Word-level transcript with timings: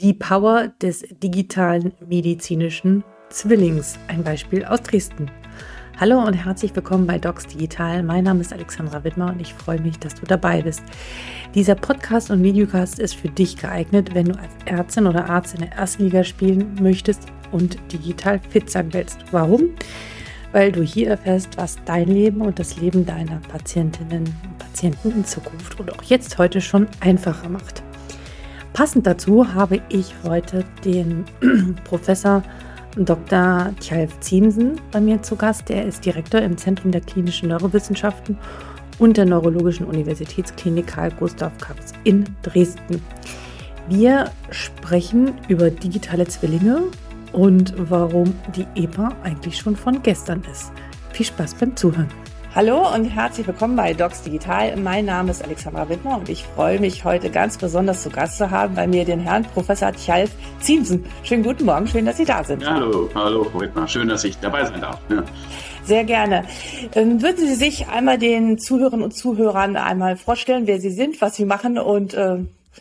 Die 0.00 0.14
Power 0.14 0.68
des 0.80 1.04
digitalen 1.22 1.92
medizinischen 2.06 3.04
Zwillings. 3.28 3.98
Ein 4.08 4.24
Beispiel 4.24 4.64
aus 4.64 4.82
Dresden. 4.82 5.30
Hallo 6.00 6.18
und 6.24 6.32
herzlich 6.32 6.74
willkommen 6.74 7.06
bei 7.06 7.18
Docs 7.18 7.48
Digital. 7.48 8.02
Mein 8.02 8.24
Name 8.24 8.40
ist 8.40 8.54
Alexandra 8.54 9.04
Wittmer 9.04 9.28
und 9.28 9.40
ich 9.40 9.52
freue 9.52 9.80
mich, 9.80 9.98
dass 9.98 10.14
du 10.14 10.24
dabei 10.24 10.62
bist. 10.62 10.82
Dieser 11.54 11.74
Podcast 11.74 12.30
und 12.30 12.42
Videocast 12.42 12.98
ist 12.98 13.14
für 13.14 13.28
dich 13.28 13.58
geeignet, 13.58 14.14
wenn 14.14 14.26
du 14.26 14.38
als 14.38 14.52
Ärztin 14.64 15.06
oder 15.06 15.28
Arzt 15.28 15.54
in 15.54 15.60
der 15.60 15.72
ersten 15.72 16.04
Liga 16.04 16.24
spielen 16.24 16.74
möchtest 16.80 17.26
und 17.52 17.76
digital 17.92 18.40
fit 18.48 18.70
sein 18.70 18.92
willst. 18.94 19.18
Warum? 19.30 19.70
Weil 20.52 20.72
du 20.72 20.82
hier 20.82 21.10
erfährst, 21.10 21.58
was 21.58 21.76
dein 21.84 22.08
Leben 22.08 22.40
und 22.40 22.58
das 22.58 22.78
Leben 22.78 23.04
deiner 23.04 23.40
Patientinnen 23.48 24.24
und 24.24 24.58
Patienten 24.58 25.10
in 25.10 25.24
Zukunft 25.26 25.78
und 25.78 25.92
auch 25.92 26.02
jetzt 26.04 26.38
heute 26.38 26.62
schon 26.62 26.88
einfacher 27.00 27.50
macht. 27.50 27.82
Passend 28.72 29.06
dazu 29.06 29.52
habe 29.52 29.82
ich 29.90 30.14
heute 30.24 30.64
den 30.84 31.24
Professor 31.84 32.42
Dr. 32.96 33.74
Tjalf 33.80 34.18
Ziemsen 34.20 34.80
bei 34.90 35.00
mir 35.00 35.22
zu 35.22 35.36
Gast. 35.36 35.68
Der 35.68 35.84
ist 35.84 36.06
Direktor 36.06 36.40
im 36.40 36.56
Zentrum 36.56 36.90
der 36.90 37.02
klinischen 37.02 37.50
Neurowissenschaften 37.50 38.38
und 38.98 39.18
der 39.18 39.26
Neurologischen 39.26 39.86
Universitätsklinik 39.86 40.86
Karl 40.86 41.10
Gustav 41.10 41.52
Kaps 41.58 41.92
in 42.04 42.24
Dresden. 42.42 43.02
Wir 43.88 44.30
sprechen 44.50 45.32
über 45.48 45.70
digitale 45.70 46.26
Zwillinge 46.26 46.84
und 47.32 47.74
warum 47.76 48.32
die 48.56 48.66
EPA 48.74 49.12
eigentlich 49.22 49.58
schon 49.58 49.76
von 49.76 50.02
gestern 50.02 50.42
ist. 50.50 50.72
Viel 51.12 51.26
Spaß 51.26 51.54
beim 51.54 51.76
Zuhören. 51.76 52.21
Hallo 52.54 52.86
und 52.94 53.06
herzlich 53.06 53.46
willkommen 53.46 53.76
bei 53.76 53.94
Docs 53.94 54.24
Digital. 54.24 54.76
Mein 54.76 55.06
Name 55.06 55.30
ist 55.30 55.42
Alexandra 55.42 55.88
Wittmer 55.88 56.18
und 56.18 56.28
ich 56.28 56.44
freue 56.44 56.78
mich 56.78 57.02
heute 57.02 57.30
ganz 57.30 57.56
besonders 57.56 58.02
zu 58.02 58.10
Gast 58.10 58.36
zu 58.36 58.50
haben 58.50 58.74
bei 58.74 58.86
mir 58.86 59.06
den 59.06 59.20
Herrn 59.20 59.42
Professor 59.42 59.90
Tjalf 59.90 60.30
Ziemsen. 60.60 61.02
Schönen 61.22 61.44
guten 61.44 61.64
Morgen, 61.64 61.86
schön, 61.86 62.04
dass 62.04 62.18
Sie 62.18 62.26
da 62.26 62.44
sind. 62.44 62.68
Hallo, 62.68 63.08
hallo 63.14 63.44
Frau 63.44 63.62
Wittmer, 63.62 63.88
schön, 63.88 64.06
dass 64.06 64.24
ich 64.24 64.36
dabei 64.36 64.66
sein 64.66 64.82
darf. 64.82 65.00
Ja. 65.08 65.24
Sehr 65.84 66.04
gerne. 66.04 66.44
Ähm, 66.94 67.22
würden 67.22 67.38
Sie 67.38 67.54
sich 67.54 67.88
einmal 67.88 68.18
den 68.18 68.58
Zuhörern 68.58 69.02
und 69.02 69.16
Zuhörern 69.16 69.76
einmal 69.76 70.18
vorstellen, 70.18 70.66
wer 70.66 70.78
Sie 70.78 70.90
sind, 70.90 71.22
was 71.22 71.36
Sie 71.36 71.46
machen 71.46 71.78
und 71.78 72.12
äh, 72.12 72.36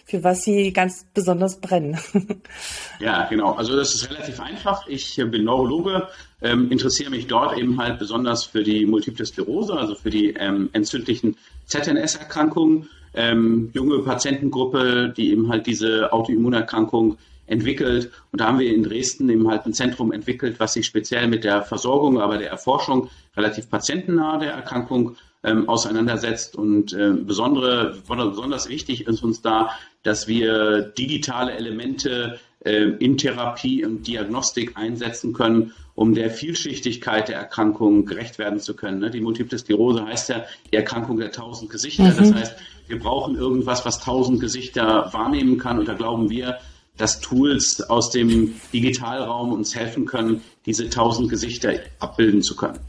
für 0.06 0.22
was 0.22 0.44
Sie 0.44 0.74
ganz 0.74 1.06
besonders 1.14 1.62
brennen. 1.62 1.98
ja, 3.00 3.26
genau. 3.30 3.54
Also 3.54 3.78
das 3.78 3.94
ist 3.94 4.10
relativ 4.10 4.42
einfach. 4.42 4.86
Ich 4.88 5.16
bin 5.16 5.46
Neurologe, 5.46 6.10
ähm, 6.42 6.72
interessiere 6.72 7.12
mich 7.12 7.28
dort 7.28 7.58
eben 7.58 7.78
halt 7.78 8.00
besonders 8.00 8.44
für 8.44 8.64
die 8.64 8.86
Multiple 8.86 9.26
Sklerose, 9.26 9.74
also 9.74 9.96
für 9.96 10.10
die 10.10 10.32
ähm, 10.32 10.70
entzündlichen 10.74 11.38
ZNS-Erkrankungen. 11.66 12.90
Ähm, 13.14 13.70
junge 13.74 14.00
Patientengruppe, 14.00 15.14
die 15.16 15.32
eben 15.32 15.50
halt 15.50 15.68
diese 15.68 16.14
Autoimmunerkrankung 16.14 17.18
entwickelt. 17.46 18.10
Und 18.32 18.40
da 18.40 18.48
haben 18.48 18.60
wir 18.60 18.74
in 18.74 18.84
Dresden 18.84 19.30
eben 19.30 19.48
halt 19.50 19.66
ein 19.66 19.74
Zentrum 19.74 20.12
entwickelt, 20.12 20.60
was 20.60 20.74
sich 20.74 20.86
speziell 20.86 21.28
mit 21.28 21.44
der 21.44 21.62
Versorgung, 21.62 22.22
aber 22.22 22.38
der 22.38 22.50
Erforschung 22.50 23.10
relativ 23.36 23.70
patientennah 23.70 24.38
der 24.38 24.54
Erkrankung 24.54 25.18
ähm, 25.44 25.68
auseinandersetzt. 25.68 26.56
Und 26.56 26.94
äh, 26.94 27.12
besondere, 27.12 27.98
besonders 28.08 28.70
wichtig 28.70 29.08
ist 29.08 29.24
uns 29.24 29.42
da, 29.42 29.72
dass 30.04 30.28
wir 30.28 30.82
digitale 30.82 31.52
Elemente 31.52 32.40
äh, 32.64 32.84
in 33.00 33.18
Therapie 33.18 33.86
und 33.86 34.08
Diagnostik 34.08 34.78
einsetzen 34.78 35.34
können, 35.34 35.74
um 36.02 36.16
der 36.16 36.32
Vielschichtigkeit 36.32 37.30
der 37.30 37.36
Erkrankung 37.36 38.06
gerecht 38.06 38.40
werden 38.40 38.60
zu 38.60 38.76
können. 38.76 38.98
Ne? 38.98 39.12
Die 39.12 39.22
Multiple 39.22 39.56
Sklerose 39.56 40.04
heißt 40.04 40.30
ja 40.30 40.46
die 40.72 40.76
Erkrankung 40.76 41.18
der 41.18 41.32
tausend 41.32 41.70
Gesichter. 41.70 42.06
Mhm. 42.06 42.18
Das 42.18 42.34
heißt, 42.34 42.56
wir 42.88 42.98
brauchen 42.98 43.36
irgendwas, 43.36 43.86
was 43.86 44.00
tausend 44.00 44.40
Gesichter 44.40 45.10
wahrnehmen 45.14 45.60
kann. 45.60 45.78
Und 45.78 45.88
da 45.88 45.94
glauben 45.94 46.32
wir, 46.32 46.58
dass 46.98 47.20
Tools 47.20 47.88
aus 47.88 48.10
dem 48.10 48.56
Digitalraum 48.74 49.54
uns 49.54 49.76
helfen 49.76 50.06
können, 50.06 50.42
diese 50.66 50.90
tausend 50.90 51.30
Gesichter 51.30 51.74
abbilden 52.00 52.42
zu 52.42 52.56
können. 52.56 52.80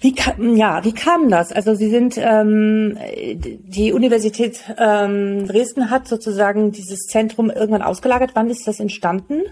Wie 0.00 0.14
kam, 0.14 0.56
ja, 0.56 0.82
wie 0.82 0.94
kam 0.94 1.28
das? 1.28 1.52
Also 1.52 1.74
Sie 1.74 1.90
sind, 1.90 2.16
ähm, 2.16 2.96
die 3.34 3.92
Universität 3.92 4.60
ähm, 4.78 5.46
Dresden 5.46 5.90
hat 5.90 6.08
sozusagen 6.08 6.72
dieses 6.72 7.00
Zentrum 7.00 7.50
irgendwann 7.50 7.82
ausgelagert. 7.82 8.30
Wann 8.32 8.48
ist 8.48 8.66
das 8.66 8.80
entstanden? 8.80 9.42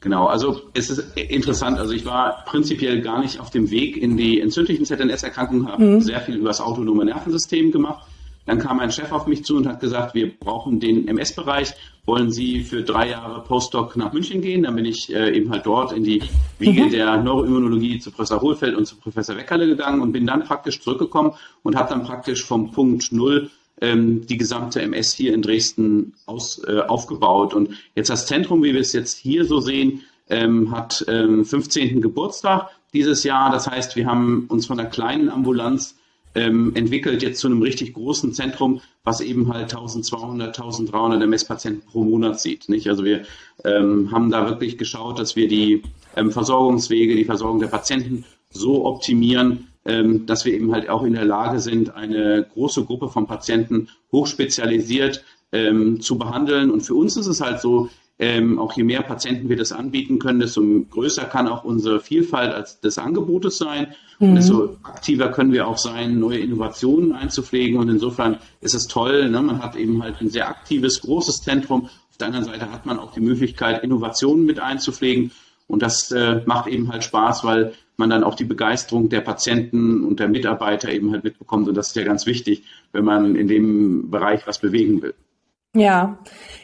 Genau, 0.00 0.26
also 0.26 0.60
es 0.74 0.90
ist 0.90 1.16
interessant. 1.16 1.78
Also 1.78 1.92
ich 1.92 2.06
war 2.06 2.44
prinzipiell 2.44 3.00
gar 3.00 3.20
nicht 3.20 3.40
auf 3.40 3.50
dem 3.50 3.70
Weg 3.70 3.96
in 3.96 4.16
die 4.16 4.40
entzündlichen 4.40 4.84
ZNS-Erkrankungen, 4.84 5.66
habe 5.66 5.84
mhm. 5.84 6.00
sehr 6.00 6.20
viel 6.20 6.36
über 6.36 6.48
das 6.48 6.60
autonome 6.60 7.04
Nervensystem 7.04 7.72
gemacht 7.72 8.06
dann 8.48 8.58
kam 8.58 8.80
ein 8.80 8.90
Chef 8.90 9.12
auf 9.12 9.26
mich 9.26 9.44
zu 9.44 9.58
und 9.58 9.66
hat 9.66 9.78
gesagt, 9.78 10.14
wir 10.14 10.34
brauchen 10.34 10.80
den 10.80 11.06
MS-Bereich. 11.06 11.74
Wollen 12.06 12.30
Sie 12.30 12.62
für 12.62 12.82
drei 12.82 13.10
Jahre 13.10 13.44
Postdoc 13.44 13.94
nach 13.94 14.14
München 14.14 14.40
gehen? 14.40 14.62
Dann 14.62 14.74
bin 14.74 14.86
ich 14.86 15.14
äh, 15.14 15.36
eben 15.36 15.50
halt 15.50 15.66
dort 15.66 15.92
in 15.92 16.02
die 16.02 16.22
Wiege 16.58 16.84
mhm. 16.84 16.90
der 16.90 17.18
Neuroimmunologie 17.18 17.98
zu 17.98 18.10
Professor 18.10 18.40
Hohlfeld 18.40 18.74
und 18.74 18.86
zu 18.86 18.96
Professor 18.96 19.36
Weckerle 19.36 19.66
gegangen 19.66 20.00
und 20.00 20.12
bin 20.12 20.26
dann 20.26 20.44
praktisch 20.44 20.80
zurückgekommen 20.80 21.34
und 21.62 21.76
habe 21.76 21.90
dann 21.90 22.04
praktisch 22.04 22.42
vom 22.42 22.72
Punkt 22.72 23.12
Null 23.12 23.50
ähm, 23.80 24.26
die 24.26 24.36
gesamte 24.36 24.82
MS 24.82 25.12
hier 25.12 25.34
in 25.34 25.42
Dresden 25.42 26.14
aus, 26.26 26.62
äh, 26.66 26.80
aufgebaut. 26.80 27.54
Und 27.54 27.70
jetzt 27.94 28.10
das 28.10 28.26
Zentrum, 28.26 28.62
wie 28.62 28.74
wir 28.74 28.80
es 28.80 28.92
jetzt 28.92 29.18
hier 29.18 29.44
so 29.44 29.60
sehen, 29.60 30.02
ähm, 30.28 30.70
hat 30.70 31.04
ähm, 31.08 31.44
15. 31.44 32.00
Geburtstag 32.00 32.70
dieses 32.92 33.24
Jahr. 33.24 33.50
Das 33.50 33.68
heißt, 33.68 33.96
wir 33.96 34.06
haben 34.06 34.46
uns 34.48 34.66
von 34.66 34.78
einer 34.78 34.88
kleinen 34.88 35.28
Ambulanz 35.28 35.96
ähm, 36.34 36.72
entwickelt 36.74 37.22
jetzt 37.22 37.40
zu 37.40 37.48
einem 37.48 37.62
richtig 37.62 37.94
großen 37.94 38.32
Zentrum, 38.32 38.80
was 39.02 39.20
eben 39.20 39.52
halt 39.52 39.74
1200, 39.74 40.48
1300 40.48 41.22
MS-Patienten 41.22 41.86
pro 41.86 42.04
Monat 42.04 42.40
sieht. 42.40 42.68
Nicht? 42.68 42.88
Also 42.88 43.04
wir 43.04 43.22
ähm, 43.64 44.10
haben 44.12 44.30
da 44.30 44.46
wirklich 44.46 44.78
geschaut, 44.78 45.18
dass 45.18 45.36
wir 45.36 45.48
die 45.48 45.82
ähm, 46.16 46.30
Versorgungswege, 46.30 47.16
die 47.16 47.24
Versorgung 47.24 47.60
der 47.60 47.68
Patienten 47.68 48.24
so 48.50 48.84
optimieren, 48.86 49.68
dass 50.26 50.44
wir 50.44 50.52
eben 50.52 50.72
halt 50.72 50.88
auch 50.88 51.02
in 51.02 51.14
der 51.14 51.24
Lage 51.24 51.60
sind, 51.60 51.94
eine 51.94 52.46
große 52.52 52.84
Gruppe 52.84 53.08
von 53.08 53.26
Patienten 53.26 53.88
hochspezialisiert 54.12 55.24
ähm, 55.52 56.00
zu 56.00 56.18
behandeln. 56.18 56.70
Und 56.70 56.82
für 56.82 56.94
uns 56.94 57.16
ist 57.16 57.26
es 57.26 57.40
halt 57.40 57.60
so, 57.60 57.88
ähm, 58.20 58.58
auch 58.58 58.72
je 58.76 58.82
mehr 58.82 59.02
Patienten 59.02 59.48
wir 59.48 59.56
das 59.56 59.72
anbieten 59.72 60.18
können, 60.18 60.40
desto 60.40 60.62
größer 60.90 61.24
kann 61.24 61.46
auch 61.46 61.62
unsere 61.64 62.00
Vielfalt 62.00 62.52
als 62.52 62.80
des 62.80 62.98
Angebotes 62.98 63.58
sein. 63.58 63.94
Mhm. 64.18 64.30
Und 64.30 64.34
desto 64.34 64.76
aktiver 64.82 65.28
können 65.28 65.52
wir 65.52 65.68
auch 65.68 65.78
sein, 65.78 66.18
neue 66.18 66.38
Innovationen 66.38 67.12
einzupflegen. 67.12 67.78
Und 67.78 67.88
insofern 67.88 68.38
ist 68.60 68.74
es 68.74 68.88
toll. 68.88 69.30
Ne? 69.30 69.40
Man 69.40 69.62
hat 69.62 69.76
eben 69.76 70.02
halt 70.02 70.20
ein 70.20 70.30
sehr 70.30 70.48
aktives, 70.48 71.00
großes 71.00 71.42
Zentrum. 71.42 71.84
Auf 72.10 72.16
der 72.18 72.26
anderen 72.26 72.46
Seite 72.46 72.72
hat 72.72 72.86
man 72.86 72.98
auch 72.98 73.12
die 73.12 73.20
Möglichkeit, 73.20 73.84
Innovationen 73.84 74.44
mit 74.44 74.58
einzupflegen. 74.58 75.30
Und 75.68 75.82
das 75.82 76.10
äh, 76.10 76.42
macht 76.44 76.66
eben 76.66 76.90
halt 76.90 77.04
Spaß, 77.04 77.44
weil 77.44 77.74
man 77.98 78.10
dann 78.10 78.24
auch 78.24 78.34
die 78.34 78.44
Begeisterung 78.44 79.08
der 79.08 79.20
Patienten 79.20 80.04
und 80.04 80.20
der 80.20 80.28
Mitarbeiter 80.28 80.90
eben 80.90 81.12
halt 81.12 81.24
mitbekommt. 81.24 81.68
Und 81.68 81.74
das 81.74 81.88
ist 81.88 81.96
ja 81.96 82.04
ganz 82.04 82.26
wichtig, 82.26 82.64
wenn 82.92 83.04
man 83.04 83.36
in 83.36 83.48
dem 83.48 84.10
Bereich 84.10 84.46
was 84.46 84.58
bewegen 84.58 85.02
will. 85.02 85.14
Ja, 85.74 86.18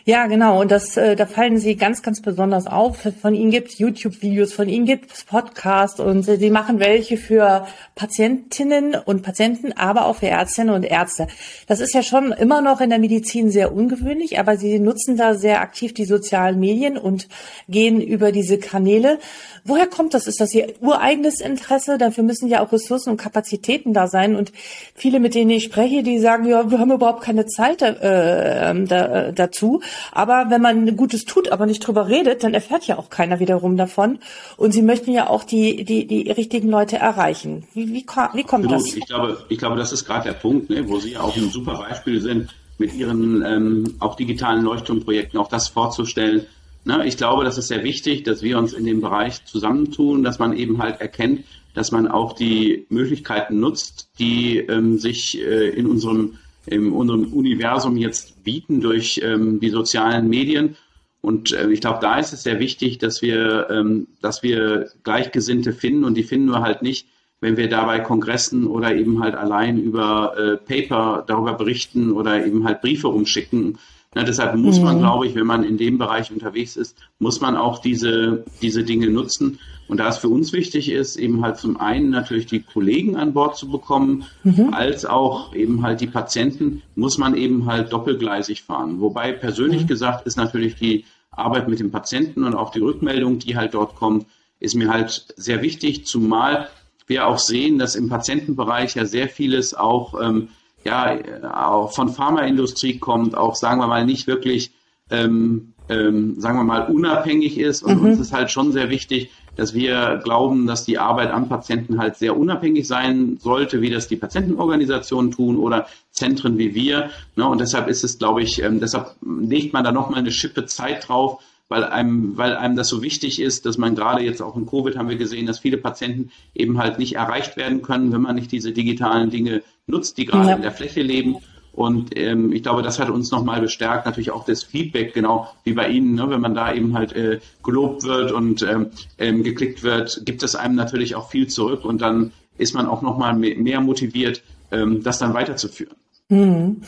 ja, 0.07 0.27
genau. 0.27 0.61
Und 0.61 0.71
das, 0.71 0.99
äh, 0.99 1.17
da 1.17 1.25
fallen 1.25 1.57
Sie 1.57 1.77
ganz, 1.77 2.03
ganz 2.03 2.21
besonders 2.21 2.67
auf. 2.67 3.09
Von 3.23 3.35
Ihnen 3.35 3.51
gibt 3.51 3.71
es 3.71 3.79
YouTube-Videos, 3.79 4.53
von 4.53 4.69
Ihnen 4.69 4.85
gibt 4.85 5.11
es 5.13 5.25
Podcasts 5.25 5.99
und 5.99 6.25
Sie 6.25 6.51
machen 6.51 6.79
welche 6.79 7.17
für 7.17 7.67
Patientinnen 7.95 8.97
und 8.97 9.23
Patienten, 9.23 9.73
aber 9.73 10.05
auch 10.05 10.17
für 10.17 10.27
Ärztinnen 10.27 10.75
und 10.75 10.83
Ärzte. 10.83 11.27
Das 11.69 11.81
ist 11.81 11.95
ja 11.95 12.03
schon 12.03 12.33
immer 12.33 12.61
noch 12.61 12.83
in 12.83 12.91
der 12.91 12.99
Medizin 12.99 13.51
sehr 13.51 13.75
ungewöhnlich, 13.75 14.39
aber 14.39 14.59
Sie 14.59 14.79
nutzen 14.79 15.17
da 15.17 15.35
sehr 15.35 15.63
aktiv 15.63 15.95
die 15.95 16.05
sozialen 16.05 16.61
Medien 16.61 16.99
und 16.99 17.29
gehen 17.71 18.03
über 18.03 18.31
diese 18.31 18.59
Kanäle. 18.59 19.19
Woher 19.65 19.87
kommt 19.87 20.13
das? 20.13 20.27
Ist 20.27 20.39
das 20.39 20.53
Ihr 20.53 20.75
ureigenes 20.83 21.41
Interesse? 21.41 21.97
Dafür 21.97 22.25
müssen 22.25 22.51
ja 22.51 22.63
auch 22.63 22.71
Ressourcen 22.73 23.09
und 23.09 23.17
Kapazitäten 23.17 23.95
da 23.95 24.07
sein. 24.07 24.37
Und 24.37 24.53
viele, 24.95 25.19
mit 25.19 25.35
denen 25.35 25.49
ich 25.49 25.65
spreche, 25.65 26.03
die 26.03 26.19
sagen, 26.19 26.45
ja, 26.47 26.71
wir 26.71 26.79
haben 26.79 26.93
überhaupt 26.93 27.23
keine 27.23 27.47
Zeit 27.47 27.81
äh, 27.81 28.71
ähm, 28.71 28.87
da, 28.87 29.29
äh, 29.29 29.33
dazu. 29.33 29.81
Aber 30.13 30.47
wenn 30.49 30.63
man 30.63 30.97
Gutes 30.97 31.25
tut, 31.25 31.51
aber 31.51 31.67
nicht 31.67 31.87
drüber 31.87 32.09
redet, 32.09 32.45
dann 32.45 32.55
erfährt 32.55 32.87
ja 32.87 32.99
auch 32.99 33.11
keiner 33.11 33.41
wiederum 33.41 33.77
davon. 33.77 34.19
Und 34.57 34.73
sie 34.73 34.83
möchten 34.83 35.13
ja 35.13 35.29
auch 35.29 35.45
die, 35.45 35.85
die, 35.85 36.07
die 36.07 36.31
richtigen 36.31 36.69
Leute 36.69 36.97
erreichen. 36.97 37.65
Wie, 37.75 37.89
wie, 37.89 38.05
wie 38.35 38.45
kommt 38.45 38.65
Absolut. 38.67 38.87
das? 38.87 38.95
Ich 38.97 39.07
glaube, 39.07 39.45
ich 39.49 39.59
glaube, 39.59 39.77
das 39.77 39.93
ist 39.93 40.05
gerade 40.05 40.31
der 40.31 40.39
Punkt, 40.39 40.71
ne, 40.71 40.89
wo 40.89 40.99
Sie 40.99 41.13
ja 41.13 41.21
auch 41.21 41.37
ein 41.37 41.51
super 41.51 41.79
Beispiel 41.79 42.21
sind, 42.21 42.55
mit 42.79 42.95
Ihren 42.95 43.45
ähm, 43.45 43.95
auch 44.01 44.17
digitalen 44.17 44.65
Leuchtturmprojekten 44.65 45.39
auch 45.39 45.49
das 45.49 45.69
vorzustellen. 45.69 46.47
Na, 46.85 47.05
ich 47.05 47.17
glaube, 47.17 47.45
das 47.45 47.57
ist 47.57 47.69
sehr 47.69 47.83
wichtig, 47.83 48.25
dass 48.25 48.43
wir 48.43 48.59
uns 48.59 48.73
in 48.73 48.85
dem 48.85 49.01
Bereich 49.01 49.45
zusammentun, 49.47 50.23
dass 50.23 50.39
man 50.39 50.55
eben 50.55 50.83
halt 50.83 51.01
erkennt, 51.01 51.45
dass 51.73 51.93
man 51.93 52.09
auch 52.09 52.35
die 52.35 52.87
Möglichkeiten 52.89 53.59
nutzt, 53.59 54.09
die 54.19 54.59
ähm, 54.59 54.99
sich 54.99 55.41
äh, 55.41 55.71
in 55.71 55.87
unserem 55.87 56.39
in 56.67 56.93
unserem 56.93 57.33
Universum 57.33 57.97
jetzt 57.97 58.43
bieten 58.45 58.81
durch 58.81 59.21
ähm, 59.23 59.61
die 59.61 59.71
sozialen 59.71 60.29
Medien. 60.29 60.77
Und 61.21 61.53
äh, 61.53 61.71
ich 61.71 61.81
glaube, 61.81 61.99
da 62.01 62.19
ist 62.19 62.33
es 62.33 62.43
sehr 62.43 62.61
wichtig, 62.61 62.99
dass 62.99 63.23
wir, 63.23 63.69
ähm, 63.71 64.09
dass 64.21 64.43
wir 64.43 64.89
Gleichgesinnte 65.03 65.73
finden 65.73 66.05
und 66.05 66.17
die 66.17 66.23
finden 66.23 66.51
wir 66.51 66.61
halt 66.61 66.83
nicht, 66.83 67.07
wenn 67.41 67.57
wir 67.57 67.69
dabei 67.69 68.01
Kongressen 68.01 68.67
oder 68.67 68.95
eben 68.95 69.23
halt 69.23 69.35
allein 69.35 69.79
über 69.79 70.35
äh, 70.39 70.57
Paper 70.57 71.25
darüber 71.27 71.55
berichten 71.55 72.13
oder 72.13 72.45
eben 72.45 72.65
halt 72.65 72.81
Briefe 72.81 73.09
umschicken, 73.09 73.79
Na, 74.15 74.23
deshalb 74.23 74.55
muss 74.57 74.81
man, 74.81 74.97
mhm. 74.97 75.01
glaube 75.01 75.27
ich, 75.27 75.35
wenn 75.35 75.47
man 75.47 75.65
in 75.65 75.77
dem 75.77 75.99
Bereich 75.99 76.31
unterwegs 76.31 76.77
ist, 76.77 76.97
muss 77.19 77.41
man 77.41 77.57
auch 77.57 77.81
diese, 77.81 78.45
diese 78.63 78.85
Dinge 78.85 79.09
nutzen. 79.09 79.59
Und 79.87 79.99
da 79.99 80.09
es 80.09 80.19
für 80.19 80.29
uns 80.29 80.53
wichtig 80.53 80.91
ist, 80.91 81.17
eben 81.17 81.43
halt 81.43 81.59
zum 81.59 81.79
einen 81.79 82.11
natürlich 82.11 82.47
die 82.47 82.61
Kollegen 82.63 83.17
an 83.17 83.35
Bord 83.35 83.57
zu 83.57 83.69
bekommen, 83.69 84.25
mhm. 84.43 84.73
als 84.73 85.05
auch 85.05 85.55
eben 85.55 85.83
halt 85.83 86.01
die 86.01 86.07
Patienten, 86.07 86.83
muss 86.95 87.19
man 87.19 87.37
eben 87.37 87.67
halt 87.67 87.93
doppelgleisig 87.93 88.63
fahren. 88.63 89.01
Wobei 89.01 89.33
persönlich 89.33 89.83
mhm. 89.83 89.89
gesagt 89.89 90.27
ist 90.27 90.37
natürlich 90.37 90.77
die 90.77 91.05
Arbeit 91.31 91.69
mit 91.69 91.81
dem 91.81 91.91
Patienten 91.91 92.45
und 92.45 92.55
auch 92.55 92.71
die 92.71 92.81
Rückmeldung, 92.81 93.39
die 93.39 93.57
halt 93.57 93.75
dort 93.75 93.97
kommt, 93.97 94.27
ist 94.61 94.75
mir 94.75 94.89
halt 94.89 95.35
sehr 95.37 95.63
wichtig, 95.63 96.07
zumal 96.07 96.69
wir 97.07 97.27
auch 97.27 97.39
sehen, 97.39 97.79
dass 97.79 97.97
im 97.97 98.09
Patientenbereich 98.09 98.95
ja 98.95 99.05
sehr 99.05 99.29
vieles 99.29 99.75
auch, 99.75 100.21
ähm, 100.21 100.49
ja, 100.85 101.19
auch 101.53 101.93
von 101.93 102.09
Pharmaindustrie 102.09 102.99
kommt, 102.99 103.37
auch 103.37 103.55
sagen 103.55 103.81
wir 103.81 103.87
mal 103.87 104.07
nicht 104.07 104.27
wirklich, 104.27 104.73
ähm, 105.11 105.75
ähm, 105.89 106.41
sagen 106.41 106.59
wir 106.59 106.65
mal, 106.65 106.87
unabhängig 106.87 107.59
ist. 107.59 107.83
Und 107.83 108.01
mhm. 108.01 108.09
uns 108.09 108.21
ist 108.21 108.33
halt 108.33 108.51
schon 108.51 108.73
sehr 108.73 108.89
wichtig, 108.89 109.31
dass 109.57 109.75
wir 109.75 110.21
glauben, 110.23 110.67
dass 110.67 110.85
die 110.85 110.99
Arbeit 110.99 111.31
am 111.31 111.49
Patienten 111.49 111.99
halt 111.99 112.17
sehr 112.17 112.37
unabhängig 112.37 112.87
sein 112.87 113.39
sollte, 113.41 113.81
wie 113.81 113.91
das 113.91 114.09
die 114.09 114.17
Patientenorganisationen 114.17 115.31
tun 115.31 115.59
oder 115.59 115.87
Zentren 116.11 116.59
wie 116.59 116.75
wir. 116.75 117.11
Ne? 117.37 117.47
Und 117.47 117.61
deshalb 117.61 117.89
ist 117.89 118.05
es, 118.05 118.19
glaube 118.19 118.43
ich, 118.43 118.63
ähm, 118.63 118.81
deshalb 118.81 119.15
legt 119.23 119.73
man 119.73 119.85
da 119.85 119.93
nochmal 119.93 120.21
eine 120.21 120.33
Schippe 120.33 120.67
Zeit 120.67 121.09
drauf, 121.09 121.43
weil 121.69 121.85
einem, 121.85 122.37
weil 122.37 122.57
einem 122.57 122.77
das 122.77 122.89
so 122.89 123.03
wichtig 123.03 123.41
ist, 123.41 123.67
dass 123.67 123.79
man 123.79 123.95
gerade 123.95 124.23
jetzt 124.23 124.43
auch 124.43 124.57
in 124.57 124.67
Covid 124.67 124.97
haben 124.97 125.09
wir 125.09 125.17
gesehen, 125.17 125.47
dass 125.47 125.59
viele 125.59 125.79
Patienten 125.79 126.31
eben 126.55 126.79
halt 126.79 126.99
nicht 126.99 127.17
erreicht 127.17 127.57
werden 127.57 127.83
können, 127.83 128.13
wenn 128.13 128.21
man 128.21 128.35
nicht 128.35 128.53
diese 128.53 128.73
digitalen 128.73 129.31
Dinge 129.31 129.63
nutzt, 129.87 130.19
die 130.19 130.27
gerade 130.27 130.51
ja. 130.51 130.57
in 130.57 130.63
der 130.63 130.73
Fläche 130.73 131.03
leben. 131.03 131.37
Und 131.75 132.17
ähm, 132.17 132.53
ich 132.53 132.63
glaube, 132.63 132.83
das 132.83 133.01
hat 133.01 133.11
uns 133.11 133.33
nochmal 133.33 133.61
bestärkt, 133.61 134.07
natürlich 134.07 134.31
auch 134.31 134.45
das 134.45 134.63
Feedback, 134.63 135.13
genau 135.13 135.49
wie 135.65 135.73
bei 135.73 135.89
Ihnen, 135.89 136.15
ne? 136.15 136.31
wenn 136.31 136.41
man 136.41 136.55
da 136.55 136.73
eben 136.73 136.97
halt 136.97 137.13
äh, 137.15 137.41
gelobt 137.65 138.05
wird 138.05 138.31
und 138.31 138.63
ähm, 138.63 138.91
ähm, 139.19 139.43
geklickt 139.43 139.83
wird, 139.83 140.23
gibt 140.25 140.43
es 140.45 140.55
einem 140.55 140.77
natürlich 140.77 141.17
auch 141.17 141.31
viel 141.31 141.49
zurück 141.49 141.85
und 141.85 142.01
dann 142.01 142.33
ist 142.59 142.75
man 142.75 142.87
auch 142.87 143.03
nochmal 143.03 143.35
mehr 143.35 143.81
motiviert, 143.81 144.43
ähm, 144.71 145.03
das 145.03 145.19
dann 145.19 145.35
weiterzuführen. 145.35 145.97
Mhm. 146.29 146.83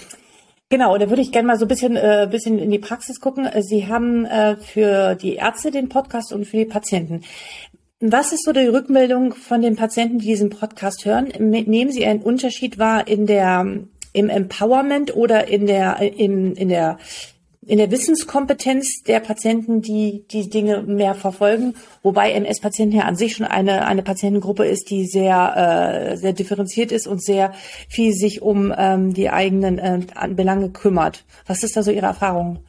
Genau, 0.69 0.99
da 0.99 1.09
würde 1.09 1.23
ich 1.23 1.31
gerne 1.31 1.47
mal 1.47 1.59
so 1.59 1.65
ein 1.65 1.69
bisschen, 1.69 1.97
äh, 1.97 2.29
bisschen 2.31 2.59
in 2.59 2.71
die 2.71 2.79
Praxis 2.79 3.21
gucken. 3.21 3.49
Sie 3.63 3.87
haben 3.87 4.25
äh, 4.25 4.57
für 4.57 5.15
die 5.15 5.35
Ärzte 5.35 5.71
den 5.71 5.89
Podcast 5.89 6.33
und 6.33 6.45
für 6.45 6.57
die 6.57 6.65
Patienten. 6.65 7.23
Was 8.01 8.33
ist 8.33 8.45
so 8.45 8.53
die 8.53 8.67
Rückmeldung 8.67 9.35
von 9.35 9.63
den 9.63 9.75
Patienten, 9.77 10.19
die 10.19 10.27
diesen 10.27 10.51
Podcast 10.51 11.05
hören? 11.05 11.33
Nehmen 11.39 11.91
Sie 11.91 12.05
einen 12.05 12.21
Unterschied 12.21 12.79
wahr 12.79 13.09
in 13.09 13.27
der 13.27 13.65
im 14.17 14.31
Empowerment 14.31 15.15
oder 15.15 15.47
in 15.49 15.67
der, 15.67 16.01
in, 16.01 16.55
in 16.55 16.69
der, 16.71 16.99
in 17.67 17.77
der 17.77 17.91
Wissenskompetenz 17.91 19.03
der 19.07 19.21
Patienten, 19.21 19.83
die 19.83 20.25
die 20.31 20.49
Dinge 20.49 20.83
mehr 20.83 21.15
verfolgen, 21.15 21.75
wobei 22.03 22.33
MS-Patienten 22.33 22.97
ja 22.97 23.03
an 23.03 23.17
sich 23.17 23.37
schon 23.37 23.45
eine, 23.45 23.87
eine 23.87 24.03
Patientengruppe 24.03 24.65
ist, 24.65 24.89
die 24.89 25.07
sehr, 25.07 26.13
äh, 26.13 26.17
sehr 26.17 26.33
differenziert 26.33 26.93
ist 26.93 27.07
und 27.07 27.23
sehr 27.23 27.53
viel 27.91 28.15
sich 28.15 28.41
um 28.41 28.73
ähm, 28.77 29.13
die 29.13 29.29
eigenen 29.29 29.79
äh, 29.79 30.01
Belange 30.31 30.71
kümmert. 30.71 31.25
Was 31.47 31.63
ist 31.63 31.77
da 31.77 31.83
so 31.83 31.91
Ihre 31.91 32.07
Erfahrung? 32.07 32.61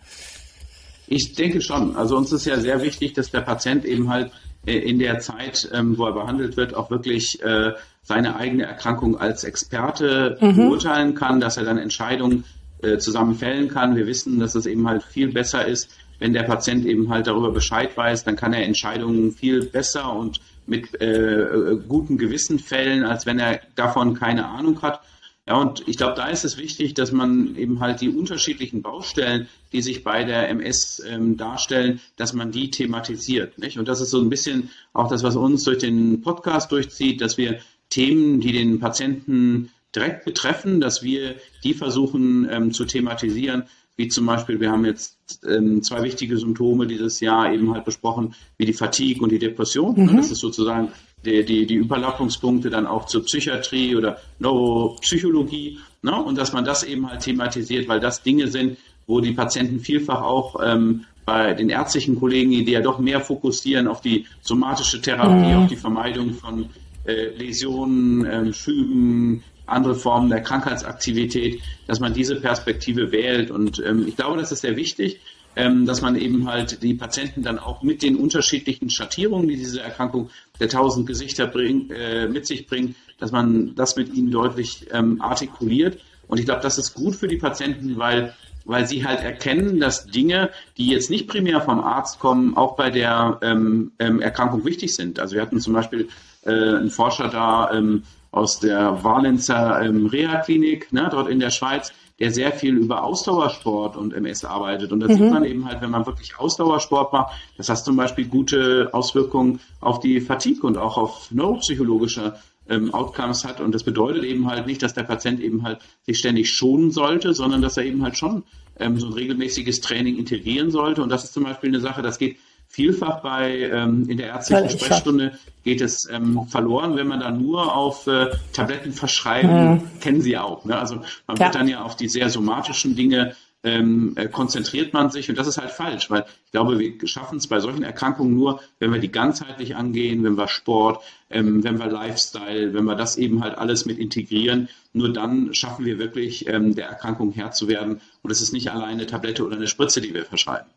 Ich 1.08 1.34
denke 1.36 1.62
schon. 1.62 1.96
Also 1.96 2.18
uns 2.18 2.34
ist 2.34 2.46
ja 2.46 2.60
sehr 2.60 2.82
wichtig, 2.82 3.14
dass 3.14 3.32
der 3.32 3.42
Patient 3.42 3.86
eben 3.86 4.10
halt 4.10 4.32
äh, 4.66 4.78
in 4.78 5.00
der 5.00 5.20
Zeit, 5.20 5.70
ähm, 5.74 5.98
wo 5.98 6.08
er 6.08 6.14
behandelt 6.14 6.58
wird, 6.58 6.76
auch 6.76 6.92
wirklich 6.92 7.42
äh, 7.42 7.72
seine 8.08 8.38
eigene 8.38 8.64
Erkrankung 8.64 9.20
als 9.20 9.44
Experte 9.44 10.38
mhm. 10.40 10.56
beurteilen 10.56 11.14
kann, 11.14 11.42
dass 11.42 11.58
er 11.58 11.66
dann 11.66 11.78
Entscheidungen 11.78 12.46
äh, 12.82 13.00
zusammen 13.00 13.36
fällen 13.36 13.68
kann. 13.68 13.98
Wir 13.98 14.08
wissen, 14.08 14.40
dass 14.40 14.56
es 14.56 14.66
eben 14.66 14.88
halt 14.88 15.04
viel 15.04 15.34
besser 15.34 15.66
ist, 15.66 15.90
wenn 16.18 16.32
der 16.32 16.44
Patient 16.44 16.86
eben 16.86 17.10
halt 17.10 17.28
darüber 17.28 17.52
Bescheid 17.52 17.98
weiß, 17.98 18.24
dann 18.24 18.38
kann 18.38 18.54
er 18.54 18.64
Entscheidungen 18.64 19.34
viel 19.34 19.66
besser 19.66 20.14
und 20.14 20.40
mit 20.66 21.00
äh, 21.02 21.76
gutem 21.86 22.18
Gewissen 22.18 22.60
fällen, 22.60 23.04
als 23.04 23.26
wenn 23.26 23.40
er 23.40 23.60
davon 23.76 24.14
keine 24.14 24.48
Ahnung 24.48 24.82
hat. 24.82 25.02
Ja, 25.46 25.56
und 25.56 25.86
ich 25.86 25.98
glaube, 25.98 26.16
da 26.16 26.28
ist 26.28 26.46
es 26.46 26.58
wichtig, 26.58 26.94
dass 26.94 27.12
man 27.12 27.58
eben 27.58 27.82
halt 27.82 28.00
die 28.00 28.10
unterschiedlichen 28.10 28.82
Baustellen, 28.82 29.48
die 29.74 29.82
sich 29.82 30.06
bei 30.06 30.24
der 30.24 30.50
MS 30.50 31.04
ähm, 31.06 31.36
darstellen, 31.36 32.00
dass 32.16 32.34
man 32.34 32.52
die 32.52 32.72
thematisiert. 32.72 33.58
Nicht? 33.58 33.78
Und 33.78 33.90
das 33.90 34.00
ist 34.00 34.12
so 34.12 34.20
ein 34.20 34.30
bisschen 34.30 34.70
auch 34.94 35.10
das, 35.10 35.24
was 35.24 35.36
uns 35.36 35.66
durch 35.66 35.78
den 35.80 36.22
Podcast 36.22 36.72
durchzieht, 36.72 37.20
dass 37.22 37.38
wir 37.38 37.60
Themen, 37.90 38.40
die 38.40 38.52
den 38.52 38.80
Patienten 38.80 39.72
direkt 39.96 40.26
betreffen, 40.26 40.80
dass 40.80 41.04
wir 41.04 41.36
die 41.64 41.74
versuchen 41.74 42.48
ähm, 42.52 42.72
zu 42.72 42.86
thematisieren, 42.86 43.64
wie 43.98 44.08
zum 44.10 44.28
Beispiel, 44.28 44.60
wir 44.60 44.72
haben 44.72 44.86
jetzt 44.86 45.18
ähm, 45.50 45.82
zwei 45.82 46.04
wichtige 46.04 46.38
Symptome 46.38 46.86
dieses 46.86 47.20
Jahr 47.20 47.52
eben 47.52 47.74
halt 47.74 47.84
besprochen, 47.84 48.36
wie 48.58 48.66
die 48.66 48.74
Fatigue 48.74 49.24
und 49.24 49.32
die 49.32 49.40
Depression. 49.40 49.96
Mhm. 49.96 50.18
Das 50.18 50.30
ist 50.30 50.40
sozusagen 50.40 50.90
die, 51.26 51.44
die, 51.44 51.66
die 51.66 51.74
Überlappungspunkte 51.74 52.70
dann 52.70 52.86
auch 52.86 53.08
zur 53.08 53.26
Psychiatrie 53.26 53.96
oder 53.96 54.20
Neuropsychologie. 54.38 55.80
Ne? 56.04 56.16
Und 56.16 56.38
dass 56.38 56.54
man 56.54 56.64
das 56.64 56.84
eben 56.84 57.10
halt 57.10 57.22
thematisiert, 57.22 57.88
weil 57.88 58.00
das 58.00 58.22
Dinge 58.22 58.48
sind, 58.50 58.78
wo 59.08 59.20
die 59.20 59.32
Patienten 59.32 59.80
vielfach 59.80 60.22
auch 60.22 60.58
ähm, 60.64 61.06
bei 61.26 61.54
den 61.56 61.70
ärztlichen 61.70 62.20
Kollegen, 62.20 62.52
die 62.52 62.72
ja 62.72 62.82
doch 62.82 63.00
mehr 63.00 63.20
fokussieren 63.20 63.88
auf 63.88 64.02
die 64.02 64.28
somatische 64.42 65.02
Therapie, 65.02 65.54
mhm. 65.54 65.64
auf 65.64 65.68
die 65.70 65.76
Vermeidung 65.76 66.34
von 66.36 66.70
äh, 67.08 67.30
Läsionen, 67.30 68.26
äh, 68.26 68.54
Schüben, 68.54 69.44
andere 69.66 69.96
Formen 69.96 70.30
der 70.30 70.42
Krankheitsaktivität, 70.42 71.62
dass 71.88 72.00
man 72.00 72.14
diese 72.14 72.40
Perspektive 72.40 73.12
wählt. 73.12 73.52
Und 73.52 73.82
ähm, 73.86 74.06
ich 74.08 74.16
glaube, 74.16 74.38
das 74.38 74.52
ist 74.52 74.62
sehr 74.62 74.78
wichtig, 74.78 75.20
ähm, 75.56 75.86
dass 75.86 76.02
man 76.02 76.16
eben 76.16 76.48
halt 76.48 76.84
die 76.84 76.94
Patienten 76.94 77.44
dann 77.44 77.60
auch 77.60 77.82
mit 77.82 78.02
den 78.02 78.16
unterschiedlichen 78.16 78.90
Schattierungen, 78.90 79.48
die 79.48 79.58
diese 79.58 79.82
Erkrankung 79.82 80.30
der 80.60 80.70
tausend 80.70 81.08
Gesichter 81.08 81.48
bring, 81.48 81.90
äh, 81.90 82.28
mit 82.28 82.46
sich 82.46 82.68
bringt, 82.68 82.96
dass 83.20 83.32
man 83.32 83.76
das 83.76 83.96
mit 83.96 84.14
ihnen 84.14 84.32
deutlich 84.32 84.88
ähm, 84.92 85.22
artikuliert. 85.22 86.00
Und 86.28 86.40
ich 86.40 86.46
glaube, 86.46 86.62
das 86.62 86.78
ist 86.78 86.94
gut 86.94 87.16
für 87.16 87.28
die 87.28 87.38
Patienten, 87.38 87.98
weil 87.98 88.34
weil 88.68 88.86
sie 88.86 89.06
halt 89.06 89.22
erkennen, 89.22 89.80
dass 89.80 90.08
Dinge, 90.08 90.50
die 90.78 90.90
jetzt 90.90 91.10
nicht 91.10 91.28
primär 91.28 91.62
vom 91.62 91.80
Arzt 91.80 92.20
kommen, 92.20 92.56
auch 92.58 92.76
bei 92.76 92.90
der 92.90 93.40
ähm, 93.42 93.94
ähm, 93.98 94.20
Erkrankung 94.20 94.66
wichtig 94.66 94.94
sind. 94.94 95.20
Also 95.20 95.36
wir 95.36 95.42
hatten 95.42 95.62
zum 95.62 95.74
Beispiel 95.74 96.10
äh, 96.48 96.78
einen 96.78 96.90
Forscher 96.90 97.28
da 97.30 97.72
ähm, 97.72 98.04
aus 98.32 98.60
der 98.60 99.04
Valenzer 99.04 99.82
ähm, 99.82 100.06
Reha-Klinik, 100.06 100.92
ne, 100.92 101.08
dort 101.12 101.30
in 101.30 101.40
der 101.40 101.50
Schweiz, 101.50 101.92
der 102.20 102.32
sehr 102.32 102.52
viel 102.52 102.76
über 102.76 103.04
Ausdauersport 103.04 103.96
und 103.96 104.14
MS 104.14 104.44
arbeitet. 104.44 104.92
Und 104.92 105.02
da 105.02 105.08
mhm. 105.08 105.14
sieht 105.14 105.32
man 105.32 105.44
eben 105.44 105.66
halt, 105.66 105.82
wenn 105.82 105.92
man 105.92 106.06
wirklich 106.06 106.40
Ausdauersport 106.40 107.14
macht, 107.14 107.34
das 107.58 107.70
hat 107.70 107.78
zum 107.78 107.96
Beispiel 107.96 108.28
gute 108.28 108.90
Auswirkungen 108.92 109.60
auf 109.82 110.00
die 110.00 110.20
Fatigue 110.20 110.64
und 110.64 110.78
auch 110.78 110.98
auf 110.98 111.32
neuropsychologische 111.32 112.34
ähm, 112.70 112.94
Outcomes 112.94 113.46
hat. 113.46 113.62
Und 113.62 113.74
das 113.74 113.84
bedeutet 113.84 114.24
eben 114.24 114.50
halt 114.50 114.66
nicht, 114.66 114.82
dass 114.82 114.94
der 114.94 115.04
Patient 115.04 115.40
eben 115.40 115.64
halt 115.64 115.80
sich 116.04 116.18
ständig 116.18 116.50
schonen 116.50 116.92
sollte, 116.92 117.34
sondern 117.34 117.62
dass 117.62 117.78
er 117.78 117.86
eben 117.86 118.04
halt 118.04 118.18
schon 118.18 118.44
ähm, 118.80 119.00
so 119.00 119.08
ein 119.08 119.14
regelmäßiges 119.14 119.82
Training 119.82 120.18
integrieren 120.18 120.72
sollte. 120.72 121.04
Und 121.04 121.10
das 121.10 121.24
ist 121.24 121.34
zum 121.34 121.44
Beispiel 121.44 121.70
eine 121.70 121.80
Sache, 121.80 122.02
das 122.02 122.18
geht 122.18 122.38
vielfach 122.68 123.22
bei 123.22 123.60
ähm, 123.60 124.08
in 124.10 124.18
der 124.18 124.28
ärztlichen 124.28 124.70
Sprechstunde 124.70 125.38
geht 125.64 125.82
es 125.82 126.08
ähm, 126.10 126.48
verloren, 126.48 126.96
wenn 126.96 127.08
man 127.08 127.20
da 127.20 127.32
nur 127.32 127.76
auf 127.76 128.08
äh, 128.08 128.28
Tabletten 128.54 128.94
verschreiben, 128.94 129.72
mhm. 129.72 130.00
kennen 130.00 130.22
Sie 130.22 130.38
auch. 130.38 130.64
Ne? 130.66 130.78
Also 130.78 131.02
man 131.28 131.38
ja. 131.38 131.46
wird 131.46 131.56
dann 131.56 131.68
ja 131.68 131.82
auf 131.82 131.96
die 131.96 132.08
sehr 132.08 132.30
somatischen 132.30 132.96
Dinge 132.96 133.36
ähm, 133.64 134.14
äh, 134.16 134.28
konzentriert 134.28 134.94
man 134.94 135.10
sich 135.10 135.30
und 135.30 135.38
das 135.38 135.48
ist 135.48 135.58
halt 135.58 135.72
falsch, 135.72 136.10
weil 136.10 136.26
ich 136.46 136.52
glaube, 136.52 136.78
wir 136.80 137.08
schaffen 137.08 137.38
es 137.38 137.48
bei 137.48 137.60
solchen 137.60 137.84
Erkrankungen 137.84 138.36
nur, 138.36 138.62
wenn 138.80 138.94
wir 138.94 139.00
die 139.00 139.12
ganzheitlich 139.12 139.76
angehen, 139.76 140.24
wenn 140.24 140.38
wir 140.38 140.48
Sport, 140.48 141.04
ähm, 141.30 141.64
wenn 141.64 141.80
wir 141.80 141.88
Lifestyle, 141.88 142.74
wenn 142.74 142.86
wir 142.86 142.96
das 142.96 143.18
eben 143.18 143.44
halt 143.44 143.58
alles 143.58 143.86
mit 143.86 143.98
integrieren, 143.98 144.70
nur 144.94 145.12
dann 145.12 145.54
schaffen 145.54 145.86
wir 145.86 146.00
wirklich 146.00 146.48
ähm, 146.48 146.76
der 146.76 146.88
Erkrankung 146.88 147.32
Herr 147.32 147.52
zu 147.52 147.68
werden 147.68 148.00
und 148.22 148.32
es 148.32 148.42
ist 148.42 148.54
nicht 148.54 148.72
alleine 148.72 148.88
eine 148.88 149.06
Tablette 149.08 149.44
oder 149.44 149.58
eine 149.58 149.68
Spritze, 149.68 150.02
die 150.02 150.14
wir 150.14 150.26
verschreiben. 150.26 150.68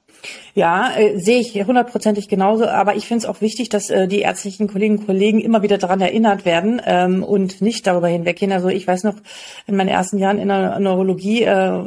Ja, 0.55 0.93
äh, 0.97 1.19
sehe 1.19 1.41
ich 1.41 1.55
hundertprozentig 1.55 2.29
genauso. 2.29 2.67
Aber 2.67 2.97
ich 2.97 3.07
finde 3.07 3.25
es 3.25 3.27
auch 3.27 3.41
wichtig, 3.41 3.69
dass 3.69 3.91
äh, 3.91 4.09
die 4.09 4.21
ärztlichen 4.21 4.69
Kolleginnen 4.69 4.99
und 4.99 5.07
Kollegen 5.07 5.41
immer 5.41 5.63
wieder 5.63 5.79
daran 5.79 6.01
erinnert 6.01 6.45
werden 6.45 6.81
ähm, 6.85 7.23
und 7.23 7.61
nicht 7.61 7.87
darüber 7.87 8.09
hinweggehen. 8.09 8.53
Also 8.53 8.69
ich 8.69 8.87
weiß 8.87 9.05
noch, 9.05 9.17
in 9.67 9.77
meinen 9.77 9.89
ersten 9.89 10.19
Jahren 10.19 10.39
in 10.39 10.49
der 10.49 10.79
Neurologie, 10.81 11.45
äh, 11.45 11.83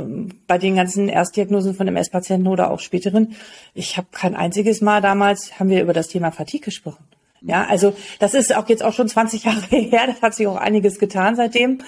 bei 0.47 0.57
den 0.57 0.75
ganzen 0.75 1.09
Erstdiagnosen 1.09 1.75
von 1.75 1.87
MS-Patienten 1.87 2.47
oder 2.47 2.71
auch 2.71 2.79
späteren, 2.79 3.35
ich 3.73 3.97
habe 3.97 4.07
kein 4.11 4.35
einziges 4.35 4.81
Mal 4.81 5.01
damals, 5.01 5.59
haben 5.59 5.69
wir 5.69 5.81
über 5.81 5.93
das 5.93 6.07
Thema 6.07 6.31
Fatigue 6.31 6.65
gesprochen. 6.65 7.03
Ja, 7.41 7.65
also 7.65 7.93
das 8.19 8.33
ist 8.33 8.55
auch 8.55 8.69
jetzt 8.69 8.83
auch 8.83 8.93
schon 8.93 9.09
20 9.09 9.43
Jahre 9.45 9.59
her, 9.67 10.07
da 10.07 10.21
hat 10.21 10.35
sich 10.35 10.47
auch 10.47 10.55
einiges 10.55 10.97
getan 10.97 11.35
seitdem. 11.35 11.79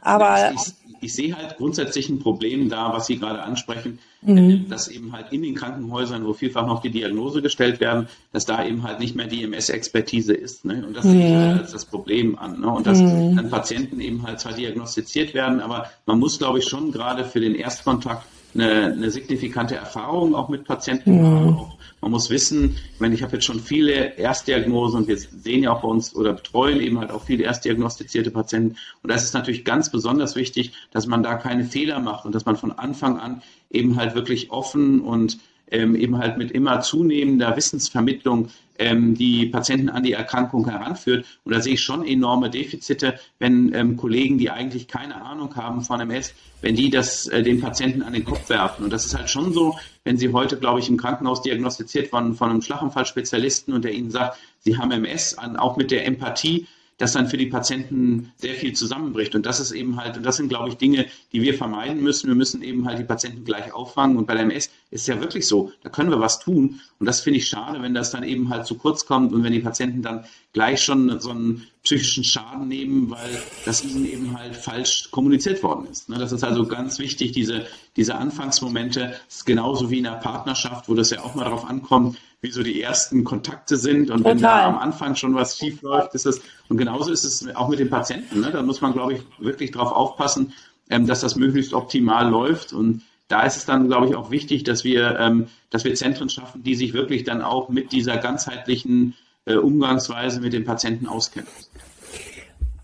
Aber 0.00 0.52
ich, 0.54 0.74
ich, 1.04 1.14
sehe 1.14 1.36
halt 1.36 1.56
grundsätzlich 1.56 2.08
ein 2.08 2.18
Problem 2.18 2.68
da, 2.68 2.92
was 2.92 3.06
Sie 3.06 3.18
gerade 3.18 3.42
ansprechen 3.42 3.98
mhm. 4.24 4.68
dass 4.68 4.88
eben 4.88 5.12
halt 5.12 5.32
in 5.32 5.42
den 5.42 5.54
Krankenhäusern, 5.54 6.26
wo 6.26 6.32
vielfach 6.32 6.66
noch 6.66 6.80
die 6.80 6.90
Diagnose 6.90 7.42
gestellt 7.42 7.80
werden, 7.80 8.08
dass 8.32 8.44
da 8.44 8.64
eben 8.64 8.82
halt 8.82 9.00
nicht 9.00 9.14
mehr 9.14 9.26
die 9.26 9.42
MS-Expertise 9.44 10.34
ist. 10.34 10.64
Ne? 10.64 10.84
Und 10.86 10.96
das 10.96 11.04
mhm. 11.04 11.10
sehe 11.10 11.28
ich 11.28 11.34
halt 11.34 11.60
als 11.60 11.72
das 11.72 11.84
Problem 11.84 12.38
an. 12.38 12.60
Ne? 12.60 12.68
Und 12.68 12.86
dass 12.86 13.00
mhm. 13.00 13.36
dann 13.36 13.50
Patienten 13.50 14.00
eben 14.00 14.26
halt 14.26 14.40
zwar 14.40 14.52
diagnostiziert 14.52 15.34
werden, 15.34 15.60
aber 15.60 15.90
man 16.06 16.18
muss, 16.18 16.38
glaube 16.38 16.58
ich, 16.58 16.66
schon 16.66 16.92
gerade 16.92 17.24
für 17.24 17.40
den 17.40 17.54
Erstkontakt 17.54 18.26
eine, 18.54 18.92
eine 18.92 19.10
signifikante 19.10 19.74
Erfahrung 19.74 20.34
auch 20.34 20.48
mit 20.48 20.64
Patienten 20.64 21.20
mhm. 21.20 21.26
haben. 21.26 21.56
Auch, 21.56 21.76
man 22.04 22.10
muss 22.10 22.28
wissen, 22.28 22.76
ich 22.92 23.00
meine, 23.00 23.14
ich 23.14 23.22
habe 23.22 23.32
jetzt 23.32 23.46
schon 23.46 23.60
viele 23.60 24.18
Erstdiagnosen 24.18 25.00
und 25.00 25.08
wir 25.08 25.16
sehen 25.16 25.62
ja 25.62 25.72
auch 25.72 25.80
bei 25.80 25.88
uns 25.88 26.14
oder 26.14 26.34
betreuen 26.34 26.82
eben 26.82 26.98
halt 26.98 27.10
auch 27.10 27.24
viele 27.24 27.44
erstdiagnostizierte 27.44 28.30
Patienten. 28.30 28.76
Und 29.02 29.10
da 29.10 29.14
ist 29.14 29.32
natürlich 29.32 29.64
ganz 29.64 29.90
besonders 29.90 30.36
wichtig, 30.36 30.72
dass 30.90 31.06
man 31.06 31.22
da 31.22 31.36
keine 31.36 31.64
Fehler 31.64 32.00
macht 32.00 32.26
und 32.26 32.34
dass 32.34 32.44
man 32.44 32.56
von 32.56 32.72
Anfang 32.72 33.18
an 33.18 33.40
eben 33.70 33.96
halt 33.96 34.14
wirklich 34.14 34.50
offen 34.50 35.00
und 35.00 35.38
ähm, 35.70 35.96
eben 35.96 36.18
halt 36.18 36.36
mit 36.36 36.50
immer 36.50 36.82
zunehmender 36.82 37.56
Wissensvermittlung 37.56 38.50
ähm, 38.78 39.14
die 39.14 39.46
Patienten 39.46 39.88
an 39.88 40.02
die 40.02 40.12
Erkrankung 40.12 40.68
heranführt. 40.68 41.24
Und 41.44 41.54
da 41.54 41.60
sehe 41.60 41.74
ich 41.74 41.82
schon 41.82 42.06
enorme 42.06 42.50
Defizite, 42.50 43.18
wenn 43.38 43.72
ähm, 43.74 43.96
Kollegen, 43.96 44.38
die 44.38 44.50
eigentlich 44.50 44.88
keine 44.88 45.22
Ahnung 45.22 45.54
haben 45.56 45.82
von 45.82 46.00
MS, 46.00 46.34
wenn 46.60 46.74
die 46.74 46.90
das 46.90 47.26
äh, 47.28 47.42
den 47.42 47.60
Patienten 47.60 48.02
an 48.02 48.12
den 48.12 48.24
Kopf 48.24 48.48
werfen. 48.48 48.84
Und 48.84 48.92
das 48.92 49.06
ist 49.06 49.16
halt 49.16 49.30
schon 49.30 49.52
so, 49.52 49.78
wenn 50.04 50.16
Sie 50.16 50.32
heute, 50.32 50.56
glaube 50.58 50.80
ich, 50.80 50.88
im 50.88 50.96
Krankenhaus 50.96 51.42
diagnostiziert 51.42 52.08
von, 52.08 52.34
von 52.34 52.50
einem 52.50 52.62
Schlaganfallspezialisten 52.62 53.74
und 53.74 53.84
der 53.84 53.92
Ihnen 53.92 54.10
sagt, 54.10 54.38
Sie 54.60 54.76
haben 54.76 54.90
MS, 54.90 55.38
an, 55.38 55.56
auch 55.56 55.76
mit 55.76 55.90
der 55.90 56.06
Empathie, 56.06 56.66
dass 56.98 57.12
dann 57.12 57.28
für 57.28 57.36
die 57.36 57.46
Patienten 57.46 58.32
sehr 58.36 58.54
viel 58.54 58.72
zusammenbricht. 58.72 59.34
Und 59.34 59.46
das 59.46 59.60
ist 59.60 59.72
eben 59.72 59.96
halt, 59.96 60.16
und 60.16 60.22
das 60.24 60.36
sind, 60.36 60.48
glaube 60.48 60.68
ich, 60.68 60.76
Dinge, 60.76 61.06
die 61.32 61.42
wir 61.42 61.54
vermeiden 61.54 62.02
müssen. 62.02 62.28
Wir 62.28 62.36
müssen 62.36 62.62
eben 62.62 62.86
halt 62.86 62.98
die 62.98 63.04
Patienten 63.04 63.44
gleich 63.44 63.72
auffangen. 63.72 64.16
Und 64.16 64.26
bei 64.26 64.34
der 64.34 64.44
MS 64.44 64.70
ist 64.90 65.08
ja 65.08 65.20
wirklich 65.20 65.46
so, 65.46 65.72
da 65.82 65.88
können 65.88 66.10
wir 66.10 66.20
was 66.20 66.38
tun. 66.38 66.80
Und 66.98 67.06
das 67.06 67.20
finde 67.20 67.38
ich 67.38 67.48
schade, 67.48 67.82
wenn 67.82 67.94
das 67.94 68.10
dann 68.12 68.22
eben 68.22 68.48
halt 68.48 68.66
zu 68.66 68.76
kurz 68.76 69.06
kommt 69.06 69.32
und 69.32 69.42
wenn 69.42 69.52
die 69.52 69.60
Patienten 69.60 70.02
dann 70.02 70.24
gleich 70.52 70.82
schon 70.82 71.20
so 71.20 71.30
einen 71.30 71.66
psychischen 71.84 72.24
Schaden 72.24 72.66
nehmen, 72.66 73.10
weil 73.10 73.42
das 73.66 73.84
ihnen 73.84 74.10
eben 74.10 74.36
halt 74.36 74.56
falsch 74.56 75.10
kommuniziert 75.10 75.62
worden 75.62 75.86
ist. 75.90 76.08
Ne, 76.08 76.16
das 76.18 76.32
ist 76.32 76.42
also 76.42 76.66
ganz 76.66 76.98
wichtig, 76.98 77.32
diese, 77.32 77.66
diese 77.96 78.14
Anfangsmomente, 78.14 79.14
das 79.26 79.36
ist 79.36 79.44
genauso 79.44 79.90
wie 79.90 79.98
in 79.98 80.06
einer 80.06 80.16
Partnerschaft, 80.16 80.88
wo 80.88 80.94
das 80.94 81.10
ja 81.10 81.22
auch 81.22 81.34
mal 81.34 81.44
darauf 81.44 81.66
ankommt, 81.68 82.18
wie 82.40 82.50
so 82.50 82.62
die 82.62 82.80
ersten 82.80 83.22
Kontakte 83.22 83.76
sind. 83.76 84.10
Und 84.10 84.18
Total. 84.18 84.32
wenn 84.32 84.42
da 84.42 84.66
am 84.66 84.78
Anfang 84.78 85.14
schon 85.14 85.34
was 85.34 85.58
schief 85.58 85.82
läuft, 85.82 86.14
ist 86.14 86.24
es, 86.24 86.40
und 86.68 86.78
genauso 86.78 87.12
ist 87.12 87.24
es 87.24 87.54
auch 87.54 87.68
mit 87.68 87.78
den 87.78 87.90
Patienten. 87.90 88.40
Ne? 88.40 88.50
Da 88.50 88.62
muss 88.62 88.80
man, 88.80 88.94
glaube 88.94 89.14
ich, 89.14 89.20
wirklich 89.38 89.70
darauf 89.70 89.92
aufpassen, 89.92 90.54
ähm, 90.88 91.06
dass 91.06 91.20
das 91.20 91.36
möglichst 91.36 91.74
optimal 91.74 92.30
läuft. 92.30 92.72
Und 92.72 93.02
da 93.28 93.42
ist 93.42 93.58
es 93.58 93.66
dann, 93.66 93.88
glaube 93.88 94.08
ich, 94.08 94.14
auch 94.14 94.30
wichtig, 94.30 94.64
dass 94.64 94.84
wir, 94.84 95.18
ähm, 95.18 95.48
dass 95.68 95.84
wir 95.84 95.94
Zentren 95.94 96.30
schaffen, 96.30 96.62
die 96.62 96.76
sich 96.76 96.94
wirklich 96.94 97.24
dann 97.24 97.42
auch 97.42 97.68
mit 97.68 97.92
dieser 97.92 98.16
ganzheitlichen 98.16 99.14
Umgangsweise 99.46 100.40
mit 100.40 100.52
den 100.52 100.64
Patienten 100.64 101.06
auskennen. 101.06 101.48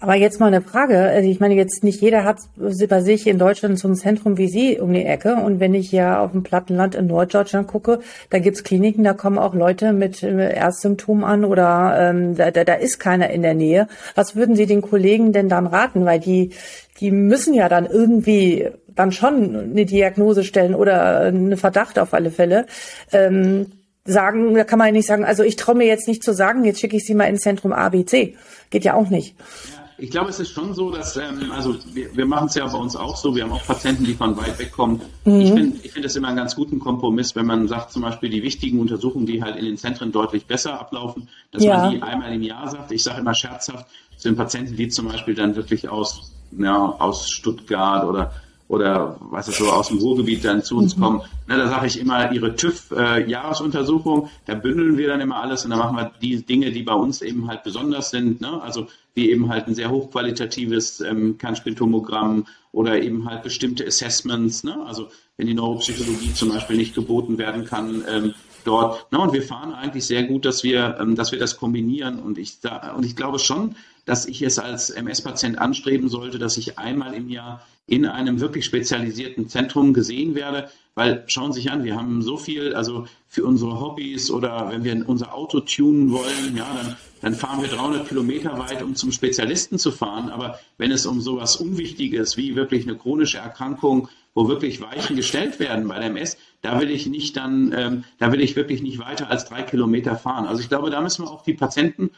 Aber 0.02 0.14
jetzt 0.14 0.40
mal 0.40 0.47
eine 0.47 0.62
Frage. 0.62 0.99
Also 0.99 1.29
ich 1.29 1.40
meine, 1.40 1.55
jetzt 1.55 1.85
nicht 1.85 2.00
jeder 2.00 2.25
hat 2.25 2.38
bei 2.57 3.02
sich 3.02 3.26
in 3.26 3.38
Deutschland 3.38 3.79
so 3.79 3.87
ein 3.87 3.97
Zentrum 3.97 4.38
wie 4.38 4.49
Sie 4.49 4.81
um 4.81 4.95
die 4.95 5.05
Ecke. 5.05 5.35
Und 5.35 5.61
wenn 5.61 5.75
ich 5.75 5.90
hier 5.90 6.21
auf 6.21 6.33
dem 6.33 6.43
Plattenland 6.43 6.95
in 6.95 7.07
Norddeutschland 7.07 7.69
gucke, 7.69 8.00
da 8.31 8.38
gibt's 8.38 8.64
Kliniken, 8.64 9.05
da 9.05 9.12
kommen 9.12 9.37
auch 9.37 9.55
Leute 9.55 9.93
mit 9.93 10.23
äh, 10.23 10.55
Erstsymptomen 10.55 11.23
an 11.23 11.45
oder 11.45 11.97
ähm, 11.99 12.35
da, 12.35 12.50
da, 12.50 12.64
da 12.64 12.75
ist 12.75 12.99
keiner 12.99 13.29
in 13.29 13.43
der 13.43 13.52
Nähe. 13.52 13.88
Was 14.14 14.37
würden 14.37 14.57
Sie 14.57 14.64
den 14.64 14.81
Kollegen 14.81 15.35
denn 15.35 15.50
dann 15.50 15.67
raten? 15.67 16.07
Weil 16.07 16.19
die, 16.21 16.55
die 16.99 17.11
müssen 17.11 17.52
ja 17.52 17.69
dann 17.69 17.85
irgendwie 17.85 18.71
dann 18.88 19.12
schon 19.12 19.55
eine 19.55 19.85
Diagnose 19.85 20.45
stellen 20.45 20.75
oder 20.75 21.21
einen 21.21 21.59
Verdacht 21.59 21.99
auf 21.99 22.14
alle 22.14 22.31
Fälle. 22.31 22.64
Ähm, 23.12 23.67
sagen, 24.04 24.54
da 24.54 24.64
kann 24.64 24.78
man 24.78 24.88
ja 24.88 24.92
nicht 24.92 25.07
sagen, 25.07 25.25
also 25.25 25.42
ich 25.42 25.57
traue 25.57 25.75
mir 25.75 25.87
jetzt 25.87 26.09
nicht 26.09 26.23
zu 26.23 26.33
sagen, 26.35 26.64
jetzt 26.64 26.80
schicke 26.80 26.97
ich 26.97 27.04
sie 27.04 27.14
mal 27.14 27.25
ins 27.25 27.42
Zentrum 27.42 27.73
ABC. 27.73 28.37
Geht 28.71 28.85
ja 28.85 28.95
auch 28.95 29.11
nicht. 29.11 29.37
Ja. 29.38 29.80
Ich 30.02 30.11
glaube, 30.11 30.30
es 30.30 30.40
ist 30.40 30.50
schon 30.50 30.73
so, 30.73 30.90
dass, 30.90 31.16
ähm, 31.19 31.52
also 31.52 31.76
wir, 31.92 32.16
wir 32.16 32.25
machen 32.25 32.49
es 32.49 32.54
ja 32.54 32.66
bei 32.66 32.78
uns 32.78 32.97
auch 32.97 33.16
so, 33.16 33.37
wir 33.37 33.45
haben 33.45 33.52
auch 33.52 33.66
Patienten, 33.66 34.04
die 34.04 34.14
von 34.14 34.35
weit 34.37 34.59
weg 34.59 34.73
kommen. 34.73 35.02
Mhm. 35.26 35.40
Ich 35.40 35.52
finde 35.52 35.78
ich 35.83 35.92
finde 35.92 36.09
es 36.09 36.16
immer 36.16 36.28
einen 36.28 36.38
ganz 36.38 36.57
guten 36.57 36.78
Kompromiss, 36.78 37.37
wenn 37.37 37.45
man 37.45 37.69
sagt, 37.69 37.92
zum 37.92 38.02
Beispiel 38.02 38.30
die 38.30 38.42
wichtigen 38.42 38.80
Untersuchungen, 38.80 39.26
die 39.26 39.42
halt 39.42 39.57
in 39.57 39.66
den 39.66 39.76
Zentren 39.76 40.11
deutlich 40.11 40.47
besser 40.47 40.80
ablaufen, 40.80 41.28
dass 41.52 41.62
ja. 41.62 41.76
man 41.76 41.90
die 41.90 42.02
einmal 42.02 42.33
im 42.33 42.42
Jahr 42.42 42.71
sagt. 42.71 42.92
Ich 42.92 43.02
sage 43.02 43.21
immer 43.21 43.35
scherzhaft, 43.35 43.87
sind 44.16 44.37
Patienten, 44.37 44.75
die 44.75 44.88
zum 44.88 45.07
Beispiel 45.09 45.35
dann 45.35 45.54
wirklich 45.54 45.90
aus, 45.90 46.33
ja, 46.59 46.76
aus 46.76 47.28
Stuttgart 47.28 48.04
oder 48.07 48.33
oder 48.70 49.16
was 49.20 49.48
ist 49.48 49.58
so 49.58 49.68
aus 49.68 49.88
dem 49.88 49.98
Ruhrgebiet 49.98 50.44
dann 50.44 50.62
zu 50.62 50.76
uns 50.76 50.96
mhm. 50.96 51.00
kommen. 51.02 51.22
Na, 51.48 51.56
da 51.56 51.68
sage 51.68 51.88
ich 51.88 51.98
immer 51.98 52.30
ihre 52.30 52.54
TÜV-Jahresuntersuchung, 52.54 54.26
äh, 54.26 54.28
da 54.46 54.54
bündeln 54.54 54.96
wir 54.96 55.08
dann 55.08 55.20
immer 55.20 55.42
alles 55.42 55.64
und 55.64 55.70
dann 55.70 55.80
machen 55.80 55.96
wir 55.96 56.12
die 56.22 56.46
Dinge, 56.46 56.70
die 56.70 56.84
bei 56.84 56.94
uns 56.94 57.20
eben 57.20 57.48
halt 57.48 57.64
besonders 57.64 58.10
sind. 58.10 58.40
Ne? 58.40 58.62
Also 58.62 58.86
wie 59.14 59.28
eben 59.30 59.48
halt 59.48 59.66
ein 59.66 59.74
sehr 59.74 59.90
hochqualitatives 59.90 61.00
ähm, 61.00 61.36
Kernspintomogramm 61.36 62.46
oder 62.70 63.02
eben 63.02 63.28
halt 63.28 63.42
bestimmte 63.42 63.84
Assessments. 63.84 64.62
Ne? 64.62 64.80
Also 64.86 65.08
wenn 65.36 65.48
die 65.48 65.54
Neuropsychologie 65.54 66.32
zum 66.32 66.50
Beispiel 66.50 66.76
nicht 66.76 66.94
geboten 66.94 67.38
werden 67.38 67.64
kann, 67.64 68.04
ähm, 68.08 68.34
dort. 68.64 69.06
Na, 69.10 69.18
und 69.18 69.32
wir 69.32 69.42
fahren 69.42 69.72
eigentlich 69.72 70.06
sehr 70.06 70.22
gut, 70.22 70.44
dass 70.44 70.62
wir, 70.62 70.96
ähm, 71.00 71.16
dass 71.16 71.32
wir 71.32 71.40
das 71.40 71.56
kombinieren. 71.56 72.20
Und 72.20 72.38
ich, 72.38 72.60
da, 72.60 72.92
und 72.92 73.04
ich 73.04 73.16
glaube 73.16 73.40
schon, 73.40 73.74
dass 74.04 74.26
ich 74.26 74.42
es 74.42 74.60
als 74.60 74.90
MS-Patient 74.90 75.58
anstreben 75.58 76.08
sollte, 76.08 76.38
dass 76.38 76.56
ich 76.56 76.78
einmal 76.78 77.14
im 77.14 77.28
Jahr 77.28 77.62
in 77.90 78.06
einem 78.06 78.38
wirklich 78.38 78.64
spezialisierten 78.64 79.49
Zentrum 79.49 79.92
gesehen 79.92 80.37
werde, 80.37 80.70
weil 80.94 81.25
schauen 81.26 81.52
Sie 81.52 81.61
sich 81.61 81.73
an, 81.73 81.82
wir 81.82 81.97
haben 81.97 82.23
so 82.23 82.37
viel, 82.37 82.73
also 82.75 83.06
für 83.26 83.44
unsere 83.44 83.80
Hobbys 83.80 84.30
oder 84.30 84.70
wenn 84.70 84.85
wir 84.85 85.09
unser 85.09 85.35
Auto 85.35 85.59
tunen 85.59 86.12
wollen, 86.12 86.56
ja, 86.56 86.66
dann, 86.73 86.97
dann 87.20 87.35
fahren 87.35 87.61
wir 87.62 87.68
300 87.68 88.06
Kilometer 88.06 88.56
weit, 88.59 88.85
um 88.85 88.94
zum 88.94 89.11
Spezialisten 89.11 89.76
zu 89.76 89.90
fahren. 89.90 90.30
Aber 90.30 90.61
wenn 90.78 90.92
es 90.92 91.04
um 91.04 91.20
sowas 91.20 91.56
Unwichtiges 91.56 92.37
wie 92.37 92.54
wirklich 92.54 92.87
eine 92.87 92.97
chronische 92.97 93.38
Erkrankung, 93.38 94.09
wo 94.35 94.47
wirklich 94.47 94.80
Weichen 94.80 95.16
gestellt 95.16 95.59
werden 95.59 95.88
bei 95.88 95.99
der 95.99 96.06
MS, 96.06 96.37
da 96.62 96.80
will 96.80 96.90
ich 96.90 97.06
nicht 97.09 97.37
dann, 97.37 97.75
ähm, 97.76 98.04
da 98.18 98.30
will 98.30 98.40
ich 98.40 98.54
wirklich 98.54 98.82
nicht 98.82 99.00
weiter 99.00 99.30
als 99.30 99.47
drei 99.47 99.62
Kilometer 99.62 100.14
fahren. 100.14 100.47
Also 100.47 100.62
ich 100.62 100.68
glaube, 100.68 100.90
da 100.90 101.00
müssen 101.00 101.25
wir 101.25 101.30
auch 101.30 101.42
die 101.42 101.54
Patienten 101.54 102.11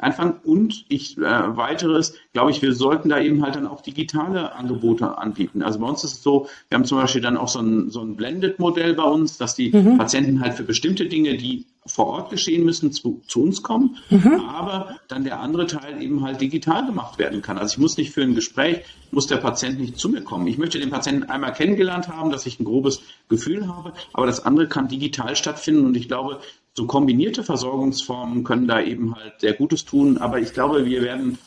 anfangen. 0.00 0.34
Und 0.42 0.84
ich 0.88 1.16
äh, 1.18 1.22
weiteres, 1.22 2.14
glaube 2.32 2.50
ich, 2.50 2.62
wir 2.62 2.74
sollten 2.74 3.08
da 3.08 3.20
eben 3.20 3.42
halt 3.42 3.56
dann 3.56 3.66
auch 3.66 3.80
digitale 3.80 4.54
Angebote 4.54 5.18
anbieten. 5.18 5.62
Also 5.62 5.78
bei 5.78 5.86
uns 5.86 6.04
ist 6.04 6.12
es 6.12 6.22
so, 6.22 6.48
wir 6.68 6.76
haben 6.76 6.84
zum 6.84 6.98
Beispiel 6.98 7.22
dann 7.22 7.36
auch 7.36 7.48
so 7.48 7.60
ein, 7.60 7.90
so 7.90 8.00
ein 8.00 8.16
Blended-Modell 8.16 8.94
bei 8.94 9.04
uns, 9.04 9.38
dass 9.38 9.54
die 9.54 9.70
mhm. 9.70 9.98
Patienten 9.98 10.40
halt 10.40 10.54
für 10.54 10.64
bestimmte 10.64 11.06
Dinge, 11.06 11.36
die 11.36 11.66
vor 11.86 12.06
Ort 12.06 12.30
geschehen 12.30 12.64
müssen, 12.64 12.92
zu, 12.92 13.22
zu 13.26 13.42
uns 13.42 13.62
kommen, 13.62 13.96
mhm. 14.10 14.40
aber 14.48 14.96
dann 15.08 15.24
der 15.24 15.40
andere 15.40 15.66
Teil 15.66 16.02
eben 16.02 16.22
halt 16.22 16.40
digital 16.40 16.84
gemacht 16.86 17.18
werden 17.18 17.42
kann. 17.42 17.58
Also 17.58 17.74
ich 17.74 17.78
muss 17.78 17.96
nicht 17.96 18.12
für 18.12 18.22
ein 18.22 18.34
Gespräch, 18.34 18.82
muss 19.10 19.26
der 19.26 19.38
Patient 19.38 19.80
nicht 19.80 19.98
zu 19.98 20.08
mir 20.08 20.22
kommen. 20.22 20.46
Ich 20.46 20.58
möchte 20.58 20.78
den 20.78 20.90
Patienten 20.90 21.24
einmal 21.24 21.52
kennengelernt 21.52 22.08
haben, 22.08 22.30
dass 22.30 22.46
ich 22.46 22.60
ein 22.60 22.64
grobes 22.64 23.02
Gefühl 23.28 23.66
habe, 23.66 23.92
aber 24.12 24.26
das 24.26 24.44
andere 24.44 24.68
kann 24.68 24.88
digital 24.88 25.34
stattfinden 25.36 25.86
und 25.86 25.96
ich 25.96 26.06
glaube, 26.06 26.40
so 26.74 26.86
kombinierte 26.86 27.42
Versorgungsformen 27.42 28.44
können 28.44 28.68
da 28.68 28.80
eben 28.80 29.14
halt 29.14 29.40
sehr 29.40 29.54
Gutes 29.54 29.84
tun. 29.84 30.18
Aber 30.18 30.38
ich 30.38 30.52
glaube, 30.52 30.86
wir 30.86 31.02
werden, 31.02 31.38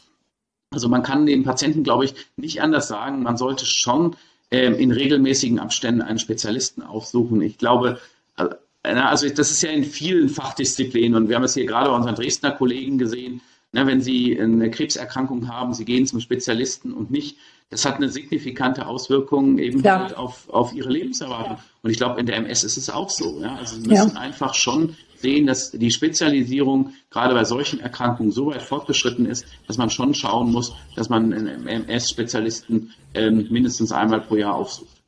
also 0.72 0.89
man 0.89 1.03
kann 1.03 1.25
den 1.25 1.44
Patienten, 1.44 1.84
glaube 1.84 2.06
ich, 2.06 2.15
nicht 2.36 2.62
anders 2.62 2.88
sagen. 2.88 3.24
Man 3.24 3.38
sollte 3.38 3.65
schon 3.65 4.15
ähm, 4.51 4.75
in 4.75 4.92
regelmäßigen 4.92 5.60
Abständen 5.60 6.01
einen 6.01 6.20
Spezialisten 6.20 6.84
aufsuchen. 6.84 7.42
Ich 7.42 7.58
glaube, 7.58 8.00
äh, 8.38 8.50
also 8.84 9.30
das 9.30 9.51
ist 9.51 9.63
ja 9.63 9.72
in 9.72 9.86
vielen 9.86 10.30
Fachdisziplinen 10.30 11.15
und 11.15 11.30
wir 11.30 11.38
haben 11.38 11.44
es 11.44 11.53
hier 11.53 11.65
gerade 11.65 11.89
bei 11.89 11.96
unseren 11.96 12.15
Dresdner 12.15 12.51
Kollegen 12.51 12.98
gesehen, 12.98 13.42
ne, 13.72 13.88
wenn 13.88 14.01
sie 14.01 14.39
eine 14.39 14.70
Krebserkrankung 14.70 15.48
haben, 15.48 15.74
sie 15.74 15.86
gehen 15.86 16.06
zum 16.06 16.20
Spezialisten 16.20 16.94
und 16.94 17.12
nicht. 17.12 17.38
Das 17.70 17.86
hat 17.86 17.96
eine 17.96 18.10
signifikante 18.10 18.86
Auswirkung 18.86 19.58
eben 19.58 19.82
ja. 19.82 20.01
halt 20.01 20.15
auf, 20.15 20.48
auf 20.50 20.74
ihre 20.74 20.89
Lebenserwartung. 20.89 21.58
Und 21.82 21.89
ich 21.89 21.98
glaube, 21.98 22.20
in 22.20 22.27
der 22.27 22.36
MS 22.36 22.63
ist 22.63 22.77
es 22.77 22.89
auch 22.89 23.10
so. 23.10 23.42
Ja? 23.42 23.56
Also 23.56 23.77
sie 23.77 23.88
müssen 23.88 24.13
ja. 24.13 24.20
einfach 24.20 24.53
schon 24.53 24.96
sehen, 25.24 25.48
dass 25.48 25.72
die 25.72 25.89
Spezialisierung 25.89 26.94
gerade 27.10 27.34
bei 27.34 27.46
solchen 27.46 27.80
Erkrankungen 27.80 28.32
so 28.32 28.48
weit 28.48 28.62
fortgeschritten 28.62 29.25
ist, 29.25 29.46
dass 29.65 29.77
man 29.77 29.89
schon 29.89 30.13
schauen 30.13 30.51
muss, 30.51 30.75
dass 30.96 31.10
man 31.10 31.32
MS-Spezialisten 31.32 32.92
ähm, 33.15 33.48
mindestens 33.50 33.92
einmal 33.92 34.22
pro 34.22 34.36
Jahr 34.36 34.53
aufsucht. 34.53 35.03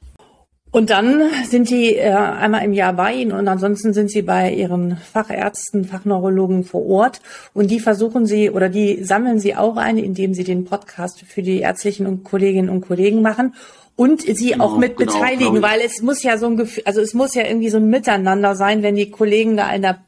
Und 0.76 0.90
dann 0.90 1.32
sind 1.48 1.70
die 1.70 1.96
äh, 1.96 2.12
einmal 2.12 2.66
im 2.66 2.74
Jahr 2.74 2.92
bei 2.92 3.14
Ihnen 3.14 3.32
und 3.32 3.48
ansonsten 3.48 3.94
sind 3.94 4.12
Sie 4.12 4.24
bei 4.24 4.52
Ihren 4.52 4.98
Fachärzten, 4.98 5.86
Fachneurologen 5.86 6.66
vor 6.66 6.86
Ort 6.86 7.22
und 7.54 7.72
die 7.72 7.80
versuchen 7.80 8.26
Sie 8.26 8.50
oder 8.50 8.68
die 8.68 9.02
sammeln 9.02 9.40
Sie 9.40 9.56
auch 9.56 9.78
ein, 9.78 9.98
indem 9.98 10.34
Sie 10.34 10.44
den 10.44 10.66
Podcast 10.66 11.22
für 11.22 11.42
die 11.42 11.62
ärztlichen 11.62 12.26
Kolleginnen 12.26 12.68
und 12.68 12.82
Kollegen 12.82 13.22
machen 13.22 13.54
und 13.96 14.24
sie 14.24 14.50
genau, 14.50 14.66
auch 14.66 14.78
mit 14.78 14.98
genau, 14.98 15.14
beteiligen, 15.14 15.62
weil 15.62 15.80
es 15.80 16.02
muss 16.02 16.24
ja 16.24 16.38
so 16.38 16.48
ein 16.48 16.58
Gefühl, 16.58 16.84
also 16.86 17.00
es 17.00 17.14
muss 17.14 17.34
ja 17.36 17.46
irgendwie 17.46 17.70
so 17.70 17.78
ein 17.78 17.90
Miteinander 17.90 18.58
sein, 18.58 18.84
wenn 18.84 18.98
die 18.98 19.10
Kollegen 19.10 19.56
da 19.56 19.74
in 19.74 19.82
der 19.82 20.00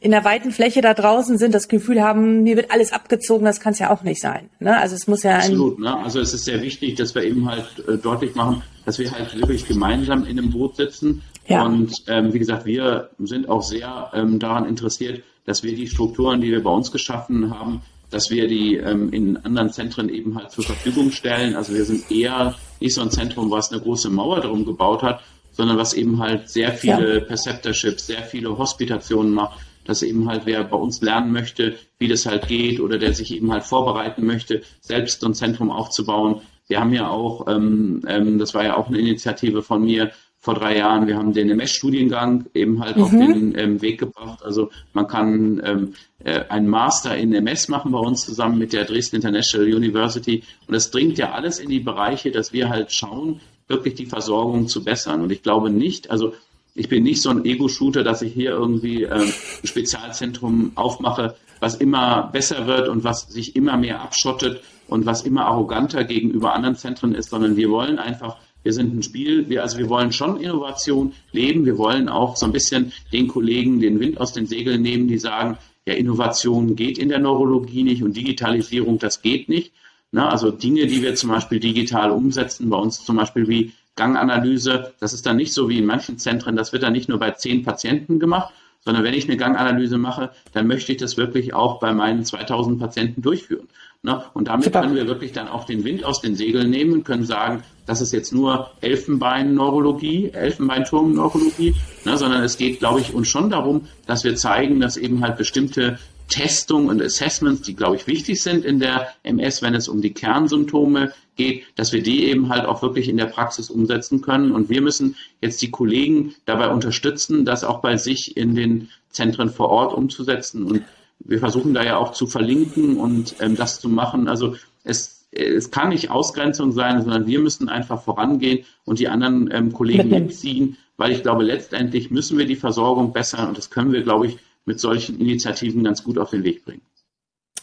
in 0.00 0.12
der 0.12 0.24
weiten 0.24 0.50
Fläche 0.50 0.80
da 0.80 0.94
draußen 0.94 1.36
sind, 1.36 1.54
das 1.54 1.68
Gefühl 1.68 2.02
haben, 2.02 2.42
mir 2.42 2.56
wird 2.56 2.70
alles 2.70 2.92
abgezogen, 2.92 3.44
das 3.44 3.60
kann 3.60 3.74
es 3.74 3.78
ja 3.78 3.90
auch 3.90 4.02
nicht 4.02 4.20
sein. 4.20 4.48
Ne? 4.58 4.76
Also 4.76 4.94
es 4.96 5.06
muss 5.06 5.22
ja 5.22 5.36
absolut. 5.36 5.78
Ne? 5.78 5.94
Also 5.94 6.20
es 6.20 6.32
ist 6.32 6.46
sehr 6.46 6.62
wichtig, 6.62 6.96
dass 6.96 7.14
wir 7.14 7.22
eben 7.22 7.48
halt 7.48 7.66
äh, 7.86 7.98
deutlich 7.98 8.34
machen, 8.34 8.62
dass 8.86 8.98
wir 8.98 9.10
halt 9.10 9.38
wirklich 9.38 9.68
gemeinsam 9.68 10.24
in 10.24 10.38
einem 10.38 10.50
Boot 10.50 10.76
sitzen. 10.76 11.22
Ja. 11.46 11.64
Und 11.64 11.92
ähm, 12.08 12.32
wie 12.32 12.38
gesagt, 12.38 12.64
wir 12.64 13.10
sind 13.18 13.48
auch 13.50 13.62
sehr 13.62 14.10
ähm, 14.14 14.38
daran 14.38 14.64
interessiert, 14.64 15.22
dass 15.44 15.62
wir 15.62 15.74
die 15.74 15.86
Strukturen, 15.86 16.40
die 16.40 16.50
wir 16.50 16.62
bei 16.62 16.70
uns 16.70 16.90
geschaffen 16.90 17.50
haben, 17.50 17.82
dass 18.08 18.30
wir 18.30 18.48
die 18.48 18.76
ähm, 18.76 19.12
in 19.12 19.36
anderen 19.38 19.70
Zentren 19.70 20.08
eben 20.08 20.38
halt 20.38 20.50
zur 20.50 20.64
Verfügung 20.64 21.10
stellen. 21.12 21.54
Also 21.54 21.74
wir 21.74 21.84
sind 21.84 22.10
eher 22.10 22.54
nicht 22.80 22.94
so 22.94 23.02
ein 23.02 23.10
Zentrum, 23.10 23.50
was 23.50 23.70
eine 23.70 23.82
große 23.82 24.08
Mauer 24.08 24.40
drum 24.40 24.64
gebaut 24.64 25.02
hat, 25.02 25.20
sondern 25.52 25.76
was 25.76 25.92
eben 25.92 26.18
halt 26.20 26.48
sehr 26.48 26.72
viele 26.72 27.18
ja. 27.18 27.24
Perceptorships, 27.24 28.06
sehr 28.06 28.22
viele 28.22 28.56
Hospitationen 28.56 29.34
macht, 29.34 29.58
dass 29.84 30.02
eben 30.02 30.28
halt 30.28 30.42
wer 30.46 30.64
bei 30.64 30.76
uns 30.76 31.00
lernen 31.02 31.32
möchte, 31.32 31.76
wie 31.98 32.08
das 32.08 32.26
halt 32.26 32.48
geht 32.48 32.80
oder 32.80 32.98
der 32.98 33.14
sich 33.14 33.34
eben 33.34 33.52
halt 33.52 33.64
vorbereiten 33.64 34.24
möchte, 34.24 34.62
selbst 34.80 35.24
ein 35.24 35.34
Zentrum 35.34 35.70
aufzubauen. 35.70 36.42
Wir 36.68 36.80
haben 36.80 36.92
ja 36.92 37.08
auch, 37.08 37.48
ähm, 37.48 38.02
ähm, 38.06 38.38
das 38.38 38.54
war 38.54 38.64
ja 38.64 38.76
auch 38.76 38.88
eine 38.88 38.98
Initiative 38.98 39.62
von 39.62 39.84
mir, 39.84 40.12
vor 40.40 40.54
drei 40.54 40.78
Jahren. 40.78 41.06
Wir 41.06 41.16
haben 41.16 41.32
den 41.32 41.50
MS-Studiengang 41.50 42.46
eben 42.54 42.82
halt 42.82 42.96
mhm. 42.96 43.02
auf 43.02 43.10
den 43.10 43.58
ähm, 43.58 43.82
Weg 43.82 44.00
gebracht. 44.00 44.42
Also 44.42 44.70
man 44.94 45.06
kann 45.06 45.60
ähm, 45.64 45.92
äh, 46.24 46.44
einen 46.48 46.66
Master 46.66 47.16
in 47.16 47.34
MS 47.34 47.68
machen 47.68 47.92
bei 47.92 47.98
uns 47.98 48.24
zusammen 48.24 48.58
mit 48.58 48.72
der 48.72 48.86
Dresden 48.86 49.16
International 49.16 49.72
University. 49.72 50.42
Und 50.66 50.74
das 50.74 50.90
dringt 50.90 51.18
ja 51.18 51.32
alles 51.32 51.58
in 51.58 51.68
die 51.68 51.80
Bereiche, 51.80 52.30
dass 52.30 52.52
wir 52.52 52.70
halt 52.70 52.90
schauen, 52.92 53.40
wirklich 53.68 53.94
die 53.94 54.06
Versorgung 54.06 54.66
zu 54.66 54.82
bessern. 54.82 55.20
Und 55.20 55.30
ich 55.30 55.42
glaube 55.42 55.70
nicht, 55.70 56.10
also 56.10 56.32
ich 56.74 56.88
bin 56.88 57.02
nicht 57.02 57.22
so 57.22 57.30
ein 57.30 57.44
Ego-Shooter, 57.44 58.04
dass 58.04 58.22
ich 58.22 58.32
hier 58.32 58.50
irgendwie 58.50 59.04
ähm, 59.04 59.32
ein 59.62 59.66
Spezialzentrum 59.66 60.72
aufmache, 60.74 61.36
was 61.60 61.74
immer 61.74 62.30
besser 62.32 62.66
wird 62.66 62.88
und 62.88 63.04
was 63.04 63.28
sich 63.28 63.56
immer 63.56 63.76
mehr 63.76 64.00
abschottet 64.00 64.62
und 64.88 65.06
was 65.06 65.22
immer 65.22 65.46
arroganter 65.46 66.04
gegenüber 66.04 66.54
anderen 66.54 66.76
Zentren 66.76 67.14
ist, 67.14 67.30
sondern 67.30 67.56
wir 67.56 67.70
wollen 67.70 67.98
einfach 67.98 68.36
wir 68.62 68.72
sind 68.72 68.94
ein 68.94 69.02
Spiel, 69.02 69.48
wir, 69.48 69.62
also 69.62 69.78
wir 69.78 69.88
wollen 69.88 70.12
schon 70.12 70.40
Innovation 70.40 71.14
leben. 71.32 71.64
Wir 71.64 71.78
wollen 71.78 72.08
auch 72.08 72.36
so 72.36 72.46
ein 72.46 72.52
bisschen 72.52 72.92
den 73.12 73.28
Kollegen 73.28 73.80
den 73.80 74.00
Wind 74.00 74.20
aus 74.20 74.32
den 74.32 74.46
Segeln 74.46 74.82
nehmen, 74.82 75.08
die 75.08 75.18
sagen, 75.18 75.56
ja, 75.86 75.94
Innovation 75.94 76.76
geht 76.76 76.98
in 76.98 77.08
der 77.08 77.20
Neurologie 77.20 77.82
nicht 77.82 78.02
und 78.02 78.16
Digitalisierung, 78.16 78.98
das 78.98 79.22
geht 79.22 79.48
nicht. 79.48 79.72
Na, 80.12 80.28
also 80.28 80.50
Dinge, 80.50 80.86
die 80.86 81.02
wir 81.02 81.14
zum 81.14 81.30
Beispiel 81.30 81.60
digital 81.60 82.10
umsetzen, 82.10 82.68
bei 82.68 82.76
uns 82.76 83.04
zum 83.04 83.16
Beispiel 83.16 83.48
wie 83.48 83.72
Ganganalyse, 84.00 84.94
das 84.98 85.12
ist 85.12 85.26
dann 85.26 85.36
nicht 85.36 85.52
so 85.52 85.68
wie 85.68 85.76
in 85.76 85.84
manchen 85.84 86.16
Zentren, 86.18 86.56
das 86.56 86.72
wird 86.72 86.82
dann 86.82 86.94
nicht 86.94 87.10
nur 87.10 87.18
bei 87.18 87.32
zehn 87.32 87.62
Patienten 87.62 88.18
gemacht, 88.18 88.54
sondern 88.82 89.04
wenn 89.04 89.12
ich 89.12 89.28
eine 89.28 89.36
Ganganalyse 89.36 89.98
mache, 89.98 90.30
dann 90.54 90.66
möchte 90.66 90.92
ich 90.92 90.98
das 90.98 91.18
wirklich 91.18 91.52
auch 91.52 91.80
bei 91.80 91.92
meinen 91.92 92.24
2000 92.24 92.80
Patienten 92.80 93.20
durchführen. 93.20 93.68
Ne? 94.02 94.24
Und 94.32 94.48
damit 94.48 94.64
Super. 94.64 94.80
können 94.80 94.94
wir 94.94 95.06
wirklich 95.06 95.32
dann 95.32 95.48
auch 95.48 95.66
den 95.66 95.84
Wind 95.84 96.02
aus 96.04 96.22
den 96.22 96.34
Segeln 96.34 96.70
nehmen 96.70 96.94
und 96.94 97.04
können 97.04 97.26
sagen, 97.26 97.62
das 97.84 98.00
ist 98.00 98.12
jetzt 98.12 98.32
nur 98.32 98.70
Elfenbein-Neurologie, 98.80 100.30
Elfenbeinturm-Neurologie, 100.30 101.74
ne? 102.06 102.16
sondern 102.16 102.42
es 102.42 102.56
geht, 102.56 102.78
glaube 102.78 103.00
ich, 103.00 103.12
uns 103.12 103.28
schon 103.28 103.50
darum, 103.50 103.86
dass 104.06 104.24
wir 104.24 104.34
zeigen, 104.34 104.80
dass 104.80 104.96
eben 104.96 105.22
halt 105.22 105.36
bestimmte 105.36 105.98
Testung 106.30 106.86
und 106.86 107.02
Assessments, 107.02 107.62
die, 107.62 107.76
glaube 107.76 107.96
ich, 107.96 108.06
wichtig 108.06 108.42
sind 108.42 108.64
in 108.64 108.78
der 108.80 109.08
MS, 109.24 109.60
wenn 109.60 109.74
es 109.74 109.88
um 109.88 110.00
die 110.00 110.14
Kernsymptome 110.14 111.12
geht, 111.36 111.64
dass 111.76 111.92
wir 111.92 112.02
die 112.02 112.24
eben 112.24 112.48
halt 112.48 112.64
auch 112.64 112.80
wirklich 112.80 113.08
in 113.08 113.18
der 113.18 113.26
Praxis 113.26 113.68
umsetzen 113.68 114.22
können. 114.22 114.52
Und 114.52 114.70
wir 114.70 114.80
müssen 114.80 115.16
jetzt 115.42 115.60
die 115.60 115.70
Kollegen 115.70 116.34
dabei 116.46 116.68
unterstützen, 116.68 117.44
das 117.44 117.64
auch 117.64 117.80
bei 117.82 117.96
sich 117.96 118.36
in 118.36 118.54
den 118.54 118.88
Zentren 119.10 119.50
vor 119.50 119.68
Ort 119.68 119.92
umzusetzen. 119.92 120.64
Und 120.64 120.82
wir 121.18 121.38
versuchen 121.38 121.74
da 121.74 121.84
ja 121.84 121.98
auch 121.98 122.12
zu 122.12 122.26
verlinken 122.26 122.96
und 122.96 123.36
ähm, 123.40 123.56
das 123.56 123.80
zu 123.80 123.88
machen. 123.88 124.28
Also 124.28 124.56
es, 124.84 125.26
es 125.32 125.70
kann 125.70 125.90
nicht 125.90 126.10
Ausgrenzung 126.10 126.72
sein, 126.72 127.02
sondern 127.02 127.26
wir 127.26 127.40
müssen 127.40 127.68
einfach 127.68 128.02
vorangehen 128.02 128.64
und 128.84 128.98
die 128.98 129.08
anderen 129.08 129.50
ähm, 129.52 129.72
Kollegen 129.72 130.08
mitziehen, 130.08 130.76
weil 130.96 131.12
ich 131.12 131.22
glaube, 131.22 131.42
letztendlich 131.42 132.10
müssen 132.10 132.38
wir 132.38 132.46
die 132.46 132.56
Versorgung 132.56 133.12
bessern 133.12 133.48
und 133.48 133.58
das 133.58 133.70
können 133.70 133.92
wir, 133.92 134.02
glaube 134.02 134.26
ich, 134.26 134.38
mit 134.64 134.80
solchen 134.80 135.20
Initiativen 135.20 135.84
ganz 135.84 136.04
gut 136.04 136.18
auf 136.18 136.30
den 136.30 136.44
Weg 136.44 136.64
bringen. 136.64 136.82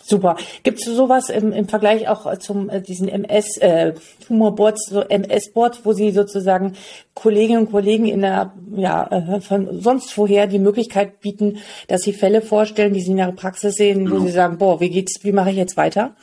Super. 0.07 0.37
Gibt 0.63 0.79
es 0.79 0.85
sowas 0.85 1.29
im, 1.29 1.51
im 1.51 1.67
Vergleich 1.67 2.07
auch 2.07 2.37
zum 2.37 2.69
äh, 2.69 2.81
diesen 2.81 3.09
MS 3.09 3.57
äh, 3.57 3.93
Tumorboards, 4.25 4.89
so 4.89 5.01
MS-Board, 5.01 5.81
wo 5.83 5.91
Sie 5.91 6.11
sozusagen 6.11 6.77
Kolleginnen 7.13 7.65
und 7.65 7.71
Kollegen 7.71 8.05
in 8.05 8.21
der 8.21 8.53
ja 8.73 9.05
äh, 9.07 9.41
von 9.41 9.81
sonst 9.81 10.17
woher 10.17 10.47
die 10.47 10.59
Möglichkeit 10.59 11.19
bieten, 11.19 11.57
dass 11.89 12.03
sie 12.03 12.13
Fälle 12.13 12.41
vorstellen, 12.41 12.93
die 12.93 13.01
sie 13.01 13.11
in 13.11 13.17
der 13.17 13.33
Praxis 13.33 13.75
sehen, 13.75 14.05
genau. 14.05 14.21
wo 14.21 14.25
sie 14.25 14.31
sagen, 14.31 14.57
boah, 14.57 14.79
wie 14.79 14.89
geht's, 14.89 15.21
wie 15.23 15.33
mache 15.33 15.49
ich 15.49 15.57
jetzt 15.57 15.75
weiter? 15.75 16.15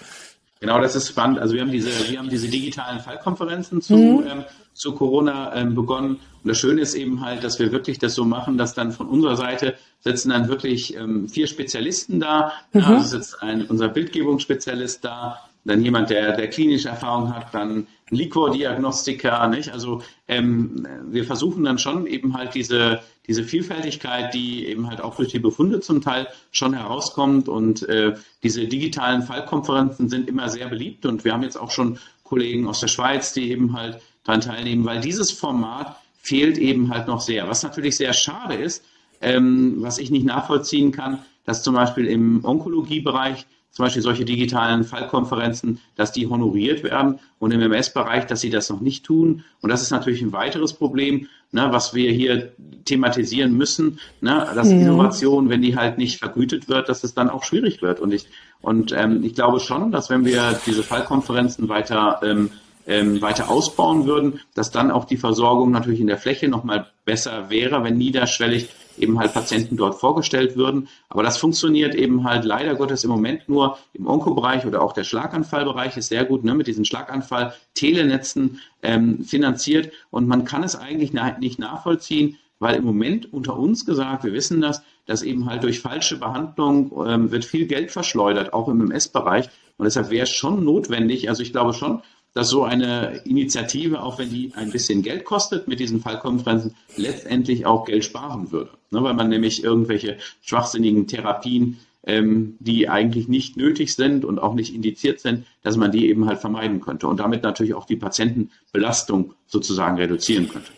Genau, 0.60 0.80
das 0.80 0.96
ist 0.96 1.08
spannend. 1.08 1.38
Also 1.38 1.52
wir 1.52 1.60
haben 1.60 1.70
diese, 1.70 1.90
wir 2.10 2.18
haben 2.18 2.30
diese 2.30 2.48
digitalen 2.48 3.00
Fallkonferenzen 3.00 3.82
zu, 3.82 3.96
mhm. 3.96 4.26
ähm, 4.26 4.44
zu 4.74 4.92
Corona 4.92 5.54
ähm, 5.54 5.74
begonnen. 5.74 6.16
Und 6.42 6.48
das 6.50 6.58
Schöne 6.58 6.82
ist 6.82 6.94
eben 6.94 7.24
halt, 7.24 7.42
dass 7.42 7.58
wir 7.58 7.72
wirklich 7.72 7.98
das 7.98 8.14
so 8.14 8.24
machen, 8.24 8.58
dass 8.58 8.74
dann 8.74 8.92
von 8.92 9.08
unserer 9.08 9.36
Seite 9.36 9.74
sitzen 10.00 10.30
dann 10.30 10.48
wirklich 10.48 10.96
ähm, 10.96 11.28
vier 11.28 11.46
Spezialisten 11.46 12.20
da. 12.20 12.52
Mhm. 12.72 12.82
Also 12.82 13.16
sitzt 13.16 13.42
ein, 13.42 13.66
unser 13.66 13.88
Bildgebungsspezialist 13.88 15.04
da, 15.04 15.40
dann 15.64 15.82
jemand, 15.82 16.10
der, 16.10 16.36
der 16.36 16.50
klinische 16.50 16.90
Erfahrung 16.90 17.34
hat, 17.34 17.54
dann 17.54 17.86
ein 18.10 18.16
Liquor-Diagnostiker, 18.16 19.48
nicht? 19.48 19.72
Also 19.72 20.02
ähm, 20.28 20.86
wir 21.06 21.24
versuchen 21.24 21.64
dann 21.64 21.78
schon 21.78 22.06
eben 22.06 22.36
halt 22.36 22.54
diese, 22.54 23.00
diese 23.26 23.44
Vielfältigkeit, 23.44 24.34
die 24.34 24.66
eben 24.66 24.88
halt 24.88 25.00
auch 25.00 25.16
durch 25.16 25.30
die 25.30 25.38
Befunde 25.38 25.80
zum 25.80 26.02
Teil 26.02 26.28
schon 26.50 26.74
herauskommt 26.74 27.48
und 27.48 27.88
äh, 27.88 28.14
diese 28.42 28.66
digitalen 28.66 29.22
Fallkonferenzen 29.22 30.10
sind 30.10 30.28
immer 30.28 30.50
sehr 30.50 30.68
beliebt 30.68 31.06
und 31.06 31.24
wir 31.24 31.32
haben 31.32 31.42
jetzt 31.42 31.56
auch 31.56 31.70
schon 31.70 31.98
Kollegen 32.24 32.66
aus 32.68 32.80
der 32.80 32.88
Schweiz, 32.88 33.32
die 33.32 33.50
eben 33.50 33.74
halt 33.74 34.00
daran 34.24 34.40
teilnehmen, 34.40 34.84
weil 34.84 35.00
dieses 35.00 35.30
Format 35.30 35.96
fehlt 36.20 36.58
eben 36.58 36.92
halt 36.92 37.06
noch 37.06 37.20
sehr. 37.20 37.48
Was 37.48 37.62
natürlich 37.62 37.96
sehr 37.96 38.12
schade 38.12 38.54
ist, 38.54 38.84
ähm, 39.20 39.76
was 39.78 39.98
ich 39.98 40.10
nicht 40.10 40.24
nachvollziehen 40.24 40.90
kann, 40.90 41.20
dass 41.44 41.62
zum 41.62 41.74
Beispiel 41.74 42.06
im 42.06 42.44
Onkologiebereich 42.44 43.46
zum 43.74 43.86
Beispiel 43.86 44.02
solche 44.02 44.24
digitalen 44.24 44.84
Fallkonferenzen, 44.84 45.80
dass 45.96 46.12
die 46.12 46.28
honoriert 46.28 46.84
werden 46.84 47.18
und 47.40 47.50
im 47.50 47.60
MS-Bereich, 47.60 48.24
dass 48.26 48.40
sie 48.40 48.50
das 48.50 48.70
noch 48.70 48.80
nicht 48.80 49.04
tun. 49.04 49.42
Und 49.62 49.70
das 49.70 49.82
ist 49.82 49.90
natürlich 49.90 50.22
ein 50.22 50.32
weiteres 50.32 50.74
Problem, 50.74 51.26
ne, 51.50 51.66
was 51.72 51.92
wir 51.92 52.12
hier 52.12 52.52
thematisieren 52.84 53.56
müssen, 53.56 53.98
ne, 54.20 54.46
dass 54.54 54.70
ja. 54.70 54.76
Innovation, 54.76 55.48
wenn 55.48 55.60
die 55.60 55.76
halt 55.76 55.98
nicht 55.98 56.20
vergütet 56.20 56.68
wird, 56.68 56.88
dass 56.88 57.02
es 57.02 57.14
dann 57.14 57.28
auch 57.28 57.42
schwierig 57.42 57.82
wird. 57.82 57.98
Und 57.98 58.14
ich, 58.14 58.28
und 58.60 58.92
ähm, 58.92 59.24
ich 59.24 59.34
glaube 59.34 59.58
schon, 59.58 59.90
dass 59.90 60.08
wenn 60.08 60.24
wir 60.24 60.56
diese 60.64 60.84
Fallkonferenzen 60.84 61.68
weiter 61.68 62.20
ähm, 62.22 62.50
ähm, 62.86 63.20
weiter 63.22 63.50
ausbauen 63.50 64.06
würden, 64.06 64.40
dass 64.54 64.70
dann 64.70 64.90
auch 64.90 65.04
die 65.04 65.16
Versorgung 65.16 65.70
natürlich 65.70 66.00
in 66.00 66.06
der 66.06 66.18
Fläche 66.18 66.48
nochmal 66.48 66.86
besser 67.04 67.50
wäre, 67.50 67.82
wenn 67.84 67.96
niederschwellig 67.96 68.68
eben 68.98 69.18
halt 69.18 69.34
Patienten 69.34 69.76
dort 69.76 69.96
vorgestellt 69.96 70.56
würden. 70.56 70.88
Aber 71.08 71.22
das 71.22 71.38
funktioniert 71.38 71.94
eben 71.94 72.24
halt 72.24 72.44
leider 72.44 72.74
Gottes 72.74 73.04
im 73.04 73.10
Moment 73.10 73.48
nur 73.48 73.78
im 73.92 74.06
Onkobereich 74.06 74.66
oder 74.66 74.82
auch 74.82 74.92
der 74.92 75.04
Schlaganfallbereich 75.04 75.96
ist 75.96 76.08
sehr 76.08 76.24
gut 76.24 76.44
ne, 76.44 76.54
mit 76.54 76.66
diesen 76.66 76.84
Schlaganfall-Telenetzen 76.84 78.60
ähm, 78.82 79.24
finanziert 79.24 79.92
und 80.10 80.28
man 80.28 80.44
kann 80.44 80.62
es 80.62 80.76
eigentlich 80.76 81.12
nicht 81.40 81.58
nachvollziehen, 81.58 82.38
weil 82.58 82.76
im 82.76 82.84
Moment 82.84 83.32
unter 83.32 83.58
uns 83.58 83.84
gesagt, 83.84 84.24
wir 84.24 84.32
wissen 84.32 84.60
das, 84.60 84.82
dass 85.06 85.22
eben 85.22 85.46
halt 85.46 85.62
durch 85.64 85.80
falsche 85.80 86.18
Behandlung 86.18 86.92
ähm, 87.06 87.30
wird 87.30 87.44
viel 87.44 87.66
Geld 87.66 87.90
verschleudert, 87.90 88.52
auch 88.52 88.68
im 88.68 88.80
MS-Bereich. 88.80 89.50
Und 89.76 89.84
deshalb 89.84 90.10
wäre 90.10 90.22
es 90.22 90.30
schon 90.30 90.64
notwendig, 90.64 91.28
also 91.28 91.42
ich 91.42 91.52
glaube 91.52 91.74
schon, 91.74 92.00
dass 92.34 92.50
so 92.50 92.64
eine 92.64 93.22
Initiative, 93.24 94.02
auch 94.02 94.18
wenn 94.18 94.28
die 94.28 94.52
ein 94.54 94.70
bisschen 94.70 95.02
Geld 95.02 95.24
kostet, 95.24 95.68
mit 95.68 95.80
diesen 95.80 96.00
Fallkonferenzen 96.00 96.74
letztendlich 96.96 97.64
auch 97.64 97.84
Geld 97.84 98.04
sparen 98.04 98.50
würde. 98.52 98.70
Ne, 98.90 99.02
weil 99.02 99.14
man 99.14 99.28
nämlich 99.28 99.64
irgendwelche 99.64 100.18
schwachsinnigen 100.42 101.06
Therapien, 101.06 101.78
ähm, 102.06 102.56
die 102.58 102.88
eigentlich 102.88 103.28
nicht 103.28 103.56
nötig 103.56 103.94
sind 103.94 104.24
und 104.24 104.38
auch 104.38 104.54
nicht 104.54 104.74
indiziert 104.74 105.20
sind, 105.20 105.46
dass 105.62 105.76
man 105.76 105.92
die 105.92 106.08
eben 106.08 106.26
halt 106.26 106.40
vermeiden 106.40 106.80
könnte 106.80 107.06
und 107.06 107.18
damit 107.18 107.42
natürlich 107.42 107.74
auch 107.74 107.86
die 107.86 107.96
Patientenbelastung 107.96 109.34
sozusagen 109.46 109.96
reduzieren 109.96 110.48
könnte. 110.48 110.70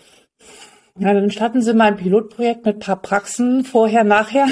Ja, 0.98 1.12
dann 1.12 1.30
starten 1.30 1.60
Sie 1.60 1.74
mal 1.74 1.88
ein 1.88 1.96
Pilotprojekt 1.96 2.64
mit 2.64 2.76
ein 2.76 2.80
paar 2.80 2.96
Praxen 2.96 3.64
vorher, 3.64 4.02
nachher. 4.02 4.46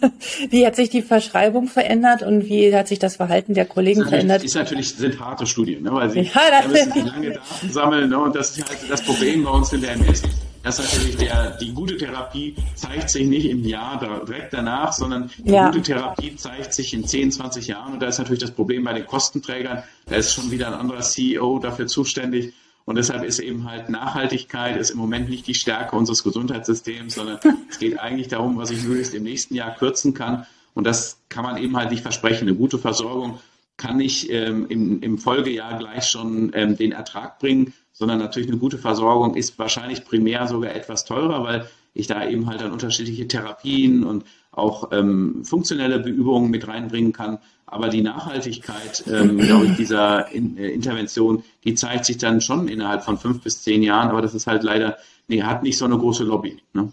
wie 0.50 0.66
hat 0.66 0.74
sich 0.74 0.88
die 0.88 1.02
Verschreibung 1.02 1.68
verändert 1.68 2.22
und 2.22 2.46
wie 2.46 2.74
hat 2.74 2.88
sich 2.88 2.98
das 2.98 3.16
Verhalten 3.16 3.52
der 3.52 3.66
Kollegen 3.66 4.00
ist 4.00 4.08
verändert? 4.08 4.42
Ist 4.42 4.54
natürlich, 4.54 4.94
sind 4.94 5.20
harte 5.20 5.46
Studien, 5.46 5.82
ne, 5.82 5.92
weil 5.92 6.08
sie 6.08 6.20
ja, 6.34 6.40
das 6.50 6.68
müssen 6.68 7.06
lange 7.06 7.30
Daten 7.32 7.70
sammeln 7.70 8.08
ne, 8.08 8.18
und 8.18 8.34
das 8.34 8.56
ist 8.56 8.66
halt 8.66 8.78
das 8.88 9.02
Problem 9.02 9.44
bei 9.44 9.50
uns 9.50 9.72
in 9.74 9.82
der 9.82 9.92
MS. 9.92 10.22
Dass 10.62 10.78
natürlich 10.78 11.16
der, 11.16 11.56
die 11.56 11.72
gute 11.72 11.96
Therapie 11.96 12.54
zeigt 12.74 13.08
sich 13.08 13.26
nicht 13.26 13.46
im 13.46 13.64
Jahr 13.64 13.98
direkt 14.26 14.52
danach, 14.52 14.92
sondern 14.92 15.30
die 15.38 15.52
ja. 15.52 15.66
gute 15.66 15.80
Therapie 15.80 16.36
zeigt 16.36 16.74
sich 16.74 16.92
in 16.92 17.06
10, 17.06 17.32
20 17.32 17.66
Jahren. 17.68 17.94
Und 17.94 18.02
da 18.02 18.08
ist 18.08 18.18
natürlich 18.18 18.42
das 18.42 18.50
Problem 18.50 18.84
bei 18.84 18.92
den 18.92 19.06
Kostenträgern. 19.06 19.82
Da 20.04 20.16
ist 20.16 20.34
schon 20.34 20.50
wieder 20.50 20.66
ein 20.66 20.74
anderer 20.74 21.00
CEO 21.00 21.60
dafür 21.60 21.86
zuständig. 21.86 22.52
Und 22.84 22.96
deshalb 22.96 23.24
ist 23.24 23.38
eben 23.38 23.68
halt 23.70 23.88
Nachhaltigkeit 23.88 24.76
ist 24.76 24.90
im 24.90 24.98
Moment 24.98 25.28
nicht 25.28 25.46
die 25.46 25.54
Stärke 25.54 25.96
unseres 25.96 26.24
Gesundheitssystems, 26.24 27.14
sondern 27.14 27.38
es 27.70 27.78
geht 27.78 28.00
eigentlich 28.00 28.28
darum, 28.28 28.56
was 28.56 28.70
ich 28.70 28.82
möglichst 28.82 29.14
im 29.14 29.22
nächsten 29.22 29.54
Jahr 29.54 29.74
kürzen 29.74 30.14
kann. 30.14 30.46
Und 30.74 30.86
das 30.86 31.20
kann 31.28 31.44
man 31.44 31.56
eben 31.56 31.76
halt 31.76 31.90
nicht 31.90 32.02
versprechen. 32.02 32.48
Eine 32.48 32.56
gute 32.56 32.78
Versorgung 32.78 33.38
kann 33.76 33.96
nicht 33.96 34.30
ähm, 34.30 34.66
im, 34.68 35.00
im, 35.00 35.18
Folgejahr 35.18 35.78
gleich 35.78 36.04
schon 36.04 36.50
ähm, 36.54 36.76
den 36.76 36.92
Ertrag 36.92 37.38
bringen, 37.38 37.72
sondern 37.92 38.18
natürlich 38.18 38.48
eine 38.48 38.58
gute 38.58 38.78
Versorgung 38.78 39.34
ist 39.34 39.58
wahrscheinlich 39.58 40.04
primär 40.04 40.46
sogar 40.46 40.74
etwas 40.74 41.04
teurer, 41.04 41.42
weil 41.44 41.66
ich 41.94 42.06
da 42.06 42.28
eben 42.28 42.46
halt 42.46 42.60
dann 42.60 42.72
unterschiedliche 42.72 43.26
Therapien 43.26 44.04
und 44.04 44.24
auch 44.52 44.90
ähm, 44.92 45.44
funktionelle 45.44 45.98
Beübungen 45.98 46.50
mit 46.50 46.68
reinbringen 46.68 47.12
kann. 47.12 47.38
Aber 47.70 47.88
die 47.88 48.02
Nachhaltigkeit, 48.02 49.04
ähm, 49.06 49.38
glaube 49.38 49.66
ich, 49.66 49.76
dieser 49.76 50.30
In 50.32 50.58
äh, 50.58 50.68
Intervention, 50.68 51.44
die 51.64 51.74
zeigt 51.74 52.04
sich 52.04 52.18
dann 52.18 52.40
schon 52.40 52.66
innerhalb 52.68 53.04
von 53.04 53.16
fünf 53.16 53.42
bis 53.42 53.62
zehn 53.62 53.82
Jahren. 53.82 54.10
Aber 54.10 54.22
das 54.22 54.34
ist 54.34 54.46
halt 54.48 54.64
leider, 54.64 54.98
nee, 55.28 55.42
hat 55.42 55.62
nicht 55.62 55.78
so 55.78 55.84
eine 55.84 55.96
große 55.96 56.24
Lobby. 56.24 56.58
Ne? 56.72 56.90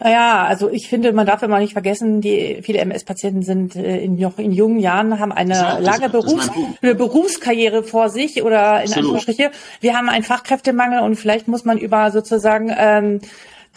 Naja, 0.00 0.44
also 0.44 0.70
ich 0.70 0.88
finde, 0.88 1.12
man 1.12 1.26
darf 1.26 1.42
immer 1.42 1.58
nicht 1.58 1.72
vergessen, 1.72 2.20
die 2.20 2.60
viele 2.62 2.78
MS-Patienten 2.78 3.42
sind 3.42 3.74
äh, 3.74 3.98
in, 3.98 4.16
noch 4.16 4.38
in 4.38 4.52
jungen 4.52 4.78
Jahren, 4.78 5.18
haben 5.18 5.32
eine 5.32 5.54
das 5.54 5.80
lange 5.80 6.08
Berufs-, 6.08 6.50
eine 6.80 6.94
Berufskarriere 6.94 7.82
vor 7.82 8.08
sich 8.08 8.42
oder 8.42 8.76
in 8.76 8.82
Absolut. 8.82 8.96
Anführungsstriche. 8.96 9.50
Wir 9.80 9.96
haben 9.96 10.08
einen 10.08 10.22
Fachkräftemangel 10.22 11.00
und 11.00 11.16
vielleicht 11.16 11.48
muss 11.48 11.64
man 11.64 11.78
über 11.78 12.12
sozusagen 12.12 12.72
ähm, 12.78 13.20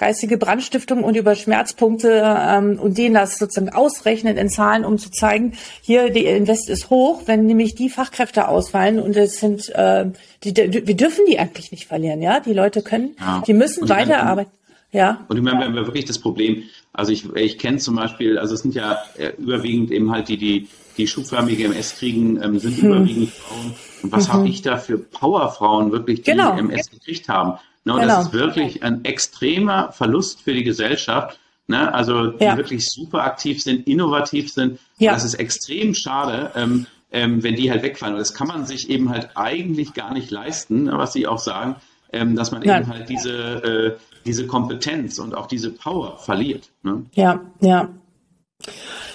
geistige 0.01 0.37
Brandstiftung 0.37 1.03
und 1.03 1.15
über 1.15 1.35
Schmerzpunkte 1.35 2.23
ähm, 2.25 2.79
und 2.79 2.97
denen 2.97 3.13
das 3.13 3.37
sozusagen 3.37 3.69
ausrechnen 3.69 4.35
in 4.35 4.49
Zahlen, 4.49 4.83
um 4.83 4.97
zu 4.97 5.11
zeigen, 5.11 5.53
hier 5.81 6.09
die 6.09 6.25
Invest 6.25 6.69
ist 6.69 6.89
hoch, 6.89 7.21
wenn 7.27 7.45
nämlich 7.45 7.75
die 7.75 7.87
Fachkräfte 7.87 8.47
ausfallen 8.47 8.99
und 8.99 9.15
es 9.15 9.39
sind, 9.39 9.69
äh, 9.69 10.09
die, 10.43 10.55
die, 10.55 10.87
wir 10.87 10.97
dürfen 10.97 11.25
die 11.29 11.37
eigentlich 11.37 11.71
nicht 11.71 11.85
verlieren, 11.85 12.19
ja, 12.23 12.39
die 12.39 12.53
Leute 12.53 12.81
können, 12.81 13.15
ja. 13.19 13.43
die 13.45 13.53
müssen 13.53 13.87
weiterarbeiten. 13.89 14.51
Ja. 14.91 15.23
Und 15.29 15.37
ich 15.37 15.43
meine, 15.43 15.59
wir 15.59 15.65
haben 15.67 15.75
wirklich 15.75 16.05
das 16.05 16.17
Problem, 16.17 16.63
also 16.93 17.11
ich, 17.11 17.33
ich 17.35 17.59
kenne 17.59 17.77
zum 17.77 17.95
Beispiel, 17.95 18.39
also 18.39 18.55
es 18.55 18.61
sind 18.61 18.73
ja 18.73 18.97
äh, 19.19 19.33
überwiegend 19.37 19.91
eben 19.91 20.11
halt 20.11 20.29
die, 20.29 20.37
die, 20.37 20.67
die 20.97 21.05
schubförmige 21.05 21.65
MS 21.65 21.97
kriegen, 21.97 22.41
ähm, 22.41 22.57
sind 22.57 22.81
hm. 22.81 22.87
überwiegend 22.87 23.29
Frauen. 23.29 23.75
Und 24.01 24.11
was 24.11 24.27
mhm. 24.27 24.33
habe 24.33 24.49
ich 24.49 24.63
da 24.63 24.77
für 24.77 24.97
Powerfrauen 24.97 25.91
wirklich, 25.91 26.23
die 26.23 26.31
genau. 26.31 26.57
MS 26.57 26.89
gekriegt 26.89 27.29
haben? 27.29 27.59
Ne, 27.83 27.93
und 27.93 28.01
genau. 28.01 28.17
das 28.17 28.27
ist 28.27 28.33
wirklich 28.33 28.83
ein 28.83 29.03
extremer 29.05 29.91
Verlust 29.91 30.41
für 30.41 30.53
die 30.53 30.63
Gesellschaft. 30.63 31.39
Ne? 31.67 31.91
Also 31.93 32.27
die 32.27 32.43
ja. 32.43 32.57
wirklich 32.57 32.85
super 32.89 33.23
aktiv 33.23 33.61
sind, 33.61 33.87
innovativ 33.87 34.51
sind. 34.51 34.79
Ja. 34.97 35.13
Das 35.13 35.23
ist 35.23 35.35
extrem 35.35 35.95
schade, 35.95 36.51
ähm, 36.55 36.85
ähm, 37.11 37.43
wenn 37.43 37.55
die 37.55 37.71
halt 37.71 37.81
wegfallen. 37.81 38.13
Und 38.13 38.19
das 38.19 38.33
kann 38.33 38.47
man 38.47 38.65
sich 38.65 38.89
eben 38.89 39.09
halt 39.09 39.29
eigentlich 39.35 39.93
gar 39.93 40.13
nicht 40.13 40.29
leisten, 40.31 40.83
ne, 40.83 40.93
was 40.95 41.13
Sie 41.13 41.25
auch 41.27 41.39
sagen, 41.39 41.75
ähm, 42.13 42.35
dass 42.35 42.51
man 42.51 42.61
Nein. 42.61 42.83
eben 42.83 42.91
halt 42.91 43.09
diese, 43.09 43.31
äh, 43.31 43.97
diese 44.25 44.45
Kompetenz 44.47 45.17
und 45.17 45.33
auch 45.33 45.47
diese 45.47 45.71
Power 45.71 46.17
verliert. 46.19 46.69
Ne? 46.83 47.05
Ja, 47.13 47.41
ja. 47.61 47.89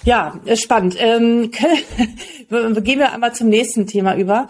Ja, 0.05 0.41
spannend. 0.55 0.97
Ähm, 0.99 1.51
gehen 2.49 2.99
wir 2.99 3.13
einmal 3.13 3.35
zum 3.35 3.49
nächsten 3.49 3.87
Thema 3.87 4.17
über. 4.17 4.49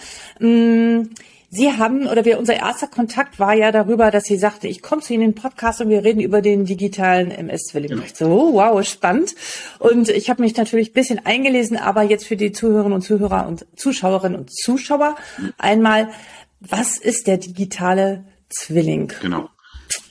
Sie 1.56 1.72
haben, 1.72 2.06
oder 2.06 2.26
wir, 2.26 2.38
unser 2.38 2.54
erster 2.54 2.86
Kontakt 2.86 3.40
war 3.40 3.54
ja 3.54 3.72
darüber, 3.72 4.10
dass 4.10 4.24
sie 4.24 4.36
sagte, 4.36 4.68
ich 4.68 4.82
komme 4.82 5.00
zu 5.00 5.14
Ihnen 5.14 5.22
in 5.22 5.30
den 5.32 5.40
Podcast 5.40 5.80
und 5.80 5.88
wir 5.88 6.04
reden 6.04 6.20
über 6.20 6.42
den 6.42 6.66
digitalen 6.66 7.30
MS-Zwilling. 7.30 7.90
Genau. 7.90 8.02
So, 8.12 8.26
oh, 8.26 8.52
wow, 8.54 8.86
spannend. 8.86 9.34
Und 9.78 10.10
ich 10.10 10.28
habe 10.28 10.42
mich 10.42 10.54
natürlich 10.54 10.90
ein 10.90 10.92
bisschen 10.92 11.24
eingelesen, 11.24 11.78
aber 11.78 12.02
jetzt 12.02 12.26
für 12.26 12.36
die 12.36 12.52
Zuhörerinnen 12.52 12.92
und 12.92 13.02
Zuhörer 13.02 13.46
und 13.48 13.64
Zuschauerinnen 13.74 14.38
und 14.38 14.54
Zuschauer 14.54 15.16
einmal, 15.56 16.10
was 16.60 16.98
ist 16.98 17.26
der 17.26 17.38
digitale 17.38 18.24
Zwilling? 18.50 19.12
Genau. 19.22 19.48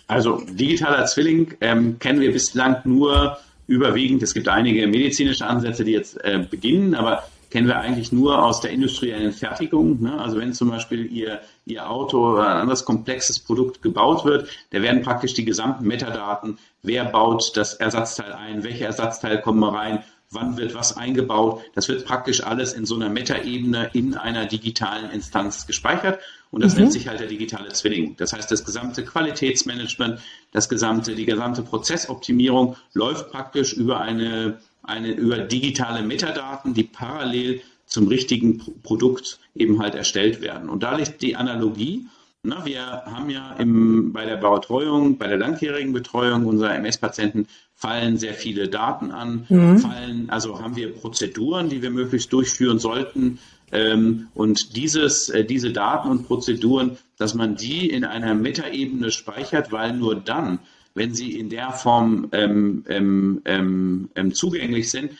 Also 0.08 0.42
digitaler 0.50 1.06
Zwilling 1.06 1.54
ähm, 1.62 2.00
kennen 2.00 2.22
wir 2.22 2.32
bislang 2.32 2.78
nur 2.86 3.38
überwiegend. 3.68 4.24
Es 4.24 4.34
gibt 4.34 4.48
einige 4.48 4.88
medizinische 4.88 5.46
Ansätze, 5.46 5.84
die 5.84 5.92
jetzt 5.92 6.24
äh, 6.24 6.40
beginnen, 6.50 6.96
aber 6.96 7.24
kennen 7.56 7.70
wir 7.70 7.80
eigentlich 7.80 8.12
nur 8.12 8.44
aus 8.44 8.60
der 8.60 8.72
industriellen 8.72 9.32
Fertigung. 9.32 10.02
Ne? 10.02 10.20
Also 10.20 10.38
wenn 10.38 10.52
zum 10.52 10.72
Beispiel 10.72 11.06
Ihr, 11.06 11.40
Ihr 11.66 11.90
Auto 11.90 12.34
oder 12.34 12.50
ein 12.50 12.58
anderes 12.58 12.84
komplexes 12.84 13.40
Produkt 13.40 13.82
gebaut 13.82 14.26
wird, 14.26 14.50
da 14.72 14.82
werden 14.82 15.04
praktisch 15.04 15.36
die 15.36 15.46
gesamten 15.46 15.88
Metadaten, 15.88 16.58
wer 16.84 17.06
baut 17.06 17.56
das 17.56 17.74
Ersatzteil 17.76 18.34
ein, 18.34 18.66
welche 18.66 18.84
Ersatzteile 18.84 19.40
kommen 19.40 19.64
rein, 19.64 20.04
wann 20.32 20.58
wird 20.58 20.76
was 20.76 20.98
eingebaut. 20.98 21.62
Das 21.76 21.88
wird 21.88 22.04
praktisch 22.04 22.44
alles 22.44 22.74
in 22.74 22.86
so 22.86 22.96
einer 22.96 23.08
Metaebene 23.08 23.90
in 23.94 24.16
einer 24.16 24.48
digitalen 24.48 25.10
Instanz 25.12 25.66
gespeichert. 25.66 26.20
Und 26.52 26.62
das 26.62 26.74
mhm. 26.74 26.82
nennt 26.82 26.94
sich 26.94 27.08
halt 27.08 27.22
der 27.22 27.28
digitale 27.28 27.70
Zwilling. 27.70 28.18
Das 28.18 28.34
heißt, 28.34 28.52
das 28.52 28.66
gesamte 28.66 29.06
Qualitätsmanagement, 29.06 30.20
das 30.52 30.68
gesamte, 30.68 31.16
die 31.16 31.26
gesamte 31.26 31.62
Prozessoptimierung 31.62 32.76
läuft 32.94 33.32
praktisch 33.32 33.72
über 33.72 34.02
eine, 34.02 34.58
eine, 34.88 35.12
über 35.12 35.40
digitale 35.40 36.04
Metadaten, 36.04 36.74
die 36.74 36.84
parallel 36.84 37.62
zum 37.86 38.08
richtigen 38.08 38.62
Produkt 38.84 39.40
eben 39.56 39.82
halt 39.82 39.96
erstellt 39.96 40.42
werden. 40.42 40.70
Und 40.70 40.84
da 40.84 40.96
liegt 40.96 41.22
die 41.22 41.36
Analogie. 41.36 42.06
Na, 42.44 42.66
wir 42.66 42.82
haben 42.82 43.30
ja 43.30 43.56
im, 43.58 44.14
bei 44.14 44.26
der 44.26 44.38
Betreuung, 44.38 45.18
bei 45.18 45.28
der 45.28 45.38
langjährigen 45.38 45.94
Betreuung 45.94 46.46
unserer 46.46 46.76
MS-Patienten 46.76 47.48
fallen 47.74 48.18
sehr 48.18 48.34
viele 48.34 48.70
Daten 48.70 49.12
an, 49.12 49.46
mhm. 49.50 49.80
fallen, 49.80 50.30
also 50.30 50.62
haben 50.62 50.76
wir 50.76 50.94
Prozeduren, 50.94 51.70
die 51.70 51.82
wir 51.82 51.92
möglichst 51.92 52.32
durchführen 52.32 52.80
sollten. 52.80 53.40
Ähm, 53.72 54.28
und 54.34 54.76
dieses, 54.76 55.30
äh, 55.30 55.44
diese 55.44 55.72
Daten 55.72 56.10
und 56.10 56.28
Prozeduren, 56.28 56.98
dass 57.18 57.34
man 57.34 57.56
die 57.56 57.90
in 57.90 58.06
einer 58.06 58.34
Metaebene 58.36 59.12
speichert, 59.12 59.72
weil 59.72 59.94
nur 59.94 60.16
dann, 60.16 60.60
wenn 60.96 61.14
sie 61.14 61.38
in 61.38 61.50
der 61.50 61.72
Form 61.72 62.30
ähm, 62.32 62.84
ähm, 62.88 63.42
ähm, 63.46 64.10
ähm 64.16 64.34
zugänglich 64.34 64.90
sind, 64.90 65.12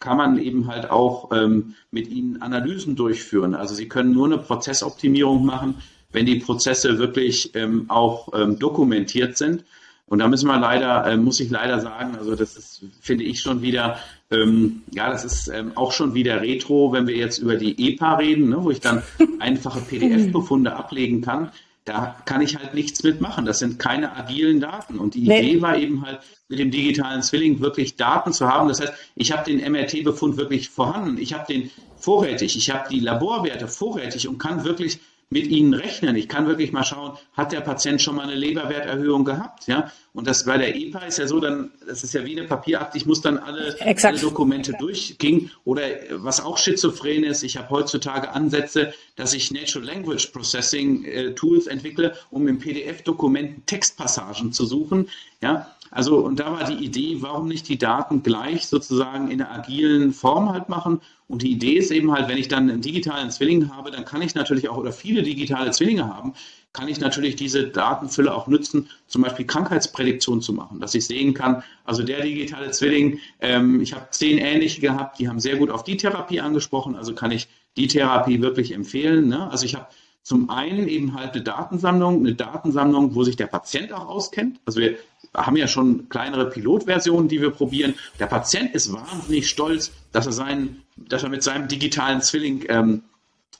kann 0.00 0.16
man 0.16 0.38
eben 0.38 0.66
halt 0.68 0.90
auch 0.90 1.30
ähm, 1.32 1.74
mit 1.90 2.08
ihnen 2.08 2.40
Analysen 2.40 2.96
durchführen. 2.96 3.54
Also 3.54 3.74
sie 3.74 3.88
können 3.88 4.12
nur 4.12 4.26
eine 4.26 4.38
Prozessoptimierung 4.38 5.44
machen, 5.44 5.76
wenn 6.12 6.26
die 6.26 6.36
Prozesse 6.36 6.98
wirklich 6.98 7.52
auch 7.88 8.28
dokumentiert 8.56 9.36
sind. 9.36 9.64
Und 10.06 10.18
da 10.18 10.28
müssen 10.28 10.46
wir 10.46 10.58
leider, 10.58 11.06
äh, 11.06 11.16
muss 11.16 11.40
ich 11.40 11.50
leider 11.50 11.80
sagen, 11.80 12.16
also 12.16 12.34
das 12.34 12.56
ist, 12.56 12.84
finde 13.00 13.24
ich 13.24 13.40
schon 13.40 13.62
wieder, 13.62 13.98
ähm, 14.30 14.82
ja, 14.92 15.10
das 15.10 15.24
ist 15.24 15.48
ähm, 15.48 15.72
auch 15.76 15.92
schon 15.92 16.14
wieder 16.14 16.42
Retro, 16.42 16.92
wenn 16.92 17.06
wir 17.06 17.16
jetzt 17.16 17.38
über 17.38 17.56
die 17.56 17.92
EPA 17.92 18.16
reden, 18.16 18.50
ne, 18.50 18.62
wo 18.62 18.70
ich 18.70 18.80
dann 18.80 19.02
einfache 19.40 19.80
PDF-Befunde 19.80 20.76
ablegen 20.76 21.22
kann. 21.22 21.50
Da 21.84 22.16
kann 22.24 22.40
ich 22.40 22.56
halt 22.56 22.72
nichts 22.72 23.02
mitmachen. 23.02 23.44
Das 23.44 23.58
sind 23.58 23.78
keine 23.78 24.16
agilen 24.16 24.60
Daten. 24.60 24.98
Und 24.98 25.14
die 25.14 25.28
nee. 25.28 25.40
Idee 25.40 25.62
war 25.62 25.76
eben 25.76 26.04
halt, 26.04 26.20
mit 26.48 26.58
dem 26.58 26.70
digitalen 26.70 27.22
Zwilling 27.22 27.60
wirklich 27.60 27.96
Daten 27.96 28.32
zu 28.32 28.48
haben. 28.48 28.68
Das 28.68 28.80
heißt, 28.80 28.92
ich 29.16 29.32
habe 29.32 29.50
den 29.50 29.60
MRT-Befund 29.70 30.36
wirklich 30.36 30.68
vorhanden. 30.68 31.18
Ich 31.18 31.34
habe 31.34 31.50
den 31.52 31.70
vorrätig. 31.96 32.56
Ich 32.56 32.70
habe 32.70 32.88
die 32.88 33.00
Laborwerte 33.00 33.68
vorrätig 33.68 34.28
und 34.28 34.38
kann 34.38 34.64
wirklich 34.64 34.98
mit 35.30 35.46
ihnen 35.46 35.74
rechnen. 35.74 36.16
Ich 36.16 36.28
kann 36.28 36.46
wirklich 36.46 36.72
mal 36.72 36.84
schauen, 36.84 37.16
hat 37.32 37.52
der 37.52 37.60
Patient 37.60 38.00
schon 38.00 38.16
mal 38.16 38.22
eine 38.22 38.34
Leberwerterhöhung 38.34 39.24
gehabt? 39.24 39.66
Ja? 39.66 39.90
Und 40.12 40.26
das 40.26 40.44
bei 40.44 40.58
der 40.58 40.76
EPA 40.76 41.00
ist 41.00 41.18
ja 41.18 41.26
so, 41.26 41.40
dann, 41.40 41.72
das 41.86 42.04
ist 42.04 42.14
ja 42.14 42.24
wie 42.24 42.38
eine 42.38 42.46
Papierakte, 42.46 42.96
ich 42.96 43.04
muss 43.04 43.20
dann 43.20 43.38
alle, 43.38 43.76
alle 43.80 44.18
Dokumente 44.18 44.74
durchgehen. 44.78 45.50
Oder 45.64 45.82
was 46.10 46.40
auch 46.40 46.58
schizophren 46.58 47.24
ist, 47.24 47.42
ich 47.42 47.56
habe 47.56 47.70
heutzutage 47.70 48.30
Ansätze, 48.30 48.94
dass 49.16 49.34
ich 49.34 49.50
Natural 49.50 49.86
Language 49.86 50.28
Processing 50.28 51.04
äh, 51.04 51.34
Tools 51.34 51.66
entwickle, 51.66 52.14
um 52.30 52.46
im 52.46 52.58
PDF-Dokumenten 52.58 53.66
Textpassagen 53.66 54.52
zu 54.52 54.66
suchen. 54.66 55.08
Ja, 55.42 55.73
also, 55.94 56.18
und 56.18 56.40
da 56.40 56.50
war 56.50 56.64
die 56.64 56.84
Idee, 56.84 57.18
warum 57.20 57.46
nicht 57.46 57.68
die 57.68 57.78
Daten 57.78 58.24
gleich 58.24 58.66
sozusagen 58.66 59.30
in 59.30 59.40
einer 59.40 59.52
agilen 59.52 60.12
Form 60.12 60.52
halt 60.52 60.68
machen? 60.68 61.00
Und 61.28 61.42
die 61.42 61.52
Idee 61.52 61.74
ist 61.74 61.92
eben 61.92 62.10
halt, 62.10 62.28
wenn 62.28 62.36
ich 62.36 62.48
dann 62.48 62.68
einen 62.68 62.80
digitalen 62.80 63.30
Zwilling 63.30 63.72
habe, 63.72 63.92
dann 63.92 64.04
kann 64.04 64.20
ich 64.20 64.34
natürlich 64.34 64.68
auch, 64.68 64.76
oder 64.76 64.90
viele 64.90 65.22
digitale 65.22 65.70
Zwillinge 65.70 66.12
haben, 66.12 66.34
kann 66.72 66.88
ich 66.88 66.98
natürlich 66.98 67.36
diese 67.36 67.68
Datenfülle 67.68 68.34
auch 68.34 68.48
nutzen, 68.48 68.88
zum 69.06 69.22
Beispiel 69.22 69.46
Krankheitsprädiktion 69.46 70.42
zu 70.42 70.52
machen, 70.52 70.80
dass 70.80 70.96
ich 70.96 71.06
sehen 71.06 71.32
kann, 71.32 71.62
also 71.84 72.02
der 72.02 72.22
digitale 72.22 72.72
Zwilling, 72.72 73.20
ähm, 73.40 73.80
ich 73.80 73.94
habe 73.94 74.08
zehn 74.10 74.38
ähnliche 74.38 74.80
gehabt, 74.80 75.20
die 75.20 75.28
haben 75.28 75.38
sehr 75.38 75.56
gut 75.56 75.70
auf 75.70 75.84
die 75.84 75.96
Therapie 75.96 76.40
angesprochen, 76.40 76.96
also 76.96 77.14
kann 77.14 77.30
ich 77.30 77.46
die 77.76 77.86
Therapie 77.86 78.42
wirklich 78.42 78.72
empfehlen. 78.72 79.28
Ne? 79.28 79.48
Also 79.48 79.64
ich 79.64 79.76
habe 79.76 79.86
zum 80.24 80.50
einen 80.50 80.88
eben 80.88 81.14
halt 81.14 81.34
eine 81.34 81.42
Datensammlung, 81.42 82.20
eine 82.20 82.34
Datensammlung, 82.34 83.14
wo 83.14 83.22
sich 83.22 83.36
der 83.36 83.46
Patient 83.46 83.92
auch 83.92 84.08
auskennt. 84.08 84.58
Also 84.64 84.80
wir 84.80 84.96
haben 85.34 85.56
ja 85.56 85.68
schon 85.68 86.08
kleinere 86.08 86.48
Pilotversionen, 86.48 87.28
die 87.28 87.40
wir 87.40 87.50
probieren. 87.50 87.94
Der 88.18 88.26
Patient 88.26 88.74
ist 88.74 88.92
wahnsinnig 88.92 89.48
stolz, 89.48 89.92
dass 90.12 90.26
er, 90.26 90.32
seinen, 90.32 90.82
dass 90.96 91.22
er 91.22 91.28
mit 91.28 91.42
seinem 91.42 91.68
digitalen 91.68 92.22
Zwilling, 92.22 92.64
ähm, 92.68 93.02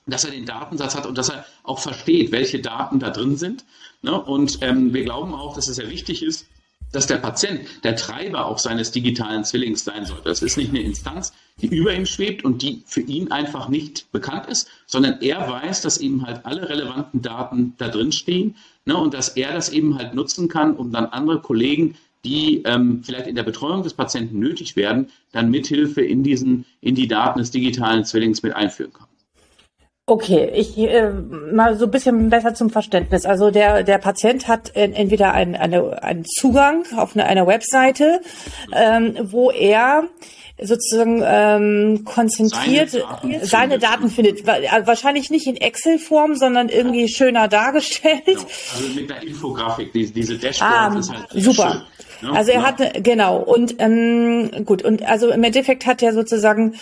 dass 0.06 0.24
er 0.24 0.30
den 0.30 0.46
Datensatz 0.46 0.94
hat 0.94 1.06
und 1.06 1.18
dass 1.18 1.30
er 1.30 1.44
auch 1.62 1.78
versteht, 1.78 2.30
welche 2.30 2.60
Daten 2.60 3.00
da 3.00 3.10
drin 3.10 3.36
sind. 3.36 3.64
Ne? 4.02 4.20
Und 4.20 4.58
ähm, 4.60 4.92
wir 4.94 5.04
glauben 5.04 5.34
auch, 5.34 5.54
dass 5.54 5.68
es 5.68 5.76
sehr 5.76 5.90
wichtig 5.90 6.22
ist, 6.22 6.46
dass 6.94 7.06
der 7.06 7.16
Patient 7.16 7.60
der 7.82 7.96
Treiber 7.96 8.46
auch 8.46 8.58
seines 8.58 8.90
digitalen 8.90 9.44
Zwillings 9.44 9.84
sein 9.84 10.06
sollte. 10.06 10.28
Das 10.28 10.42
ist 10.42 10.56
nicht 10.56 10.70
eine 10.70 10.82
Instanz, 10.82 11.32
die 11.60 11.66
über 11.66 11.94
ihm 11.94 12.06
schwebt 12.06 12.44
und 12.44 12.62
die 12.62 12.82
für 12.86 13.00
ihn 13.00 13.30
einfach 13.32 13.68
nicht 13.68 14.10
bekannt 14.12 14.46
ist, 14.46 14.68
sondern 14.86 15.20
er 15.20 15.48
weiß, 15.48 15.82
dass 15.82 15.98
eben 15.98 16.26
halt 16.26 16.44
alle 16.46 16.68
relevanten 16.68 17.22
Daten 17.22 17.74
da 17.78 17.88
drin 17.88 18.12
stehen 18.12 18.56
ne, 18.84 18.96
und 18.96 19.14
dass 19.14 19.30
er 19.30 19.52
das 19.52 19.70
eben 19.70 19.98
halt 19.98 20.14
nutzen 20.14 20.48
kann, 20.48 20.76
um 20.76 20.92
dann 20.92 21.06
andere 21.06 21.40
Kollegen, 21.40 21.96
die 22.24 22.62
ähm, 22.64 23.02
vielleicht 23.04 23.26
in 23.26 23.34
der 23.34 23.42
Betreuung 23.42 23.82
des 23.82 23.94
Patienten 23.94 24.38
nötig 24.38 24.76
werden, 24.76 25.08
dann 25.32 25.50
mithilfe 25.50 26.00
in 26.00 26.22
diesen 26.22 26.64
in 26.80 26.94
die 26.94 27.08
Daten 27.08 27.38
des 27.38 27.50
digitalen 27.50 28.04
Zwillings 28.04 28.42
mit 28.42 28.54
einführen 28.54 28.92
kann. 28.92 29.08
Okay, 30.06 30.50
ich 30.54 30.76
äh, 30.76 31.08
mal 31.10 31.78
so 31.78 31.86
ein 31.86 31.90
bisschen 31.90 32.28
besser 32.28 32.52
zum 32.54 32.68
Verständnis. 32.68 33.24
Also 33.24 33.50
der 33.50 33.82
der 33.84 33.96
Patient 33.96 34.46
hat 34.48 34.72
entweder 34.74 35.32
einen 35.32 35.56
eine, 35.56 36.02
einen 36.02 36.26
Zugang 36.26 36.84
auf 36.96 37.16
eine, 37.16 37.24
einer 37.24 37.46
Webseite, 37.46 38.20
ähm, 38.72 39.16
wo 39.22 39.50
er 39.50 40.04
sozusagen 40.60 41.22
ähm, 41.24 42.04
konzentriert 42.04 42.90
seine 42.90 43.02
Daten, 43.02 43.46
seine 43.46 43.78
Daten 43.78 44.10
findet. 44.10 44.46
Äh, 44.46 44.86
wahrscheinlich 44.86 45.30
nicht 45.30 45.46
in 45.46 45.56
Excel-Form, 45.56 46.34
sondern 46.34 46.68
irgendwie 46.68 47.08
schöner 47.08 47.48
dargestellt. 47.48 48.24
Genau. 48.26 48.42
Also 48.74 48.88
mit 48.94 49.10
einer 49.10 49.22
Infografik, 49.22 49.90
diese, 49.94 50.12
diese 50.12 50.36
Dashboard 50.36 50.70
ah, 50.70 50.98
ist 50.98 51.10
halt 51.10 51.28
super. 51.32 51.86
Schön, 52.20 52.30
ne? 52.30 52.36
Also 52.36 52.50
er 52.50 52.60
ja. 52.60 52.66
hatte 52.66 53.02
genau 53.02 53.38
und 53.38 53.76
ähm, 53.78 54.66
gut 54.66 54.82
und 54.82 55.02
also 55.02 55.30
im 55.30 55.42
Endeffekt 55.42 55.86
hat 55.86 56.02
er 56.02 56.12
sozusagen 56.12 56.74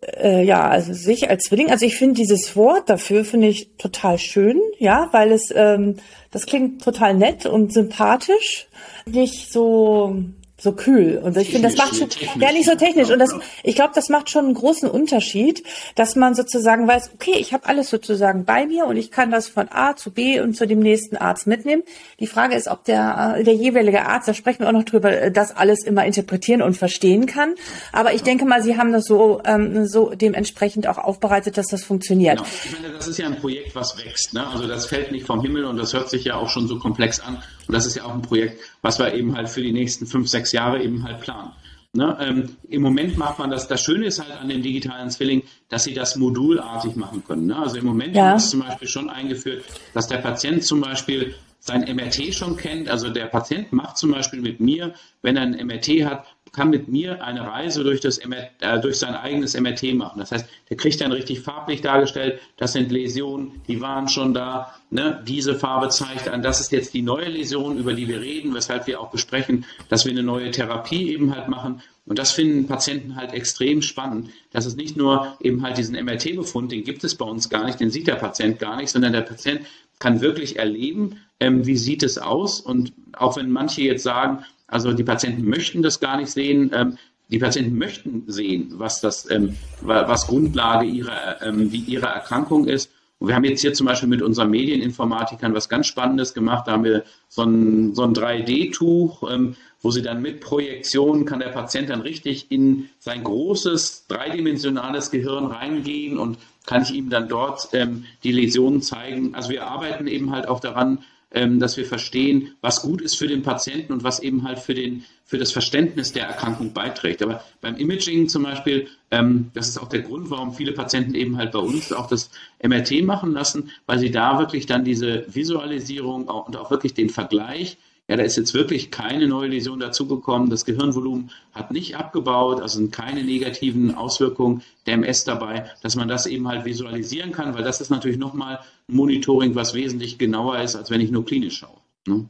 äh, 0.00 0.44
ja, 0.44 0.68
also 0.68 0.92
sich 0.92 1.28
als 1.30 1.44
Zwilling. 1.44 1.70
Also 1.70 1.86
ich 1.86 1.96
finde 1.96 2.14
dieses 2.14 2.56
Wort 2.56 2.88
dafür 2.88 3.24
finde 3.24 3.48
ich 3.48 3.70
total 3.76 4.18
schön, 4.18 4.60
ja, 4.78 5.08
weil 5.12 5.32
es 5.32 5.52
ähm, 5.54 5.96
das 6.30 6.46
klingt 6.46 6.82
total 6.82 7.14
nett 7.14 7.46
und 7.46 7.72
sympathisch, 7.72 8.66
nicht 9.06 9.52
so 9.52 10.16
so 10.64 10.72
kühl. 10.72 11.20
Und 11.22 11.36
ich 11.36 11.50
finde, 11.50 11.68
das 11.68 11.76
macht 11.76 11.94
schon, 11.94 12.08
ja 12.40 12.50
nicht 12.50 12.68
so 12.68 12.74
technisch. 12.74 13.10
Und 13.10 13.20
das, 13.20 13.32
ich 13.62 13.76
glaube, 13.76 13.92
das 13.94 14.08
macht 14.08 14.30
schon 14.30 14.46
einen 14.46 14.54
großen 14.54 14.90
Unterschied, 14.90 15.62
dass 15.94 16.16
man 16.16 16.34
sozusagen 16.34 16.88
weiß, 16.88 17.12
okay, 17.14 17.36
ich 17.38 17.52
habe 17.52 17.66
alles 17.66 17.90
sozusagen 17.90 18.44
bei 18.44 18.66
mir 18.66 18.86
und 18.86 18.96
ich 18.96 19.10
kann 19.10 19.30
das 19.30 19.46
von 19.46 19.68
A 19.70 19.94
zu 19.94 20.10
B 20.10 20.40
und 20.40 20.56
zu 20.56 20.66
dem 20.66 20.80
nächsten 20.80 21.16
Arzt 21.16 21.46
mitnehmen. 21.46 21.82
Die 22.18 22.26
Frage 22.26 22.56
ist, 22.56 22.66
ob 22.66 22.84
der, 22.84 23.42
der 23.42 23.54
jeweilige 23.54 24.06
Arzt, 24.06 24.26
da 24.26 24.34
sprechen 24.34 24.60
wir 24.60 24.68
auch 24.68 24.72
noch 24.72 24.84
drüber, 24.84 25.30
das 25.30 25.54
alles 25.54 25.84
immer 25.84 26.04
interpretieren 26.04 26.62
und 26.62 26.76
verstehen 26.76 27.26
kann. 27.26 27.54
Aber 27.92 28.14
ich 28.14 28.22
denke 28.22 28.44
mal, 28.44 28.62
Sie 28.62 28.76
haben 28.76 28.92
das 28.92 29.04
so, 29.04 29.40
ähm, 29.44 29.86
so 29.86 30.10
dementsprechend 30.14 30.88
auch 30.88 30.98
aufbereitet, 30.98 31.58
dass 31.58 31.66
das 31.66 31.84
funktioniert. 31.84 32.38
Genau. 32.38 32.48
Ich 32.64 32.80
meine, 32.80 32.94
das 32.94 33.06
ist 33.06 33.18
ja 33.18 33.26
ein 33.26 33.36
Projekt, 33.36 33.74
was 33.74 33.98
wächst. 33.98 34.32
Ne? 34.32 34.46
Also 34.46 34.66
das 34.66 34.86
fällt 34.86 35.12
nicht 35.12 35.26
vom 35.26 35.42
Himmel 35.42 35.66
und 35.66 35.76
das 35.76 35.92
hört 35.92 36.08
sich 36.08 36.24
ja 36.24 36.36
auch 36.36 36.48
schon 36.48 36.66
so 36.66 36.78
komplex 36.78 37.20
an. 37.20 37.42
Und 37.66 37.74
das 37.74 37.86
ist 37.86 37.96
ja 37.96 38.04
auch 38.04 38.14
ein 38.14 38.22
Projekt, 38.22 38.60
was 38.82 38.98
wir 38.98 39.12
eben 39.14 39.36
halt 39.36 39.48
für 39.48 39.62
die 39.62 39.72
nächsten 39.72 40.06
fünf, 40.06 40.28
sechs 40.28 40.52
Jahre 40.52 40.82
eben 40.82 41.04
halt 41.04 41.20
planen. 41.20 41.52
Ne, 41.96 42.16
ähm, 42.20 42.56
Im 42.68 42.82
Moment 42.82 43.16
macht 43.16 43.38
man 43.38 43.50
das, 43.50 43.68
das 43.68 43.80
Schöne 43.80 44.06
ist 44.06 44.18
halt 44.20 44.32
an 44.32 44.48
dem 44.48 44.62
digitalen 44.62 45.10
Zwilling, 45.10 45.44
dass 45.68 45.84
sie 45.84 45.94
das 45.94 46.16
modulartig 46.16 46.96
machen 46.96 47.22
können. 47.24 47.46
Ne? 47.46 47.56
Also 47.56 47.76
im 47.76 47.84
Moment 47.84 48.16
ja. 48.16 48.34
ist 48.34 48.50
zum 48.50 48.60
Beispiel 48.60 48.88
schon 48.88 49.08
eingeführt, 49.08 49.64
dass 49.92 50.08
der 50.08 50.18
Patient 50.18 50.64
zum 50.64 50.80
Beispiel 50.80 51.36
sein 51.60 51.82
MRT 51.82 52.34
schon 52.34 52.56
kennt. 52.56 52.88
Also 52.88 53.10
der 53.10 53.26
Patient 53.26 53.72
macht 53.72 53.96
zum 53.96 54.10
Beispiel 54.10 54.40
mit 54.40 54.58
mir, 54.58 54.92
wenn 55.22 55.36
er 55.36 55.42
ein 55.42 55.66
MRT 55.66 56.04
hat, 56.04 56.26
kann 56.54 56.70
mit 56.70 56.88
mir 56.88 57.22
eine 57.22 57.46
Reise 57.46 57.84
durch, 57.84 58.00
das 58.00 58.18
äh, 58.18 58.80
durch 58.80 58.98
sein 58.98 59.14
eigenes 59.14 59.58
MRT 59.58 59.94
machen. 59.94 60.20
Das 60.20 60.32
heißt, 60.32 60.46
der 60.70 60.76
kriegt 60.76 61.00
dann 61.00 61.12
richtig 61.12 61.40
farblich 61.40 61.80
dargestellt, 61.82 62.40
das 62.56 62.72
sind 62.72 62.90
Läsionen, 62.90 63.60
die 63.68 63.80
waren 63.80 64.08
schon 64.08 64.32
da. 64.32 64.74
Ne? 64.90 65.22
Diese 65.26 65.54
Farbe 65.54 65.88
zeigt 65.88 66.28
an, 66.28 66.42
das 66.42 66.60
ist 66.60 66.72
jetzt 66.72 66.94
die 66.94 67.02
neue 67.02 67.28
Läsion, 67.28 67.76
über 67.76 67.92
die 67.92 68.08
wir 68.08 68.20
reden, 68.20 68.54
weshalb 68.54 68.86
wir 68.86 69.00
auch 69.00 69.10
besprechen, 69.10 69.66
dass 69.88 70.04
wir 70.04 70.12
eine 70.12 70.22
neue 70.22 70.50
Therapie 70.50 71.12
eben 71.12 71.34
halt 71.34 71.48
machen. 71.48 71.82
Und 72.06 72.18
das 72.18 72.32
finden 72.32 72.66
Patienten 72.66 73.16
halt 73.16 73.32
extrem 73.32 73.82
spannend, 73.82 74.30
dass 74.52 74.66
es 74.66 74.76
nicht 74.76 74.96
nur 74.96 75.36
eben 75.40 75.62
halt 75.62 75.78
diesen 75.78 75.96
MRT-Befund, 75.96 76.70
den 76.70 76.84
gibt 76.84 77.02
es 77.02 77.14
bei 77.14 77.24
uns 77.24 77.48
gar 77.48 77.64
nicht, 77.64 77.80
den 77.80 77.90
sieht 77.90 78.06
der 78.06 78.16
Patient 78.16 78.58
gar 78.58 78.76
nicht, 78.76 78.90
sondern 78.90 79.12
der 79.12 79.22
Patient 79.22 79.62
kann 79.98 80.20
wirklich 80.20 80.58
erleben, 80.58 81.20
ähm, 81.40 81.66
wie 81.66 81.76
sieht 81.76 82.02
es 82.02 82.18
aus. 82.18 82.60
Und 82.60 82.92
auch 83.14 83.36
wenn 83.36 83.50
manche 83.50 83.82
jetzt 83.82 84.02
sagen, 84.02 84.44
also 84.74 84.92
die 84.92 85.04
Patienten 85.04 85.48
möchten 85.48 85.82
das 85.82 86.00
gar 86.00 86.16
nicht 86.16 86.30
sehen. 86.30 86.72
Ähm, 86.74 86.98
die 87.28 87.38
Patienten 87.38 87.78
möchten 87.78 88.24
sehen, 88.26 88.74
was 88.74 89.00
das, 89.00 89.30
ähm, 89.30 89.56
was 89.82 90.26
Grundlage 90.26 90.84
ihrer, 90.84 91.40
ähm, 91.42 91.70
ihrer 91.72 92.08
Erkrankung 92.08 92.66
ist. 92.66 92.90
Und 93.20 93.28
wir 93.28 93.36
haben 93.36 93.44
jetzt 93.44 93.60
hier 93.60 93.72
zum 93.72 93.86
Beispiel 93.86 94.08
mit 94.08 94.20
unseren 94.20 94.50
Medieninformatikern 94.50 95.54
was 95.54 95.68
ganz 95.68 95.86
Spannendes 95.86 96.34
gemacht. 96.34 96.66
Da 96.66 96.72
haben 96.72 96.82
wir 96.82 97.04
so 97.28 97.44
ein, 97.44 97.94
so 97.94 98.02
ein 98.02 98.14
3D-Tuch, 98.14 99.30
ähm, 99.30 99.54
wo 99.80 99.92
sie 99.92 100.02
dann 100.02 100.20
mit 100.20 100.40
Projektion 100.40 101.24
kann 101.24 101.38
der 101.38 101.50
Patient 101.50 101.88
dann 101.88 102.00
richtig 102.00 102.50
in 102.50 102.90
sein 102.98 103.22
großes 103.22 104.08
dreidimensionales 104.08 105.12
Gehirn 105.12 105.46
reingehen 105.46 106.18
und 106.18 106.36
kann 106.66 106.82
ich 106.82 106.92
ihm 106.92 107.10
dann 107.10 107.28
dort 107.28 107.68
ähm, 107.74 108.06
die 108.24 108.32
Läsionen 108.32 108.82
zeigen. 108.82 109.36
Also 109.36 109.50
wir 109.50 109.68
arbeiten 109.68 110.08
eben 110.08 110.32
halt 110.32 110.48
auch 110.48 110.58
daran, 110.58 110.98
dass 111.34 111.76
wir 111.76 111.84
verstehen, 111.84 112.54
was 112.60 112.82
gut 112.82 113.00
ist 113.00 113.16
für 113.16 113.26
den 113.26 113.42
Patienten 113.42 113.92
und 113.92 114.04
was 114.04 114.20
eben 114.20 114.44
halt 114.44 114.58
für, 114.60 114.74
den, 114.74 115.04
für 115.24 115.36
das 115.36 115.52
Verständnis 115.52 116.12
der 116.12 116.26
Erkrankung 116.26 116.72
beiträgt. 116.72 117.22
Aber 117.22 117.42
beim 117.60 117.76
Imaging 117.76 118.28
zum 118.28 118.44
Beispiel, 118.44 118.88
ähm, 119.10 119.50
das 119.52 119.68
ist 119.68 119.78
auch 119.78 119.88
der 119.88 120.02
Grund, 120.02 120.30
warum 120.30 120.54
viele 120.54 120.72
Patienten 120.72 121.14
eben 121.14 121.36
halt 121.36 121.52
bei 121.52 121.58
uns 121.58 121.92
auch 121.92 122.06
das 122.06 122.30
MRT 122.62 123.02
machen 123.02 123.32
lassen, 123.32 123.70
weil 123.86 123.98
sie 123.98 124.10
da 124.10 124.38
wirklich 124.38 124.66
dann 124.66 124.84
diese 124.84 125.24
Visualisierung 125.26 126.28
und 126.28 126.56
auch 126.56 126.70
wirklich 126.70 126.94
den 126.94 127.10
Vergleich 127.10 127.78
ja, 128.08 128.16
da 128.16 128.22
ist 128.22 128.36
jetzt 128.36 128.52
wirklich 128.52 128.90
keine 128.90 129.26
neue 129.26 129.48
Läsion 129.48 129.80
dazugekommen. 129.80 130.50
Das 130.50 130.66
Gehirnvolumen 130.66 131.30
hat 131.52 131.70
nicht 131.70 131.96
abgebaut, 131.96 132.60
also 132.60 132.78
sind 132.78 132.92
keine 132.92 133.24
negativen 133.24 133.94
Auswirkungen 133.94 134.62
der 134.86 134.94
MS 134.94 135.24
dabei, 135.24 135.70
dass 135.82 135.96
man 135.96 136.08
das 136.08 136.26
eben 136.26 136.46
halt 136.46 136.66
visualisieren 136.66 137.32
kann, 137.32 137.54
weil 137.54 137.64
das 137.64 137.80
ist 137.80 137.90
natürlich 137.90 138.18
nochmal 138.18 138.60
ein 138.88 138.96
Monitoring, 138.96 139.54
was 139.54 139.72
wesentlich 139.72 140.18
genauer 140.18 140.58
ist, 140.58 140.76
als 140.76 140.90
wenn 140.90 141.00
ich 141.00 141.10
nur 141.10 141.24
klinisch 141.24 141.58
schaue. 141.58 141.80
Ne? 142.06 142.28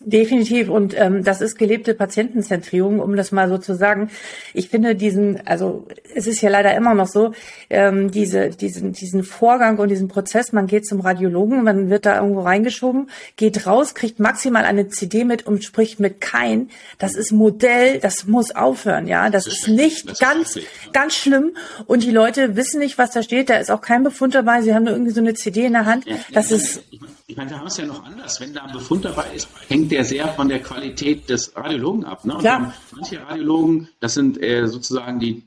Definitiv 0.00 0.70
und 0.70 0.98
ähm, 0.98 1.22
das 1.22 1.40
ist 1.40 1.56
gelebte 1.56 1.94
Patientenzentrierung, 1.94 2.98
um 2.98 3.14
das 3.14 3.30
mal 3.30 3.48
so 3.48 3.58
zu 3.58 3.76
sagen. 3.76 4.10
Ich 4.52 4.68
finde 4.68 4.96
diesen, 4.96 5.46
also 5.46 5.86
es 6.16 6.26
ist 6.26 6.40
ja 6.40 6.50
leider 6.50 6.74
immer 6.74 6.94
noch 6.94 7.06
so, 7.06 7.32
ähm, 7.70 8.10
diese, 8.10 8.50
diesen, 8.50 8.92
diesen 8.92 9.22
Vorgang 9.22 9.78
und 9.78 9.90
diesen 9.90 10.08
Prozess, 10.08 10.52
man 10.52 10.66
geht 10.66 10.84
zum 10.84 11.00
Radiologen, 11.00 11.62
man 11.62 11.90
wird 11.90 12.06
da 12.06 12.16
irgendwo 12.20 12.40
reingeschoben, 12.40 13.08
geht 13.36 13.68
raus, 13.68 13.94
kriegt 13.94 14.18
maximal 14.18 14.64
eine 14.64 14.88
CD 14.88 15.22
mit 15.22 15.46
und 15.46 15.62
spricht 15.62 16.00
mit 16.00 16.20
kein. 16.20 16.70
Das 16.98 17.14
ist 17.14 17.30
Modell, 17.30 18.00
das 18.00 18.26
muss 18.26 18.50
aufhören, 18.50 19.06
ja. 19.06 19.30
Das, 19.30 19.44
das 19.44 19.58
ist 19.58 19.68
nicht 19.68 20.10
das 20.10 20.18
ganz, 20.18 20.56
ist 20.56 20.66
ganz 20.92 21.14
schlimm 21.14 21.56
und 21.86 22.02
die 22.02 22.10
Leute 22.10 22.56
wissen 22.56 22.80
nicht, 22.80 22.98
was 22.98 23.12
da 23.12 23.22
steht. 23.22 23.48
Da 23.48 23.58
ist 23.58 23.70
auch 23.70 23.80
kein 23.80 24.02
Befund 24.02 24.34
dabei. 24.34 24.60
Sie 24.60 24.74
haben 24.74 24.82
nur 24.82 24.94
irgendwie 24.94 25.12
so 25.12 25.20
eine 25.20 25.34
CD 25.34 25.66
in 25.66 25.74
der 25.74 25.86
Hand. 25.86 26.04
Das 26.32 26.50
ist 26.50 26.82
ich 27.26 27.38
meine, 27.38 27.48
wir 27.50 27.58
haben 27.58 27.68
es 27.68 27.78
ja 27.78 27.86
noch 27.86 28.04
anders. 28.04 28.38
Wenn 28.38 28.52
da 28.52 28.64
ein 28.64 28.72
Befund 28.72 29.04
dabei 29.04 29.24
ist, 29.34 29.48
hängt 29.68 29.83
der 29.90 30.04
sehr 30.04 30.28
von 30.28 30.48
der 30.48 30.60
Qualität 30.60 31.28
des 31.28 31.56
Radiologen 31.56 32.04
ab. 32.04 32.24
Ne? 32.24 32.36
Und 32.36 32.44
manche 32.44 33.20
Radiologen, 33.26 33.88
das 34.00 34.14
sind 34.14 34.42
äh, 34.42 34.66
sozusagen 34.66 35.18
die, 35.20 35.42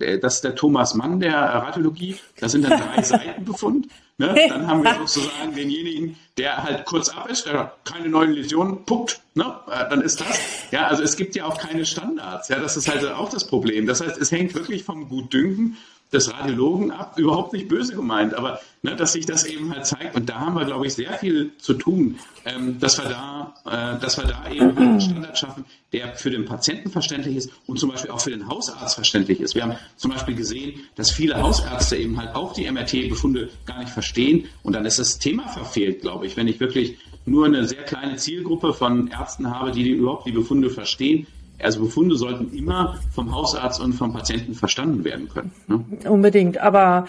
äh, 0.00 0.18
das 0.18 0.36
ist 0.36 0.44
der 0.44 0.54
Thomas 0.54 0.94
Mann 0.94 1.20
der 1.20 1.34
Radiologie, 1.34 2.16
das 2.38 2.52
sind 2.52 2.68
dann 2.68 2.80
drei 2.80 3.02
Seiten 3.02 3.44
Befund. 3.44 3.88
Ne? 4.20 4.34
Dann 4.48 4.66
haben 4.66 4.82
wir 4.82 4.94
sozusagen 5.06 5.54
denjenigen, 5.54 6.16
der 6.38 6.64
halt 6.64 6.84
kurz 6.86 7.08
ab 7.08 7.30
ist, 7.30 7.46
der 7.46 7.74
keine 7.84 8.08
neuen 8.08 8.32
Läsionen, 8.32 8.84
puckt, 8.84 9.20
ne? 9.34 9.44
Äh, 9.70 9.88
dann 9.88 10.00
ist 10.02 10.20
das. 10.20 10.40
Ja, 10.72 10.88
also 10.88 11.04
es 11.04 11.16
gibt 11.16 11.36
ja 11.36 11.44
auch 11.44 11.56
keine 11.56 11.86
Standards. 11.86 12.48
Ja, 12.48 12.58
das 12.58 12.76
ist 12.76 12.88
halt 12.88 13.04
auch 13.12 13.28
das 13.28 13.46
Problem. 13.46 13.86
Das 13.86 14.00
heißt, 14.00 14.18
es 14.18 14.32
hängt 14.32 14.54
wirklich 14.54 14.82
vom 14.82 15.08
Gutdünken 15.08 15.76
des 16.12 16.32
Radiologen 16.32 16.90
ab, 16.90 17.18
überhaupt 17.18 17.52
nicht 17.52 17.68
böse 17.68 17.94
gemeint, 17.94 18.34
aber 18.34 18.60
ne, 18.82 18.96
dass 18.96 19.12
sich 19.12 19.26
das 19.26 19.44
eben 19.44 19.72
halt 19.72 19.86
zeigt. 19.86 20.14
Und 20.16 20.28
da 20.28 20.40
haben 20.40 20.54
wir, 20.54 20.64
glaube 20.64 20.86
ich, 20.86 20.94
sehr 20.94 21.12
viel 21.14 21.52
zu 21.58 21.74
tun, 21.74 22.18
ähm, 22.44 22.78
dass 22.80 22.98
wir 22.98 23.08
da, 23.08 23.54
äh, 23.66 24.00
dass 24.00 24.16
wir 24.16 24.24
da 24.24 24.50
eben 24.50 24.76
einen 24.76 25.00
Standard 25.00 25.38
schaffen, 25.38 25.64
der 25.92 26.14
für 26.16 26.30
den 26.30 26.44
Patienten 26.44 26.90
verständlich 26.90 27.36
ist 27.36 27.50
und 27.66 27.78
zum 27.78 27.90
Beispiel 27.90 28.10
auch 28.10 28.20
für 28.20 28.30
den 28.30 28.48
Hausarzt 28.48 28.94
verständlich 28.94 29.40
ist. 29.40 29.54
Wir 29.54 29.62
haben 29.62 29.76
zum 29.96 30.10
Beispiel 30.10 30.34
gesehen, 30.34 30.80
dass 30.94 31.10
viele 31.10 31.40
Hausärzte 31.40 31.96
eben 31.96 32.18
halt 32.18 32.34
auch 32.34 32.52
die 32.54 32.70
MRT-Befunde 32.70 33.50
gar 33.66 33.78
nicht 33.78 33.90
verstehen 33.90 34.46
und 34.62 34.74
dann 34.74 34.84
ist 34.86 34.98
das 34.98 35.18
Thema 35.18 35.48
verfehlt, 35.48 36.00
glaube 36.00 36.26
ich, 36.26 36.36
wenn 36.36 36.48
ich 36.48 36.60
wirklich 36.60 36.98
nur 37.26 37.46
eine 37.46 37.66
sehr 37.66 37.84
kleine 37.84 38.16
Zielgruppe 38.16 38.72
von 38.72 39.08
Ärzten 39.08 39.50
habe, 39.50 39.70
die, 39.70 39.82
die 39.82 39.90
überhaupt 39.90 40.26
die 40.26 40.32
Befunde 40.32 40.70
verstehen, 40.70 41.26
also 41.62 41.80
Befunde 41.80 42.16
sollten 42.16 42.56
immer 42.56 42.98
vom 43.12 43.34
Hausarzt 43.34 43.80
und 43.80 43.92
vom 43.92 44.12
Patienten 44.12 44.54
verstanden 44.54 45.04
werden 45.04 45.28
können. 45.28 45.52
Ne? 45.66 45.84
Unbedingt, 46.08 46.58
aber 46.58 47.06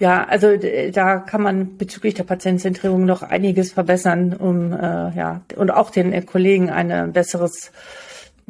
ja, 0.00 0.24
also 0.24 0.48
da 0.92 1.18
kann 1.18 1.42
man 1.42 1.76
bezüglich 1.76 2.14
der 2.14 2.22
Patientenzentrierung 2.22 3.04
noch 3.04 3.22
einiges 3.22 3.72
verbessern, 3.72 4.32
um 4.34 4.72
äh, 4.72 4.76
ja 5.16 5.40
und 5.56 5.70
auch 5.70 5.90
den 5.90 6.12
äh, 6.12 6.22
Kollegen 6.22 6.70
ein 6.70 7.12
besseres 7.12 7.72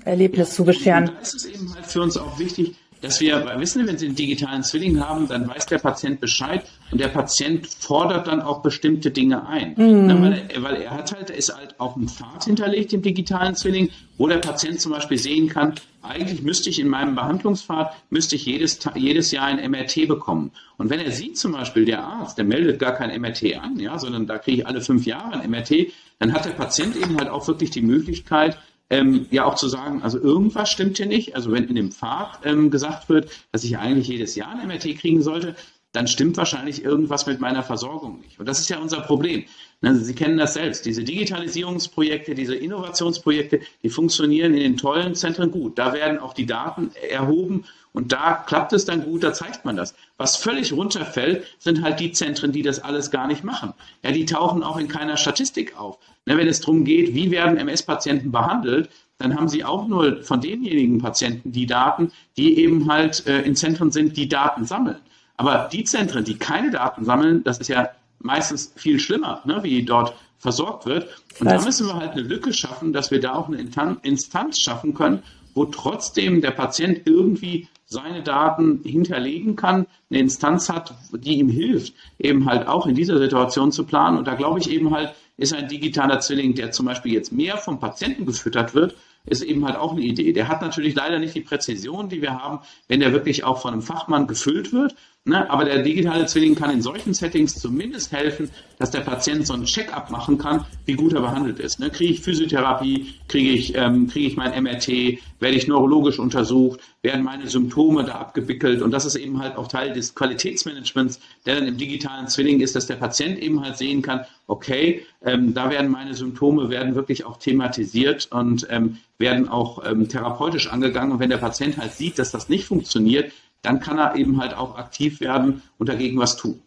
Erlebnis 0.05 0.51
ja, 0.51 0.55
zu 0.57 0.65
bescheren. 0.65 1.09
Und 1.09 1.17
da 1.17 1.21
ist 1.21 1.45
eben 1.47 1.75
halt 1.75 1.87
für 1.87 2.03
uns 2.03 2.17
auch 2.19 2.39
wichtig, 2.39 2.77
dass 3.01 3.21
wir 3.21 3.59
wissen, 3.59 3.87
wenn 3.87 3.99
Sie 3.99 4.07
einen 4.07 4.17
digitalen 4.17 4.63
Zwilling 4.63 5.01
haben, 5.01 5.29
dann 5.29 5.49
weiß 5.49 5.67
der 5.67 5.79
Patient 5.79 6.21
Bescheid 6.21 6.65
und 6.91 7.01
der 7.01 7.09
Patient 7.09 7.67
fordert 7.67 8.27
dann 8.27 8.41
auch 8.41 8.63
bestimmte 8.63 9.11
Dinge 9.11 9.47
ein. 9.47 9.75
Mhm. 9.77 10.07
Na, 10.07 10.23
weil, 10.23 10.45
er, 10.49 10.63
weil, 10.63 10.77
er 10.83 10.91
hat 10.91 11.13
halt, 11.13 11.31
ist 11.31 11.55
halt 11.55 11.79
auch 11.79 11.97
ein 11.97 12.09
Pfad 12.09 12.45
hinterlegt 12.45 12.93
im 12.93 13.03
digitalen 13.03 13.55
Zwilling, 13.55 13.91
wo 14.17 14.27
der 14.27 14.39
Patient 14.39 14.81
zum 14.81 14.93
Beispiel 14.93 15.19
sehen 15.19 15.49
kann, 15.49 15.75
eigentlich 16.03 16.43
müsste 16.43 16.71
ich 16.71 16.79
in 16.79 16.89
meinem 16.89 17.15
Behandlungspfad, 17.15 17.93
müsste 18.11 18.37
ich 18.37 18.47
jedes, 18.47 18.79
jedes 18.95 19.31
Jahr 19.31 19.47
ein 19.47 19.71
MRT 19.71 20.09
bekommen. 20.09 20.53
Und 20.77 20.91
wenn 20.91 21.01
er 21.01 21.11
sieht 21.11 21.37
zum 21.37 21.53
Beispiel, 21.53 21.85
der 21.85 22.05
Arzt, 22.05 22.39
der 22.39 22.45
meldet 22.45 22.79
gar 22.79 22.93
kein 22.93 23.21
MRT 23.21 23.57
an, 23.61 23.79
ja, 23.79 23.99
sondern 23.99 24.27
da 24.27 24.39
kriege 24.39 24.63
ich 24.63 24.67
alle 24.67 24.81
fünf 24.81 25.07
Jahre 25.07 25.41
ein 25.41 25.51
MRT, 25.51 25.89
dann 26.19 26.33
hat 26.33 26.45
der 26.45 26.51
Patient 26.51 26.97
eben 26.97 27.17
halt 27.19 27.29
auch 27.29 27.47
wirklich 27.47 27.71
die 27.71 27.83
Möglichkeit, 27.83 28.59
ähm, 28.91 29.27
ja 29.31 29.45
auch 29.45 29.55
zu 29.55 29.69
sagen, 29.69 30.03
also 30.03 30.19
irgendwas 30.19 30.71
stimmt 30.71 30.97
hier 30.97 31.07
nicht. 31.07 31.35
Also 31.35 31.53
wenn 31.53 31.65
in 31.65 31.75
dem 31.75 31.93
Pfad 31.93 32.41
ähm, 32.45 32.71
gesagt 32.71 33.09
wird, 33.09 33.31
dass 33.53 33.65
ich 33.65 33.79
eigentlich 33.79 34.09
jedes 34.09 34.35
Jahr 34.35 34.51
ein 34.51 34.67
MRT 34.67 34.99
kriegen 34.99 35.23
sollte, 35.23 35.55
dann 35.93 36.07
stimmt 36.07 36.37
wahrscheinlich 36.37 36.85
irgendwas 36.85 37.27
mit 37.27 37.41
meiner 37.41 37.63
Versorgung 37.63 38.21
nicht. 38.21 38.39
Und 38.39 38.47
das 38.47 38.61
ist 38.61 38.69
ja 38.69 38.79
unser 38.79 39.01
Problem. 39.01 39.45
Ne, 39.81 39.97
Sie 39.97 40.15
kennen 40.15 40.37
das 40.37 40.55
selbst. 40.55 40.85
Diese 40.85 41.03
Digitalisierungsprojekte, 41.03 42.35
diese 42.35 42.55
Innovationsprojekte, 42.55 43.61
die 43.83 43.89
funktionieren 43.89 44.53
in 44.53 44.61
den 44.61 44.77
tollen 44.77 45.15
Zentren 45.15 45.51
gut. 45.51 45.79
Da 45.79 45.93
werden 45.95 46.19
auch 46.19 46.35
die 46.35 46.47
Daten 46.47 46.91
erhoben 47.11 47.65
und 47.99 48.13
da 48.13 48.35
klappt 48.35 48.73
es 48.73 48.85
dann 48.85 49.03
gut, 49.03 49.25
da 49.25 49.33
zeigt 49.33 49.65
man 49.65 49.75
das. 49.75 49.93
Was 50.19 50.37
völlig 50.37 50.73
runterfällt, 50.73 51.45
sind 51.59 51.83
halt 51.83 51.99
die 51.99 52.13
Zentren, 52.13 52.53
die 52.53 52.63
das 52.63 52.79
alles 52.79 53.11
gar 53.11 53.27
nicht 53.27 53.43
machen. 53.43 53.75
Ja, 54.05 54.13
die 54.13 54.25
tauchen 54.25 54.63
auch 54.63 54.77
in 54.77 54.87
keiner 54.87 55.17
Statistik 55.17 55.77
auf. 55.77 55.99
Ne, 56.25 56.37
wenn 56.37 56.47
es 56.47 56.61
darum 56.61 56.85
geht, 56.85 57.13
wie 57.17 57.33
werden 57.33 57.57
MS-Patienten 57.57 58.31
behandelt, 58.31 58.89
dann 59.19 59.35
haben 59.35 59.49
sie 59.49 59.65
auch 59.65 59.89
nur 59.89 60.23
von 60.23 60.41
denjenigen 60.41 61.01
Patienten 61.01 61.51
die 61.51 61.67
Daten, 61.67 62.13
die 62.37 62.61
eben 62.61 62.89
halt 62.89 63.27
äh, 63.27 63.41
in 63.41 63.57
Zentren 63.57 63.91
sind, 63.91 64.17
die 64.17 64.29
Daten 64.29 64.65
sammeln. 64.65 65.01
Aber 65.37 65.69
die 65.73 65.83
Zentren, 65.83 66.23
die 66.23 66.39
keine 66.39 66.71
Daten 66.71 67.05
sammeln, 67.05 67.43
das 67.43 67.59
ist 67.59 67.67
ja 67.67 67.89
meistens 68.21 68.73
viel 68.77 69.01
schlimmer, 69.01 69.43
ne, 69.45 69.65
wie 69.65 69.83
dort 69.83 70.15
versorgt 70.39 70.87
wird. 70.87 71.09
Und 71.41 71.51
da 71.51 71.61
müssen 71.61 71.89
wir 71.89 71.97
halt 71.97 72.13
eine 72.13 72.23
Lücke 72.23 72.53
schaffen, 72.53 72.93
dass 72.93 73.11
wir 73.11 73.21
da 73.21 73.35
auch 73.35 73.49
eine 73.49 73.59
Instanz 74.03 74.61
schaffen 74.61 74.95
können, 74.95 75.25
wo 75.55 75.65
trotzdem 75.65 76.41
der 76.41 76.53
Patient 76.53 77.01
irgendwie 77.05 77.67
seine 77.91 78.23
Daten 78.23 78.83
hinterlegen 78.85 79.57
kann, 79.57 79.87
eine 80.11 80.21
Instanz 80.21 80.69
hat, 80.69 80.95
die 81.13 81.39
ihm 81.39 81.49
hilft, 81.49 81.95
eben 82.19 82.45
halt 82.45 82.69
auch 82.69 82.87
in 82.87 82.95
dieser 82.95 83.19
Situation 83.19 83.73
zu 83.73 83.85
planen. 83.85 84.19
Und 84.19 84.29
da 84.29 84.35
glaube 84.35 84.61
ich 84.61 84.71
eben 84.71 84.91
halt, 84.95 85.15
ist 85.39 85.55
ein 85.55 85.69
digitaler 85.69 86.21
Zwilling, 86.21 86.55
der 86.55 86.71
zum 86.71 86.85
Beispiel 86.85 87.15
jetzt 87.15 87.33
mehr 87.33 87.57
vom 87.57 87.81
Patienten 87.81 88.27
gefüttert 88.27 88.75
wird, 88.75 88.95
ist 89.25 89.43
eben 89.43 89.65
halt 89.65 89.77
auch 89.77 89.93
eine 89.93 90.03
Idee. 90.03 90.33
Der 90.33 90.49
hat 90.49 90.61
natürlich 90.61 90.95
leider 90.95 91.19
nicht 91.19 91.35
die 91.35 91.41
Präzision, 91.41 92.11
die 92.11 92.21
wir 92.21 92.39
haben, 92.39 92.61
wenn 92.89 93.01
der 93.01 93.13
wirklich 93.13 93.45
auch 93.45 93.61
von 93.61 93.73
einem 93.73 93.83
Fachmann 93.83 94.27
gefüllt 94.27 94.73
wird. 94.73 94.95
Ne? 95.29 95.49
Aber 95.51 95.65
der 95.65 95.83
digitale 95.83 96.27
Zwilling 96.27 96.55
kann 96.55 96.71
in 96.71 96.81
solchen 96.81 97.13
Settings 97.13 97.55
zumindest 97.55 98.13
helfen, 98.13 98.51
dass 98.79 98.91
der 98.91 99.01
Patient 99.01 99.47
so 99.47 99.53
ein 99.53 99.65
Check-up 99.65 100.11
machen 100.11 100.39
kann, 100.39 100.65
wie 100.87 100.95
gut 100.95 101.13
er 101.13 101.21
behandelt 101.21 101.61
ist. 101.61 101.79
Ne? 101.79 101.91
Kriege 101.91 102.15
ich 102.15 102.21
Physiotherapie, 102.21 103.15
kriege 103.29 103.51
ich, 103.51 103.75
ähm, 103.77 104.09
kriege 104.09 104.27
ich 104.27 104.37
mein 104.37 104.63
MRT, 104.63 105.19
werde 105.41 105.57
ich 105.57 105.69
neurologisch 105.69 106.19
untersucht, 106.19 106.81
werden 107.03 107.25
meine 107.25 107.47
Symptome 107.47 108.05
da 108.05 108.15
abgewickelt. 108.15 108.81
Und 108.81 108.91
das 108.91 109.05
ist 109.05 109.17
eben 109.17 109.39
halt 109.41 109.57
auch 109.57 109.69
Teil 109.69 109.93
des 109.93 110.15
Qualitätsmanagements, 110.15 111.21
der 111.45 111.57
dann 111.57 111.69
im 111.69 111.77
digitalen 111.77 112.29
Zwilling 112.29 112.61
ist, 112.61 112.75
dass 112.75 112.87
der 112.87 112.97
Patient 112.97 113.39
eben 113.39 113.63
halt 113.63 113.77
sehen 113.77 114.03
kann, 114.03 114.25
okay, 114.47 115.05
ähm, 115.25 115.53
da 115.53 115.71
werden 115.71 115.91
meine 115.91 116.15
Symptome 116.15 116.71
werden 116.71 116.95
wirklich 116.95 117.25
auch 117.25 117.37
thematisiert 117.37 118.29
und 118.33 118.67
ähm, 118.71 118.99
werden 119.19 119.49
auch 119.49 119.85
ähm, 119.85 120.09
therapeutisch 120.09 120.69
angegangen. 120.69 121.13
Und 121.13 121.21
wenn 121.21 121.31
der 121.31 121.39
Patient 121.39 121.77
halt 121.77 121.93
sieht, 121.93 122.19
dass 122.19 122.31
das 122.31 122.49
nicht 122.49 122.65
funktioniert, 122.65 123.33
dann 123.63 123.81
kann 123.81 123.99
er 123.99 124.17
eben 124.17 124.41
halt 124.41 124.55
auch 124.55 124.77
aktiv 124.77 125.21
werden 125.21 125.63
und 125.79 125.89
dagegen 125.89 126.19
was 126.19 126.37
tun. 126.37 126.61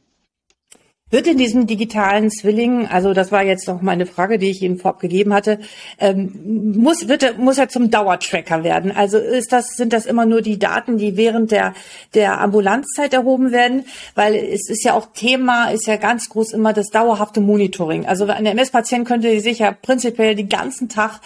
Wird 1.11 1.27
in 1.27 1.37
diesem 1.37 1.67
digitalen 1.67 2.31
Zwilling, 2.31 2.87
also 2.87 3.13
das 3.13 3.33
war 3.33 3.43
jetzt 3.43 3.67
noch 3.67 3.81
meine 3.81 4.05
Frage, 4.05 4.39
die 4.39 4.49
ich 4.49 4.61
Ihnen 4.61 4.77
vorab 4.77 5.01
gegeben 5.01 5.33
hatte, 5.33 5.59
ähm, 5.99 6.73
muss, 6.77 7.09
wird 7.09 7.21
er, 7.21 7.33
muss 7.33 7.57
er 7.57 7.67
zum 7.67 7.91
Dauertracker 7.91 8.63
werden? 8.63 8.93
Also 8.93 9.17
ist 9.17 9.51
das, 9.51 9.75
sind 9.75 9.91
das 9.91 10.05
immer 10.05 10.25
nur 10.25 10.41
die 10.41 10.57
Daten, 10.57 10.97
die 10.97 11.17
während 11.17 11.51
der, 11.51 11.73
der 12.13 12.39
Ambulanzzeit 12.39 13.13
erhoben 13.13 13.51
werden? 13.51 13.83
Weil 14.15 14.35
es 14.35 14.69
ist 14.69 14.85
ja 14.85 14.93
auch 14.93 15.07
Thema, 15.13 15.71
ist 15.71 15.85
ja 15.85 15.97
ganz 15.97 16.29
groß 16.29 16.53
immer 16.53 16.71
das 16.71 16.87
dauerhafte 16.91 17.41
Monitoring. 17.41 18.05
Also 18.05 18.25
ein 18.27 18.45
MS-Patient 18.45 19.05
könnte 19.05 19.37
sich 19.41 19.59
ja 19.59 19.73
prinzipiell 19.73 20.35
den 20.35 20.47
ganzen 20.47 20.87
Tag 20.87 21.19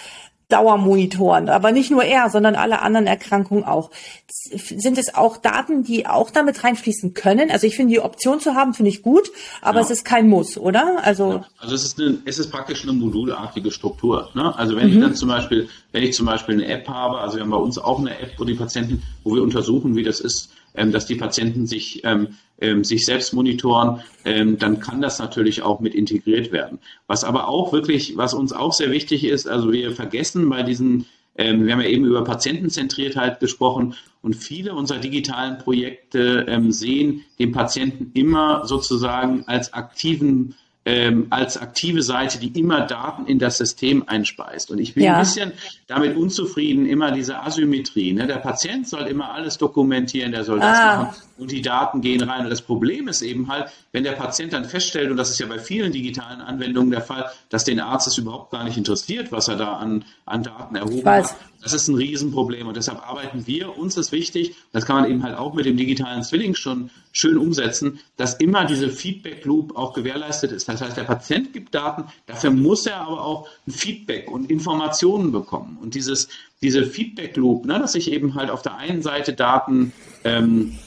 Dauermonitoren, 0.49 1.49
aber 1.49 1.71
nicht 1.71 1.89
nur 1.89 2.03
er, 2.03 2.29
sondern 2.29 2.55
alle 2.55 2.81
anderen 2.81 3.08
Erkrankungen 3.08 3.63
auch. 3.63 3.89
Sind 4.27 4.97
es 4.97 5.15
auch 5.15 5.38
Daten, 5.38 5.84
die 5.84 6.05
auch 6.05 6.29
damit 6.29 6.63
reinfließen 6.63 7.15
können? 7.15 7.49
Also 7.49 7.65
ich 7.65 7.75
finde 7.75 7.93
die 7.93 7.99
Option 7.99 8.39
zu 8.39 8.53
haben, 8.53 8.75
finde 8.75 8.89
ich 8.89 9.01
gut, 9.01 9.31
aber 9.62 9.79
ja. 9.79 9.86
es 9.86 9.91
ist 9.91 10.05
kein 10.05 10.27
Muss, 10.27 10.58
oder? 10.58 10.99
Also, 11.03 11.31
ja. 11.31 11.45
also 11.58 11.73
es 11.73 11.84
ist 11.84 11.99
eine, 11.99 12.19
es 12.25 12.38
ist 12.38 12.51
praktisch 12.51 12.84
eine 12.84 12.93
modulartige 12.93 13.71
Struktur. 13.71 14.29
Ne? 14.36 14.55
Also 14.55 14.75
wenn 14.75 14.88
mhm. 14.88 14.93
ich 14.93 14.99
dann 14.99 15.15
zum 15.15 15.29
Beispiel, 15.29 15.67
wenn 15.91 16.03
ich 16.03 16.13
zum 16.13 16.27
Beispiel 16.27 16.55
eine 16.55 16.67
App 16.67 16.88
habe, 16.88 17.19
also 17.19 17.38
wir 17.38 17.43
haben 17.43 17.51
bei 17.51 17.58
uns 17.58 17.79
auch 17.79 17.99
eine 17.99 18.19
App, 18.19 18.34
wo 18.38 18.43
die 18.43 18.53
Patienten, 18.53 19.01
wo 19.23 19.34
wir 19.34 19.41
untersuchen, 19.41 19.95
wie 19.95 20.03
das 20.03 20.19
ist, 20.19 20.51
dass 20.91 21.05
die 21.05 21.15
Patienten 21.15 21.67
sich, 21.67 22.01
ähm, 22.03 22.29
ähm, 22.59 22.83
sich 22.83 23.05
selbst 23.05 23.33
monitoren, 23.33 24.01
ähm, 24.23 24.57
dann 24.57 24.79
kann 24.79 25.01
das 25.01 25.19
natürlich 25.19 25.61
auch 25.61 25.79
mit 25.79 25.95
integriert 25.95 26.51
werden. 26.51 26.79
Was 27.07 27.23
aber 27.23 27.47
auch 27.47 27.73
wirklich, 27.73 28.17
was 28.17 28.33
uns 28.33 28.53
auch 28.53 28.73
sehr 28.73 28.91
wichtig 28.91 29.23
ist, 29.23 29.47
also 29.47 29.71
wir 29.71 29.91
vergessen 29.91 30.49
bei 30.49 30.63
diesen 30.63 31.05
ähm, 31.38 31.65
wir 31.65 31.73
haben 31.73 31.81
ja 31.81 31.89
eben 31.89 32.05
über 32.05 32.23
Patientenzentriertheit 32.23 33.39
gesprochen 33.41 33.95
und 34.21 34.35
viele 34.35 34.73
unserer 34.73 34.99
digitalen 34.99 35.57
Projekte 35.57 36.45
ähm, 36.47 36.71
sehen 36.71 37.25
den 37.39 37.51
Patienten 37.51 38.11
immer 38.13 38.65
sozusagen 38.65 39.43
als 39.47 39.73
aktiven 39.73 40.55
ähm, 40.86 41.28
als 41.32 41.58
aktive 41.58 42.04
Seite, 42.04 42.39
die 42.39 42.58
immer 42.60 42.82
Daten 42.82 43.26
in 43.26 43.39
das 43.39 43.58
System 43.58 44.04
einspeist. 44.08 44.69
Und 44.69 44.80
ich 44.80 44.93
bin 44.93 45.04
ja. 45.04 45.15
ein 45.15 45.19
bisschen 45.19 45.52
damit 45.88 46.15
unzufrieden, 46.15 46.86
immer 46.86 47.12
diese 47.12 47.39
Asymmetrie. 47.39 48.13
Ne? 48.13 48.28
Der 48.28 48.36
Patient 48.36 48.88
soll 48.88 49.08
immer 49.08 49.34
alles 49.34 49.58
dokumentieren, 49.58 50.32
der 50.32 50.43
soll 50.43 50.60
das 50.60 50.78
ah. 50.78 50.98
machen 51.04 51.15
und 51.38 51.52
die 51.52 51.62
Daten 51.62 52.02
gehen 52.02 52.21
rein. 52.21 52.45
Und 52.45 52.50
das 52.50 52.62
Problem 52.62 53.08
ist 53.08 53.21
eben 53.21 53.48
halt, 53.48 53.69
wenn 53.91 54.04
der 54.04 54.13
Patient 54.13 54.54
dann 54.54 54.65
feststellt, 54.65 55.12
und 55.12 55.17
das 55.17 55.30
ist 55.30 55.39
ja 55.39 55.48
bei 55.48 55.60
vielen 55.60 55.91
digitalen 55.91 56.41
Anwendungen 56.41 56.91
der 56.91 57.02
Fall, 57.02 57.26
dass 57.50 57.63
den 57.63 57.80
Arzt 57.80 58.08
es 58.08 58.17
überhaupt 58.17 58.52
gar 58.52 58.63
nicht 58.63 58.78
interessiert, 58.78 59.32
was 59.32 59.48
er 59.48 59.56
da 59.56 59.74
an, 59.74 60.06
an 60.26 60.43
Daten 60.43 60.76
erhoben 60.76 61.06
hat. 61.06 61.36
Das 61.62 61.74
ist 61.74 61.88
ein 61.88 61.95
Riesenproblem 61.95 62.67
und 62.67 62.78
deshalb 62.78 63.02
arbeiten 63.10 63.48
wir, 63.48 63.76
uns 63.76 63.98
ist 63.98 64.12
wichtig, 64.12 64.56
das 64.71 64.86
kann 64.86 64.98
man 64.98 65.10
eben 65.10 65.24
halt 65.24 65.36
auch 65.36 65.56
mit 65.56 65.65
dem 65.65 65.78
digitalen 65.78 66.21
Zwilling 66.21 66.54
schon 66.54 66.91
schön 67.12 67.39
umsetzen, 67.39 68.00
dass 68.17 68.36
immer 68.36 68.65
diese 68.65 68.89
Feedback 68.89 69.43
Loop 69.45 69.76
auch 69.76 69.93
gewährleistet 69.93 70.52
ist. 70.52 70.69
Das 70.69 70.82
heißt, 70.82 70.95
der 70.95 71.06
Patient 71.06 71.54
gibt 71.54 71.74
Daten, 71.74 72.04
dafür 72.28 72.52
muss 72.52 72.86
er 72.86 72.98
aber 72.98 73.26
auch 73.26 73.48
ein 73.65 73.71
Feedback 73.71 74.30
und 74.30 74.52
Informationen 74.52 75.32
bekommen. 75.32 75.80
Und 75.82 75.95
dieses, 75.95 76.28
diese 76.62 76.86
Feedback 76.86 77.36
Loop, 77.36 77.65
ne, 77.65 77.80
dass 77.80 77.95
ich 77.95 78.12
eben 78.12 78.36
halt 78.36 78.52
auf 78.52 78.62
der 78.62 78.76
einen 78.76 79.02
Seite 79.02 79.34
Daten 79.34 79.91
ähm, 80.24 80.78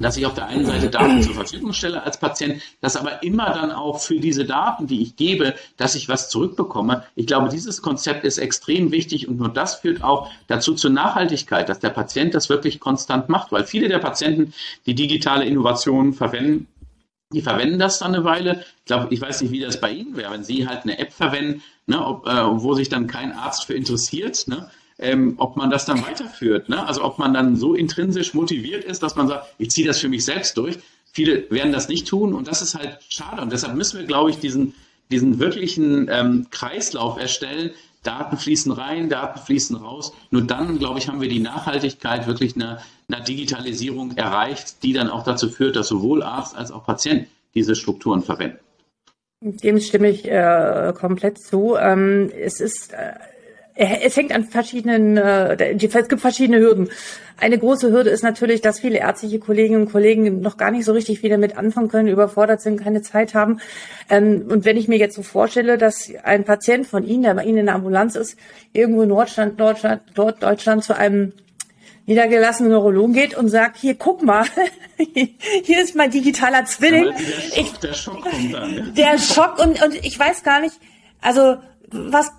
dass 0.00 0.16
ich 0.16 0.26
auf 0.26 0.34
der 0.34 0.46
einen 0.46 0.66
Seite 0.66 0.88
Daten 0.88 1.22
zur 1.22 1.34
Verfügung 1.34 1.72
stelle 1.72 2.02
als 2.02 2.18
Patient, 2.18 2.62
dass 2.80 2.96
aber 2.96 3.22
immer 3.22 3.50
dann 3.50 3.70
auch 3.70 4.00
für 4.00 4.18
diese 4.18 4.44
Daten, 4.44 4.86
die 4.86 5.02
ich 5.02 5.16
gebe, 5.16 5.54
dass 5.76 5.94
ich 5.94 6.08
was 6.08 6.28
zurückbekomme. 6.28 7.04
Ich 7.14 7.26
glaube, 7.26 7.48
dieses 7.48 7.82
Konzept 7.82 8.24
ist 8.24 8.38
extrem 8.38 8.90
wichtig 8.92 9.28
und 9.28 9.38
nur 9.38 9.50
das 9.50 9.76
führt 9.76 10.02
auch 10.02 10.30
dazu 10.46 10.74
zur 10.74 10.90
Nachhaltigkeit, 10.90 11.68
dass 11.68 11.78
der 11.78 11.90
Patient 11.90 12.34
das 12.34 12.48
wirklich 12.48 12.80
konstant 12.80 13.28
macht, 13.28 13.52
weil 13.52 13.64
viele 13.64 13.88
der 13.88 13.98
Patienten, 13.98 14.54
die 14.86 14.94
digitale 14.94 15.44
Innovationen 15.44 16.12
verwenden, 16.12 16.66
die 17.32 17.42
verwenden 17.42 17.78
das 17.78 18.00
dann 18.00 18.14
eine 18.14 18.24
Weile. 18.24 18.64
Ich 18.78 18.84
glaube, 18.86 19.06
ich 19.10 19.20
weiß 19.20 19.42
nicht, 19.42 19.52
wie 19.52 19.60
das 19.60 19.80
bei 19.80 19.92
Ihnen 19.92 20.16
wäre, 20.16 20.32
wenn 20.32 20.42
Sie 20.42 20.66
halt 20.66 20.82
eine 20.82 20.98
App 20.98 21.12
verwenden, 21.12 21.62
ne, 21.86 22.04
ob, 22.04 22.26
äh, 22.26 22.42
wo 22.44 22.74
sich 22.74 22.88
dann 22.88 23.06
kein 23.06 23.32
Arzt 23.32 23.66
für 23.66 23.74
interessiert, 23.74 24.48
ne, 24.48 24.68
ähm, 25.00 25.34
ob 25.38 25.56
man 25.56 25.70
das 25.70 25.86
dann 25.86 26.02
weiterführt. 26.02 26.68
Ne? 26.68 26.86
Also 26.86 27.02
ob 27.02 27.18
man 27.18 27.34
dann 27.34 27.56
so 27.56 27.74
intrinsisch 27.74 28.34
motiviert 28.34 28.84
ist, 28.84 29.02
dass 29.02 29.16
man 29.16 29.28
sagt, 29.28 29.46
ich 29.58 29.70
ziehe 29.70 29.86
das 29.86 29.98
für 29.98 30.08
mich 30.08 30.24
selbst 30.24 30.56
durch. 30.56 30.78
Viele 31.12 31.50
werden 31.50 31.72
das 31.72 31.88
nicht 31.88 32.06
tun 32.06 32.34
und 32.34 32.46
das 32.46 32.62
ist 32.62 32.74
halt 32.74 32.98
schade. 33.08 33.42
Und 33.42 33.52
deshalb 33.52 33.74
müssen 33.74 33.98
wir, 33.98 34.06
glaube 34.06 34.30
ich, 34.30 34.38
diesen, 34.38 34.74
diesen 35.10 35.40
wirklichen 35.40 36.08
ähm, 36.10 36.46
Kreislauf 36.50 37.18
erstellen. 37.18 37.70
Daten 38.02 38.36
fließen 38.36 38.72
rein, 38.72 39.08
Daten 39.08 39.40
fließen 39.40 39.76
raus. 39.76 40.12
Nur 40.30 40.42
dann, 40.42 40.78
glaube 40.78 40.98
ich, 40.98 41.08
haben 41.08 41.20
wir 41.20 41.28
die 41.28 41.40
Nachhaltigkeit 41.40 42.26
wirklich 42.26 42.54
einer, 42.54 42.80
einer 43.08 43.20
Digitalisierung 43.20 44.16
erreicht, 44.16 44.82
die 44.82 44.92
dann 44.92 45.10
auch 45.10 45.24
dazu 45.24 45.48
führt, 45.48 45.76
dass 45.76 45.88
sowohl 45.88 46.22
Arzt 46.22 46.56
als 46.56 46.70
auch 46.70 46.84
Patient 46.86 47.26
diese 47.54 47.74
Strukturen 47.74 48.22
verwenden. 48.22 48.58
Dem 49.42 49.80
stimme 49.80 50.10
ich 50.10 50.30
äh, 50.30 50.92
komplett 50.94 51.38
zu. 51.38 51.76
Ähm, 51.76 52.30
es 52.38 52.60
ist 52.60 52.92
äh, 52.92 53.14
es 53.80 54.16
hängt 54.16 54.32
an 54.32 54.44
verschiedenen, 54.44 55.16
äh, 55.16 55.74
es 55.74 56.08
gibt 56.08 56.20
verschiedene 56.20 56.58
Hürden. 56.58 56.90
Eine 57.38 57.58
große 57.58 57.90
Hürde 57.90 58.10
ist 58.10 58.22
natürlich, 58.22 58.60
dass 58.60 58.80
viele 58.80 58.98
ärztliche 58.98 59.38
Kolleginnen 59.38 59.82
und 59.82 59.92
Kollegen 59.92 60.42
noch 60.42 60.58
gar 60.58 60.70
nicht 60.70 60.84
so 60.84 60.92
richtig 60.92 61.20
viel 61.20 61.30
damit 61.30 61.56
anfangen 61.56 61.88
können, 61.88 62.08
überfordert 62.08 62.60
sind, 62.60 62.78
keine 62.78 63.00
Zeit 63.00 63.34
haben. 63.34 63.60
Ähm, 64.10 64.44
und 64.50 64.66
wenn 64.66 64.76
ich 64.76 64.88
mir 64.88 64.98
jetzt 64.98 65.16
so 65.16 65.22
vorstelle, 65.22 65.78
dass 65.78 66.12
ein 66.24 66.44
Patient 66.44 66.86
von 66.86 67.04
Ihnen, 67.04 67.22
der 67.22 67.34
bei 67.34 67.44
Ihnen 67.44 67.58
in 67.58 67.66
der 67.66 67.76
Ambulanz 67.76 68.16
ist, 68.16 68.36
irgendwo 68.74 69.02
in 69.02 69.08
Norddeutschland, 69.08 69.58
Deutschland, 69.58 70.02
dort 70.14 70.42
Deutschland 70.42 70.84
zu 70.84 70.94
einem 70.94 71.32
niedergelassenen 72.04 72.72
Neurologen 72.72 73.14
geht 73.14 73.34
und 73.34 73.48
sagt, 73.48 73.78
hier 73.78 73.94
guck 73.94 74.22
mal, 74.22 74.44
hier 75.62 75.82
ist 75.82 75.94
mein 75.94 76.10
digitaler 76.10 76.66
Zwilling. 76.66 77.04
Der 77.04 77.14
Schock, 77.14 77.56
ich, 77.56 77.72
der 77.78 77.92
Schock 77.94 78.22
kommt 78.22 78.52
dann. 78.52 78.94
Der 78.94 79.18
Schock 79.18 79.58
und, 79.58 79.82
und 79.82 79.94
ich 80.04 80.18
weiß 80.18 80.42
gar 80.42 80.60
nicht, 80.60 80.74
also 81.22 81.56
was, 81.92 82.32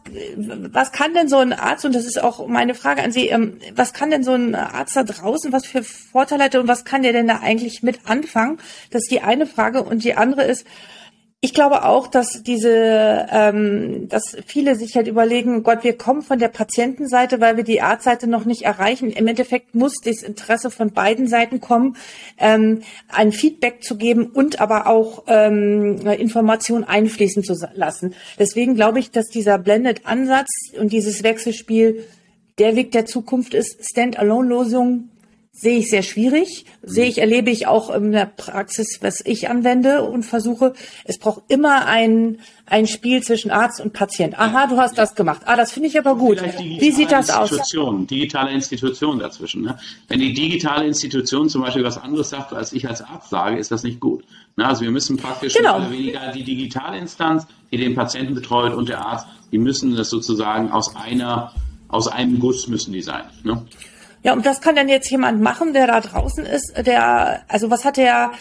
was 0.72 0.92
kann 0.92 1.14
denn 1.14 1.28
so 1.28 1.38
ein 1.38 1.54
Arzt, 1.54 1.86
und 1.86 1.94
das 1.94 2.06
ist 2.06 2.22
auch 2.22 2.48
meine 2.48 2.74
Frage 2.74 3.04
an 3.04 3.12
Sie, 3.12 3.28
ähm, 3.28 3.60
was 3.76 3.94
kann 3.94 4.10
denn 4.10 4.24
so 4.24 4.34
ein 4.34 4.56
Arzt 4.56 4.96
da 4.96 5.04
draußen, 5.04 5.52
was 5.52 5.66
für 5.66 5.84
Vorteile 5.84 6.46
hat 6.46 6.56
und 6.56 6.68
was 6.68 6.86
kann 6.86 7.04
der 7.04 7.14
denn 7.14 7.28
da 7.28 7.40
eigentlich 7.42 7.84
mit 7.84 8.00
anfangen? 8.06 8.60
Das 8.92 9.04
ist 9.04 9.12
die 9.12 9.22
eine 9.22 9.46
Frage. 9.46 9.84
Und 9.84 10.04
die 10.04 10.16
andere 10.16 10.44
ist, 10.44 10.66
Ich 11.44 11.56
glaube 11.56 11.86
auch, 11.86 12.06
dass 12.06 12.44
diese, 12.44 13.26
ähm, 13.32 14.08
dass 14.10 14.38
viele 14.46 14.76
sich 14.76 14.96
halt 14.96 15.08
überlegen, 15.08 15.64
Gott, 15.64 15.84
wir 15.84 15.98
kommen 15.98 16.22
von 16.22 16.38
der 16.38 16.50
Patientenseite, 16.50 17.42
weil 17.42 17.58
wir 17.58 17.64
die 17.64 17.82
Arztseite 17.82 18.28
noch 18.28 18.46
nicht 18.46 18.62
erreichen. 18.62 19.10
Im 19.10 19.26
Endeffekt 19.26 19.74
muss 19.74 19.96
das 20.04 20.22
Interesse 20.22 20.70
von 20.70 20.92
beiden 20.92 21.26
Seiten 21.26 21.60
kommen, 21.60 21.98
ähm, 22.38 22.84
ein 23.08 23.32
Feedback 23.32 23.84
zu 23.84 23.98
geben 23.98 24.28
und 24.28 24.62
aber 24.62 24.86
auch 24.86 25.24
ähm, 25.26 26.06
Informationen 26.06 26.84
einfließen 26.84 27.44
zu 27.44 27.56
lassen. 27.74 28.14
Deswegen 28.38 28.76
glaube 28.76 29.00
ich, 29.00 29.10
dass 29.10 29.26
dieser 29.26 29.58
Blended-Ansatz 29.58 30.48
und 30.80 30.94
dieses 30.94 31.24
Wechselspiel 31.24 32.06
der 32.60 32.76
Weg 32.76 32.92
der 32.92 33.08
Zukunft 33.08 33.56
ist. 33.56 33.84
Stand-alone-Lösungen 33.84 35.11
sehe 35.54 35.80
ich 35.80 35.90
sehr 35.90 36.02
schwierig. 36.02 36.66
Sehe 36.82 37.08
ich, 37.08 37.20
erlebe 37.20 37.52
ich 37.52 37.68
auch 37.68 37.94
in 37.94 38.12
der 38.12 38.26
Praxis, 38.26 39.00
was 39.02 39.22
ich 39.24 39.50
anwende 39.50 40.04
und 40.04 40.24
versuche. 40.24 40.74
Es 41.04 41.20
braucht 41.20 41.44
immer 41.50 41.86
ein, 41.86 42.40
ein 42.66 42.88
Spiel 42.88 43.22
zwischen 43.22 43.52
Arzt 43.52 43.82
und 43.82 43.94
Patient. 43.94 44.40
Aha, 44.40 44.68
du 44.68 44.78
hast 44.78 44.98
das 44.98 45.14
gemacht. 45.14 45.42
Ah, 45.46 45.56
das 45.56 45.72
finde 45.72 45.90
ich 45.90 46.00
aber 46.00 46.16
gut. 46.16 46.42
Wie 46.42 46.92
sieht 46.92 47.12
das 47.12 47.30
aus? 47.30 47.52
Digitale 48.10 48.52
Institution 48.52 49.20
dazwischen. 49.20 49.64
Ne? 49.64 49.78
Wenn 50.08 50.20
die 50.20 50.34
digitale 50.34 50.88
Institution 50.88 51.50
zum 51.50 51.62
Beispiel 51.62 51.84
was 51.84 51.98
anderes 51.98 52.30
sagt, 52.30 52.54
als 52.54 52.74
ich 52.74 52.88
als 52.88 53.02
Arzt 53.02 53.30
sage, 53.30 53.58
ist 53.58 53.72
das 53.72 53.84
nicht 53.84 54.00
gut. 54.00 54.24
Ne? 54.56 54.66
Also 54.66 54.82
wir 54.82 54.92
müssen 54.92 55.18
praktisch 55.18 55.54
genau. 55.54 55.80
mehr 55.80 55.88
oder 55.88 55.98
weniger 55.98 56.32
die 56.32 56.44
digitale 56.44 56.98
Instanz, 56.98 57.46
die 57.72 57.78
den 57.78 57.94
Patienten 57.94 58.34
betreut 58.34 58.74
und 58.74 58.90
der 58.90 59.06
Arzt, 59.06 59.28
die 59.52 59.58
müssen 59.58 59.96
das 59.96 60.10
sozusagen 60.10 60.72
aus 60.72 60.96
einer, 60.96 61.54
aus 61.90 62.08
einem 62.08 62.40
Guss 62.40 62.68
müssen 62.68 62.94
die 62.94 63.02
sein. 63.02 63.26
Ne? 63.44 63.64
Ja, 64.24 64.34
und 64.34 64.46
was 64.46 64.62
kann 64.62 64.76
denn 64.76 64.90
jetzt 64.90 65.10
jemand 65.10 65.42
machen, 65.42 65.74
der 65.74 65.88
da 65.88 66.00
draußen 66.00 66.46
ist, 66.46 66.74
der, 66.86 67.44
also 67.48 67.72
was 67.72 67.86
hat 67.86 67.98
der, 67.98 68.32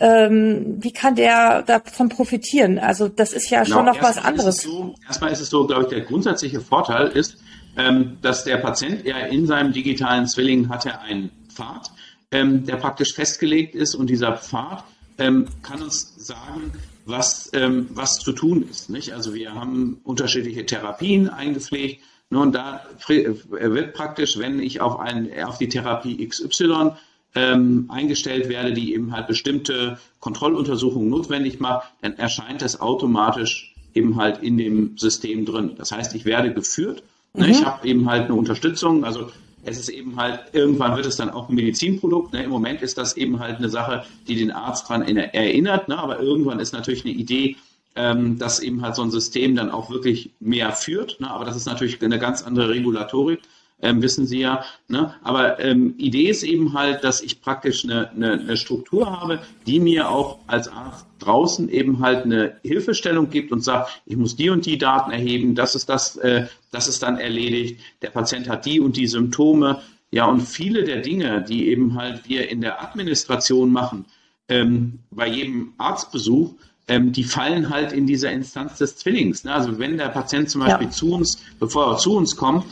ähm, 0.00 0.76
wie 0.78 0.92
kann 0.92 1.14
der 1.14 1.62
davon 1.62 2.08
profitieren? 2.08 2.78
Also 2.78 3.08
das 3.08 3.32
ist 3.32 3.50
ja 3.50 3.62
genau, 3.62 3.76
schon 3.76 3.84
noch 3.86 4.02
was 4.02 4.18
anderes. 4.18 4.62
So, 4.62 4.94
erstmal 5.06 5.32
ist 5.32 5.40
es 5.40 5.50
so, 5.50 5.66
glaube 5.66 5.84
ich, 5.84 5.88
der 5.88 6.00
grundsätzliche 6.02 6.60
Vorteil 6.60 7.08
ist, 7.08 7.36
ähm, 7.76 8.16
dass 8.22 8.44
der 8.44 8.56
Patient 8.58 9.04
ja 9.04 9.18
in 9.18 9.46
seinem 9.46 9.72
digitalen 9.72 10.26
Zwilling 10.26 10.68
hat 10.70 10.86
er 10.86 11.02
einen 11.02 11.30
Pfad, 11.48 11.90
ähm, 12.30 12.64
der 12.64 12.76
praktisch 12.76 13.14
festgelegt 13.14 13.74
ist 13.74 13.94
und 13.94 14.08
dieser 14.08 14.36
Pfad 14.36 14.84
ähm, 15.18 15.46
kann 15.62 15.82
uns 15.82 16.14
sagen, 16.16 16.72
was, 17.04 17.50
ähm, 17.54 17.88
was 17.90 18.14
zu 18.14 18.32
tun 18.32 18.66
ist. 18.68 18.90
Nicht? 18.90 19.12
Also 19.12 19.34
wir 19.34 19.54
haben 19.54 20.00
unterschiedliche 20.04 20.66
Therapien 20.66 21.28
eingepflegt 21.28 22.02
nun, 22.30 22.50
da 22.50 22.82
wird 23.06 23.94
praktisch, 23.94 24.38
wenn 24.38 24.60
ich 24.60 24.80
auf, 24.80 24.98
ein, 24.98 25.30
auf 25.44 25.58
die 25.58 25.68
Therapie 25.68 26.26
XY 26.26 26.92
ähm, 27.36 27.86
eingestellt 27.88 28.48
werde, 28.48 28.72
die 28.72 28.94
eben 28.94 29.12
halt 29.12 29.28
bestimmte 29.28 29.98
Kontrolluntersuchungen 30.20 31.08
notwendig 31.08 31.60
macht, 31.60 31.88
dann 32.00 32.14
erscheint 32.14 32.62
das 32.62 32.80
automatisch 32.80 33.74
eben 33.94 34.16
halt 34.16 34.42
in 34.42 34.58
dem 34.58 34.98
System 34.98 35.44
drin. 35.44 35.72
Das 35.78 35.92
heißt, 35.92 36.14
ich 36.14 36.24
werde 36.24 36.52
geführt. 36.52 37.04
Ne? 37.34 37.46
Mhm. 37.46 37.52
Ich 37.52 37.64
habe 37.64 37.86
eben 37.86 38.08
halt 38.10 38.24
eine 38.24 38.34
Unterstützung. 38.34 39.04
Also 39.04 39.30
es 39.64 39.78
ist 39.78 39.88
eben 39.88 40.16
halt, 40.16 40.40
irgendwann 40.52 40.96
wird 40.96 41.06
es 41.06 41.16
dann 41.16 41.30
auch 41.30 41.48
ein 41.48 41.54
Medizinprodukt. 41.54 42.32
Ne? 42.32 42.42
Im 42.42 42.50
Moment 42.50 42.82
ist 42.82 42.98
das 42.98 43.16
eben 43.16 43.38
halt 43.38 43.58
eine 43.58 43.68
Sache, 43.68 44.04
die 44.26 44.36
den 44.36 44.50
Arzt 44.50 44.88
daran 44.88 45.02
erinnert. 45.02 45.88
Ne? 45.88 45.98
Aber 45.98 46.20
irgendwann 46.20 46.58
ist 46.58 46.72
natürlich 46.72 47.04
eine 47.04 47.14
Idee, 47.14 47.56
ähm, 47.96 48.38
dass 48.38 48.60
eben 48.60 48.82
halt 48.82 48.94
so 48.94 49.02
ein 49.02 49.10
System 49.10 49.56
dann 49.56 49.70
auch 49.70 49.90
wirklich 49.90 50.30
mehr 50.38 50.72
führt. 50.72 51.20
Ne? 51.20 51.30
Aber 51.30 51.44
das 51.44 51.56
ist 51.56 51.66
natürlich 51.66 52.02
eine 52.02 52.18
ganz 52.18 52.42
andere 52.42 52.68
Regulatorik. 52.68 53.40
Ähm, 53.82 54.00
wissen 54.00 54.26
Sie 54.26 54.40
ja. 54.40 54.64
Ne? 54.88 55.14
Aber 55.22 55.60
ähm, 55.60 55.94
Idee 55.98 56.30
ist 56.30 56.42
eben 56.42 56.72
halt, 56.72 57.04
dass 57.04 57.20
ich 57.20 57.42
praktisch 57.42 57.84
eine, 57.84 58.10
eine, 58.10 58.32
eine, 58.32 58.56
Struktur 58.56 59.20
habe, 59.20 59.40
die 59.66 59.80
mir 59.80 60.08
auch 60.08 60.38
als 60.46 60.68
Arzt 60.68 61.06
draußen 61.18 61.68
eben 61.68 62.00
halt 62.00 62.24
eine 62.24 62.56
Hilfestellung 62.62 63.28
gibt 63.28 63.52
und 63.52 63.62
sagt, 63.62 64.00
ich 64.06 64.16
muss 64.16 64.34
die 64.34 64.48
und 64.48 64.64
die 64.64 64.78
Daten 64.78 65.10
erheben, 65.10 65.54
das 65.54 65.74
ist 65.74 65.90
das, 65.90 66.16
äh, 66.16 66.46
das 66.70 66.88
ist 66.88 67.02
dann 67.02 67.18
erledigt, 67.18 67.80
der 68.00 68.10
Patient 68.10 68.48
hat 68.48 68.64
die 68.64 68.80
und 68.80 68.96
die 68.96 69.06
Symptome. 69.06 69.82
Ja, 70.10 70.24
und 70.26 70.40
viele 70.40 70.84
der 70.84 71.02
Dinge, 71.02 71.44
die 71.46 71.68
eben 71.68 71.96
halt 71.96 72.26
wir 72.28 72.48
in 72.48 72.62
der 72.62 72.82
Administration 72.82 73.70
machen, 73.70 74.06
ähm, 74.48 75.00
bei 75.10 75.26
jedem 75.26 75.74
Arztbesuch, 75.76 76.54
ähm, 76.88 77.12
die 77.12 77.24
fallen 77.24 77.70
halt 77.70 77.92
in 77.92 78.06
dieser 78.06 78.30
Instanz 78.30 78.78
des 78.78 78.96
Zwillings. 78.96 79.44
Ne? 79.44 79.52
Also 79.52 79.78
wenn 79.78 79.96
der 79.96 80.08
Patient 80.08 80.48
zum 80.48 80.62
Beispiel 80.62 80.86
ja. 80.86 80.92
zu 80.92 81.12
uns, 81.12 81.42
bevor 81.58 81.92
er 81.92 81.98
zu 81.98 82.16
uns 82.16 82.36
kommt, 82.36 82.64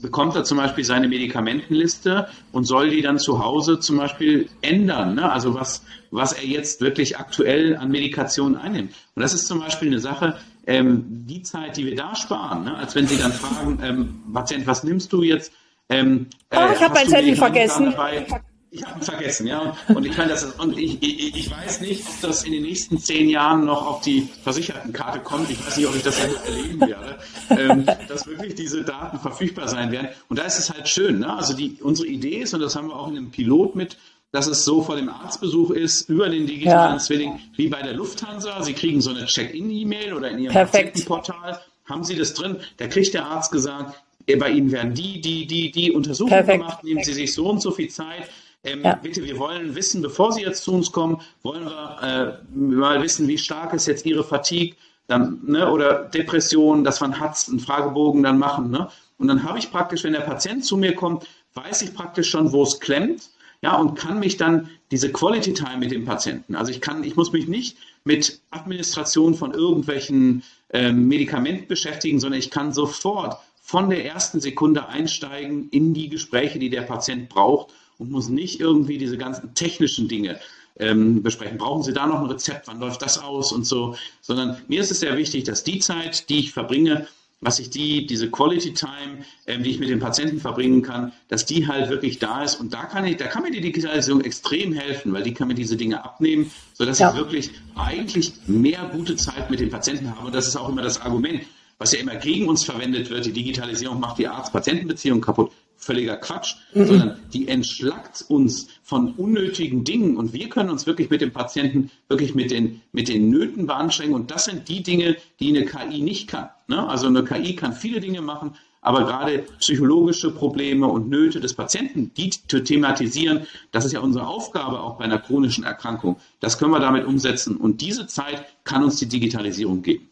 bekommt 0.00 0.34
er 0.34 0.44
zum 0.44 0.58
Beispiel 0.58 0.84
seine 0.84 1.08
Medikamentenliste 1.08 2.28
und 2.52 2.64
soll 2.64 2.90
die 2.90 3.02
dann 3.02 3.18
zu 3.18 3.44
Hause 3.44 3.78
zum 3.78 3.98
Beispiel 3.98 4.48
ändern. 4.62 5.14
Ne? 5.14 5.30
Also 5.30 5.54
was, 5.54 5.84
was 6.10 6.32
er 6.32 6.46
jetzt 6.46 6.80
wirklich 6.80 7.18
aktuell 7.18 7.76
an 7.76 7.90
Medikation 7.90 8.56
einnimmt. 8.56 8.94
Und 9.14 9.22
das 9.22 9.34
ist 9.34 9.46
zum 9.46 9.60
Beispiel 9.60 9.88
eine 9.88 10.00
Sache, 10.00 10.38
ähm, 10.66 11.04
die 11.28 11.42
Zeit, 11.42 11.76
die 11.76 11.86
wir 11.86 11.94
da 11.94 12.14
sparen, 12.14 12.64
ne? 12.64 12.76
als 12.76 12.94
wenn 12.94 13.06
Sie 13.06 13.18
dann 13.18 13.32
fragen, 13.32 13.78
ähm, 13.82 14.22
Patient, 14.32 14.66
was 14.66 14.82
nimmst 14.82 15.12
du 15.12 15.22
jetzt? 15.22 15.52
Ähm, 15.88 16.26
oh, 16.52 16.58
ich 16.74 16.82
habe 16.82 16.94
mein 16.94 17.08
Zettel 17.08 17.36
vergessen. 17.36 17.92
Dabei? 17.92 18.26
Ich 18.70 18.84
habe 18.84 18.98
ihn 18.98 19.04
vergessen, 19.04 19.46
ja. 19.46 19.76
Und 19.88 20.04
ich 20.04 20.12
kann 20.12 20.28
das 20.28 20.44
und 20.44 20.76
ich, 20.76 21.00
ich, 21.02 21.36
ich, 21.36 21.50
weiß 21.50 21.80
nicht, 21.80 22.04
ob 22.06 22.20
das 22.22 22.44
in 22.44 22.52
den 22.52 22.62
nächsten 22.62 22.98
zehn 22.98 23.28
Jahren 23.28 23.64
noch 23.64 23.86
auf 23.86 24.00
die 24.00 24.28
Versichertenkarte 24.42 25.20
kommt. 25.20 25.50
Ich 25.50 25.64
weiß 25.64 25.76
nicht, 25.76 25.86
ob 25.86 25.94
ich 25.94 26.02
das 26.02 26.18
erleben 26.18 26.80
werde, 26.80 27.18
ähm, 27.50 27.86
dass 28.08 28.26
wirklich 28.26 28.54
diese 28.54 28.82
Daten 28.82 29.18
verfügbar 29.18 29.68
sein 29.68 29.92
werden. 29.92 30.08
Und 30.28 30.38
da 30.38 30.42
ist 30.42 30.58
es 30.58 30.72
halt 30.72 30.88
schön. 30.88 31.20
Ne? 31.20 31.32
Also 31.32 31.54
die, 31.54 31.78
unsere 31.80 32.08
Idee 32.08 32.38
ist, 32.38 32.54
und 32.54 32.60
das 32.60 32.74
haben 32.74 32.88
wir 32.88 32.96
auch 32.96 33.08
in 33.08 33.16
einem 33.16 33.30
Pilot 33.30 33.76
mit, 33.76 33.96
dass 34.32 34.48
es 34.48 34.64
so 34.64 34.82
vor 34.82 34.96
dem 34.96 35.08
Arztbesuch 35.08 35.70
ist, 35.70 36.08
über 36.10 36.28
den 36.28 36.46
digitalen 36.46 36.94
ja. 36.94 36.98
Zwilling, 36.98 37.40
wie 37.54 37.68
bei 37.68 37.80
der 37.82 37.94
Lufthansa. 37.94 38.62
Sie 38.62 38.74
kriegen 38.74 39.00
so 39.00 39.10
eine 39.10 39.26
Check-in-E-Mail 39.26 40.12
oder 40.12 40.30
in 40.30 40.40
Ihrem 40.40 40.52
Patientenportal, 40.52 41.60
haben 41.84 42.04
Sie 42.04 42.16
das 42.16 42.34
drin. 42.34 42.56
Da 42.78 42.88
kriegt 42.88 43.14
der 43.14 43.26
Arzt 43.26 43.52
gesagt, 43.52 44.02
bei 44.38 44.50
Ihnen 44.50 44.72
werden 44.72 44.92
die, 44.92 45.20
die, 45.20 45.46
die, 45.46 45.70
die 45.70 45.92
Untersuchungen 45.92 46.44
Perfekt. 46.44 46.58
gemacht, 46.58 46.84
nehmen 46.84 47.04
Sie 47.04 47.14
sich 47.14 47.32
so 47.32 47.48
und 47.48 47.62
so 47.62 47.70
viel 47.70 47.88
Zeit 47.88 48.28
ähm, 48.66 48.82
ja. 48.82 48.94
Bitte, 48.96 49.24
wir 49.24 49.38
wollen 49.38 49.74
wissen, 49.74 50.02
bevor 50.02 50.32
Sie 50.32 50.42
jetzt 50.42 50.64
zu 50.64 50.72
uns 50.74 50.90
kommen, 50.92 51.20
wollen 51.42 51.64
wir 51.64 52.40
äh, 52.52 52.56
mal 52.56 53.02
wissen, 53.02 53.28
wie 53.28 53.38
stark 53.38 53.72
ist 53.72 53.86
jetzt 53.86 54.04
Ihre 54.04 54.24
Fatigue 54.24 54.74
dann, 55.06 55.40
ne, 55.44 55.70
oder 55.70 56.04
Depression, 56.04 56.82
dass 56.82 57.00
man 57.00 57.18
hat, 57.18 57.36
einen 57.48 57.60
Fragebogen 57.60 58.22
dann 58.22 58.38
machen. 58.38 58.70
Ne? 58.70 58.88
Und 59.18 59.28
dann 59.28 59.44
habe 59.44 59.58
ich 59.58 59.70
praktisch, 59.70 60.04
wenn 60.04 60.12
der 60.12 60.20
Patient 60.20 60.64
zu 60.64 60.76
mir 60.76 60.94
kommt, 60.94 61.26
weiß 61.54 61.82
ich 61.82 61.94
praktisch 61.94 62.28
schon, 62.28 62.52
wo 62.52 62.62
es 62.64 62.80
klemmt. 62.80 63.30
Ja, 63.62 63.76
und 63.76 63.94
kann 63.94 64.18
mich 64.18 64.36
dann 64.36 64.68
diese 64.90 65.10
Quality 65.10 65.54
Time 65.54 65.78
mit 65.78 65.90
dem 65.90 66.04
Patienten, 66.04 66.54
also 66.54 66.70
ich 66.70 66.82
kann, 66.82 67.02
ich 67.02 67.16
muss 67.16 67.32
mich 67.32 67.48
nicht 67.48 67.78
mit 68.04 68.40
Administration 68.50 69.34
von 69.34 69.54
irgendwelchen 69.54 70.42
ähm, 70.74 71.08
Medikamenten 71.08 71.66
beschäftigen, 71.66 72.20
sondern 72.20 72.38
ich 72.38 72.50
kann 72.50 72.74
sofort 72.74 73.38
von 73.62 73.88
der 73.88 74.04
ersten 74.04 74.40
Sekunde 74.40 74.88
einsteigen 74.88 75.70
in 75.70 75.94
die 75.94 76.10
Gespräche, 76.10 76.58
die 76.58 76.68
der 76.68 76.82
Patient 76.82 77.30
braucht 77.30 77.72
und 77.98 78.10
muss 78.10 78.28
nicht 78.28 78.60
irgendwie 78.60 78.98
diese 78.98 79.18
ganzen 79.18 79.54
technischen 79.54 80.08
Dinge 80.08 80.38
ähm, 80.78 81.22
besprechen. 81.22 81.58
Brauchen 81.58 81.82
Sie 81.82 81.92
da 81.92 82.06
noch 82.06 82.20
ein 82.20 82.26
Rezept? 82.26 82.66
Wann 82.68 82.80
läuft 82.80 83.02
das 83.02 83.18
aus 83.18 83.52
und 83.52 83.66
so? 83.66 83.96
Sondern 84.20 84.56
mir 84.68 84.80
ist 84.80 84.90
es 84.90 85.00
sehr 85.00 85.16
wichtig, 85.16 85.44
dass 85.44 85.64
die 85.64 85.78
Zeit, 85.78 86.28
die 86.28 86.38
ich 86.40 86.52
verbringe, 86.52 87.06
was 87.40 87.58
ich 87.58 87.68
die, 87.68 88.06
diese 88.06 88.30
Quality 88.30 88.72
Time, 88.72 89.24
ähm, 89.46 89.62
die 89.62 89.70
ich 89.70 89.78
mit 89.78 89.90
den 89.90 90.00
Patienten 90.00 90.40
verbringen 90.40 90.82
kann, 90.82 91.12
dass 91.28 91.44
die 91.44 91.68
halt 91.68 91.90
wirklich 91.90 92.18
da 92.18 92.42
ist. 92.42 92.56
Und 92.56 92.72
da 92.72 92.84
kann 92.84 93.04
ich, 93.04 93.18
da 93.18 93.26
kann 93.26 93.42
mir 93.42 93.50
die 93.50 93.60
Digitalisierung 93.60 94.22
extrem 94.22 94.72
helfen, 94.72 95.12
weil 95.12 95.22
die 95.22 95.34
kann 95.34 95.48
mir 95.48 95.54
diese 95.54 95.76
Dinge 95.76 96.02
abnehmen, 96.04 96.50
sodass 96.72 96.98
ja. 96.98 97.10
ich 97.10 97.16
wirklich 97.16 97.50
eigentlich 97.74 98.32
mehr 98.46 98.90
gute 98.92 99.16
Zeit 99.16 99.50
mit 99.50 99.60
den 99.60 99.70
Patienten 99.70 100.10
habe. 100.10 100.26
Und 100.26 100.34
das 100.34 100.48
ist 100.48 100.56
auch 100.56 100.68
immer 100.68 100.82
das 100.82 101.00
Argument, 101.00 101.42
was 101.78 101.92
ja 101.92 102.00
immer 102.00 102.16
gegen 102.16 102.48
uns 102.48 102.64
verwendet 102.64 103.10
wird. 103.10 103.26
Die 103.26 103.32
Digitalisierung 103.32 104.00
macht 104.00 104.18
die 104.18 104.28
Arzt-Patienten-Beziehung 104.28 105.20
kaputt 105.20 105.52
völliger 105.76 106.16
Quatsch, 106.16 106.56
mhm. 106.74 106.86
sondern 106.86 107.20
die 107.32 107.48
entschlackt 107.48 108.24
uns 108.28 108.68
von 108.82 109.12
unnötigen 109.14 109.84
Dingen 109.84 110.16
und 110.16 110.32
wir 110.32 110.48
können 110.48 110.70
uns 110.70 110.86
wirklich 110.86 111.10
mit 111.10 111.20
dem 111.20 111.32
Patienten 111.32 111.90
wirklich 112.08 112.34
mit 112.34 112.50
den, 112.50 112.82
mit 112.92 113.08
den 113.08 113.30
Nöten 113.30 113.66
beanstrengen 113.66 114.14
und 114.14 114.30
das 114.30 114.46
sind 114.46 114.68
die 114.68 114.82
Dinge, 114.82 115.16
die 115.40 115.48
eine 115.48 115.64
KI 115.64 116.02
nicht 116.02 116.28
kann. 116.28 116.48
Ne? 116.66 116.88
Also 116.88 117.06
eine 117.06 117.24
KI 117.24 117.54
kann 117.54 117.72
viele 117.72 118.00
Dinge 118.00 118.22
machen, 118.22 118.54
aber 118.80 119.04
gerade 119.04 119.44
psychologische 119.58 120.30
Probleme 120.30 120.86
und 120.86 121.08
Nöte 121.08 121.40
des 121.40 121.54
Patienten, 121.54 122.12
die 122.16 122.30
zu 122.30 122.62
thematisieren, 122.62 123.46
das 123.72 123.84
ist 123.84 123.92
ja 123.92 124.00
unsere 124.00 124.26
Aufgabe 124.26 124.80
auch 124.80 124.98
bei 124.98 125.04
einer 125.04 125.18
chronischen 125.18 125.64
Erkrankung. 125.64 126.18
Das 126.40 126.56
können 126.56 126.70
wir 126.70 126.80
damit 126.80 127.04
umsetzen 127.04 127.56
und 127.56 127.80
diese 127.80 128.06
Zeit 128.06 128.44
kann 128.64 128.84
uns 128.84 128.96
die 128.98 129.08
Digitalisierung 129.08 129.82
geben. 129.82 130.08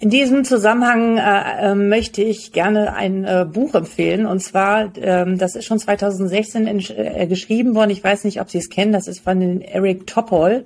In 0.00 0.10
diesem 0.10 0.44
Zusammenhang 0.44 1.18
äh, 1.18 1.72
äh, 1.72 1.74
möchte 1.74 2.22
ich 2.22 2.52
gerne 2.52 2.94
ein 2.94 3.24
äh, 3.24 3.44
Buch 3.50 3.74
empfehlen. 3.74 4.26
Und 4.26 4.38
zwar, 4.40 4.96
ähm, 4.96 5.38
das 5.38 5.56
ist 5.56 5.64
schon 5.64 5.80
2016 5.80 6.68
in, 6.68 6.78
äh, 6.96 7.26
geschrieben 7.26 7.74
worden. 7.74 7.90
Ich 7.90 8.04
weiß 8.04 8.22
nicht, 8.22 8.40
ob 8.40 8.48
Sie 8.48 8.58
es 8.58 8.70
kennen. 8.70 8.92
Das 8.92 9.08
ist 9.08 9.24
von 9.24 9.60
Eric 9.60 10.06
Topol. 10.06 10.64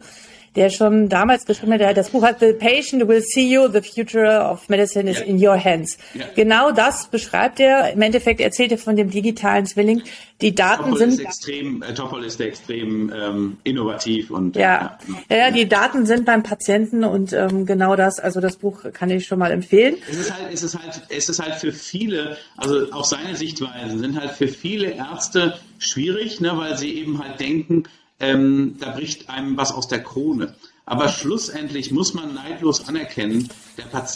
Der 0.55 0.69
schon 0.71 1.09
damals 1.09 1.47
geschrieben 1.47 1.73
hat, 1.73 1.97
das 1.97 2.11
Buch 2.11 2.23
hat 2.23 2.41
The 2.41 2.53
Patient 2.53 3.09
Will 3.09 3.23
See 3.23 3.55
You, 3.55 3.69
The 3.69 3.81
Future 3.81 4.51
of 4.51 4.69
Medicine 4.69 5.11
is 5.11 5.21
ja. 5.21 5.25
in 5.25 5.45
Your 5.45 5.63
Hands. 5.63 5.97
Ja. 6.15 6.27
Genau 6.35 6.73
das 6.73 7.07
beschreibt 7.07 7.59
er. 7.59 7.93
Im 7.93 8.03
Endeffekt 8.03 8.41
erzählt 8.41 8.73
er 8.73 8.79
von 8.79 8.97
dem 8.97 9.11
digitalen 9.11 9.65
Zwilling. 9.65 10.03
Die 10.43 10.55
Daten 10.55 10.85
Topol 10.85 10.99
sind. 10.99 11.13
Ist 11.13 11.21
extrem, 11.21 11.83
äh, 11.83 11.95
Topol 11.95 12.25
ist 12.25 12.41
extrem 12.41 13.13
ähm, 13.15 13.57
innovativ 13.65 14.31
und. 14.31 14.57
Ja. 14.57 14.99
ja. 15.29 15.37
Ja, 15.37 15.51
die 15.51 15.69
Daten 15.69 16.05
sind 16.05 16.27
beim 16.27 16.43
Patienten 16.43 17.05
und 17.05 17.33
ähm, 17.33 17.65
genau 17.65 17.97
das, 17.97 18.19
also 18.19 18.41
das 18.41 18.57
Buch 18.57 18.85
kann 18.93 19.09
ich 19.11 19.27
schon 19.27 19.39
mal 19.39 19.53
empfehlen. 19.53 19.97
Es 20.11 20.19
ist 20.19 20.35
halt, 20.35 20.53
es 20.53 20.63
ist 20.63 20.79
halt, 20.79 21.03
es 21.09 21.29
ist 21.29 21.43
halt 21.43 21.55
für 21.55 21.73
viele, 21.73 22.37
also 22.57 22.93
auch 22.93 23.05
seine 23.05 23.37
Sichtweisen 23.37 23.99
sind 23.99 24.21
halt 24.21 24.33
für 24.33 24.49
viele 24.49 24.91
Ärzte 24.91 25.59
schwierig, 25.79 26.41
ne, 26.41 26.53
weil 26.57 26.77
sie 26.77 26.95
eben 26.95 27.23
halt 27.23 27.41
denken, 27.41 27.85
ähm, 28.23 28.77
da 28.79 28.93
bricht 28.93 29.29
einem 29.29 29.57
was 29.59 29.73
aus 29.73 29.89
der 29.89 30.03
Krone. 30.03 30.55
Aber 30.85 31.09
schlussendlich 31.09 31.93
muss 31.93 32.13
man 32.13 32.35
neidlos 32.35 32.89
anerkennen, 32.89 33.49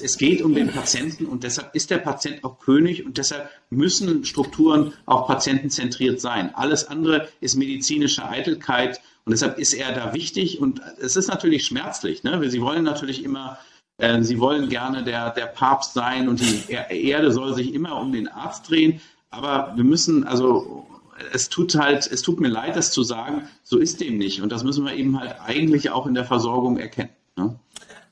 es 0.02 0.18
geht 0.18 0.42
um 0.42 0.54
den 0.54 0.68
Patienten 0.68 1.26
und 1.26 1.44
deshalb 1.44 1.74
ist 1.74 1.90
der 1.90 1.98
Patient 1.98 2.42
auch 2.42 2.58
König 2.58 3.06
und 3.06 3.18
deshalb 3.18 3.48
müssen 3.70 4.24
Strukturen 4.24 4.92
auch 5.06 5.28
patientenzentriert 5.28 6.20
sein. 6.20 6.52
Alles 6.54 6.88
andere 6.88 7.28
ist 7.40 7.54
medizinische 7.54 8.28
Eitelkeit 8.28 9.00
und 9.24 9.32
deshalb 9.32 9.58
ist 9.58 9.74
er 9.74 9.92
da 9.92 10.12
wichtig 10.12 10.60
und 10.60 10.80
es 11.00 11.16
ist 11.16 11.28
natürlich 11.28 11.64
schmerzlich. 11.64 12.24
Ne? 12.24 12.50
Sie 12.50 12.60
wollen 12.60 12.82
natürlich 12.82 13.22
immer, 13.22 13.58
äh, 13.98 14.22
sie 14.22 14.40
wollen 14.40 14.68
gerne 14.68 15.04
der, 15.04 15.30
der 15.30 15.46
Papst 15.46 15.94
sein 15.94 16.28
und 16.28 16.40
die 16.40 16.72
Erde 16.72 17.30
soll 17.30 17.54
sich 17.54 17.74
immer 17.74 18.00
um 18.00 18.12
den 18.12 18.26
Arzt 18.26 18.68
drehen. 18.68 19.00
Aber 19.30 19.72
wir 19.76 19.84
müssen, 19.84 20.24
also 20.24 20.86
es 21.32 21.48
tut 21.48 21.74
halt, 21.74 22.06
es 22.10 22.22
tut 22.22 22.40
mir 22.40 22.48
leid, 22.48 22.76
das 22.76 22.90
zu 22.90 23.02
sagen, 23.02 23.48
so 23.62 23.78
ist 23.78 24.00
dem 24.00 24.18
nicht. 24.18 24.42
Und 24.42 24.52
das 24.52 24.64
müssen 24.64 24.84
wir 24.84 24.94
eben 24.94 25.18
halt 25.18 25.36
eigentlich 25.44 25.90
auch 25.90 26.06
in 26.06 26.14
der 26.14 26.24
Versorgung 26.24 26.78
erkennen. 26.78 27.10
Ne? 27.36 27.56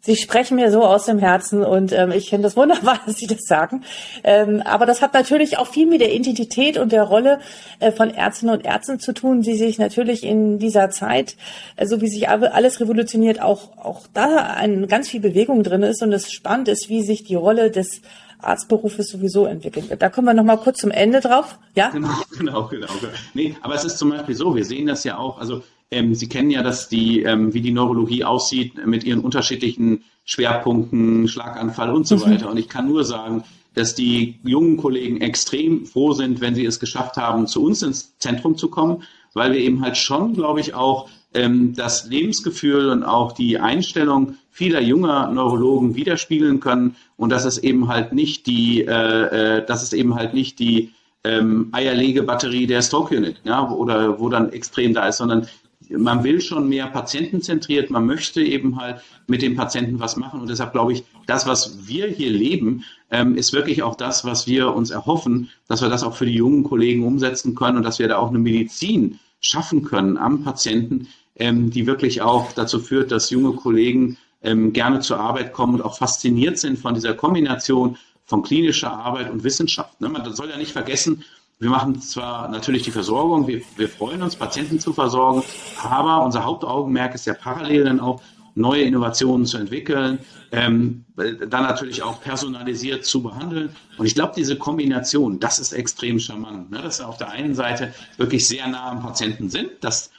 Sie 0.07 0.17
sprechen 0.17 0.57
mir 0.57 0.71
so 0.71 0.85
aus 0.85 1.07
dem 1.07 1.19
Herzen 1.19 1.65
und 1.65 1.91
ähm, 1.93 2.13
ich 2.13 2.29
finde 2.29 2.49
es 2.49 2.59
wunderbar, 2.59 3.01
dass 3.07 3.17
Sie 3.17 3.27
das 3.27 3.41
sagen. 3.47 3.85
Ähm, 4.23 4.61
aber 4.63 4.85
das 4.85 5.01
hat 5.01 5.15
natürlich 5.15 5.57
auch 5.57 5.67
viel 5.67 5.87
mit 5.87 6.03
der 6.03 6.13
Identität 6.13 6.77
und 6.77 6.93
der 6.93 7.05
Rolle 7.05 7.41
äh, 7.81 7.91
von 7.91 8.11
Ärztinnen 8.11 8.55
und 8.55 8.67
Ärzten 8.67 9.01
zu 9.01 9.15
tun, 9.15 9.41
die 9.41 9.57
sich 9.57 9.79
natürlich 9.79 10.23
in 10.23 10.59
dieser 10.59 10.91
Zeit, 10.91 11.37
äh, 11.77 11.87
so 11.87 12.03
wie 12.03 12.09
sich 12.09 12.29
alles 12.29 12.81
revolutioniert, 12.81 13.41
auch, 13.41 13.79
auch 13.79 14.03
da 14.13 14.55
ein, 14.55 14.89
ganz 14.89 15.09
viel 15.09 15.21
Bewegung 15.21 15.63
drin 15.63 15.83
ist 15.83 16.03
und 16.03 16.13
es 16.13 16.31
spannend 16.31 16.69
ist, 16.69 16.91
wie 16.91 17.03
sich 17.03 17.25
die 17.25 17.37
Rolle 17.37 17.71
des 17.71 18.03
Arztberufes 18.47 19.09
sowieso 19.09 19.47
entwickeln 19.47 19.89
wird. 19.89 20.03
Da 20.03 20.09
kommen 20.09 20.27
wir 20.27 20.35
noch 20.35 20.45
mal 20.45 20.57
kurz 20.57 20.81
zum 20.81 20.91
Ende 20.91 21.21
drauf. 21.21 21.59
Ja? 21.75 21.91
Genau, 21.91 22.09
genau, 22.39 22.67
genau. 22.69 22.89
Nee, 23.35 23.57
aber 23.63 23.75
es 23.75 23.85
ist 23.85 23.99
zum 23.99 24.11
Beispiel 24.11 24.35
so, 24.35 24.55
wir 24.55 24.65
sehen 24.65 24.87
das 24.87 25.05
ja 25.05 25.19
auch, 25.19 25.39
also 25.39 25.63
ähm, 25.91 26.15
Sie 26.15 26.29
kennen 26.29 26.51
ja, 26.51 26.63
dass 26.63 26.89
die, 26.89 27.23
ähm, 27.23 27.55
wie 27.55 27.61
die 27.61 27.73
Neurologie 27.73 28.25
aussieht 28.25 28.85
mit 28.87 29.05
ihren 29.05 29.21
unterschiedlichen 29.21 30.05
Schwerpunkten, 30.25 31.29
Schlaganfall 31.29 31.91
und 31.91 32.07
so 32.07 32.17
mhm. 32.17 32.23
weiter. 32.23 32.51
Und 32.51 32.57
ich 32.57 32.69
kann 32.69 32.89
nur 32.89 33.05
sagen, 33.05 33.45
dass 33.75 33.95
die 33.95 34.39
jungen 34.43 34.77
Kollegen 34.77 35.21
extrem 35.21 35.85
froh 35.85 36.13
sind, 36.13 36.41
wenn 36.41 36.55
sie 36.55 36.65
es 36.65 36.81
geschafft 36.81 37.17
haben, 37.17 37.47
zu 37.47 37.65
uns 37.65 37.83
ins 37.83 38.17
Zentrum 38.19 38.57
zu 38.57 38.69
kommen, 38.69 39.03
weil 39.35 39.53
wir 39.53 39.61
eben 39.61 39.83
halt 39.83 39.97
schon, 39.97 40.35
glaube 40.35 40.61
ich, 40.61 40.75
auch 40.75 41.09
ähm, 41.35 41.75
das 41.75 42.09
Lebensgefühl 42.09 42.89
und 42.91 43.03
auch 43.03 43.33
die 43.33 43.59
Einstellung 43.59 44.37
vieler 44.51 44.81
junger 44.81 45.31
Neurologen 45.31 45.95
widerspiegeln 45.97 46.61
können. 46.61 46.97
Und 47.17 47.31
dass 47.31 47.45
es 47.45 47.59
eben 47.59 47.89
halt 47.89 48.13
nicht 48.13 48.47
die, 48.47 48.83
äh, 48.83 49.59
äh, 49.59 49.67
dass 49.67 49.83
es 49.83 49.93
eben 49.93 50.15
halt 50.15 50.33
nicht 50.33 50.59
die 50.59 50.93
ähm, 51.25 51.69
Eierlegebatterie 51.73 52.67
der 52.67 52.83
Stroke 52.83 53.17
Unit, 53.17 53.41
ja, 53.45 53.69
oder 53.69 54.21
wo 54.21 54.29
dann 54.29 54.53
extrem 54.53 54.95
da 54.95 55.09
ist, 55.09 55.19
sondern 55.19 55.49
man 55.91 56.25
will 56.25 56.41
schon 56.41 56.69
mehr 56.69 56.87
patientenzentriert, 56.87 57.91
man 57.91 58.07
möchte 58.07 58.43
eben 58.43 58.77
halt 58.81 59.03
mit 59.27 59.43
dem 59.43 59.55
Patienten 59.57 60.01
was 60.01 60.17
machen. 60.17 60.41
Und 60.41 60.49
deshalb 60.49 60.73
glaube 60.73 60.93
ich, 60.93 61.05
das, 61.27 61.47
was 61.47 61.87
wir 61.87 62.07
hier 62.07 62.31
leben, 62.31 62.85
ähm, 63.11 63.37
ist 63.37 63.53
wirklich 63.53 63.83
auch 63.83 63.95
das, 63.95 64.25
was 64.25 64.47
wir 64.47 64.75
uns 64.75 64.91
erhoffen, 64.91 65.51
dass 65.69 65.83
wir 65.83 65.89
das 65.89 66.03
auch 66.03 66.15
für 66.15 66.27
die 66.27 66.35
jungen 66.35 66.65
Kollegen 66.65 67.05
umsetzen 67.05 67.55
können 67.55 67.79
und 67.79 67.83
dass 67.83 67.99
wir 67.99 68.09
da 68.09 68.17
auch 68.17 68.29
eine 68.29 68.39
Medizin 68.39 69.19
schaffen 69.41 69.83
können 69.85 70.17
am 70.17 70.43
Patienten, 70.43 71.09
ähm, 71.37 71.71
die 71.71 71.87
wirklich 71.87 72.23
auch 72.23 72.53
dazu 72.53 72.81
führt, 72.81 73.11
dass 73.11 73.31
junge 73.31 73.53
Kollegen 73.53 74.19
ähm, 74.43 74.73
gerne 74.73 75.01
zur 75.01 75.19
Arbeit 75.19 75.53
kommen 75.53 75.75
und 75.75 75.83
auch 75.83 75.97
fasziniert 75.97 76.59
sind 76.59 76.79
von 76.79 76.95
dieser 76.95 77.15
Kombination 77.15 77.97
von 78.25 78.43
klinischer 78.43 78.93
Arbeit 78.93 79.31
und 79.31 79.45
Wissenschaft. 79.45 80.01
Ne? 80.01 80.09
Man 80.09 80.35
soll 80.35 80.51
ja 80.51 80.57
nicht 80.57 80.73
vergessen, 80.73 81.25
wir 81.61 81.71
machen 81.71 82.01
zwar 82.01 82.49
natürlich 82.49 82.83
die 82.83 82.91
Versorgung, 82.91 83.47
wir, 83.47 83.63
wir 83.77 83.89
freuen 83.89 84.23
uns, 84.23 84.37
Patienten 84.37 84.81
zu 84.81 84.93
versorgen, 84.93 85.43
aber 85.83 86.25
unser 86.25 86.45
Hauptaugenmerk 86.45 87.15
ist 87.15 87.27
ja 87.27 87.35
parallel 87.35 87.85
dann 87.85 88.01
auch, 88.01 88.21
neue 88.55 88.83
Innovationen 88.83 89.47
zu 89.47 89.59
entwickeln, 89.59 90.21
ähm, 90.53 91.05
dann 91.17 91.65
natürlich 91.65 92.03
auch 92.03 92.21
personalisiert 92.21 93.05
zu 93.05 93.23
behandeln. 93.23 93.75
Und 93.99 94.07
ich 94.07 94.15
glaube, 94.15 94.33
diese 94.37 94.57
Kombination, 94.57 95.41
das 95.41 95.59
ist 95.59 95.73
extrem 95.73 96.19
charmant, 96.21 96.71
ne? 96.71 96.81
dass 96.81 97.01
wir 97.01 97.09
auf 97.09 97.17
der 97.17 97.31
einen 97.31 97.55
Seite 97.55 97.93
wirklich 98.17 98.47
sehr 98.47 98.67
nah 98.69 98.91
am 98.91 99.03
Patienten 99.03 99.51
sind, 99.51 99.71
dass 99.81 100.11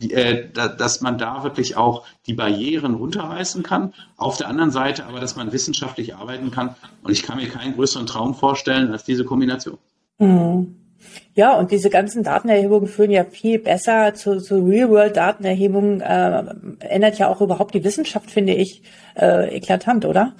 äh, 0.00 0.48
dass 0.52 1.00
man 1.00 1.18
da 1.18 1.44
wirklich 1.44 1.76
auch 1.76 2.06
die 2.26 2.34
Barrieren 2.34 2.94
runterreißen 2.94 3.62
kann. 3.62 3.92
Auf 4.16 4.36
der 4.38 4.48
anderen 4.48 4.70
Seite 4.70 5.04
aber, 5.06 5.20
dass 5.20 5.36
man 5.36 5.52
wissenschaftlich 5.52 6.14
arbeiten 6.14 6.50
kann. 6.50 6.74
Und 7.02 7.12
ich 7.12 7.22
kann 7.22 7.36
mir 7.36 7.48
keinen 7.48 7.74
größeren 7.74 8.06
Traum 8.06 8.34
vorstellen 8.34 8.90
als 8.92 9.04
diese 9.04 9.24
Kombination. 9.24 9.78
Mhm. 10.18 10.76
Ja, 11.34 11.58
und 11.58 11.70
diese 11.70 11.90
ganzen 11.90 12.22
Datenerhebungen 12.22 12.88
führen 12.88 13.10
ja 13.10 13.24
viel 13.24 13.58
besser 13.58 14.14
zu, 14.14 14.40
zu 14.40 14.64
Real-World-Datenerhebungen, 14.64 16.00
äh, 16.00 16.44
ändert 16.80 17.18
ja 17.18 17.28
auch 17.28 17.40
überhaupt 17.40 17.74
die 17.74 17.84
Wissenschaft, 17.84 18.30
finde 18.30 18.54
ich, 18.54 18.82
äh, 19.16 19.56
eklatant, 19.56 20.04
oder? 20.04 20.34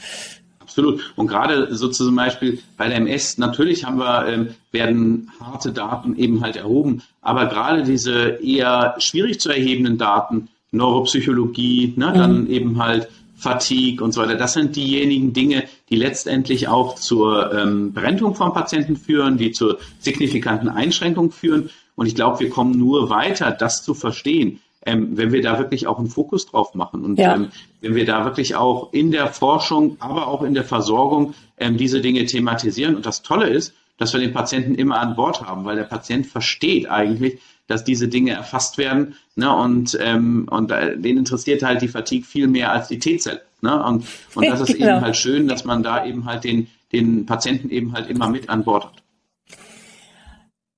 Absolut. 0.70 1.12
Und 1.16 1.26
gerade 1.26 1.74
so 1.74 1.88
zum 1.88 2.14
Beispiel 2.14 2.60
bei 2.76 2.88
der 2.88 2.98
MS, 2.98 3.38
natürlich 3.38 3.84
haben 3.84 3.98
wir, 3.98 4.26
ähm, 4.28 4.48
werden 4.70 5.32
harte 5.40 5.72
Daten 5.72 6.16
eben 6.16 6.42
halt 6.42 6.54
erhoben, 6.54 7.02
aber 7.20 7.46
gerade 7.46 7.82
diese 7.82 8.38
eher 8.40 8.94
schwierig 8.98 9.40
zu 9.40 9.50
erhebenden 9.50 9.98
Daten, 9.98 10.48
Neuropsychologie, 10.70 11.94
ne, 11.96 12.10
mhm. 12.10 12.14
dann 12.14 12.46
eben 12.46 12.82
halt 12.82 13.08
Fatigue 13.36 14.04
und 14.04 14.12
so 14.12 14.20
weiter, 14.20 14.36
das 14.36 14.52
sind 14.52 14.76
diejenigen 14.76 15.32
Dinge, 15.32 15.64
die 15.88 15.96
letztendlich 15.96 16.68
auch 16.68 16.94
zur 16.94 17.52
ähm, 17.52 17.92
Berentung 17.92 18.36
von 18.36 18.52
Patienten 18.52 18.96
führen, 18.96 19.38
die 19.38 19.50
zur 19.50 19.78
signifikanten 19.98 20.68
Einschränkung 20.68 21.32
führen. 21.32 21.70
Und 21.96 22.06
ich 22.06 22.14
glaube, 22.14 22.38
wir 22.38 22.50
kommen 22.50 22.78
nur 22.78 23.10
weiter, 23.10 23.50
das 23.50 23.82
zu 23.82 23.94
verstehen, 23.94 24.60
ähm, 24.86 25.16
wenn 25.16 25.32
wir 25.32 25.42
da 25.42 25.58
wirklich 25.58 25.86
auch 25.86 25.98
einen 25.98 26.08
Fokus 26.08 26.46
drauf 26.46 26.74
machen 26.74 27.04
und 27.04 27.18
ja. 27.18 27.34
ähm, 27.34 27.50
wenn 27.80 27.94
wir 27.94 28.06
da 28.06 28.24
wirklich 28.24 28.54
auch 28.54 28.92
in 28.92 29.10
der 29.10 29.28
Forschung, 29.28 29.96
aber 30.00 30.26
auch 30.28 30.42
in 30.42 30.54
der 30.54 30.64
Versorgung 30.64 31.34
ähm, 31.58 31.76
diese 31.76 32.00
Dinge 32.00 32.24
thematisieren. 32.24 32.96
Und 32.96 33.06
das 33.06 33.22
Tolle 33.22 33.48
ist, 33.48 33.74
dass 33.98 34.12
wir 34.12 34.20
den 34.20 34.32
Patienten 34.32 34.74
immer 34.74 34.98
an 34.98 35.14
Bord 35.14 35.42
haben, 35.42 35.64
weil 35.64 35.76
der 35.76 35.84
Patient 35.84 36.26
versteht 36.26 36.88
eigentlich, 36.90 37.38
dass 37.66 37.84
diese 37.84 38.08
Dinge 38.08 38.32
erfasst 38.32 38.78
werden. 38.78 39.14
Ne? 39.36 39.54
Und, 39.54 39.96
ähm, 40.00 40.48
und 40.50 40.70
äh, 40.70 40.96
den 40.96 41.18
interessiert 41.18 41.62
halt 41.62 41.82
die 41.82 41.88
Fatigue 41.88 42.26
viel 42.26 42.48
mehr 42.48 42.72
als 42.72 42.88
die 42.88 42.98
T-Zelle. 42.98 43.42
Ne? 43.60 43.84
Und, 43.84 44.06
und 44.34 44.46
das 44.46 44.60
ist 44.60 44.74
genau. 44.78 44.96
eben 44.96 45.00
halt 45.02 45.16
schön, 45.16 45.46
dass 45.46 45.64
man 45.64 45.82
da 45.82 46.04
eben 46.04 46.24
halt 46.24 46.44
den, 46.44 46.68
den 46.92 47.26
Patienten 47.26 47.68
eben 47.68 47.92
halt 47.92 48.08
immer 48.08 48.28
mit 48.28 48.48
an 48.48 48.64
Bord 48.64 48.86
hat. 48.86 48.99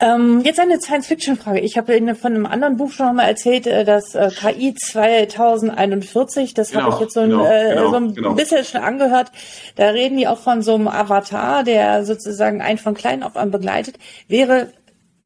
Ähm, 0.03 0.41
jetzt 0.45 0.59
eine 0.59 0.81
Science-Fiction-Frage. 0.81 1.61
Ich 1.61 1.79
habe 1.79 1.97
von 2.17 2.35
einem 2.35 2.47
anderen 2.47 2.77
Buch 2.77 2.91
schon 2.91 3.15
mal 3.15 3.23
erzählt, 3.23 3.69
äh, 3.69 3.85
dass 3.85 4.17
äh, 4.17 4.31
KI 4.31 4.75
2041, 4.75 6.55
das 6.55 6.73
genau, 6.73 6.83
habe 6.83 6.95
ich 6.95 7.01
jetzt 7.03 7.15
so 7.15 7.21
ein, 7.21 7.31
genau, 7.31 7.47
äh, 7.47 7.75
genau, 7.75 7.91
so 7.91 7.97
ein 7.97 8.15
genau. 8.15 8.35
bisschen 8.35 8.65
schon 8.65 8.81
angehört. 8.81 9.31
Da 9.77 9.91
reden 9.91 10.17
die 10.17 10.27
auch 10.27 10.41
von 10.41 10.61
so 10.63 10.75
einem 10.75 10.89
Avatar, 10.89 11.63
der 11.63 12.05
sozusagen 12.05 12.61
einen 12.61 12.79
von 12.79 12.95
klein 12.95 13.23
auf 13.23 13.37
an 13.37 13.53
begleitet. 13.53 13.97
Wäre 14.27 14.73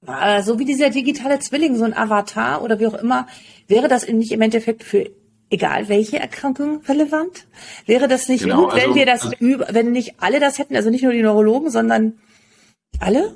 äh, 0.07 0.43
so 0.43 0.59
wie 0.59 0.67
dieser 0.67 0.91
digitale 0.91 1.39
Zwilling, 1.39 1.77
so 1.77 1.85
ein 1.85 1.97
Avatar 1.97 2.63
oder 2.63 2.79
wie 2.79 2.87
auch 2.87 3.01
immer, 3.01 3.27
wäre 3.69 3.89
das 3.89 4.07
nicht 4.07 4.31
im 4.31 4.43
Endeffekt 4.43 4.85
für 4.85 5.09
egal 5.49 5.89
welche 5.89 6.19
Erkrankung 6.19 6.83
relevant? 6.87 7.47
Wäre 7.87 8.09
das 8.09 8.29
nicht 8.29 8.45
genau, 8.45 8.65
gut, 8.65 8.75
wenn 8.75 8.83
also, 8.83 8.95
wir 8.95 9.07
das, 9.07 9.25
also, 9.25 9.37
wenn 9.41 9.93
nicht 9.93 10.17
alle 10.19 10.39
das 10.39 10.59
hätten, 10.59 10.77
also 10.77 10.91
nicht 10.91 11.03
nur 11.03 11.13
die 11.13 11.23
Neurologen, 11.23 11.71
sondern 11.71 12.19
alle? 13.01 13.33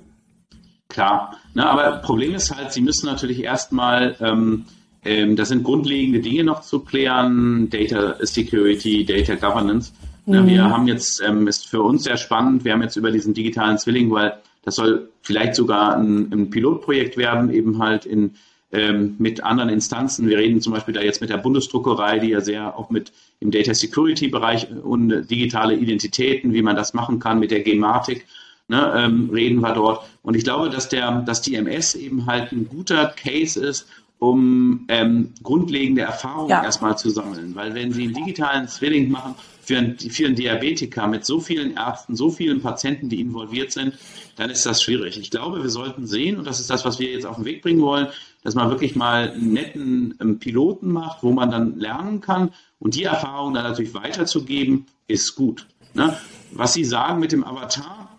Klar, 0.91 1.37
ne, 1.55 1.67
aber 1.67 1.99
Problem 1.99 2.35
ist 2.35 2.55
halt, 2.55 2.73
Sie 2.73 2.83
müssen 2.83 3.07
natürlich 3.07 3.43
erstmal, 3.43 4.17
ähm, 4.21 4.67
ähm, 5.05 5.37
das 5.37 5.49
sind 5.49 5.63
grundlegende 5.63 6.21
Dinge 6.21 6.45
noch 6.45 6.61
zu 6.61 6.81
klären, 6.81 7.71
Data 7.71 8.17
Security, 8.21 9.05
Data 9.05 9.37
Governance. 9.37 9.93
Mhm. 10.27 10.47
Wir 10.47 10.65
haben 10.65 10.89
jetzt, 10.89 11.23
ähm, 11.27 11.47
ist 11.47 11.69
für 11.69 11.83
uns 11.83 12.05
sehr 12.05 12.17
spannend, 12.17 12.65
wir 12.65 12.73
haben 12.73 12.83
jetzt 12.83 12.97
über 12.97 13.11
diesen 13.11 13.35
digitalen 13.35 13.79
Zwilling, 13.79 14.11
weil 14.11 14.35
das 14.65 14.75
soll 14.75 15.09
vielleicht 15.23 15.55
sogar 15.55 15.97
ein, 15.97 16.31
ein 16.33 16.51
Pilotprojekt 16.51 17.17
werden, 17.17 17.51
eben 17.51 17.79
halt 17.79 18.05
in, 18.05 18.33
ähm, 18.73 19.15
mit 19.19 19.43
anderen 19.45 19.71
Instanzen. 19.71 20.29
Wir 20.29 20.39
reden 20.39 20.61
zum 20.61 20.73
Beispiel 20.73 20.95
da 20.95 21.01
jetzt 21.01 21.21
mit 21.21 21.31
der 21.31 21.39
Bundesdruckerei, 21.39 22.19
die 22.19 22.31
ja 22.31 22.41
sehr 22.41 22.77
auch 22.77 22.91
mit 22.91 23.13
im 23.39 23.51
Data 23.51 23.75
Security 23.75 24.29
Bereich 24.29 24.67
und 24.83 25.31
digitale 25.31 25.75
Identitäten, 25.75 26.53
wie 26.53 26.63
man 26.63 26.77
das 26.77 26.95
machen 26.95 27.21
kann, 27.21 27.39
mit 27.39 27.53
der 27.53 27.61
Gematik 27.61 28.27
ne, 28.71 28.93
ähm, 28.97 29.31
reden 29.31 29.61
wir 29.61 29.75
dort. 29.75 30.07
Und 30.23 30.37
ich 30.37 30.45
glaube, 30.45 30.71
dass 30.71 30.89
der, 30.89 31.23
dass 31.23 31.43
die 31.43 31.57
MS 31.57 31.97
eben 31.97 32.27
halt 32.27 32.53
ein 32.53 32.69
guter 32.69 33.07
Case 33.09 33.63
ist, 33.63 33.87
um 34.21 34.85
ähm, 34.89 35.33
grundlegende 35.43 36.03
Erfahrungen 36.03 36.51
ja. 36.51 36.63
erstmal 36.63 36.97
zu 36.97 37.11
sammeln. 37.11 37.55
Weil 37.55 37.75
wenn 37.75 37.93
Sie 37.93 38.05
einen 38.05 38.15
digitalen 38.15 38.69
Zwilling 38.69 39.11
machen 39.11 39.35
für 39.63 39.79
einen, 39.79 39.99
für 39.99 40.27
einen 40.27 40.37
Diabetiker 40.37 41.07
mit 41.09 41.25
so 41.25 41.41
vielen 41.41 41.77
Ärzten, 41.77 42.15
so 42.15 42.31
vielen 42.31 42.61
Patienten, 42.61 43.09
die 43.09 43.21
involviert 43.21 43.73
sind, 43.73 43.95
dann 44.37 44.51
ist 44.51 44.65
das 44.67 44.83
schwierig. 44.83 45.19
Ich 45.19 45.31
glaube, 45.31 45.63
wir 45.63 45.71
sollten 45.71 46.07
sehen, 46.07 46.39
und 46.39 46.47
das 46.47 46.61
ist 46.61 46.71
das, 46.71 46.85
was 46.85 47.01
wir 47.01 47.11
jetzt 47.11 47.27
auf 47.27 47.37
den 47.37 47.45
Weg 47.45 47.63
bringen 47.63 47.81
wollen, 47.81 48.09
dass 48.45 48.55
man 48.55 48.69
wirklich 48.71 48.95
mal 48.95 49.31
einen 49.31 49.53
netten 49.53 50.15
ähm, 50.21 50.39
Piloten 50.39 50.93
macht, 50.93 51.23
wo 51.23 51.33
man 51.33 51.51
dann 51.51 51.79
lernen 51.79 52.21
kann. 52.21 52.51
Und 52.79 52.95
die 52.95 53.05
Erfahrung 53.05 53.55
dann 53.55 53.65
natürlich 53.65 53.95
weiterzugeben, 53.95 54.87
ist 55.09 55.35
gut. 55.35 55.67
Ne? 55.95 56.17
Was 56.53 56.75
Sie 56.75 56.85
sagen 56.85 57.21
mit 57.21 57.33
dem 57.33 57.43
Avatar, 57.43 58.10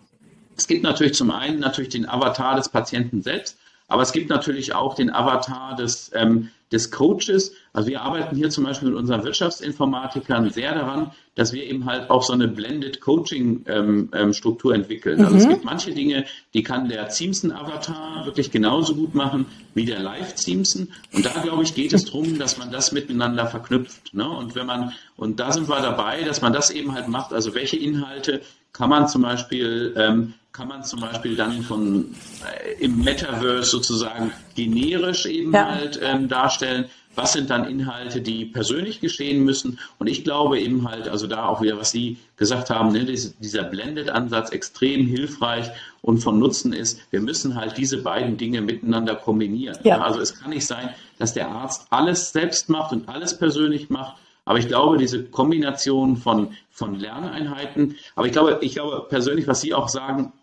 es 0.61 0.67
gibt 0.67 0.83
natürlich 0.83 1.15
zum 1.15 1.31
einen 1.31 1.59
natürlich 1.59 1.89
den 1.89 2.07
Avatar 2.07 2.55
des 2.55 2.69
Patienten 2.69 3.23
selbst, 3.23 3.57
aber 3.87 4.03
es 4.03 4.11
gibt 4.11 4.29
natürlich 4.29 4.75
auch 4.75 4.93
den 4.93 5.09
Avatar 5.09 5.75
des, 5.75 6.11
ähm, 6.13 6.49
des 6.71 6.91
Coaches. 6.91 7.53
Also 7.73 7.89
wir 7.89 8.03
arbeiten 8.03 8.35
hier 8.35 8.51
zum 8.51 8.65
Beispiel 8.65 8.89
mit 8.89 8.97
unseren 8.99 9.23
Wirtschaftsinformatikern 9.23 10.51
sehr 10.51 10.75
daran, 10.75 11.09
dass 11.33 11.51
wir 11.51 11.63
eben 11.63 11.85
halt 11.85 12.11
auch 12.11 12.21
so 12.21 12.31
eine 12.33 12.47
Blended 12.47 13.01
Coaching 13.01 13.65
ähm, 13.65 14.09
ähm, 14.13 14.33
Struktur 14.33 14.75
entwickeln. 14.75 15.17
Mhm. 15.17 15.25
Also 15.25 15.37
es 15.37 15.45
mhm. 15.45 15.49
gibt 15.49 15.65
manche 15.65 15.93
Dinge, 15.95 16.25
die 16.53 16.61
kann 16.61 16.89
der 16.89 17.09
Ziemsen 17.09 17.51
Avatar 17.51 18.23
wirklich 18.27 18.51
genauso 18.51 18.93
gut 18.93 19.15
machen 19.15 19.47
wie 19.73 19.85
der 19.85 19.99
Live 19.99 20.35
Ziemsen. 20.35 20.93
Und 21.11 21.25
da 21.25 21.41
glaube 21.41 21.63
ich 21.63 21.73
geht 21.73 21.91
es 21.91 22.05
darum, 22.05 22.37
dass 22.37 22.59
man 22.59 22.71
das 22.71 22.91
miteinander 22.91 23.47
verknüpft. 23.47 24.13
Ne? 24.13 24.29
Und 24.29 24.53
wenn 24.53 24.67
man 24.67 24.93
und 25.17 25.39
da 25.39 25.51
sind 25.51 25.67
wir 25.67 25.81
dabei, 25.81 26.21
dass 26.21 26.41
man 26.41 26.53
das 26.53 26.69
eben 26.69 26.93
halt 26.93 27.07
macht. 27.07 27.33
Also 27.33 27.55
welche 27.55 27.77
Inhalte 27.77 28.41
kann 28.73 28.89
man 28.89 29.07
zum 29.07 29.23
Beispiel 29.23 29.93
ähm, 29.97 30.35
kann 30.53 30.67
man 30.67 30.83
zum 30.83 30.99
Beispiel 30.99 31.35
dann 31.35 31.61
von 31.61 32.13
äh, 32.45 32.83
im 32.83 33.03
Metaverse 33.03 33.69
sozusagen 33.69 34.31
generisch 34.55 35.25
eben 35.25 35.53
ja. 35.53 35.69
halt 35.69 35.99
ähm, 36.03 36.27
darstellen. 36.27 36.85
Was 37.15 37.33
sind 37.33 37.49
dann 37.49 37.65
Inhalte, 37.65 38.21
die 38.21 38.45
persönlich 38.45 39.01
geschehen 39.01 39.43
müssen? 39.43 39.79
Und 39.97 40.07
ich 40.07 40.23
glaube 40.23 40.59
eben 40.59 40.89
halt, 40.89 41.09
also 41.09 41.27
da 41.27 41.45
auch 41.45 41.61
wieder, 41.61 41.77
was 41.77 41.91
Sie 41.91 42.17
gesagt 42.37 42.69
haben, 42.69 42.93
ne, 42.93 43.03
dieser 43.03 43.63
Blended-Ansatz 43.63 44.51
extrem 44.51 45.07
hilfreich 45.07 45.69
und 46.01 46.19
von 46.19 46.39
Nutzen 46.39 46.71
ist. 46.71 47.01
Wir 47.11 47.19
müssen 47.19 47.55
halt 47.55 47.77
diese 47.77 47.97
beiden 47.97 48.37
Dinge 48.37 48.61
miteinander 48.61 49.15
kombinieren. 49.15 49.77
Ja. 49.83 50.01
Also 50.01 50.21
es 50.21 50.39
kann 50.39 50.51
nicht 50.51 50.65
sein, 50.65 50.89
dass 51.19 51.33
der 51.33 51.49
Arzt 51.49 51.87
alles 51.89 52.31
selbst 52.31 52.69
macht 52.69 52.93
und 52.93 53.09
alles 53.09 53.37
persönlich 53.37 53.89
macht, 53.89 54.15
aber 54.45 54.57
ich 54.57 54.67
glaube, 54.67 54.97
diese 54.97 55.23
Kombination 55.23 56.17
von, 56.17 56.55
von 56.71 56.99
Lerneinheiten, 56.99 57.95
aber 58.15 58.25
ich 58.25 58.31
glaube, 58.31 58.57
ich 58.61 58.73
glaube 58.73 59.05
persönlich, 59.07 59.47
was 59.47 59.61
Sie 59.61 59.73
auch 59.73 59.87
sagen, 59.87 60.33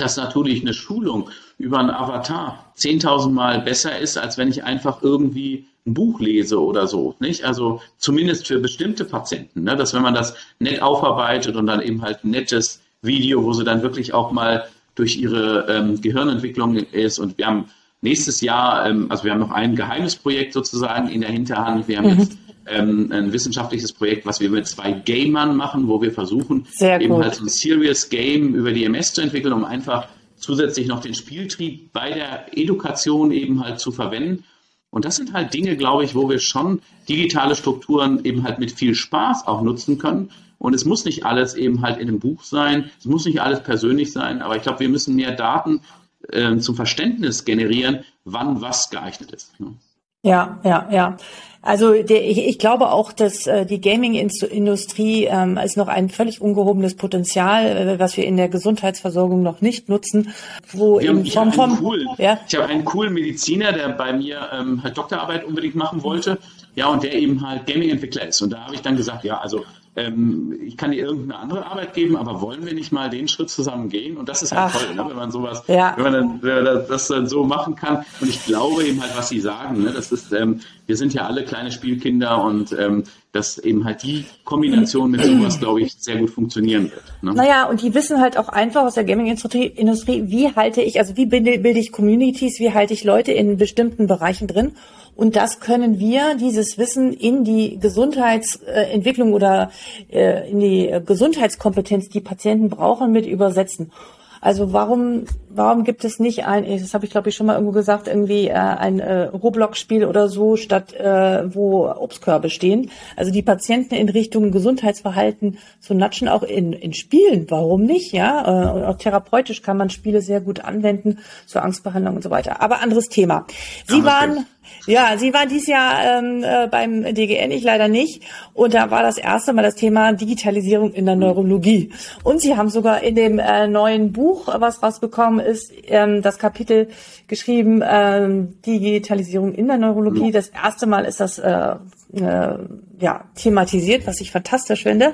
dass 0.00 0.16
natürlich 0.16 0.62
eine 0.62 0.74
Schulung 0.74 1.30
über 1.58 1.78
einen 1.78 1.90
Avatar 1.90 2.72
10.000 2.78 3.30
Mal 3.30 3.60
besser 3.60 3.98
ist, 3.98 4.16
als 4.16 4.38
wenn 4.38 4.48
ich 4.48 4.64
einfach 4.64 5.02
irgendwie 5.02 5.66
ein 5.86 5.94
Buch 5.94 6.20
lese 6.20 6.60
oder 6.62 6.86
so, 6.86 7.14
nicht? 7.20 7.44
Also 7.44 7.80
zumindest 7.98 8.46
für 8.46 8.58
bestimmte 8.58 9.04
Patienten, 9.04 9.64
ne? 9.64 9.76
dass 9.76 9.94
wenn 9.94 10.02
man 10.02 10.14
das 10.14 10.34
nett 10.58 10.82
aufarbeitet 10.82 11.56
und 11.56 11.66
dann 11.66 11.80
eben 11.80 12.02
halt 12.02 12.24
ein 12.24 12.30
nettes 12.30 12.80
Video, 13.02 13.42
wo 13.42 13.52
sie 13.52 13.64
dann 13.64 13.82
wirklich 13.82 14.12
auch 14.12 14.30
mal 14.30 14.64
durch 14.94 15.16
ihre 15.16 15.66
ähm, 15.68 16.00
Gehirnentwicklung 16.00 16.76
ist 16.76 17.18
und 17.18 17.38
wir 17.38 17.46
haben 17.46 17.66
nächstes 18.02 18.40
Jahr, 18.40 18.86
ähm, 18.86 19.06
also 19.10 19.24
wir 19.24 19.32
haben 19.32 19.40
noch 19.40 19.52
ein 19.52 19.76
geheimes 19.76 20.16
Projekt 20.16 20.52
sozusagen 20.52 21.08
in 21.08 21.20
der 21.20 21.30
Hinterhand. 21.30 21.88
Wir 21.88 21.98
haben 21.98 22.12
mhm. 22.12 22.20
jetzt 22.20 22.39
ähm, 22.66 23.10
ein 23.12 23.32
wissenschaftliches 23.32 23.92
Projekt, 23.92 24.26
was 24.26 24.40
wir 24.40 24.50
mit 24.50 24.66
zwei 24.66 24.92
Gamern 24.92 25.56
machen, 25.56 25.88
wo 25.88 26.00
wir 26.00 26.12
versuchen, 26.12 26.66
eben 26.80 27.16
halt 27.16 27.34
so 27.34 27.44
ein 27.44 27.48
Serious 27.48 28.08
Game 28.08 28.54
über 28.54 28.72
die 28.72 28.84
MS 28.84 29.14
zu 29.14 29.22
entwickeln, 29.22 29.52
um 29.52 29.64
einfach 29.64 30.08
zusätzlich 30.36 30.86
noch 30.86 31.00
den 31.00 31.14
Spieltrieb 31.14 31.92
bei 31.92 32.12
der 32.12 32.46
Education 32.56 33.30
eben 33.30 33.62
halt 33.62 33.80
zu 33.80 33.92
verwenden. 33.92 34.44
Und 34.90 35.04
das 35.04 35.16
sind 35.16 35.32
halt 35.32 35.54
Dinge, 35.54 35.76
glaube 35.76 36.04
ich, 36.04 36.14
wo 36.14 36.28
wir 36.28 36.40
schon 36.40 36.80
digitale 37.08 37.54
Strukturen 37.54 38.24
eben 38.24 38.42
halt 38.42 38.58
mit 38.58 38.72
viel 38.72 38.94
Spaß 38.94 39.46
auch 39.46 39.62
nutzen 39.62 39.98
können. 39.98 40.30
Und 40.58 40.74
es 40.74 40.84
muss 40.84 41.04
nicht 41.04 41.24
alles 41.24 41.54
eben 41.54 41.80
halt 41.80 41.98
in 41.98 42.08
einem 42.08 42.18
Buch 42.18 42.42
sein, 42.42 42.90
es 42.98 43.06
muss 43.06 43.24
nicht 43.24 43.40
alles 43.40 43.62
persönlich 43.62 44.12
sein, 44.12 44.42
aber 44.42 44.56
ich 44.56 44.62
glaube, 44.62 44.80
wir 44.80 44.90
müssen 44.90 45.16
mehr 45.16 45.32
Daten 45.32 45.80
äh, 46.28 46.58
zum 46.58 46.76
Verständnis 46.76 47.44
generieren, 47.46 48.04
wann 48.24 48.60
was 48.60 48.90
geeignet 48.90 49.30
ist. 49.32 49.58
Ne? 49.58 49.74
Ja, 50.22 50.60
ja, 50.64 50.86
ja. 50.90 51.16
Also 51.62 52.02
der, 52.02 52.26
ich, 52.26 52.38
ich 52.38 52.58
glaube 52.58 52.90
auch, 52.90 53.12
dass 53.12 53.46
äh, 53.46 53.66
die 53.66 53.82
Gaming-Industrie 53.82 55.26
ähm, 55.26 55.58
ist 55.58 55.76
noch 55.76 55.88
ein 55.88 56.08
völlig 56.08 56.40
ungehobenes 56.40 56.94
Potenzial, 56.94 57.66
äh, 57.66 57.98
was 57.98 58.16
wir 58.16 58.24
in 58.24 58.38
der 58.38 58.48
Gesundheitsversorgung 58.48 59.42
noch 59.42 59.60
nicht 59.60 59.90
nutzen. 59.90 60.32
Wo 60.72 61.00
ja, 61.00 61.12
ich 61.12 61.34
vom, 61.34 61.52
vom, 61.52 61.78
cool, 61.82 62.06
ja? 62.16 62.40
ich 62.48 62.54
habe 62.56 62.66
einen 62.66 62.84
coolen 62.86 63.12
Mediziner, 63.12 63.72
der 63.72 63.90
bei 63.90 64.12
mir 64.14 64.48
ähm, 64.52 64.82
Doktorarbeit 64.94 65.44
unbedingt 65.44 65.74
machen 65.74 66.02
wollte, 66.02 66.38
ja, 66.76 66.86
und 66.86 67.02
der 67.02 67.14
eben 67.14 67.46
halt 67.46 67.66
Gaming-Entwickler 67.66 68.28
ist. 68.28 68.40
Und 68.40 68.54
da 68.54 68.64
habe 68.64 68.74
ich 68.74 68.80
dann 68.80 68.96
gesagt, 68.96 69.24
ja, 69.24 69.38
also 69.38 69.64
ähm, 69.96 70.56
ich 70.64 70.76
kann 70.76 70.92
dir 70.92 71.04
irgendeine 71.04 71.38
andere 71.38 71.66
Arbeit 71.66 71.94
geben, 71.94 72.16
aber 72.16 72.40
wollen 72.40 72.64
wir 72.64 72.74
nicht 72.74 72.92
mal 72.92 73.10
den 73.10 73.26
Schritt 73.26 73.50
zusammen 73.50 73.88
gehen? 73.88 74.16
Und 74.16 74.28
das 74.28 74.40
ist 74.42 74.52
halt 74.52 74.72
Ach, 74.72 74.80
toll, 74.80 74.94
ne? 74.94 75.04
wenn 75.08 75.16
man 75.16 75.32
sowas, 75.32 75.64
ja. 75.66 75.94
wenn 75.96 76.04
man 76.04 76.12
dann, 76.12 76.42
wenn 76.42 76.64
man 76.64 76.84
das 76.88 77.08
dann 77.08 77.26
so 77.26 77.44
machen 77.44 77.74
kann. 77.74 78.04
Und 78.20 78.28
ich 78.28 78.44
glaube 78.44 78.84
eben 78.84 79.02
halt, 79.02 79.16
was 79.16 79.28
Sie 79.28 79.40
sagen, 79.40 79.82
ne? 79.82 79.92
das 79.92 80.12
ist, 80.12 80.32
ähm, 80.32 80.60
wir 80.86 80.96
sind 80.96 81.12
ja 81.12 81.26
alle 81.26 81.44
kleine 81.44 81.72
Spielkinder 81.72 82.42
und 82.44 82.72
ähm, 82.72 83.02
dass 83.32 83.58
eben 83.58 83.84
halt 83.84 84.02
die 84.04 84.24
Kombination 84.44 85.10
mit 85.10 85.24
sowas, 85.24 85.58
glaube 85.58 85.82
ich, 85.82 85.94
sehr 85.94 86.16
gut 86.16 86.30
funktionieren 86.30 86.84
wird. 86.84 87.02
Ne? 87.22 87.34
Naja, 87.34 87.68
und 87.68 87.82
die 87.82 87.94
wissen 87.94 88.20
halt 88.20 88.36
auch 88.36 88.48
einfach 88.48 88.82
aus 88.82 88.94
der 88.94 89.04
Gaming-Industrie, 89.04 89.72
wie 89.76 90.54
halte 90.54 90.82
ich, 90.82 90.98
also 90.98 91.16
wie 91.16 91.26
bilde, 91.26 91.58
bilde 91.58 91.78
ich 91.78 91.92
Communities, 91.92 92.58
wie 92.60 92.72
halte 92.72 92.92
ich 92.92 93.04
Leute 93.04 93.32
in 93.32 93.56
bestimmten 93.56 94.06
Bereichen 94.06 94.46
drin 94.46 94.72
und 95.20 95.36
das 95.36 95.60
können 95.60 95.98
wir, 95.98 96.34
dieses 96.34 96.78
Wissen, 96.78 97.12
in 97.12 97.44
die 97.44 97.78
Gesundheitsentwicklung 97.78 99.34
oder 99.34 99.70
äh, 100.10 100.50
in 100.50 100.60
die 100.60 100.98
Gesundheitskompetenz, 101.04 102.08
die 102.08 102.22
Patienten 102.22 102.70
brauchen, 102.70 103.12
mit 103.12 103.26
übersetzen. 103.26 103.92
Also 104.40 104.72
warum, 104.72 105.26
warum 105.52 105.84
gibt 105.84 106.04
es 106.04 106.18
nicht 106.18 106.46
ein, 106.46 106.64
das 106.64 106.94
habe 106.94 107.04
ich 107.04 107.10
glaube 107.10 107.28
ich 107.28 107.34
schon 107.34 107.46
mal 107.46 107.54
irgendwo 107.54 107.72
gesagt, 107.72 108.08
irgendwie 108.08 108.48
äh, 108.48 108.54
ein 108.54 109.00
äh, 109.00 109.24
Roblox-Spiel 109.24 110.04
oder 110.04 110.28
so, 110.28 110.56
statt 110.56 110.94
äh, 110.94 111.54
wo 111.54 111.88
Obstkörbe 111.88 112.50
stehen. 112.50 112.90
Also 113.16 113.32
die 113.32 113.42
Patienten 113.42 113.94
in 113.94 114.08
Richtung 114.08 114.50
Gesundheitsverhalten 114.50 115.58
zu 115.80 115.94
natschen, 115.94 116.28
auch 116.28 116.42
in, 116.42 116.72
in 116.72 116.92
Spielen, 116.92 117.50
warum 117.50 117.82
nicht, 117.82 118.12
ja? 118.12 118.42
Äh, 118.46 118.70
und 118.72 118.84
auch 118.84 118.96
therapeutisch 118.96 119.62
kann 119.62 119.76
man 119.76 119.90
Spiele 119.90 120.22
sehr 120.22 120.40
gut 120.40 120.64
anwenden 120.64 121.18
zur 121.46 121.62
Angstbehandlung 121.62 122.16
und 122.16 122.22
so 122.22 122.30
weiter. 122.30 122.62
Aber 122.62 122.80
anderes 122.80 123.08
Thema. 123.08 123.46
Sie 123.86 124.04
waren 124.04 124.46
ja, 124.86 125.16
Sie 125.18 125.32
war 125.32 125.46
dieses 125.46 125.66
Jahr 125.66 126.18
ähm, 126.18 126.42
äh, 126.42 126.66
beim 126.68 127.02
DGN, 127.14 127.50
ich 127.50 127.62
leider 127.62 127.88
nicht. 127.88 128.22
Und 128.54 128.74
da 128.74 128.90
war 128.90 129.02
das 129.02 129.18
erste 129.18 129.52
Mal 129.52 129.62
das 129.62 129.74
Thema 129.74 130.12
Digitalisierung 130.12 130.92
in 130.92 131.06
der 131.06 131.16
Neurologie. 131.16 131.92
Und 132.24 132.40
Sie 132.40 132.56
haben 132.56 132.70
sogar 132.70 133.02
in 133.02 133.14
dem 133.14 133.38
äh, 133.38 133.68
neuen 133.68 134.12
Buch, 134.12 134.48
was 134.58 134.82
rausgekommen 134.82 135.39
ist, 135.44 135.72
ähm, 135.84 136.22
das 136.22 136.38
Kapitel 136.38 136.88
geschrieben, 137.28 137.82
ähm, 137.86 138.60
Digitalisierung 138.62 139.54
in 139.54 139.66
der 139.66 139.78
Neurologie. 139.78 140.30
Das 140.32 140.48
erste 140.48 140.86
Mal 140.86 141.04
ist 141.04 141.20
das 141.20 141.38
äh, 141.38 141.76
äh, 142.14 142.58
ja, 143.00 143.24
thematisiert, 143.34 144.06
was 144.06 144.20
ich 144.20 144.30
fantastisch 144.30 144.82
finde. 144.82 145.12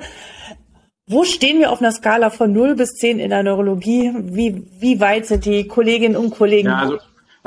Wo 1.07 1.23
stehen 1.23 1.59
wir 1.59 1.71
auf 1.71 1.79
einer 1.79 1.91
Skala 1.91 2.29
von 2.29 2.51
0 2.51 2.75
bis 2.75 2.95
10 2.95 3.19
in 3.19 3.29
der 3.29 3.43
Neurologie? 3.43 4.13
Wie, 4.17 4.67
wie 4.79 4.99
weit 4.99 5.25
sind 5.25 5.45
die 5.45 5.65
Kolleginnen 5.65 6.17
und 6.17 6.31
Kollegen? 6.31 6.67
Ja, 6.67 6.79
also 6.79 6.97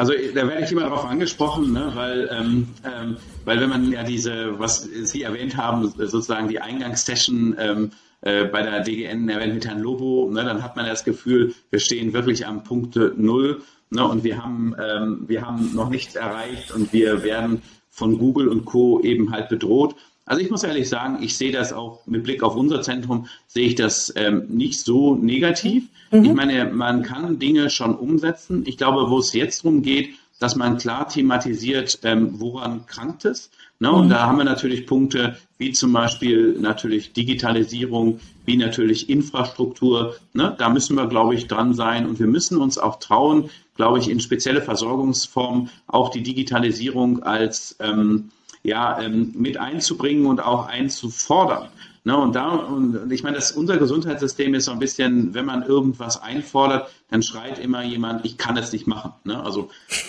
also 0.00 0.14
da 0.34 0.48
werde 0.48 0.64
ich 0.64 0.72
immer 0.72 0.84
darauf 0.84 1.04
angesprochen, 1.04 1.74
ne, 1.74 1.92
weil, 1.94 2.30
ähm, 2.32 2.68
ähm, 2.86 3.18
weil 3.44 3.60
wenn 3.60 3.68
man 3.68 3.92
ja 3.92 4.02
diese, 4.02 4.58
was 4.58 4.84
Sie 4.84 5.22
erwähnt 5.22 5.58
haben, 5.58 5.92
sozusagen 5.94 6.48
die 6.48 6.58
Eingangssession 6.58 7.54
ähm, 7.58 7.92
äh, 8.22 8.44
bei 8.44 8.62
der 8.62 8.80
DGN 8.80 9.28
erwähnt 9.28 9.54
mit 9.54 9.66
Herrn 9.66 9.80
Lobo, 9.80 10.30
ne, 10.30 10.44
dann 10.44 10.62
hat 10.62 10.76
man 10.76 10.86
das 10.86 11.04
Gefühl, 11.04 11.54
wir 11.70 11.80
stehen 11.80 12.12
wirklich 12.12 12.46
am 12.46 12.64
Punkt 12.64 12.96
Null 13.16 13.62
ne, 13.90 14.06
und 14.06 14.24
wir 14.24 14.42
haben, 14.42 14.74
ähm, 14.78 15.24
wir 15.26 15.46
haben 15.46 15.74
noch 15.74 15.90
nichts 15.90 16.16
erreicht 16.16 16.72
und 16.72 16.92
wir 16.92 17.22
werden 17.22 17.62
von 17.88 18.18
Google 18.18 18.48
und 18.48 18.64
Co. 18.64 19.00
eben 19.00 19.30
halt 19.32 19.48
bedroht. 19.48 19.94
Also 20.24 20.42
ich 20.42 20.50
muss 20.50 20.62
ehrlich 20.62 20.88
sagen, 20.88 21.18
ich 21.22 21.36
sehe 21.36 21.50
das 21.50 21.72
auch 21.72 22.06
mit 22.06 22.22
Blick 22.22 22.42
auf 22.42 22.54
unser 22.54 22.82
Zentrum, 22.82 23.26
sehe 23.48 23.66
ich 23.66 23.74
das 23.74 24.12
ähm, 24.16 24.44
nicht 24.48 24.80
so 24.80 25.16
negativ. 25.16 25.88
Mhm. 26.12 26.24
Ich 26.24 26.32
meine, 26.32 26.66
man 26.66 27.02
kann 27.02 27.38
Dinge 27.38 27.68
schon 27.68 27.96
umsetzen. 27.96 28.62
Ich 28.66 28.76
glaube, 28.76 29.10
wo 29.10 29.18
es 29.18 29.32
jetzt 29.32 29.64
darum 29.64 29.82
geht, 29.82 30.10
dass 30.38 30.56
man 30.56 30.78
klar 30.78 31.08
thematisiert, 31.08 31.98
ähm, 32.04 32.40
woran 32.40 32.86
krankt 32.86 33.24
es. 33.24 33.50
Ne? 33.80 33.90
Und 33.90 34.06
mhm. 34.06 34.10
da 34.10 34.26
haben 34.26 34.38
wir 34.38 34.44
natürlich 34.44 34.86
Punkte 34.86 35.36
wie 35.58 35.72
zum 35.72 35.92
Beispiel 35.92 36.56
natürlich 36.60 37.12
Digitalisierung, 37.12 38.20
wie 38.44 38.56
natürlich 38.56 39.10
Infrastruktur. 39.10 40.16
Ne? 40.32 40.54
Da 40.56 40.68
müssen 40.68 40.96
wir, 40.96 41.06
glaube 41.06 41.34
ich, 41.34 41.48
dran 41.48 41.74
sein. 41.74 42.06
Und 42.06 42.20
wir 42.20 42.26
müssen 42.26 42.58
uns 42.58 42.78
auch 42.78 42.98
trauen, 42.98 43.50
glaube 43.76 43.98
ich, 43.98 44.08
in 44.08 44.20
spezielle 44.20 44.62
Versorgungsformen 44.62 45.70
auch 45.86 46.10
die 46.10 46.22
Digitalisierung 46.22 47.22
als 47.22 47.76
ähm, 47.80 48.30
ja, 48.62 49.00
ähm, 49.00 49.32
mit 49.36 49.56
einzubringen 49.56 50.26
und 50.26 50.40
auch 50.40 50.66
einzufordern. 50.66 51.68
Ne, 52.02 52.16
und 52.16 52.34
da, 52.34 52.48
und 52.48 53.12
ich 53.12 53.22
meine, 53.22 53.36
das, 53.36 53.52
unser 53.52 53.76
Gesundheitssystem 53.76 54.54
ist 54.54 54.64
so 54.64 54.72
ein 54.72 54.78
bisschen, 54.78 55.34
wenn 55.34 55.44
man 55.44 55.62
irgendwas 55.62 56.22
einfordert, 56.22 56.88
dann 57.10 57.22
schreit 57.22 57.58
immer 57.58 57.84
jemand, 57.84 58.24
ich 58.24 58.38
kann 58.38 58.56
es 58.56 58.72
nicht 58.72 58.86
machen. 58.86 59.12
Ne? 59.24 59.42
Also 59.42 59.68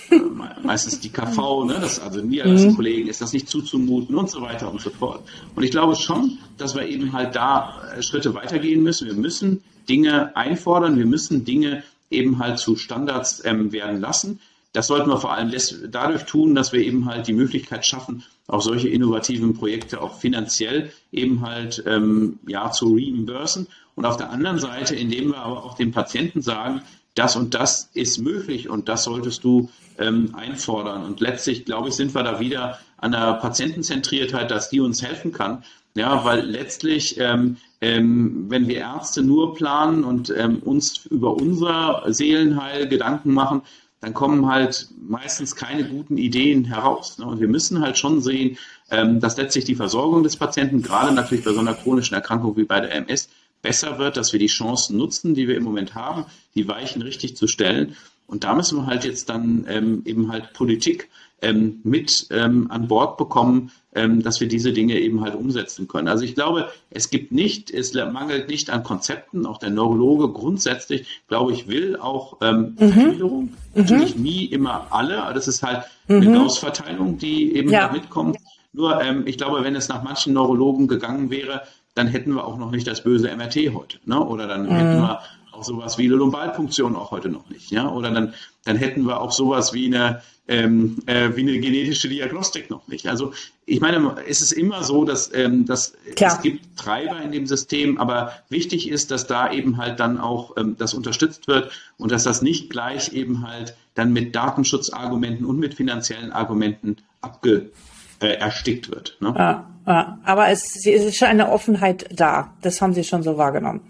äh, 0.09 0.15
meistens 0.63 1.01
die 1.01 1.09
KV, 1.09 1.65
ne? 1.65 1.79
das, 1.81 1.99
also 1.99 2.21
Niederlassenkollegen, 2.21 3.09
ist 3.09 3.19
das 3.19 3.33
nicht 3.33 3.49
zuzumuten 3.49 4.15
und 4.15 4.29
so 4.29 4.41
weiter 4.41 4.71
und 4.71 4.79
so 4.79 4.89
fort. 4.89 5.21
Und 5.53 5.63
ich 5.63 5.71
glaube 5.71 5.97
schon, 5.97 6.37
dass 6.57 6.75
wir 6.75 6.87
eben 6.87 7.11
halt 7.11 7.35
da 7.35 7.81
äh, 7.97 8.01
Schritte 8.01 8.33
weitergehen 8.35 8.83
müssen. 8.83 9.07
Wir 9.07 9.15
müssen 9.15 9.61
Dinge 9.89 10.33
einfordern, 10.37 10.97
wir 10.97 11.05
müssen 11.05 11.43
Dinge 11.43 11.83
eben 12.09 12.39
halt 12.39 12.59
zu 12.59 12.77
Standards 12.77 13.43
ähm, 13.43 13.73
werden 13.73 13.99
lassen. 13.99 14.39
Das 14.71 14.87
sollten 14.87 15.09
wir 15.09 15.17
vor 15.17 15.33
allem 15.33 15.51
dadurch 15.89 16.23
tun, 16.23 16.55
dass 16.55 16.71
wir 16.71 16.79
eben 16.79 17.05
halt 17.05 17.27
die 17.27 17.33
Möglichkeit 17.33 17.85
schaffen, 17.85 18.23
auch 18.51 18.61
solche 18.61 18.89
innovativen 18.89 19.53
Projekte 19.53 20.01
auch 20.01 20.19
finanziell 20.19 20.91
eben 21.11 21.41
halt 21.41 21.83
ähm, 21.87 22.39
ja 22.47 22.71
zu 22.71 22.93
reimbursen. 22.95 23.67
Und 23.95 24.05
auf 24.05 24.17
der 24.17 24.29
anderen 24.29 24.59
Seite, 24.59 24.95
indem 24.95 25.29
wir 25.29 25.37
aber 25.37 25.63
auch 25.63 25.75
dem 25.75 25.91
Patienten 25.91 26.41
sagen, 26.41 26.81
das 27.15 27.35
und 27.35 27.53
das 27.53 27.89
ist 27.93 28.19
möglich 28.19 28.69
und 28.69 28.89
das 28.89 29.03
solltest 29.03 29.43
du 29.43 29.69
ähm, 29.97 30.33
einfordern. 30.35 31.03
Und 31.03 31.19
letztlich, 31.19 31.65
glaube 31.65 31.89
ich, 31.89 31.95
sind 31.95 32.13
wir 32.13 32.23
da 32.23 32.39
wieder 32.39 32.79
an 32.97 33.11
der 33.11 33.33
Patientenzentriertheit, 33.35 34.51
dass 34.51 34.69
die 34.69 34.79
uns 34.79 35.01
helfen 35.01 35.31
kann. 35.31 35.63
Ja, 35.93 36.23
weil 36.23 36.41
letztlich, 36.41 37.19
ähm, 37.19 37.57
ähm, 37.81 38.45
wenn 38.49 38.67
wir 38.67 38.77
Ärzte 38.77 39.21
nur 39.23 39.55
planen 39.55 40.05
und 40.05 40.33
ähm, 40.35 40.59
uns 40.59 41.05
über 41.05 41.33
unser 41.33 42.03
Seelenheil 42.07 42.87
Gedanken 42.87 43.33
machen, 43.33 43.61
dann 44.01 44.15
kommen 44.15 44.47
halt 44.47 44.89
meistens 44.99 45.55
keine 45.55 45.87
guten 45.87 46.17
Ideen 46.17 46.65
heraus. 46.65 47.19
Ne? 47.19 47.25
Und 47.25 47.39
wir 47.39 47.47
müssen 47.47 47.81
halt 47.81 47.97
schon 47.97 48.19
sehen, 48.21 48.57
ähm, 48.89 49.19
dass 49.19 49.37
letztlich 49.37 49.63
die 49.63 49.75
Versorgung 49.75 50.23
des 50.23 50.37
Patienten, 50.37 50.81
gerade 50.81 51.13
natürlich 51.13 51.45
bei 51.45 51.53
so 51.53 51.59
einer 51.59 51.75
chronischen 51.75 52.15
Erkrankung 52.15 52.57
wie 52.57 52.65
bei 52.65 52.79
der 52.79 52.93
MS, 52.95 53.29
besser 53.61 53.99
wird, 53.99 54.17
dass 54.17 54.33
wir 54.33 54.39
die 54.39 54.47
Chancen 54.47 54.97
nutzen, 54.97 55.35
die 55.35 55.47
wir 55.47 55.55
im 55.55 55.63
Moment 55.63 55.93
haben, 55.93 56.25
die 56.55 56.67
Weichen 56.67 57.03
richtig 57.03 57.37
zu 57.37 57.45
stellen. 57.45 57.95
Und 58.25 58.43
da 58.43 58.55
müssen 58.55 58.79
wir 58.79 58.87
halt 58.87 59.03
jetzt 59.03 59.29
dann 59.29 59.65
ähm, 59.69 60.01
eben 60.05 60.31
halt 60.31 60.53
Politik 60.53 61.09
ähm, 61.43 61.79
mit 61.83 62.27
an 62.31 62.87
Bord 62.87 63.17
bekommen, 63.17 63.71
dass 63.93 64.39
wir 64.39 64.47
diese 64.47 64.71
Dinge 64.71 64.97
eben 64.99 65.21
halt 65.21 65.35
umsetzen 65.35 65.87
können. 65.87 66.07
Also 66.07 66.23
ich 66.23 66.33
glaube, 66.33 66.69
es 66.89 67.09
gibt 67.09 67.33
nicht, 67.33 67.69
es 67.71 67.93
mangelt 67.93 68.47
nicht 68.47 68.69
an 68.69 68.83
Konzepten. 68.83 69.45
Auch 69.45 69.57
der 69.57 69.69
Neurologe 69.69 70.29
grundsätzlich, 70.29 71.21
glaube 71.27 71.51
ich, 71.51 71.67
will 71.67 71.97
auch 71.97 72.37
ähm, 72.41 72.77
mhm. 72.79 72.93
Veränderung. 72.93 73.43
Mhm. 73.43 73.51
Natürlich 73.75 74.15
nie 74.15 74.45
immer 74.45 74.87
alle, 74.91 75.23
aber 75.23 75.33
das 75.33 75.49
ist 75.49 75.61
halt 75.61 75.83
mhm. 76.07 76.21
eine 76.21 76.33
Gaußverteilung, 76.37 77.17
die 77.17 77.53
eben 77.53 77.69
ja. 77.69 77.87
da 77.87 77.93
mitkommt. 77.93 78.37
Nur, 78.73 79.01
ähm, 79.01 79.23
ich 79.25 79.37
glaube, 79.37 79.63
wenn 79.63 79.75
es 79.75 79.89
nach 79.89 80.03
manchen 80.03 80.33
Neurologen 80.33 80.87
gegangen 80.87 81.29
wäre, 81.29 81.63
dann 81.93 82.07
hätten 82.07 82.33
wir 82.33 82.45
auch 82.45 82.57
noch 82.57 82.71
nicht 82.71 82.87
das 82.87 83.03
böse 83.03 83.35
MRT 83.35 83.73
heute. 83.73 83.99
Ne? 84.05 84.23
Oder 84.23 84.47
dann 84.47 84.63
mhm. 84.63 84.69
hätten 84.69 85.01
wir 85.01 85.19
auch 85.51 85.63
sowas 85.63 85.97
wie 85.97 86.05
eine 86.05 86.15
Lumbalpunktion 86.15 86.95
auch 86.95 87.11
heute 87.11 87.29
noch 87.29 87.49
nicht. 87.49 87.71
Ja? 87.71 87.89
Oder 87.89 88.11
dann, 88.11 88.33
dann 88.63 88.77
hätten 88.77 89.05
wir 89.05 89.19
auch 89.19 89.31
sowas 89.31 89.73
wie 89.73 89.87
eine, 89.87 90.21
ähm, 90.51 90.97
äh, 91.05 91.29
wie 91.35 91.41
eine 91.41 91.57
genetische 91.59 92.09
Diagnostik 92.09 92.69
noch 92.69 92.85
nicht. 92.89 93.07
Also 93.07 93.31
ich 93.65 93.79
meine, 93.79 94.17
es 94.27 94.41
ist 94.41 94.51
immer 94.51 94.83
so, 94.83 95.05
dass, 95.05 95.33
ähm, 95.33 95.65
dass 95.65 95.93
es 96.13 96.41
gibt 96.41 96.77
Treiber 96.77 97.21
in 97.21 97.31
dem 97.31 97.47
System, 97.47 97.97
aber 97.97 98.33
wichtig 98.49 98.89
ist, 98.89 99.11
dass 99.11 99.27
da 99.27 99.51
eben 99.51 99.77
halt 99.77 100.01
dann 100.01 100.19
auch 100.19 100.57
ähm, 100.57 100.75
das 100.77 100.93
unterstützt 100.93 101.47
wird 101.47 101.71
und 101.97 102.11
dass 102.11 102.23
das 102.23 102.41
nicht 102.41 102.69
gleich 102.69 103.13
eben 103.13 103.47
halt 103.47 103.75
dann 103.95 104.11
mit 104.11 104.35
Datenschutzargumenten 104.35 105.45
und 105.45 105.57
mit 105.57 105.73
finanziellen 105.73 106.33
Argumenten 106.33 106.97
abge 107.21 107.71
äh, 108.19 108.33
erstickt 108.33 108.91
wird. 108.91 109.17
Ne? 109.21 109.33
Ja, 109.37 109.69
ja, 109.87 110.19
aber 110.25 110.49
es, 110.49 110.75
es 110.75 110.85
ist 110.85 111.17
schon 111.17 111.29
eine 111.29 111.49
Offenheit 111.49 112.07
da. 112.11 112.53
Das 112.61 112.81
haben 112.81 112.93
Sie 112.93 113.05
schon 113.05 113.23
so 113.23 113.37
wahrgenommen. 113.37 113.81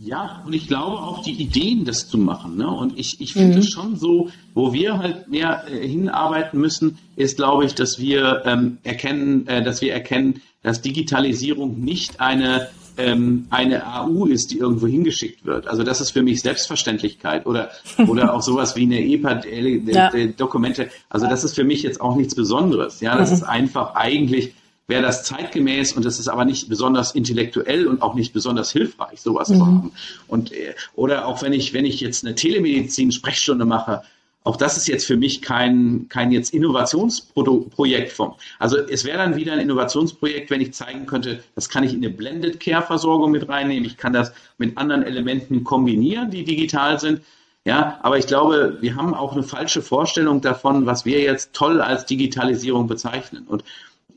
Ja, 0.00 0.44
und 0.46 0.52
ich 0.52 0.68
glaube 0.68 0.98
auch 0.98 1.22
die 1.22 1.32
Ideen, 1.32 1.84
das 1.84 2.08
zu 2.08 2.18
machen. 2.18 2.56
Ne? 2.56 2.68
Und 2.68 2.96
ich, 2.96 3.20
ich 3.20 3.32
finde 3.32 3.54
mhm. 3.54 3.62
es 3.62 3.70
schon 3.70 3.96
so, 3.96 4.30
wo 4.54 4.72
wir 4.72 4.98
halt 4.98 5.28
mehr 5.28 5.64
äh, 5.68 5.86
hinarbeiten 5.86 6.60
müssen, 6.60 6.98
ist, 7.16 7.36
glaube 7.36 7.64
ich, 7.64 7.74
dass 7.74 7.98
wir 7.98 8.42
ähm, 8.44 8.78
erkennen, 8.84 9.46
äh, 9.48 9.62
dass 9.62 9.82
wir 9.82 9.92
erkennen, 9.92 10.40
dass 10.62 10.82
Digitalisierung 10.82 11.80
nicht 11.80 12.20
eine 12.20 12.68
ähm, 12.96 13.46
eine 13.50 13.86
AU 13.86 14.26
ist, 14.26 14.50
die 14.50 14.58
irgendwo 14.58 14.86
hingeschickt 14.86 15.44
wird. 15.46 15.68
Also 15.68 15.84
das 15.84 16.00
ist 16.00 16.10
für 16.10 16.22
mich 16.22 16.42
Selbstverständlichkeit 16.42 17.46
oder 17.46 17.70
oder 18.08 18.34
auch 18.34 18.42
sowas 18.42 18.76
wie 18.76 18.82
eine 18.82 19.00
EPA-Dokumente. 19.00 20.82
Ja. 20.82 20.88
Also 21.08 21.26
das 21.26 21.44
ist 21.44 21.54
für 21.54 21.64
mich 21.64 21.82
jetzt 21.82 22.00
auch 22.00 22.16
nichts 22.16 22.34
Besonderes. 22.34 23.00
Ja, 23.00 23.16
das 23.16 23.30
mhm. 23.30 23.36
ist 23.36 23.42
einfach 23.44 23.94
eigentlich 23.94 24.52
wäre 24.88 25.02
das 25.02 25.22
zeitgemäß 25.22 25.92
und 25.92 26.04
das 26.04 26.18
ist 26.18 26.28
aber 26.28 26.44
nicht 26.44 26.68
besonders 26.68 27.14
intellektuell 27.14 27.86
und 27.86 28.02
auch 28.02 28.14
nicht 28.14 28.32
besonders 28.32 28.72
hilfreich, 28.72 29.20
sowas 29.20 29.50
mhm. 29.50 29.54
zu 29.54 29.66
haben. 29.66 29.92
Und, 30.26 30.52
äh, 30.52 30.74
oder 30.96 31.28
auch 31.28 31.42
wenn 31.42 31.52
ich, 31.52 31.74
wenn 31.74 31.84
ich 31.84 32.00
jetzt 32.00 32.24
eine 32.24 32.34
Telemedizin-Sprechstunde 32.34 33.66
mache, 33.66 34.02
auch 34.44 34.56
das 34.56 34.78
ist 34.78 34.88
jetzt 34.88 35.06
für 35.06 35.18
mich 35.18 35.42
kein, 35.42 36.06
kein 36.08 36.32
jetzt 36.32 36.54
Innovationsprojekt 36.54 38.12
vom. 38.12 38.34
Also 38.58 38.78
es 38.78 39.04
wäre 39.04 39.18
dann 39.18 39.36
wieder 39.36 39.52
ein 39.52 39.58
Innovationsprojekt, 39.58 40.50
wenn 40.50 40.62
ich 40.62 40.72
zeigen 40.72 41.04
könnte, 41.04 41.42
das 41.54 41.68
kann 41.68 41.84
ich 41.84 41.92
in 41.92 41.98
eine 41.98 42.08
Blended 42.08 42.58
Care 42.58 42.82
Versorgung 42.82 43.30
mit 43.30 43.46
reinnehmen. 43.46 43.84
Ich 43.84 43.98
kann 43.98 44.14
das 44.14 44.32
mit 44.56 44.78
anderen 44.78 45.02
Elementen 45.02 45.64
kombinieren, 45.64 46.30
die 46.30 46.44
digital 46.44 46.98
sind. 46.98 47.20
Ja, 47.66 47.98
aber 48.02 48.16
ich 48.16 48.26
glaube, 48.26 48.78
wir 48.80 48.96
haben 48.96 49.12
auch 49.12 49.34
eine 49.34 49.42
falsche 49.42 49.82
Vorstellung 49.82 50.40
davon, 50.40 50.86
was 50.86 51.04
wir 51.04 51.20
jetzt 51.20 51.52
toll 51.52 51.82
als 51.82 52.06
Digitalisierung 52.06 52.86
bezeichnen. 52.86 53.44
Und 53.46 53.64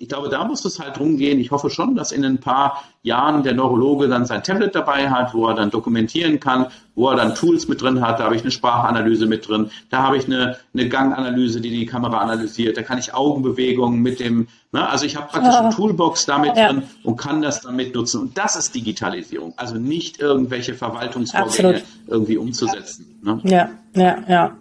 ich 0.02 0.08
glaube, 0.08 0.30
da 0.30 0.44
muss 0.44 0.66
es 0.66 0.80
halt 0.80 0.98
drum 0.98 1.18
gehen. 1.18 1.40
Ich 1.40 1.52
hoffe 1.52 1.70
schon, 1.70 1.96
dass 1.96 2.12
in 2.12 2.26
ein 2.26 2.40
paar 2.40 2.84
Jahren 3.04 3.44
der 3.44 3.54
Neurologe 3.54 4.08
dann 4.08 4.26
sein 4.26 4.42
Tablet 4.42 4.74
dabei 4.74 5.12
hat, 5.12 5.36
wo 5.36 5.48
er 5.48 5.54
dann 5.54 5.70
dokumentieren 5.70 6.40
kann, 6.40 6.68
wo 6.96 7.10
er 7.10 7.18
dann 7.18 7.36
Tools 7.36 7.68
mit 7.68 7.84
drin 7.84 8.02
hat. 8.02 8.20
Da 8.20 8.24
habe 8.24 8.36
ich 8.36 8.42
eine 8.42 8.50
Sprachanalyse 8.50 9.28
mit 9.28 9.48
drin. 9.48 9.70
Da 9.92 10.02
habe 10.02 10.18
ich 10.18 10.26
eine, 10.26 10.58
eine 10.74 10.90
Ganganalyse, 10.90 11.62
die 11.62 11.70
die 11.70 11.86
Kamera 11.86 12.18
analysiert. 12.18 12.78
Da 12.78 12.82
kann 12.82 12.98
ich 12.98 13.14
Augenbewegungen 13.14 14.02
mit 14.02 14.20
dem, 14.20 14.48
ne? 14.72 14.90
also 14.90 15.06
ich 15.06 15.16
habe 15.16 15.28
praktisch 15.28 15.54
eine 15.54 15.70
Toolbox 15.70 16.26
damit 16.26 16.58
ja. 16.58 16.70
drin 16.70 16.84
und 17.04 17.18
kann 17.18 17.44
das 17.44 17.62
damit 17.62 17.94
nutzen. 17.94 18.22
Und 18.22 18.38
das 18.40 18.56
ist 18.56 18.74
Digitalisierung. 18.74 19.54
Also 19.56 19.76
nicht 19.76 20.20
irgendwelche 20.20 20.74
Verwaltungsvorgänge 20.74 21.76
Absolut. 21.76 21.84
irgendwie 22.08 22.38
umzusetzen. 22.38 23.20
Ne? 23.24 23.40
Ja, 23.44 23.70
ja, 23.94 24.18
ja. 24.28 24.58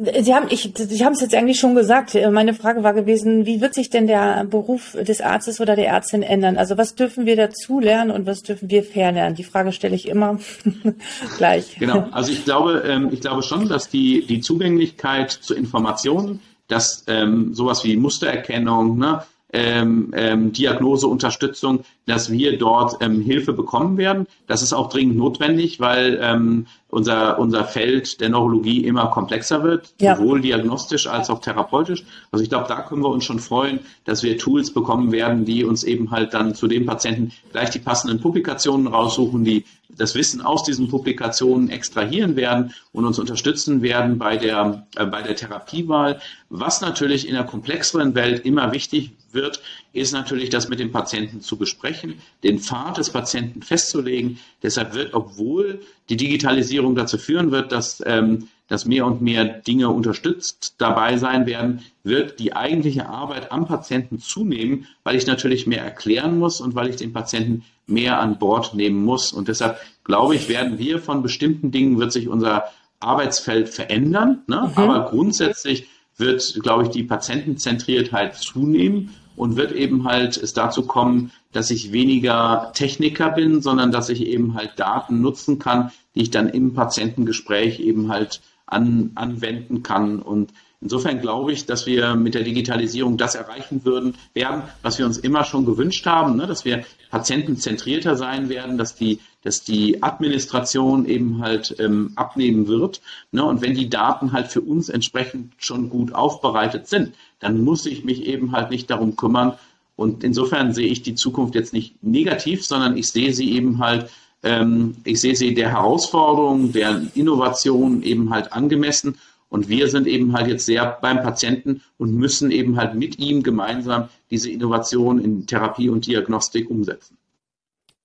Sie 0.00 0.34
haben, 0.34 0.46
ich, 0.48 0.72
Sie 0.74 1.04
haben 1.04 1.12
es 1.12 1.20
jetzt 1.20 1.34
eigentlich 1.34 1.60
schon 1.60 1.74
gesagt. 1.74 2.16
Meine 2.30 2.54
Frage 2.54 2.82
war 2.82 2.94
gewesen, 2.94 3.44
wie 3.44 3.60
wird 3.60 3.74
sich 3.74 3.90
denn 3.90 4.06
der 4.06 4.44
Beruf 4.44 4.96
des 4.98 5.20
Arztes 5.20 5.60
oder 5.60 5.76
der 5.76 5.88
Ärztin 5.88 6.22
ändern? 6.22 6.56
Also 6.56 6.78
was 6.78 6.94
dürfen 6.94 7.26
wir 7.26 7.36
dazu 7.36 7.80
lernen 7.80 8.10
und 8.10 8.24
was 8.24 8.40
dürfen 8.40 8.70
wir 8.70 8.82
verlernen? 8.82 9.34
Die 9.34 9.44
Frage 9.44 9.72
stelle 9.72 9.94
ich 9.94 10.08
immer 10.08 10.38
gleich. 11.36 11.76
Genau. 11.78 12.08
Also 12.12 12.32
ich 12.32 12.46
glaube, 12.46 12.82
ähm, 12.86 13.10
ich 13.12 13.20
glaube 13.20 13.42
schon, 13.42 13.68
dass 13.68 13.90
die, 13.90 14.24
die 14.26 14.40
Zugänglichkeit 14.40 15.32
zu 15.32 15.54
Informationen, 15.54 16.40
dass 16.66 17.04
ähm, 17.06 17.52
sowas 17.52 17.84
wie 17.84 17.96
Mustererkennung, 17.96 18.96
ne, 18.96 19.22
ähm, 19.52 20.12
ähm, 20.16 20.52
Diagnoseunterstützung, 20.52 21.84
dass 22.06 22.30
wir 22.30 22.56
dort 22.56 23.02
ähm, 23.02 23.20
Hilfe 23.20 23.52
bekommen 23.52 23.98
werden. 23.98 24.26
Das 24.46 24.62
ist 24.62 24.72
auch 24.72 24.88
dringend 24.88 25.16
notwendig, 25.16 25.80
weil 25.80 26.18
ähm, 26.22 26.66
unser, 26.90 27.38
unser 27.38 27.64
Feld 27.64 28.20
der 28.20 28.28
Neurologie 28.28 28.84
immer 28.84 29.06
komplexer 29.08 29.62
wird, 29.62 29.94
ja. 30.00 30.16
sowohl 30.16 30.40
diagnostisch 30.40 31.06
als 31.06 31.30
auch 31.30 31.40
therapeutisch. 31.40 32.04
Also 32.30 32.42
ich 32.42 32.48
glaube, 32.48 32.66
da 32.68 32.82
können 32.82 33.02
wir 33.02 33.10
uns 33.10 33.24
schon 33.24 33.38
freuen, 33.38 33.80
dass 34.04 34.22
wir 34.22 34.38
Tools 34.38 34.72
bekommen 34.72 35.12
werden, 35.12 35.44
die 35.44 35.64
uns 35.64 35.84
eben 35.84 36.10
halt 36.10 36.34
dann 36.34 36.54
zu 36.54 36.66
dem 36.66 36.86
Patienten 36.86 37.32
gleich 37.52 37.70
die 37.70 37.78
passenden 37.78 38.20
Publikationen 38.20 38.86
raussuchen, 38.86 39.44
die 39.44 39.64
das 39.96 40.14
Wissen 40.14 40.40
aus 40.40 40.62
diesen 40.62 40.88
Publikationen 40.88 41.68
extrahieren 41.68 42.36
werden 42.36 42.74
und 42.92 43.04
uns 43.04 43.18
unterstützen 43.18 43.82
werden 43.82 44.18
bei 44.18 44.36
der, 44.36 44.86
äh, 44.96 45.04
bei 45.06 45.22
der 45.22 45.36
Therapiewahl. 45.36 46.20
Was 46.48 46.80
natürlich 46.80 47.28
in 47.28 47.34
der 47.34 47.44
komplexeren 47.44 48.14
Welt 48.14 48.44
immer 48.44 48.72
wichtig 48.72 49.12
wird, 49.32 49.60
ist 49.92 50.12
natürlich, 50.12 50.50
das 50.50 50.68
mit 50.68 50.78
dem 50.78 50.92
Patienten 50.92 51.40
zu 51.40 51.56
besprechen, 51.56 52.14
den 52.42 52.60
Pfad 52.60 52.98
des 52.98 53.10
Patienten 53.10 53.62
festzulegen. 53.62 54.38
Deshalb 54.62 54.94
wird, 54.94 55.14
obwohl 55.14 55.80
die 56.08 56.16
Digitalisierung 56.16 56.94
dazu 56.94 57.18
führen 57.18 57.50
wird, 57.50 57.72
dass, 57.72 58.02
ähm, 58.06 58.48
dass 58.68 58.84
mehr 58.84 59.04
und 59.04 59.20
mehr 59.20 59.44
Dinge 59.44 59.88
unterstützt 59.88 60.76
dabei 60.78 61.16
sein 61.16 61.46
werden, 61.46 61.82
wird 62.04 62.38
die 62.38 62.54
eigentliche 62.54 63.08
Arbeit 63.08 63.50
am 63.50 63.66
Patienten 63.66 64.20
zunehmen, 64.20 64.86
weil 65.02 65.16
ich 65.16 65.26
natürlich 65.26 65.66
mehr 65.66 65.82
erklären 65.82 66.38
muss 66.38 66.60
und 66.60 66.74
weil 66.76 66.88
ich 66.88 66.96
den 66.96 67.12
Patienten 67.12 67.64
mehr 67.86 68.20
an 68.20 68.38
Bord 68.38 68.74
nehmen 68.74 69.04
muss. 69.04 69.32
Und 69.32 69.48
deshalb 69.48 69.78
glaube 70.04 70.36
ich, 70.36 70.48
werden 70.48 70.78
wir 70.78 71.00
von 71.00 71.22
bestimmten 71.22 71.72
Dingen, 71.72 71.98
wird 71.98 72.12
sich 72.12 72.28
unser 72.28 72.64
Arbeitsfeld 73.00 73.68
verändern. 73.68 74.42
Ne? 74.46 74.70
Mhm. 74.70 74.78
Aber 74.78 75.10
grundsätzlich 75.10 75.88
wird, 76.16 76.60
glaube 76.62 76.84
ich, 76.84 76.90
die 76.90 77.02
Patientenzentriertheit 77.02 78.36
zunehmen 78.36 79.14
und 79.40 79.56
wird 79.56 79.72
eben 79.72 80.04
halt 80.04 80.36
es 80.36 80.52
dazu 80.52 80.82
kommen, 80.82 81.32
dass 81.52 81.70
ich 81.70 81.92
weniger 81.92 82.72
Techniker 82.74 83.30
bin, 83.30 83.62
sondern 83.62 83.90
dass 83.90 84.10
ich 84.10 84.26
eben 84.26 84.52
halt 84.52 84.72
Daten 84.76 85.22
nutzen 85.22 85.58
kann, 85.58 85.92
die 86.14 86.20
ich 86.20 86.30
dann 86.30 86.50
im 86.50 86.74
Patientengespräch 86.74 87.80
eben 87.80 88.12
halt 88.12 88.42
an, 88.66 89.12
anwenden 89.14 89.82
kann. 89.82 90.20
Und 90.20 90.52
insofern 90.82 91.22
glaube 91.22 91.52
ich, 91.52 91.64
dass 91.64 91.86
wir 91.86 92.16
mit 92.16 92.34
der 92.34 92.42
Digitalisierung 92.42 93.16
das 93.16 93.34
erreichen 93.34 93.86
würden, 93.86 94.14
werden, 94.34 94.60
was 94.82 94.98
wir 94.98 95.06
uns 95.06 95.16
immer 95.16 95.44
schon 95.44 95.64
gewünscht 95.64 96.04
haben, 96.04 96.36
ne? 96.36 96.46
dass 96.46 96.66
wir 96.66 96.84
patientenzentrierter 97.10 98.16
sein 98.16 98.50
werden, 98.50 98.76
dass 98.76 98.94
die, 98.94 99.20
dass 99.42 99.64
die 99.64 100.02
Administration 100.02 101.06
eben 101.06 101.40
halt 101.40 101.74
ähm, 101.78 102.12
abnehmen 102.14 102.68
wird. 102.68 103.00
Ne? 103.32 103.42
Und 103.42 103.62
wenn 103.62 103.72
die 103.72 103.88
Daten 103.88 104.32
halt 104.32 104.48
für 104.48 104.60
uns 104.60 104.90
entsprechend 104.90 105.54
schon 105.56 105.88
gut 105.88 106.12
aufbereitet 106.12 106.88
sind, 106.88 107.14
dann 107.40 107.64
muss 107.64 107.86
ich 107.86 108.04
mich 108.04 108.26
eben 108.26 108.52
halt 108.52 108.70
nicht 108.70 108.90
darum 108.90 109.16
kümmern. 109.16 109.54
Und 109.96 110.24
insofern 110.24 110.72
sehe 110.72 110.86
ich 110.86 111.02
die 111.02 111.14
Zukunft 111.14 111.54
jetzt 111.54 111.72
nicht 111.72 112.02
negativ, 112.02 112.64
sondern 112.64 112.96
ich 112.96 113.08
sehe 113.08 113.32
sie 113.32 113.52
eben 113.52 113.78
halt 113.78 114.10
ähm, 114.42 114.96
ich 115.04 115.20
sehe 115.20 115.36
sie 115.36 115.54
der 115.54 115.70
Herausforderung, 115.70 116.72
der 116.72 117.02
Innovation 117.14 118.02
eben 118.02 118.30
halt 118.30 118.52
angemessen. 118.52 119.18
Und 119.48 119.68
wir 119.68 119.88
sind 119.88 120.06
eben 120.06 120.32
halt 120.32 120.46
jetzt 120.46 120.64
sehr 120.64 120.98
beim 121.02 121.22
Patienten 121.22 121.82
und 121.98 122.14
müssen 122.14 122.50
eben 122.52 122.76
halt 122.76 122.94
mit 122.94 123.18
ihm 123.18 123.42
gemeinsam 123.42 124.08
diese 124.30 124.48
Innovation 124.48 125.18
in 125.18 125.46
Therapie 125.46 125.88
und 125.88 126.06
Diagnostik 126.06 126.70
umsetzen. 126.70 127.16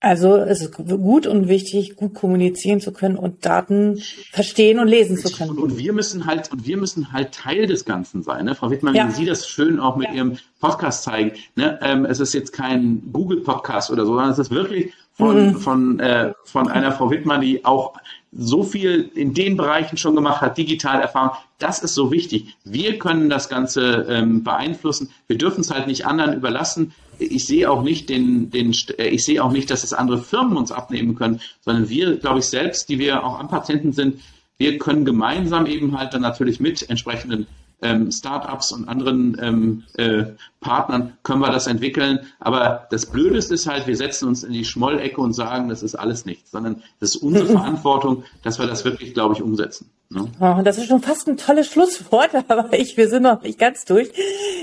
Also 0.00 0.36
es 0.36 0.60
ist 0.60 0.72
gut 0.72 1.26
und 1.26 1.48
wichtig, 1.48 1.96
gut 1.96 2.14
kommunizieren 2.14 2.80
zu 2.80 2.92
können 2.92 3.16
und 3.16 3.46
Daten 3.46 4.02
verstehen 4.30 4.78
und 4.78 4.88
lesen 4.88 5.16
zu 5.16 5.32
können. 5.32 5.52
Und, 5.52 5.58
und 5.58 5.78
wir 5.78 5.94
müssen 5.94 6.26
halt 6.26 6.52
und 6.52 6.66
wir 6.66 6.76
müssen 6.76 7.12
halt 7.12 7.32
Teil 7.32 7.66
des 7.66 7.86
Ganzen 7.86 8.22
sein. 8.22 8.44
Ne? 8.44 8.54
Frau 8.54 8.70
Wittmann, 8.70 8.94
ja. 8.94 9.10
Sie 9.10 9.24
das 9.24 9.48
schön 9.48 9.80
auch 9.80 9.96
mit 9.96 10.08
ja. 10.08 10.14
Ihrem 10.14 10.38
Podcast 10.60 11.02
zeigen. 11.02 11.32
Ne? 11.54 11.78
Ähm, 11.80 12.04
es 12.04 12.20
ist 12.20 12.34
jetzt 12.34 12.52
kein 12.52 13.10
Google 13.10 13.40
Podcast 13.40 13.90
oder 13.90 14.04
so, 14.04 14.12
sondern 14.12 14.30
es 14.30 14.38
ist 14.38 14.50
wirklich 14.50 14.92
von, 15.14 15.46
mhm. 15.46 15.56
von, 15.56 16.00
äh, 16.00 16.34
von 16.44 16.68
einer 16.68 16.92
Frau 16.92 17.10
Wittmann, 17.10 17.40
die 17.40 17.64
auch 17.64 17.94
so 18.32 18.62
viel 18.62 19.10
in 19.14 19.34
den 19.34 19.56
Bereichen 19.56 19.96
schon 19.96 20.14
gemacht 20.14 20.40
hat, 20.40 20.58
digital 20.58 21.00
Erfahrung. 21.00 21.36
Das 21.58 21.78
ist 21.78 21.94
so 21.94 22.12
wichtig. 22.12 22.56
Wir 22.64 22.98
können 22.98 23.30
das 23.30 23.48
Ganze 23.48 24.06
ähm, 24.08 24.44
beeinflussen. 24.44 25.10
Wir 25.26 25.38
dürfen 25.38 25.60
es 25.60 25.70
halt 25.70 25.86
nicht 25.86 26.06
anderen 26.06 26.34
überlassen. 26.34 26.92
Ich 27.18 27.46
sehe 27.46 27.70
auch 27.70 27.82
nicht 27.82 28.10
den, 28.10 28.50
den, 28.50 28.74
äh, 28.98 29.08
ich 29.08 29.24
sehe 29.24 29.42
auch 29.42 29.52
nicht, 29.52 29.70
dass 29.70 29.84
es 29.84 29.92
andere 29.92 30.18
Firmen 30.18 30.56
uns 30.56 30.72
abnehmen 30.72 31.14
können, 31.14 31.40
sondern 31.60 31.88
wir, 31.88 32.16
glaube 32.16 32.40
ich, 32.40 32.46
selbst, 32.46 32.88
die 32.88 32.98
wir 32.98 33.24
auch 33.24 33.38
am 33.38 33.48
Patienten 33.48 33.92
sind, 33.92 34.20
wir 34.58 34.78
können 34.78 35.04
gemeinsam 35.04 35.66
eben 35.66 35.98
halt 35.98 36.14
dann 36.14 36.22
natürlich 36.22 36.60
mit 36.60 36.88
entsprechenden 36.88 37.46
ähm, 37.82 38.10
Startups 38.10 38.72
und 38.72 38.88
anderen 38.88 39.36
ähm, 39.40 39.84
äh, 39.96 40.32
Partnern 40.60 41.12
können 41.22 41.40
wir 41.40 41.50
das 41.50 41.66
entwickeln. 41.66 42.20
Aber 42.40 42.86
das 42.90 43.06
Blödeste 43.06 43.54
ist 43.54 43.66
halt, 43.66 43.86
wir 43.86 43.96
setzen 43.96 44.28
uns 44.28 44.44
in 44.44 44.52
die 44.52 44.64
Schmollecke 44.64 45.20
und 45.20 45.34
sagen, 45.34 45.68
das 45.68 45.82
ist 45.82 45.94
alles 45.94 46.24
nichts, 46.24 46.50
sondern 46.50 46.82
das 47.00 47.14
ist 47.14 47.22
unsere 47.22 47.46
Verantwortung, 47.52 48.24
dass 48.42 48.58
wir 48.58 48.66
das 48.66 48.84
wirklich, 48.84 49.14
glaube 49.14 49.34
ich, 49.34 49.42
umsetzen. 49.42 49.90
Ne? 50.08 50.26
Oh, 50.40 50.62
das 50.62 50.78
ist 50.78 50.86
schon 50.86 51.02
fast 51.02 51.28
ein 51.28 51.36
tolles 51.36 51.66
Schlusswort, 51.66 52.30
aber 52.48 52.72
ich, 52.72 52.96
wir 52.96 53.08
sind 53.08 53.24
noch 53.24 53.42
nicht 53.42 53.58
ganz 53.58 53.84
durch. 53.84 54.10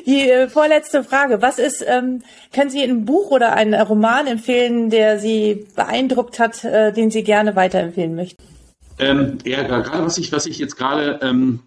Die 0.05 0.29
äh, 0.29 0.47
vorletzte 0.47 1.03
Frage. 1.03 1.41
Was 1.41 1.59
ist, 1.59 1.85
ähm, 1.87 2.23
können 2.53 2.69
Sie 2.69 2.81
ein 2.81 3.05
Buch 3.05 3.29
oder 3.29 3.53
einen 3.53 3.79
Roman 3.79 4.27
empfehlen, 4.27 4.89
der 4.89 5.19
Sie 5.19 5.67
beeindruckt 5.75 6.39
hat, 6.39 6.63
äh, 6.63 6.91
den 6.91 7.11
Sie 7.11 7.23
gerne 7.23 7.55
weiterempfehlen 7.55 8.15
möchten? 8.15 8.43
Ähm, 8.99 9.37
ja, 9.43 9.63
gerade 9.63 10.05
was 10.05 10.17
ich, 10.17 10.31
was 10.31 10.45
ich 10.45 10.59
jetzt 10.59 10.77
gerade 10.77 11.19
ähm, 11.21 11.59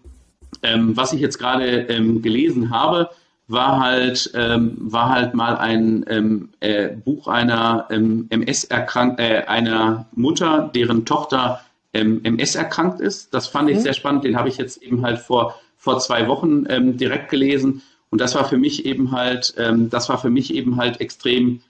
ähm, 0.63 0.95
was 0.95 1.13
ich 1.13 1.21
jetzt 1.21 1.37
gerade 1.37 1.65
ähm, 1.65 2.21
gelesen 2.21 2.69
habe, 2.69 3.09
war 3.47 3.79
halt, 3.79 4.29
ähm, 4.33 4.75
war 4.77 5.09
halt 5.09 5.33
mal 5.33 5.55
ein 5.57 6.05
ähm, 6.09 6.49
äh, 6.59 6.89
Buch 6.89 7.27
einer 7.27 7.87
ähm, 7.89 8.27
MS 8.29 8.65
erkrankt, 8.65 9.19
äh, 9.19 9.43
einer 9.47 10.05
Mutter, 10.13 10.69
deren 10.73 11.05
Tochter 11.05 11.61
MS 11.93 12.55
ähm, 12.55 12.61
erkrankt 12.61 12.99
ist. 12.99 13.33
Das 13.33 13.47
fand 13.47 13.69
ich 13.69 13.77
mhm. 13.77 13.81
sehr 13.81 13.93
spannend. 13.93 14.25
Den 14.25 14.37
habe 14.37 14.49
ich 14.49 14.57
jetzt 14.57 14.83
eben 14.83 15.01
halt 15.01 15.19
vor, 15.19 15.55
vor 15.77 15.99
zwei 15.99 16.27
Wochen 16.27 16.65
direkt 16.97 17.29
gelesen. 17.29 17.81
Und 18.09 18.19
das 18.19 18.35
war 18.35 18.45
für 18.45 18.57
mich 18.57 18.85
eben 18.85 19.11
halt, 19.11 19.55
das 19.57 20.09
war 20.09 20.17
für 20.17 20.29
mich 20.29 20.53
eben 20.53 20.75
halt 20.75 20.99
extrem, 20.99 21.61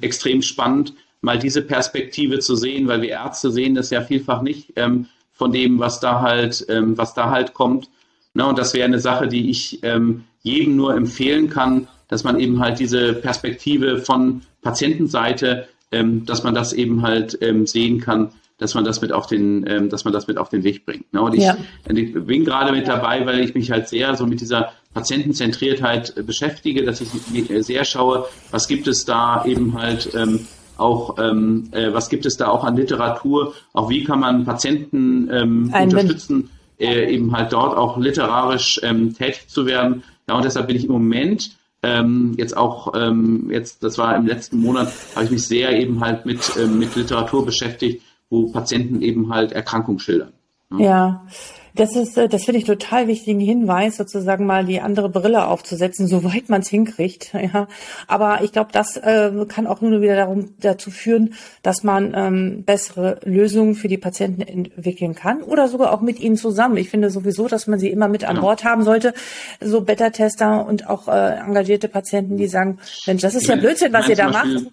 extrem 0.00 0.42
spannend, 0.42 0.94
mal 1.20 1.38
diese 1.38 1.62
Perspektive 1.62 2.38
zu 2.38 2.54
sehen, 2.54 2.86
weil 2.86 3.02
wir 3.02 3.10
Ärzte 3.10 3.50
sehen 3.50 3.74
das 3.74 3.90
ja 3.90 4.02
vielfach 4.02 4.42
nicht 4.42 4.72
von 5.32 5.52
dem, 5.52 5.78
was 5.78 6.00
da 6.00 6.20
halt, 6.20 6.64
was 6.68 7.14
da 7.14 7.30
halt 7.30 7.52
kommt. 7.54 7.88
Ne, 8.34 8.46
und 8.46 8.58
das 8.58 8.74
wäre 8.74 8.84
eine 8.84 9.00
Sache, 9.00 9.26
die 9.26 9.50
ich 9.50 9.80
ähm, 9.82 10.24
jedem 10.42 10.76
nur 10.76 10.94
empfehlen 10.94 11.50
kann, 11.50 11.88
dass 12.08 12.24
man 12.24 12.38
eben 12.38 12.60
halt 12.60 12.78
diese 12.78 13.14
Perspektive 13.14 13.98
von 13.98 14.42
Patientenseite, 14.62 15.66
ähm, 15.90 16.24
dass 16.26 16.44
man 16.44 16.54
das 16.54 16.72
eben 16.72 17.02
halt 17.02 17.38
ähm, 17.40 17.66
sehen 17.66 18.00
kann, 18.00 18.30
dass 18.58 18.74
man 18.74 18.84
das 18.84 19.00
mit 19.00 19.10
auf 19.12 19.26
den, 19.26 19.66
ähm, 19.66 19.88
dass 19.88 20.04
man 20.04 20.12
das 20.12 20.28
mit 20.28 20.38
auf 20.38 20.48
den 20.48 20.62
Weg 20.62 20.86
bringt. 20.86 21.12
Ne? 21.12 21.20
Und 21.22 21.34
ich, 21.34 21.42
ja. 21.42 21.56
ich 21.88 22.12
bin 22.12 22.44
gerade 22.44 22.72
mit 22.72 22.86
dabei, 22.86 23.26
weil 23.26 23.40
ich 23.40 23.54
mich 23.54 23.70
halt 23.70 23.88
sehr 23.88 24.14
so 24.16 24.26
mit 24.26 24.40
dieser 24.40 24.72
Patientenzentriertheit 24.94 26.16
äh, 26.16 26.22
beschäftige, 26.22 26.84
dass 26.84 27.00
ich 27.00 27.08
sehr 27.66 27.84
schaue, 27.84 28.26
was 28.50 28.68
gibt 28.68 28.86
es 28.86 29.04
da 29.04 29.44
eben 29.44 29.80
halt 29.80 30.10
ähm, 30.14 30.46
auch, 30.76 31.18
ähm, 31.18 31.68
äh, 31.72 31.92
was 31.92 32.08
gibt 32.08 32.26
es 32.26 32.36
da 32.36 32.48
auch 32.48 32.64
an 32.64 32.76
Literatur, 32.76 33.54
auch 33.72 33.88
wie 33.88 34.04
kann 34.04 34.20
man 34.20 34.44
Patienten 34.44 35.28
unterstützen 35.28 36.50
äh, 36.80 37.12
eben 37.12 37.32
halt 37.32 37.52
dort 37.52 37.76
auch 37.76 37.98
literarisch 37.98 38.80
ähm, 38.82 39.14
tätig 39.14 39.48
zu 39.48 39.66
werden. 39.66 40.02
Ja, 40.28 40.36
und 40.36 40.44
deshalb 40.44 40.66
bin 40.66 40.76
ich 40.76 40.84
im 40.84 40.92
Moment 40.92 41.50
ähm, 41.82 42.34
jetzt 42.36 42.56
auch, 42.56 42.92
ähm, 42.94 43.50
jetzt, 43.50 43.82
das 43.82 43.98
war 43.98 44.16
im 44.16 44.26
letzten 44.26 44.60
Monat, 44.60 44.92
habe 45.14 45.24
ich 45.24 45.30
mich 45.30 45.46
sehr 45.46 45.78
eben 45.78 46.00
halt 46.00 46.26
mit, 46.26 46.40
ähm, 46.58 46.78
mit 46.78 46.94
Literatur 46.94 47.44
beschäftigt, 47.44 48.02
wo 48.28 48.50
Patienten 48.50 49.02
eben 49.02 49.32
halt 49.32 49.52
Erkrankungen 49.52 49.98
schildern. 49.98 50.32
Ja. 50.72 50.78
ja. 50.78 51.26
Das 51.80 51.96
ist, 51.96 52.18
äh, 52.18 52.28
das 52.28 52.44
finde 52.44 52.58
ich 52.58 52.66
total 52.66 53.08
wichtigen 53.08 53.40
Hinweis, 53.40 53.96
sozusagen 53.96 54.44
mal 54.44 54.66
die 54.66 54.82
andere 54.82 55.08
Brille 55.08 55.46
aufzusetzen, 55.46 56.06
soweit 56.08 56.50
man 56.50 56.60
es 56.60 56.68
hinkriegt. 56.68 57.32
Ja. 57.40 57.68
Aber 58.06 58.44
ich 58.44 58.52
glaube, 58.52 58.68
das 58.70 58.98
äh, 58.98 59.32
kann 59.48 59.66
auch 59.66 59.80
nur 59.80 60.02
wieder 60.02 60.14
darum, 60.14 60.50
dazu 60.60 60.90
führen, 60.90 61.32
dass 61.62 61.82
man 61.82 62.12
ähm, 62.14 62.64
bessere 62.64 63.18
Lösungen 63.24 63.74
für 63.74 63.88
die 63.88 63.96
Patienten 63.96 64.42
entwickeln 64.42 65.14
kann 65.14 65.42
oder 65.42 65.68
sogar 65.68 65.92
auch 65.92 66.02
mit 66.02 66.20
ihnen 66.20 66.36
zusammen. 66.36 66.76
Ich 66.76 66.90
finde 66.90 67.10
sowieso, 67.10 67.48
dass 67.48 67.66
man 67.66 67.78
sie 67.80 67.88
immer 67.88 68.08
mit 68.08 68.24
an 68.24 68.40
Bord 68.40 68.62
haben 68.64 68.84
sollte. 68.84 69.14
So 69.60 69.80
Beta-Tester 69.80 70.66
und 70.66 70.86
auch 70.86 71.08
äh, 71.08 71.38
engagierte 71.38 71.88
Patienten, 71.88 72.36
die 72.36 72.46
sagen, 72.46 72.78
Mensch, 73.06 73.22
das 73.22 73.34
ist 73.34 73.46
ja 73.46 73.56
Blödsinn, 73.56 73.92
was 73.94 74.06
ihr 74.06 74.16
da 74.16 74.28
macht. 74.28 74.66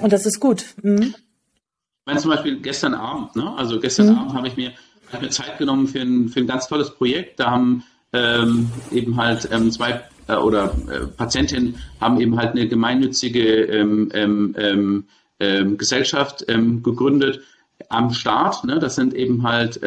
Und 0.00 0.12
das 0.12 0.24
ist 0.24 0.40
gut. 0.40 0.64
Mhm. 0.82 1.14
Ich 1.14 2.06
meine 2.06 2.20
zum 2.20 2.30
Beispiel 2.30 2.60
gestern 2.60 2.94
Abend, 2.94 3.36
ne? 3.36 3.52
Also 3.56 3.78
gestern 3.78 4.08
mhm. 4.08 4.18
Abend 4.18 4.34
habe 4.34 4.48
ich 4.48 4.56
mir 4.56 4.72
habe 5.12 5.24
mir 5.24 5.30
Zeit 5.30 5.58
genommen 5.58 5.88
für 5.88 6.00
ein, 6.00 6.28
für 6.28 6.40
ein 6.40 6.46
ganz 6.46 6.68
tolles 6.68 6.90
Projekt. 6.90 7.40
Da 7.40 7.50
haben 7.50 7.84
ähm, 8.12 8.70
eben 8.90 9.16
halt 9.16 9.48
ähm, 9.52 9.70
zwei 9.70 10.02
äh, 10.26 10.34
oder 10.34 10.74
äh, 10.90 11.06
Patientinnen 11.06 11.76
haben 12.00 12.20
eben 12.20 12.36
halt 12.36 12.52
eine 12.52 12.68
gemeinnützige 12.68 13.64
ähm, 13.64 14.10
ähm, 14.14 14.54
ähm, 14.58 15.04
ähm 15.38 15.78
Gesellschaft 15.78 16.46
gegründet 16.46 17.40
am 17.88 18.12
Start. 18.12 18.64
Ne? 18.64 18.78
Das 18.78 18.94
sind 18.94 19.14
eben 19.14 19.42
halt 19.42 19.80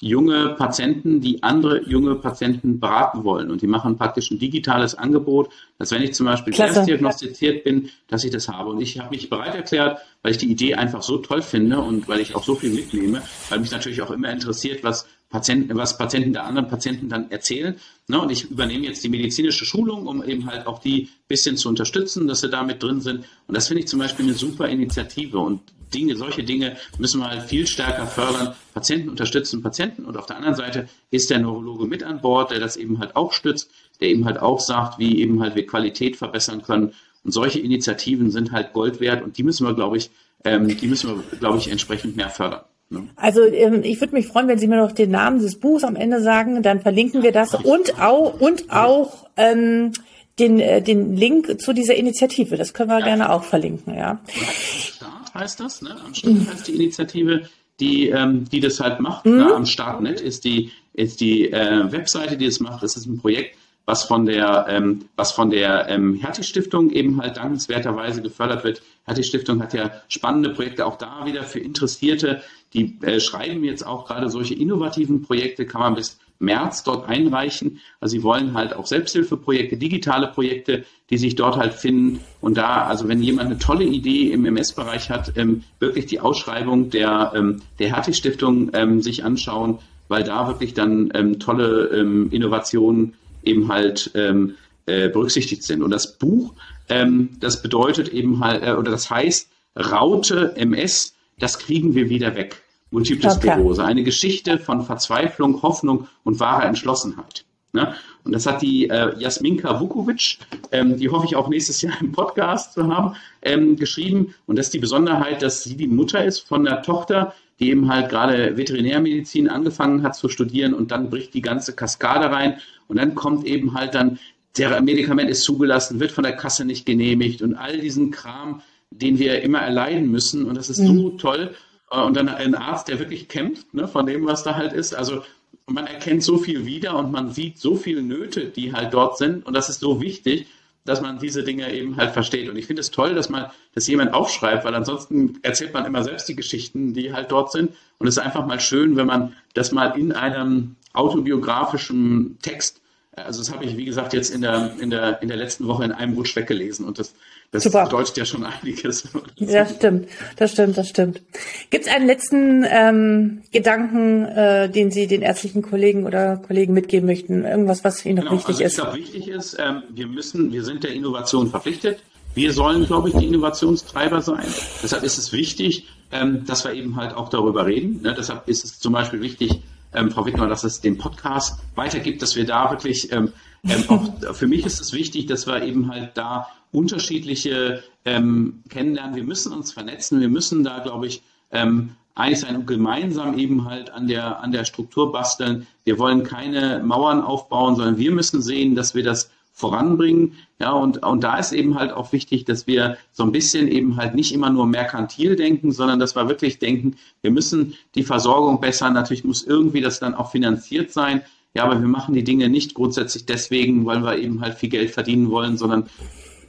junge 0.00 0.50
Patienten, 0.58 1.20
die 1.20 1.42
andere 1.42 1.82
junge 1.88 2.16
Patienten 2.16 2.80
beraten 2.80 3.24
wollen. 3.24 3.50
Und 3.50 3.62
die 3.62 3.66
machen 3.66 3.96
praktisch 3.96 4.30
ein 4.30 4.38
digitales 4.38 4.94
Angebot, 4.94 5.50
dass 5.78 5.90
wenn 5.90 6.02
ich 6.02 6.14
zum 6.14 6.26
Beispiel 6.26 6.52
Klasse. 6.52 6.80
erst 6.80 6.88
diagnostiziert 6.88 7.64
bin, 7.64 7.90
dass 8.08 8.24
ich 8.24 8.30
das 8.30 8.48
habe. 8.48 8.70
Und 8.70 8.80
ich 8.80 8.98
habe 8.98 9.10
mich 9.10 9.30
bereit 9.30 9.54
erklärt, 9.54 9.98
weil 10.22 10.32
ich 10.32 10.38
die 10.38 10.50
Idee 10.50 10.74
einfach 10.74 11.02
so 11.02 11.18
toll 11.18 11.40
finde 11.40 11.80
und 11.80 12.08
weil 12.08 12.20
ich 12.20 12.34
auch 12.34 12.44
so 12.44 12.54
viel 12.54 12.70
mitnehme, 12.70 13.22
weil 13.48 13.60
mich 13.60 13.70
natürlich 13.70 14.02
auch 14.02 14.10
immer 14.10 14.30
interessiert, 14.30 14.84
was 14.84 15.08
Patienten, 15.36 15.76
was 15.76 15.98
Patienten 15.98 16.32
der 16.32 16.46
anderen 16.46 16.66
Patienten 16.66 17.10
dann 17.10 17.30
erzählen. 17.30 17.76
Ne? 18.08 18.18
Und 18.18 18.32
ich 18.32 18.50
übernehme 18.50 18.86
jetzt 18.86 19.04
die 19.04 19.10
medizinische 19.10 19.66
Schulung, 19.66 20.06
um 20.06 20.24
eben 20.24 20.46
halt 20.46 20.66
auch 20.66 20.78
die 20.78 21.10
bisschen 21.28 21.58
zu 21.58 21.68
unterstützen, 21.68 22.26
dass 22.26 22.40
sie 22.40 22.48
da 22.48 22.62
mit 22.62 22.82
drin 22.82 23.02
sind. 23.02 23.26
Und 23.46 23.54
das 23.54 23.68
finde 23.68 23.82
ich 23.82 23.88
zum 23.88 23.98
Beispiel 23.98 24.24
eine 24.24 24.34
super 24.34 24.66
Initiative. 24.66 25.38
Und 25.38 25.60
Dinge, 25.92 26.16
solche 26.16 26.42
Dinge 26.42 26.78
müssen 26.98 27.20
wir 27.20 27.28
halt 27.28 27.42
viel 27.42 27.66
stärker 27.66 28.06
fördern. 28.06 28.54
Patienten 28.72 29.10
unterstützen 29.10 29.60
Patienten 29.60 30.06
und 30.06 30.16
auf 30.16 30.24
der 30.24 30.36
anderen 30.36 30.54
Seite 30.54 30.88
ist 31.10 31.28
der 31.28 31.38
Neurologe 31.38 31.84
mit 31.84 32.02
an 32.02 32.22
Bord, 32.22 32.50
der 32.50 32.58
das 32.58 32.78
eben 32.78 32.98
halt 32.98 33.14
auch 33.14 33.34
stützt, 33.34 33.70
der 34.00 34.08
eben 34.08 34.24
halt 34.24 34.38
auch 34.38 34.60
sagt, 34.60 34.98
wie 34.98 35.20
eben 35.20 35.42
halt 35.42 35.54
wir 35.54 35.66
Qualität 35.66 36.16
verbessern 36.16 36.62
können. 36.62 36.94
Und 37.24 37.32
solche 37.32 37.60
Initiativen 37.60 38.30
sind 38.30 38.52
halt 38.52 38.72
Gold 38.72 39.00
wert 39.00 39.22
und 39.22 39.36
die 39.36 39.42
müssen 39.42 39.66
wir, 39.66 39.74
glaube 39.74 39.98
ich, 39.98 40.10
ähm, 40.44 40.66
die 40.66 40.86
müssen 40.86 41.10
wir, 41.10 41.38
glaube 41.38 41.58
ich, 41.58 41.70
entsprechend 41.70 42.16
mehr 42.16 42.30
fördern. 42.30 42.62
Ne? 42.88 43.08
Also 43.16 43.42
ähm, 43.44 43.82
ich 43.82 44.00
würde 44.00 44.14
mich 44.14 44.28
freuen, 44.28 44.48
wenn 44.48 44.58
Sie 44.58 44.68
mir 44.68 44.76
noch 44.76 44.92
den 44.92 45.10
Namen 45.10 45.40
des 45.40 45.58
Buchs 45.58 45.82
am 45.82 45.96
Ende 45.96 46.20
sagen, 46.20 46.62
dann 46.62 46.80
verlinken 46.80 47.22
wir 47.22 47.32
das 47.32 47.54
und 47.54 48.00
auch 48.00 48.40
und 48.40 48.70
auch 48.70 49.26
ähm, 49.36 49.92
den, 50.38 50.60
äh, 50.60 50.82
den 50.82 51.16
Link 51.16 51.60
zu 51.60 51.72
dieser 51.72 51.94
Initiative. 51.94 52.56
Das 52.56 52.74
können 52.74 52.90
wir 52.90 53.00
ja. 53.00 53.04
gerne 53.04 53.30
auch 53.30 53.44
verlinken, 53.44 53.94
ja. 53.94 54.20
Start 54.28 55.34
heißt 55.34 55.60
das, 55.60 55.82
ne? 55.82 55.96
Am 56.04 56.14
Start 56.14 56.34
mhm. 56.34 56.48
heißt 56.48 56.68
die 56.68 56.74
Initiative, 56.74 57.48
die, 57.80 58.08
ähm, 58.08 58.44
die 58.50 58.60
das 58.60 58.80
halt 58.80 59.00
macht. 59.00 59.26
Mhm. 59.26 59.36
Ne? 59.36 59.54
Am 59.54 59.66
Startnet 59.66 60.20
ist 60.20 60.44
die, 60.44 60.70
ist 60.92 61.20
die 61.20 61.50
äh, 61.52 61.90
Webseite, 61.90 62.36
die 62.36 62.46
es 62.46 62.60
macht. 62.60 62.82
Das 62.82 62.96
ist 62.96 63.06
ein 63.06 63.18
Projekt, 63.18 63.56
was 63.86 64.02
von 64.02 64.26
der, 64.26 64.66
ähm, 64.68 65.06
was 65.14 65.32
von 65.32 65.50
der 65.50 65.88
ähm, 65.88 66.14
Hertie-Stiftung 66.14 66.90
eben 66.90 67.20
halt 67.20 67.36
dankenswerterweise 67.36 68.20
gefördert 68.20 68.64
wird. 68.64 68.82
Hertie-Stiftung 69.04 69.62
hat 69.62 69.72
ja 69.72 69.92
spannende 70.08 70.50
Projekte 70.50 70.84
auch 70.84 70.98
da 70.98 71.24
wieder 71.24 71.44
für 71.44 71.60
Interessierte. 71.60 72.42
Die 72.74 72.98
äh, 73.02 73.20
schreiben 73.20 73.64
jetzt 73.64 73.86
auch 73.86 74.06
gerade 74.06 74.28
solche 74.28 74.54
innovativen 74.54 75.22
Projekte, 75.22 75.66
kann 75.66 75.80
man 75.80 75.94
bis 75.94 76.18
März 76.38 76.82
dort 76.82 77.08
einreichen. 77.08 77.80
Also 78.00 78.16
sie 78.16 78.22
wollen 78.22 78.54
halt 78.54 78.74
auch 78.74 78.86
Selbsthilfeprojekte, 78.86 79.76
digitale 79.76 80.28
Projekte, 80.28 80.84
die 81.08 81.16
sich 81.16 81.36
dort 81.36 81.56
halt 81.56 81.72
finden. 81.72 82.20
Und 82.40 82.56
da, 82.56 82.86
also 82.86 83.08
wenn 83.08 83.22
jemand 83.22 83.50
eine 83.50 83.58
tolle 83.58 83.84
Idee 83.84 84.32
im 84.32 84.44
MS-Bereich 84.44 85.10
hat, 85.10 85.32
ähm, 85.36 85.62
wirklich 85.78 86.06
die 86.06 86.20
Ausschreibung 86.20 86.90
der, 86.90 87.32
ähm, 87.34 87.62
der 87.78 87.94
Hertie-Stiftung 87.94 88.72
ähm, 88.74 89.00
sich 89.00 89.24
anschauen, 89.24 89.78
weil 90.08 90.24
da 90.24 90.46
wirklich 90.48 90.74
dann 90.74 91.10
ähm, 91.14 91.38
tolle 91.38 91.86
ähm, 91.94 92.30
Innovationen 92.30 93.14
eben 93.46 93.68
halt 93.68 94.10
ähm, 94.14 94.54
äh, 94.86 95.08
berücksichtigt 95.08 95.62
sind. 95.62 95.82
Und 95.82 95.90
das 95.90 96.18
Buch, 96.18 96.52
ähm, 96.88 97.30
das 97.40 97.62
bedeutet 97.62 98.08
eben 98.08 98.40
halt, 98.44 98.62
äh, 98.62 98.72
oder 98.72 98.90
das 98.90 99.10
heißt 99.10 99.48
Raute 99.76 100.56
MS, 100.56 101.14
das 101.38 101.58
kriegen 101.58 101.94
wir 101.94 102.08
wieder 102.08 102.34
weg. 102.34 102.62
Multiple 102.90 103.28
okay. 103.28 103.38
Sklerose. 103.38 103.84
Eine 103.84 104.04
Geschichte 104.04 104.58
von 104.58 104.82
Verzweiflung, 104.82 105.60
Hoffnung 105.62 106.08
und 106.24 106.40
wahrer 106.40 106.64
Entschlossenheit. 106.64 107.44
Ne? 107.72 107.94
Und 108.24 108.32
das 108.32 108.46
hat 108.46 108.62
die 108.62 108.88
äh, 108.88 109.14
Jasminka 109.18 109.80
Vukovic, 109.80 110.38
ähm, 110.72 110.96
die 110.96 111.10
hoffe 111.10 111.26
ich 111.26 111.36
auch 111.36 111.48
nächstes 111.48 111.82
Jahr 111.82 112.00
im 112.00 112.12
Podcast 112.12 112.72
zu 112.72 112.86
haben, 112.86 113.16
ähm, 113.42 113.76
geschrieben. 113.76 114.34
Und 114.46 114.56
das 114.56 114.66
ist 114.66 114.74
die 114.74 114.78
Besonderheit, 114.78 115.42
dass 115.42 115.62
sie 115.62 115.76
die 115.76 115.86
Mutter 115.86 116.24
ist 116.24 116.40
von 116.40 116.66
einer 116.66 116.82
Tochter, 116.82 117.34
die 117.58 117.70
eben 117.70 117.88
halt 117.88 118.10
gerade 118.10 118.56
Veterinärmedizin 118.56 119.48
angefangen 119.48 120.02
hat 120.02 120.16
zu 120.16 120.28
studieren 120.28 120.74
und 120.74 120.90
dann 120.90 121.10
bricht 121.10 121.34
die 121.34 121.42
ganze 121.42 121.74
Kaskade 121.74 122.30
rein 122.30 122.58
und 122.88 122.96
dann 122.96 123.14
kommt 123.14 123.46
eben 123.46 123.74
halt 123.74 123.94
dann, 123.94 124.18
der 124.56 124.80
Medikament 124.80 125.30
ist 125.30 125.42
zugelassen, 125.42 126.00
wird 126.00 126.12
von 126.12 126.24
der 126.24 126.36
Kasse 126.36 126.64
nicht 126.64 126.86
genehmigt 126.86 127.42
und 127.42 127.54
all 127.54 127.78
diesen 127.78 128.10
Kram, 128.10 128.62
den 128.90 129.18
wir 129.18 129.42
immer 129.42 129.60
erleiden 129.60 130.10
müssen 130.10 130.46
und 130.46 130.56
das 130.56 130.70
ist 130.70 130.78
mhm. 130.78 130.96
so 130.96 131.10
toll. 131.10 131.54
Äh, 131.90 132.00
und 132.00 132.16
dann 132.16 132.28
ein 132.28 132.54
Arzt, 132.54 132.88
der 132.88 132.98
wirklich 132.98 133.28
kämpft, 133.28 133.74
ne, 133.74 133.88
von 133.88 134.06
dem, 134.06 134.26
was 134.26 134.42
da 134.42 134.56
halt 134.56 134.72
ist. 134.72 134.94
Also 134.94 135.22
man 135.66 135.86
erkennt 135.86 136.22
so 136.22 136.38
viel 136.38 136.64
wieder 136.64 136.96
und 136.96 137.10
man 137.10 137.32
sieht 137.32 137.58
so 137.58 137.74
viele 137.76 138.02
Nöte, 138.02 138.46
die 138.46 138.72
halt 138.72 138.94
dort 138.94 139.18
sind 139.18 139.46
und 139.46 139.54
das 139.54 139.68
ist 139.68 139.80
so 139.80 140.00
wichtig 140.00 140.46
dass 140.86 141.00
man 141.00 141.18
diese 141.18 141.42
Dinge 141.44 141.72
eben 141.72 141.96
halt 141.96 142.12
versteht. 142.12 142.48
Und 142.48 142.56
ich 142.56 142.66
finde 142.66 142.80
es 142.80 142.90
toll, 142.90 143.14
dass 143.14 143.28
man, 143.28 143.50
dass 143.74 143.86
jemand 143.86 144.14
aufschreibt, 144.14 144.64
weil 144.64 144.74
ansonsten 144.74 145.38
erzählt 145.42 145.74
man 145.74 145.84
immer 145.84 146.02
selbst 146.02 146.28
die 146.28 146.36
Geschichten, 146.36 146.94
die 146.94 147.12
halt 147.12 147.30
dort 147.30 147.52
sind. 147.52 147.72
Und 147.98 148.06
es 148.06 148.16
ist 148.16 148.22
einfach 148.22 148.46
mal 148.46 148.60
schön, 148.60 148.96
wenn 148.96 149.06
man 149.06 149.34
das 149.54 149.72
mal 149.72 149.98
in 149.98 150.12
einem 150.12 150.76
autobiografischen 150.92 152.38
Text 152.40 152.80
also 153.16 153.40
das 153.40 153.50
habe 153.50 153.64
ich, 153.64 153.76
wie 153.76 153.86
gesagt, 153.86 154.12
jetzt 154.12 154.30
in 154.34 154.42
der, 154.42 154.72
in 154.78 154.90
der, 154.90 155.22
in 155.22 155.28
der 155.28 155.38
letzten 155.38 155.66
Woche 155.66 155.84
in 155.84 155.92
einem 155.92 156.14
Rutsch 156.14 156.36
weggelesen 156.36 156.84
und 156.84 156.98
das, 156.98 157.14
das 157.50 157.64
bedeutet 157.64 158.16
ja 158.16 158.26
schon 158.26 158.44
einiges. 158.44 159.08
Ja, 159.36 159.66
stimmt, 159.66 160.08
das 160.36 160.52
stimmt, 160.52 160.76
das 160.76 160.88
stimmt. 160.88 161.22
Gibt 161.70 161.86
es 161.86 161.92
einen 161.92 162.06
letzten 162.06 162.66
ähm, 162.68 163.42
Gedanken, 163.52 164.26
äh, 164.26 164.68
den 164.68 164.90
Sie 164.90 165.06
den 165.06 165.22
ärztlichen 165.22 165.62
Kollegen 165.62 166.04
oder 166.04 166.36
Kollegen 166.36 166.74
mitgeben 166.74 167.06
möchten? 167.06 167.44
Irgendwas, 167.44 167.84
was 167.84 168.04
Ihnen 168.04 168.16
noch 168.16 168.24
genau, 168.24 168.36
wichtig 168.36 168.56
also 168.56 168.64
ist? 168.64 168.72
Ich 168.72 168.82
glaube, 168.82 168.98
wichtig 168.98 169.28
ist, 169.28 169.56
ähm, 169.58 169.82
wir 169.88 170.06
müssen, 170.06 170.52
wir 170.52 170.64
sind 170.64 170.84
der 170.84 170.92
Innovation 170.92 171.48
verpflichtet. 171.48 171.98
Wir 172.34 172.52
sollen, 172.52 172.84
glaube 172.84 173.08
ich, 173.08 173.14
die 173.14 173.26
Innovationstreiber 173.28 174.20
sein. 174.20 174.46
Deshalb 174.82 175.02
ist 175.04 175.16
es 175.16 175.32
wichtig, 175.32 175.86
ähm, 176.12 176.44
dass 176.44 176.64
wir 176.64 176.74
eben 176.74 176.96
halt 176.96 177.14
auch 177.14 177.30
darüber 177.30 177.64
reden. 177.64 178.02
Ne? 178.02 178.14
Deshalb 178.16 178.46
ist 178.46 178.62
es 178.62 178.78
zum 178.78 178.92
Beispiel 178.92 179.22
wichtig, 179.22 179.62
ähm, 179.96 180.10
Frau 180.10 180.26
Wittmer, 180.26 180.46
dass 180.46 180.62
es 180.64 180.80
den 180.80 180.98
Podcast 180.98 181.58
weitergibt, 181.74 182.22
dass 182.22 182.36
wir 182.36 182.46
da 182.46 182.70
wirklich, 182.70 183.10
ähm, 183.12 183.32
ähm, 183.64 183.84
auch 183.88 184.34
für 184.34 184.46
mich 184.46 184.64
ist 184.64 184.80
es 184.80 184.92
wichtig, 184.92 185.26
dass 185.26 185.46
wir 185.46 185.62
eben 185.62 185.90
halt 185.90 186.10
da 186.14 186.48
unterschiedliche 186.72 187.82
ähm, 188.04 188.62
kennenlernen. 188.68 189.16
Wir 189.16 189.24
müssen 189.24 189.52
uns 189.52 189.72
vernetzen, 189.72 190.20
wir 190.20 190.28
müssen 190.28 190.62
da, 190.62 190.78
glaube 190.80 191.06
ich, 191.06 191.22
ähm, 191.50 191.96
einig 192.14 192.40
sein 192.40 192.56
und 192.56 192.66
gemeinsam 192.66 193.38
eben 193.38 193.64
halt 193.64 193.90
an 193.90 194.06
der, 194.06 194.40
an 194.40 194.52
der 194.52 194.64
Struktur 194.64 195.12
basteln. 195.12 195.66
Wir 195.84 195.98
wollen 195.98 196.22
keine 196.22 196.82
Mauern 196.84 197.22
aufbauen, 197.22 197.76
sondern 197.76 197.98
wir 197.98 198.10
müssen 198.10 198.42
sehen, 198.42 198.74
dass 198.74 198.94
wir 198.94 199.02
das 199.02 199.30
voranbringen. 199.52 200.34
Ja, 200.58 200.72
und, 200.72 201.02
und 201.04 201.22
da 201.22 201.36
ist 201.36 201.52
eben 201.52 201.78
halt 201.78 201.92
auch 201.92 202.12
wichtig, 202.12 202.46
dass 202.46 202.66
wir 202.66 202.96
so 203.12 203.24
ein 203.24 203.32
bisschen 203.32 203.68
eben 203.68 203.96
halt 203.96 204.14
nicht 204.14 204.32
immer 204.32 204.48
nur 204.48 204.66
merkantil 204.66 205.36
denken, 205.36 205.70
sondern 205.70 205.98
dass 205.98 206.16
wir 206.16 206.28
wirklich 206.28 206.58
denken, 206.58 206.96
wir 207.20 207.30
müssen 207.30 207.74
die 207.94 208.04
Versorgung 208.04 208.60
bessern. 208.60 208.94
Natürlich 208.94 209.24
muss 209.24 209.44
irgendwie 209.44 209.82
das 209.82 210.00
dann 210.00 210.14
auch 210.14 210.30
finanziert 210.30 210.90
sein. 210.92 211.20
Ja, 211.52 211.64
aber 211.64 211.78
wir 211.80 211.88
machen 211.88 212.14
die 212.14 212.24
Dinge 212.24 212.48
nicht 212.48 212.74
grundsätzlich 212.74 213.26
deswegen, 213.26 213.84
weil 213.84 214.02
wir 214.02 214.18
eben 214.18 214.40
halt 214.40 214.54
viel 214.54 214.70
Geld 214.70 214.90
verdienen 214.90 215.30
wollen, 215.30 215.58
sondern 215.58 215.90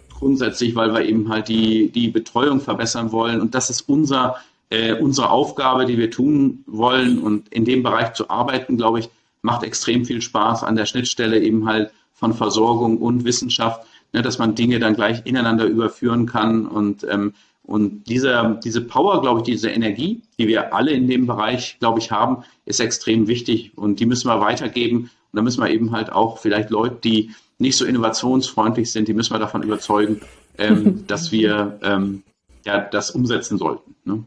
grundsätzlich, 0.09 0.75
weil 0.75 0.93
wir 0.93 1.05
eben 1.05 1.29
halt 1.29 1.49
die, 1.49 1.89
die 1.89 2.07
Betreuung 2.07 2.61
verbessern 2.61 3.11
wollen. 3.11 3.41
Und 3.41 3.55
das 3.55 3.69
ist 3.69 3.81
unser, 3.81 4.37
äh, 4.69 4.93
unsere 4.93 5.29
Aufgabe, 5.29 5.85
die 5.85 5.97
wir 5.97 6.11
tun 6.11 6.63
wollen. 6.65 7.19
Und 7.19 7.49
in 7.49 7.65
dem 7.65 7.83
Bereich 7.83 8.13
zu 8.13 8.29
arbeiten, 8.29 8.77
glaube 8.77 8.99
ich, 8.99 9.09
macht 9.41 9.63
extrem 9.63 10.05
viel 10.05 10.21
Spaß 10.21 10.63
an 10.63 10.77
der 10.77 10.85
Schnittstelle 10.85 11.39
eben 11.39 11.67
halt 11.67 11.91
von 12.13 12.33
Versorgung 12.33 12.97
und 12.97 13.25
Wissenschaft, 13.25 13.85
ne, 14.13 14.21
dass 14.21 14.37
man 14.37 14.55
Dinge 14.55 14.79
dann 14.79 14.95
gleich 14.95 15.25
ineinander 15.25 15.65
überführen 15.65 16.25
kann 16.25 16.65
und 16.67 17.05
ähm, 17.09 17.33
und 17.67 18.05
diese, 18.05 18.57
diese 18.63 18.79
Power, 18.79 19.21
glaube 19.21 19.41
ich, 19.41 19.43
diese 19.43 19.69
Energie, 19.69 20.21
die 20.39 20.47
wir 20.47 20.73
alle 20.73 20.91
in 20.91 21.05
dem 21.05 21.27
Bereich, 21.27 21.77
glaube 21.79 21.99
ich, 21.99 22.11
haben, 22.11 22.45
ist 22.65 22.79
extrem 22.79 23.27
wichtig 23.27 23.73
und 23.75 23.99
die 23.99 24.05
müssen 24.05 24.29
wir 24.29 24.39
weitergeben. 24.39 24.97
Und 24.99 25.09
da 25.33 25.41
müssen 25.41 25.61
wir 25.61 25.69
eben 25.69 25.91
halt 25.91 26.09
auch 26.09 26.37
vielleicht 26.37 26.69
Leute, 26.69 26.95
die 27.03 27.31
nicht 27.59 27.75
so 27.75 27.83
innovationsfreundlich 27.83 28.89
sind, 28.89 29.09
die 29.09 29.13
müssen 29.13 29.33
wir 29.33 29.39
davon 29.39 29.63
überzeugen, 29.63 30.21
ähm, 30.57 31.05
dass 31.07 31.33
wir 31.33 31.77
ähm, 31.83 32.23
ja, 32.65 32.79
das 32.79 33.11
umsetzen 33.11 33.57
sollten. 33.57 33.95
Ne? 34.05 34.23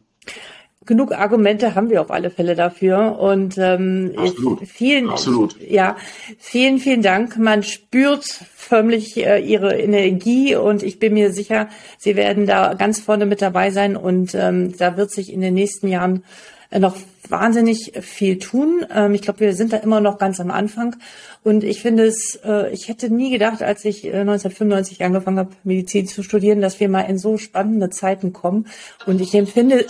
Genug 0.87 1.13
Argumente 1.13 1.75
haben 1.75 1.91
wir 1.91 2.01
auf 2.01 2.11
alle 2.11 2.31
Fälle 2.31 2.55
dafür. 2.55 3.19
Und 3.19 3.59
ähm, 3.59 4.13
Absolut. 4.17 4.67
vielen, 4.67 5.11
Absolut. 5.11 5.57
ja, 5.61 5.97
vielen, 6.39 6.79
vielen 6.79 7.03
Dank. 7.03 7.37
Man 7.39 7.63
spürt 7.63 8.25
förmlich 8.25 9.17
äh, 9.17 9.39
ihre 9.39 9.79
Energie 9.79 10.57
und 10.57 10.83
ich 10.83 10.99
bin 10.99 11.15
mir 11.15 11.33
sicher, 11.33 11.69
sie 11.99 12.17
werden 12.17 12.47
da 12.47 12.75
ganz 12.75 13.01
vorne 13.01 13.27
mit 13.27 13.43
dabei 13.43 13.71
sein 13.71 13.97
und 13.97 14.35
ähm, 14.35 14.77
da 14.77 14.97
wird 14.97 15.11
sich 15.11 15.33
in 15.33 15.41
den 15.41 15.55
nächsten 15.55 15.89
Jahren 15.89 16.25
äh, 16.71 16.79
noch 16.79 16.97
wahnsinnig 17.29 17.93
viel 18.01 18.39
tun. 18.39 18.85
Ähm, 18.95 19.15
ich 19.15 19.23
glaube, 19.23 19.41
wir 19.41 19.55
sind 19.55 19.73
da 19.73 19.79
immer 19.79 20.01
noch 20.01 20.19
ganz 20.19 20.41
am 20.41 20.51
Anfang. 20.51 20.97
Und 21.43 21.65
ich 21.65 21.83
finde 21.83 22.05
es, 22.05 22.37
äh, 22.45 22.71
ich 22.73 22.89
hätte 22.89 23.13
nie 23.13 23.31
gedacht, 23.31 23.63
als 23.63 23.85
ich 23.85 24.05
äh, 24.05 24.21
1995 24.21 25.05
angefangen 25.05 25.39
habe, 25.39 25.51
Medizin 25.65 26.07
zu 26.07 26.23
studieren, 26.23 26.61
dass 26.61 26.81
wir 26.81 26.89
mal 26.89 27.03
in 27.03 27.19
so 27.19 27.39
spannende 27.39 27.91
Zeiten 27.91 28.33
kommen. 28.33 28.67
Und 29.07 29.21
ich 29.21 29.35
empfinde, 29.35 29.87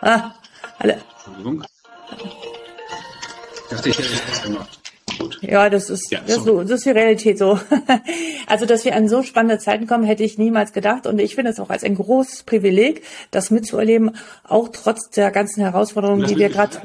Ah, 0.00 0.32
alle. 0.78 1.02
Entschuldigung. 1.16 1.64
Ich 2.20 3.68
dachte, 3.70 3.88
ich 3.88 3.98
hätte 3.98 4.22
das 4.28 4.42
gemacht. 4.42 4.77
Gut. 5.18 5.38
Ja, 5.42 5.68
das 5.70 5.90
ist, 5.90 6.10
ja, 6.10 6.20
das, 6.26 6.38
ist 6.38 6.44
so, 6.44 6.62
das 6.62 6.70
ist 6.70 6.86
die 6.86 6.90
Realität 6.90 7.38
so. 7.38 7.58
Also, 8.46 8.64
dass 8.64 8.86
wir 8.86 8.96
an 8.96 9.10
so 9.10 9.22
spannende 9.22 9.58
Zeiten 9.58 9.86
kommen, 9.86 10.04
hätte 10.04 10.24
ich 10.24 10.38
niemals 10.38 10.72
gedacht. 10.72 11.06
Und 11.06 11.18
ich 11.18 11.34
finde 11.34 11.50
es 11.50 11.60
auch 11.60 11.68
als 11.68 11.84
ein 11.84 11.96
großes 11.96 12.44
Privileg, 12.44 13.02
das 13.30 13.50
mitzuerleben, 13.50 14.12
auch 14.42 14.70
trotz 14.72 15.10
der 15.10 15.30
ganzen 15.30 15.60
Herausforderungen, 15.60 16.26
die 16.26 16.36
wir 16.36 16.48
gerade, 16.48 16.78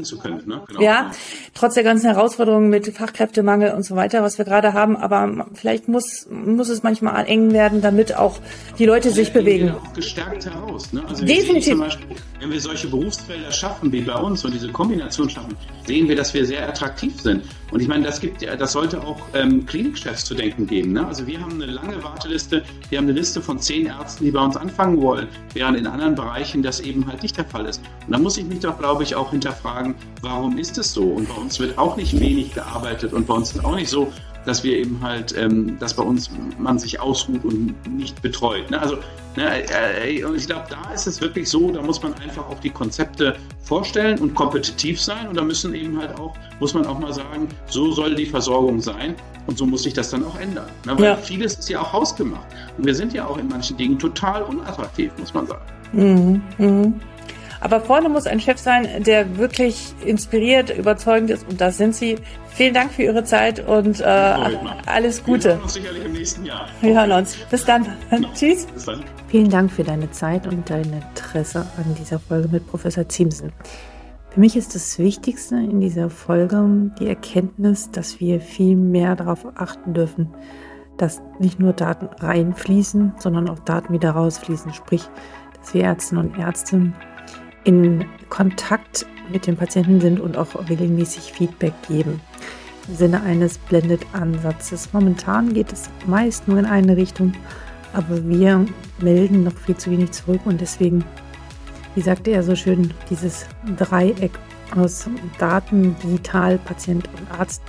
ne? 0.46 0.62
genau. 0.68 0.82
ja, 0.82 1.12
trotz 1.54 1.76
der 1.76 1.84
ganzen 1.84 2.08
Herausforderungen 2.08 2.70
mit 2.70 2.88
Fachkräftemangel 2.94 3.72
und 3.72 3.84
so 3.84 3.96
weiter, 3.96 4.24
was 4.24 4.38
wir 4.38 4.46
gerade 4.46 4.74
haben. 4.74 4.98
Aber 4.98 5.48
vielleicht 5.54 5.88
muss, 5.88 6.28
muss 6.30 6.68
es 6.68 6.84
manchmal 6.84 7.26
eng 7.28 7.54
werden, 7.54 7.82
damit 7.82 8.18
auch 8.18 8.40
die 8.78 8.86
Leute 8.86 9.12
sich 9.12 9.32
bewegen. 9.32 9.72
Auch 9.72 9.94
gestärkt 9.94 10.46
heraus. 10.46 10.92
Ne? 10.92 11.04
Also 11.08 11.26
Definitiv. 11.26 11.80
Beispiel, 11.80 12.18
wenn 12.40 12.52
wir 12.52 12.60
solche 12.60 12.88
Berufsfelder 12.88 13.52
schaffen, 13.52 13.92
wie 13.92 14.02
bei 14.02 14.16
uns, 14.16 14.44
und 14.44 14.54
diese 14.54 14.70
Kombination 14.70 15.30
schaffen, 15.30 15.56
sehen 15.86 16.10
wir, 16.10 16.16
dass 16.16 16.34
wir 16.34 16.46
sehr 16.46 16.68
attraktiv 16.68 17.20
sind. 17.22 17.44
Und 17.74 17.80
ich 17.80 17.88
meine, 17.88 18.06
das 18.06 18.22
gibt, 18.22 18.44
das 18.44 18.72
sollte 18.72 19.02
auch 19.02 19.20
ähm, 19.34 19.66
Klinikchefs 19.66 20.26
zu 20.26 20.36
denken 20.36 20.68
geben. 20.68 20.94
Ne? 20.94 21.08
Also 21.08 21.26
wir 21.26 21.42
haben 21.42 21.54
eine 21.54 21.66
lange 21.66 22.04
Warteliste, 22.04 22.62
wir 22.90 23.00
haben 23.00 23.06
eine 23.06 23.14
Liste 23.14 23.42
von 23.42 23.58
zehn 23.58 23.88
Ärzten, 23.88 24.26
die 24.26 24.32
bei 24.32 24.42
uns 24.42 24.56
anfangen 24.56 25.02
wollen, 25.02 25.28
während 25.56 25.80
in 25.80 25.88
anderen 25.88 26.14
Bereichen 26.14 26.62
das 26.62 26.82
eben 26.82 27.08
halt 27.08 27.24
nicht 27.24 27.36
der 27.36 27.46
Fall 27.46 27.66
ist. 27.66 27.82
Und 28.06 28.14
da 28.14 28.20
muss 28.20 28.38
ich 28.38 28.46
mich 28.46 28.60
doch, 28.60 28.78
glaube 28.78 29.02
ich, 29.02 29.16
auch 29.16 29.32
hinterfragen, 29.32 29.96
warum 30.22 30.60
ist 30.60 30.78
es 30.78 30.94
so? 30.94 31.04
Und 31.04 31.28
bei 31.28 31.34
uns 31.34 31.60
wird 31.60 31.76
auch 31.80 31.98
nicht 31.98 32.20
wenig 32.20 32.54
gearbeitet 32.54 33.12
und 33.12 33.26
bei 33.26 33.34
uns 33.34 33.56
ist 33.56 33.66
auch 33.66 33.76
nicht 33.76 33.90
so, 33.90 34.14
dass 34.46 34.64
wir 34.64 34.78
eben 34.78 35.00
halt, 35.02 35.36
ähm, 35.38 35.78
dass 35.80 35.94
bei 35.94 36.04
uns 36.04 36.30
man 36.58 36.80
sich 36.80 37.00
ausruht 37.00 37.44
und 37.44 37.76
nicht 37.88 38.22
betreut. 38.22 38.70
Ne? 38.72 38.82
Also 38.82 38.98
ne, 39.36 39.64
äh, 40.06 40.24
und 40.24 40.36
ich 40.36 40.48
glaube, 40.48 40.66
da 40.70 40.94
ist 40.94 41.08
es 41.08 41.22
wirklich 41.22 41.50
so, 41.50 41.72
da 41.72 41.82
muss 41.82 42.02
man 42.02 42.14
einfach 42.16 42.48
auch 42.50 42.60
die 42.60 42.70
Konzepte 42.70 43.36
vorstellen 43.62 44.20
und 44.20 44.36
kompetitiv 44.36 45.02
sein 45.02 45.28
und 45.28 45.38
da 45.38 45.44
müssen 45.44 45.74
eben 45.74 45.98
halt 46.00 46.20
auch, 46.20 46.36
muss 46.60 46.74
man 46.74 46.86
auch 46.86 47.00
mal 47.00 47.14
sagen, 47.14 47.48
so 47.68 47.92
soll 47.92 48.16
die 48.16 48.26
Versorgung 48.26 48.80
sein 48.80 49.16
und 49.48 49.58
so 49.58 49.66
muss 49.66 49.84
sich 49.84 49.94
das 49.94 50.10
dann 50.10 50.24
auch 50.26 50.40
ändern. 50.40 50.68
Ne? 50.86 50.94
Weil 50.98 51.06
ja. 51.06 51.16
vieles 51.16 51.56
ist 51.56 51.70
ja 51.70 51.82
auch 51.82 51.94
hausgemacht 51.94 52.48
und 52.78 52.86
wir 52.86 52.96
sind 52.96 53.14
ja 53.14 53.26
auch 53.26 53.38
in 53.38 53.48
manchen 53.48 53.78
Dingen 53.78 53.98
total 53.98 54.44
unattraktiv, 54.44 55.12
muss 55.18 55.34
man 55.34 55.48
sagen. 55.48 55.66
Mhm. 55.94 56.42
Mhm. 56.58 57.02
Aber 57.64 57.80
vorne 57.80 58.10
muss 58.10 58.28
ein 58.28 58.42
Chef 58.42 58.58
sein, 58.58 58.90
der 59.06 59.38
wirklich 59.38 59.96
inspiriert, 60.06 60.70
überzeugend 60.78 61.30
ist. 61.30 61.48
Und 61.50 61.62
das 61.62 61.78
sind 61.78 61.96
Sie. 61.96 62.18
Vielen 62.50 62.74
Dank 62.74 62.92
für 62.92 63.04
Ihre 63.04 63.24
Zeit 63.24 63.66
und 63.66 64.02
äh, 64.02 64.04
alles 64.04 65.24
Gute. 65.24 65.44
Wir 65.44 65.54
hören 65.54 65.62
uns 65.64 65.74
sicherlich 65.74 66.06
im 66.06 66.12
nächsten 66.12 66.46
Jahr. 66.46 66.68
Wir 66.82 66.94
hören 66.94 67.12
uns. 67.14 67.38
Bis 67.50 67.64
dann. 67.64 67.88
Genau. 68.10 68.28
Tschüss. 68.34 68.66
Bis 68.66 68.84
dann. 68.84 69.02
Vielen 69.30 69.50
Dank 69.50 69.72
für 69.72 69.86
deine 69.86 70.12
Zeit 70.12 70.46
und 70.46 70.70
dein 70.70 70.92
Interesse 70.92 71.62
an 71.78 71.96
dieser 71.98 72.20
Folge 72.20 72.50
mit 72.50 72.68
Professor 72.68 73.08
Ziemsen. 73.08 73.54
Für 74.32 74.42
mich 74.42 74.58
ist 74.58 74.76
das 74.76 75.00
Wichtigste 75.00 75.56
in 75.56 75.80
dieser 75.80 76.10
Folge 76.10 76.92
die 77.00 77.08
Erkenntnis, 77.08 77.92
dass 77.92 78.20
wir 78.20 78.42
viel 78.42 78.76
mehr 78.76 79.16
darauf 79.16 79.48
achten 79.56 79.94
dürfen, 79.94 80.34
dass 80.98 81.22
nicht 81.40 81.62
nur 81.62 81.72
Daten 81.72 82.10
reinfließen, 82.20 83.14
sondern 83.20 83.50
auch 83.50 83.60
Daten 83.60 83.94
wieder 83.94 84.12
rausfließen. 84.12 84.74
Sprich, 84.74 85.08
dass 85.62 85.74
wir 85.74 85.86
Ärztinnen 85.86 86.26
und 86.26 86.38
Ärzte 86.38 86.92
in 87.64 88.06
Kontakt 88.30 89.06
mit 89.32 89.48
den 89.48 89.56
Patienten 89.56 90.02
sind 90.02 90.20
und 90.20 90.38
auch 90.38 90.70
regelmäßig 90.70 91.34
Feedback 91.34 91.74
geben. 91.88 92.22
Im 92.88 92.96
Sinne 92.96 93.22
eines 93.24 93.58
Blended-Ansatzes. 93.58 94.90
Momentan 94.92 95.54
geht 95.54 95.72
es 95.72 95.90
meist 96.06 96.48
nur 96.48 96.60
in 96.60 96.66
eine 96.66 96.98
Richtung, 96.98 97.34
aber 97.94 98.28
wir 98.28 98.66
melden 99.00 99.44
noch 99.44 99.56
viel 99.56 99.78
zu 99.78 99.92
wenig 99.92 100.12
zurück 100.12 100.42
und 100.46 100.60
deswegen, 100.60 101.06
wie 101.96 102.02
sagte 102.02 102.32
er 102.32 102.44
so 102.44 102.56
schön, 102.56 102.94
dieses 103.10 103.46
Dreieck 103.78 104.32
aus 104.76 105.08
Daten, 105.38 105.96
Digital, 106.04 106.58
Patient 106.58 107.08
und 107.08 107.40
Arzt 107.40 107.62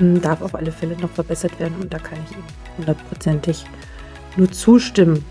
ähm, 0.00 0.20
darf 0.20 0.40
auf 0.40 0.54
alle 0.54 0.72
Fälle 0.72 0.96
noch 1.00 1.10
verbessert 1.10 1.58
werden 1.58 1.74
und 1.80 1.92
da 1.92 1.98
kann 1.98 2.18
ich 2.24 2.36
ihm 2.36 2.44
hundertprozentig 2.78 3.66
nur 4.36 4.50
zustimmen. 4.50 5.24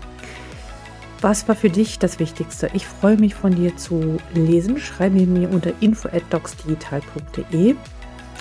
Was 1.20 1.48
war 1.48 1.56
für 1.56 1.68
dich 1.68 1.98
das 1.98 2.20
Wichtigste? 2.20 2.70
Ich 2.74 2.86
freue 2.86 3.16
mich 3.16 3.34
von 3.34 3.52
dir 3.52 3.76
zu 3.76 4.18
lesen. 4.34 4.78
Schreibe 4.78 5.26
mir 5.26 5.50
unter 5.50 5.72
info@docsdigital.de. 5.80 7.74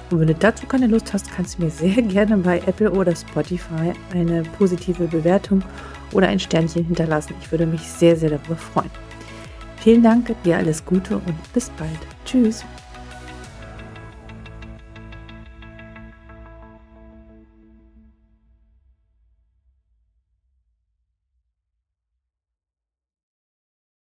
Und 0.10 0.20
wenn 0.20 0.28
du 0.28 0.36
dazu 0.36 0.68
keine 0.68 0.86
Lust 0.88 1.12
hast, 1.12 1.32
kannst 1.32 1.58
du 1.58 1.64
mir 1.64 1.72
sehr 1.72 2.02
gerne 2.04 2.38
bei 2.38 2.60
Apple 2.60 2.92
oder 2.92 3.16
Spotify 3.16 3.94
eine 4.14 4.44
positive 4.58 5.08
Bewertung 5.08 5.64
oder 6.14 6.28
ein 6.28 6.40
Sternchen 6.40 6.86
hinterlassen. 6.86 7.34
Ich 7.42 7.52
würde 7.52 7.66
mich 7.66 7.82
sehr, 7.82 8.16
sehr 8.16 8.30
darüber 8.30 8.56
freuen. 8.56 8.92
Vielen 9.78 10.04
Dank, 10.04 10.32
dir 10.44 10.58
alles 10.58 10.86
Gute 10.86 11.16
und 11.16 11.54
bis 11.54 11.72
bald. 11.72 11.98
Tschüss. 12.26 12.64